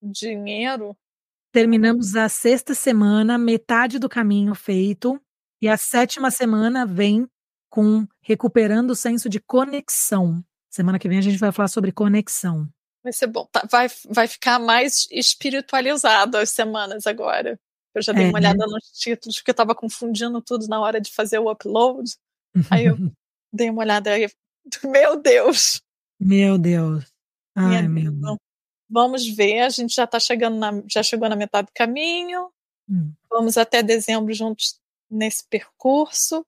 Dinheiro 0.00 0.96
Terminamos 1.56 2.14
a 2.14 2.28
sexta 2.28 2.74
semana, 2.74 3.38
metade 3.38 3.98
do 3.98 4.10
caminho 4.10 4.54
feito, 4.54 5.18
e 5.60 5.68
a 5.68 5.78
sétima 5.78 6.30
semana 6.30 6.84
vem 6.84 7.26
com 7.70 8.06
recuperando 8.20 8.90
o 8.90 8.94
senso 8.94 9.26
de 9.26 9.40
conexão. 9.40 10.44
Semana 10.70 10.98
que 10.98 11.08
vem 11.08 11.16
a 11.16 11.22
gente 11.22 11.38
vai 11.38 11.50
falar 11.50 11.68
sobre 11.68 11.92
conexão. 11.92 12.68
Vai 13.06 13.12
ser 13.12 13.28
bom. 13.28 13.46
Tá, 13.52 13.64
vai, 13.70 13.86
vai 14.10 14.26
ficar 14.26 14.58
mais 14.58 15.06
espiritualizado 15.12 16.36
as 16.36 16.50
semanas 16.50 17.06
agora. 17.06 17.56
Eu 17.94 18.02
já 18.02 18.12
dei 18.12 18.24
é, 18.24 18.28
uma 18.30 18.38
olhada 18.38 18.58
né? 18.58 18.66
nos 18.66 18.90
títulos, 18.98 19.36
porque 19.36 19.52
eu 19.52 19.52
estava 19.52 19.76
confundindo 19.76 20.42
tudo 20.42 20.66
na 20.66 20.80
hora 20.80 21.00
de 21.00 21.12
fazer 21.12 21.38
o 21.38 21.48
upload. 21.48 22.10
Aí 22.68 22.86
eu 22.86 22.96
dei 23.54 23.70
uma 23.70 23.82
olhada 23.82 24.10
aí. 24.10 24.28
Meu 24.82 25.14
Deus! 25.14 25.80
Meu 26.18 26.58
Deus. 26.58 27.04
Ai, 27.54 27.86
meu 27.86 28.10
Deus. 28.10 28.38
Vamos 28.90 29.24
ver, 29.28 29.60
a 29.60 29.68
gente 29.68 29.94
já 29.94 30.02
está 30.02 30.18
chegando 30.18 30.56
na, 30.56 30.82
já 30.90 31.02
chegou 31.02 31.28
na 31.28 31.36
metade 31.36 31.66
do 31.66 31.72
caminho. 31.72 32.50
Hum. 32.88 33.12
Vamos 33.30 33.56
até 33.56 33.84
dezembro 33.84 34.34
juntos 34.34 34.80
nesse 35.08 35.46
percurso. 35.48 36.44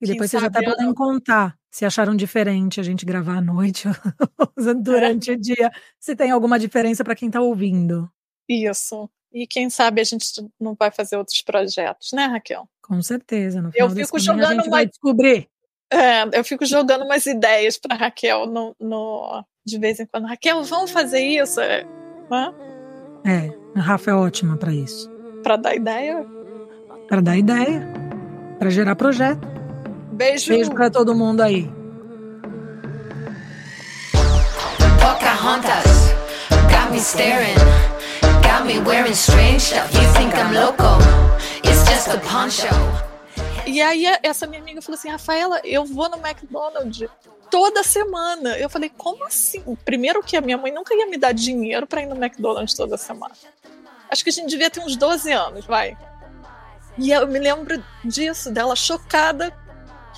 E 0.00 0.06
depois 0.06 0.30
vocês 0.30 0.44
até 0.44 0.62
podem 0.62 0.94
contar 0.94 1.57
se 1.70 1.84
acharam 1.84 2.16
diferente 2.16 2.80
a 2.80 2.82
gente 2.82 3.04
gravar 3.04 3.38
à 3.38 3.40
noite 3.40 3.88
durante 4.82 5.30
é. 5.30 5.34
o 5.34 5.40
dia, 5.40 5.70
se 5.98 6.16
tem 6.16 6.30
alguma 6.30 6.58
diferença 6.58 7.04
para 7.04 7.14
quem 7.14 7.28
está 7.28 7.40
ouvindo. 7.40 8.10
Isso. 8.48 9.08
E 9.32 9.46
quem 9.46 9.68
sabe 9.68 10.00
a 10.00 10.04
gente 10.04 10.24
não 10.58 10.74
vai 10.74 10.90
fazer 10.90 11.16
outros 11.16 11.42
projetos, 11.42 12.12
né, 12.12 12.26
Raquel? 12.26 12.68
Com 12.82 13.02
certeza. 13.02 13.60
No 13.60 13.70
final 13.70 13.88
eu 13.90 13.94
fico 13.94 14.18
jogando 14.18 14.44
a 14.44 14.54
gente 14.54 14.68
uma... 14.68 14.70
vai 14.70 14.86
descobrir. 14.86 15.48
É, 15.90 16.38
eu 16.38 16.44
fico 16.44 16.64
jogando 16.66 17.04
umas 17.04 17.26
ideias 17.26 17.76
para 17.78 17.96
Raquel 17.96 18.46
no, 18.46 18.74
no, 18.80 19.44
de 19.64 19.78
vez 19.78 20.00
em 20.00 20.06
quando. 20.06 20.26
Raquel, 20.26 20.62
vamos 20.64 20.90
fazer 20.90 21.20
isso? 21.20 21.60
É, 21.60 21.86
é 23.24 23.58
a 23.74 23.80
Rafa 23.80 24.10
é 24.10 24.14
ótima 24.14 24.56
para 24.56 24.72
isso. 24.72 25.10
Para 25.42 25.56
dar 25.56 25.74
ideia? 25.74 26.26
Para 27.08 27.20
dar 27.20 27.36
ideia. 27.36 27.86
Para 28.58 28.70
gerar 28.70 28.96
projeto. 28.96 29.57
Beijo. 30.18 30.48
Beijo 30.48 30.72
para 30.72 30.90
todo 30.90 31.14
mundo 31.14 31.42
aí. 31.42 31.70
Pocahontas 35.00 36.12
got 36.68 36.90
me 36.90 36.98
staring, 36.98 37.54
got 38.42 38.66
me 38.66 38.80
wearing 38.80 39.14
strange 39.14 39.60
stuff. 39.60 39.94
You 39.94 40.12
think 40.14 40.34
I'm 40.34 40.52
loco? 40.52 40.98
It's 41.62 41.88
just 41.88 42.08
a 42.08 42.18
poncho. 42.18 42.66
E 43.64 43.80
aí 43.80 44.06
essa 44.24 44.44
minha 44.48 44.60
amiga 44.60 44.82
falou 44.82 44.98
assim, 44.98 45.08
Rafaela, 45.08 45.60
eu 45.62 45.84
vou 45.84 46.08
no 46.10 46.16
McDonald's 46.16 47.08
toda 47.48 47.84
semana. 47.84 48.58
Eu 48.58 48.68
falei, 48.68 48.90
como 48.90 49.24
assim? 49.24 49.62
Primeiro 49.84 50.20
que 50.20 50.36
a 50.36 50.40
minha 50.40 50.58
mãe 50.58 50.72
nunca 50.72 50.96
ia 50.96 51.06
me 51.06 51.16
dar 51.16 51.30
dinheiro 51.30 51.86
para 51.86 52.02
ir 52.02 52.06
no 52.06 52.16
McDonald's 52.16 52.74
toda 52.74 52.96
semana. 52.96 53.34
Acho 54.10 54.24
que 54.24 54.30
a 54.30 54.32
gente 54.32 54.50
devia 54.50 54.68
ter 54.68 54.80
uns 54.80 54.96
12 54.96 55.30
anos, 55.30 55.64
vai. 55.64 55.96
E 56.96 57.12
eu 57.12 57.24
me 57.28 57.38
lembro 57.38 57.80
disso, 58.04 58.50
dela 58.50 58.74
chocada 58.74 59.54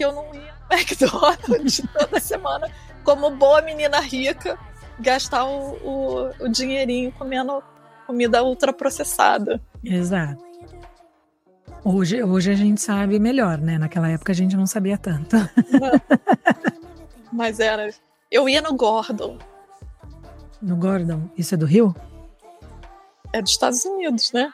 que 0.00 0.04
eu 0.06 0.12
não 0.14 0.34
ia 0.34 0.54
no 0.70 0.72
McDonald's 0.74 1.82
toda 1.92 2.18
semana, 2.18 2.70
como 3.04 3.36
boa 3.36 3.60
menina 3.60 4.00
rica, 4.00 4.58
gastar 4.98 5.44
o, 5.44 5.74
o, 5.84 6.44
o 6.44 6.48
dinheirinho 6.48 7.12
comendo 7.12 7.62
comida 8.06 8.42
ultraprocessada. 8.42 9.60
Exato. 9.84 10.42
Hoje, 11.84 12.22
hoje 12.22 12.50
a 12.50 12.54
gente 12.54 12.80
sabe 12.80 13.18
melhor, 13.18 13.58
né? 13.58 13.76
Naquela 13.76 14.08
época 14.08 14.32
a 14.32 14.34
gente 14.34 14.56
não 14.56 14.66
sabia 14.66 14.96
tanto. 14.96 15.36
Não. 15.36 16.00
Mas 17.30 17.60
era. 17.60 17.90
Eu 18.30 18.48
ia 18.48 18.62
no 18.62 18.74
Gordon. 18.74 19.38
No 20.62 20.76
Gordon? 20.76 21.28
Isso 21.36 21.54
é 21.54 21.58
do 21.58 21.66
Rio? 21.66 21.94
É 23.34 23.42
dos 23.42 23.50
Estados 23.50 23.84
Unidos, 23.84 24.32
né? 24.32 24.50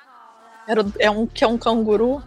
Era, 0.66 0.84
é 0.98 1.08
um 1.08 1.24
que 1.24 1.44
é 1.44 1.46
um 1.46 1.56
canguru. 1.56 2.20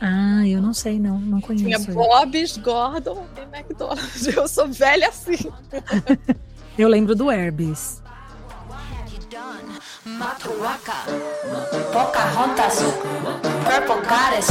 Ah, 0.00 0.46
eu 0.46 0.60
não 0.60 0.74
sei, 0.74 0.98
não. 0.98 1.18
Não 1.18 1.40
conheço. 1.40 1.64
Tinha 1.64 1.94
Bob's, 1.94 2.56
Gordon 2.58 3.26
e 3.36 3.56
McDonald's. 3.56 4.26
Eu 4.36 4.46
sou 4.48 4.68
velha 4.68 5.08
assim. 5.08 5.38
eu 6.78 6.88
lembro 6.88 7.14
do 7.14 7.30
Herbis. 7.30 8.02
Matuaka, 10.04 10.92
Pocahontas, 11.92 12.78
Purple 13.64 14.00
Goddess, 14.08 14.48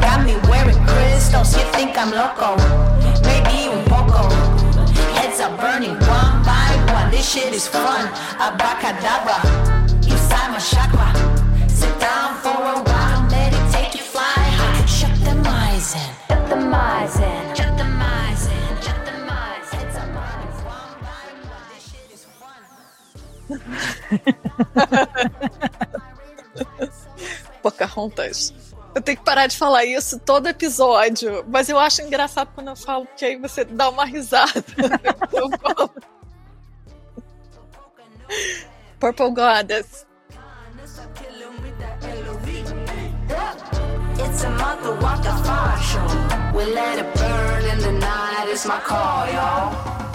got 0.00 0.24
me 0.24 0.34
wearing 0.48 0.78
crystals. 0.86 1.54
You 1.54 1.64
think 1.72 1.96
I'm 1.98 2.10
loco? 2.10 2.56
Maybe 3.22 3.68
un 3.68 3.84
poco. 3.84 4.28
Heads 5.14 5.40
are 5.40 5.56
burning 5.58 5.94
one 6.08 6.42
by 6.42 6.92
one. 6.92 7.10
This 7.10 7.28
shit 7.28 7.52
is 7.52 7.68
fun. 7.68 8.08
Abracadabra, 8.40 9.38
inside 10.08 10.50
my 10.50 10.58
chakra. 10.58 11.41
Pocahontas. 27.62 28.52
Eu 28.94 29.00
tenho 29.00 29.16
que 29.16 29.24
parar 29.24 29.46
de 29.46 29.56
falar 29.56 29.86
isso 29.86 30.18
todo 30.18 30.48
episódio, 30.48 31.42
mas 31.48 31.70
eu 31.70 31.78
acho 31.78 32.02
engraçado 32.02 32.50
quando 32.54 32.68
eu 32.68 32.76
falo, 32.76 33.06
porque 33.06 33.24
aí 33.24 33.36
você 33.38 33.64
dá 33.64 33.88
uma 33.88 34.04
risada. 34.04 34.52
Purple 39.00 39.30
Goddess. 39.30 40.06
It's 44.24 44.44
a 44.44 44.50
mother 44.50 44.94
walk 45.00 45.24
a 45.24 45.36
fire 45.44 45.82
show. 45.90 46.06
We 46.56 46.64
let 46.72 46.98
it 46.98 47.14
burn 47.14 47.64
in 47.64 47.78
the 47.80 47.92
night. 47.92 48.46
It's 48.48 48.64
my 48.66 48.78
call, 48.80 49.26
y'all. 49.26 50.11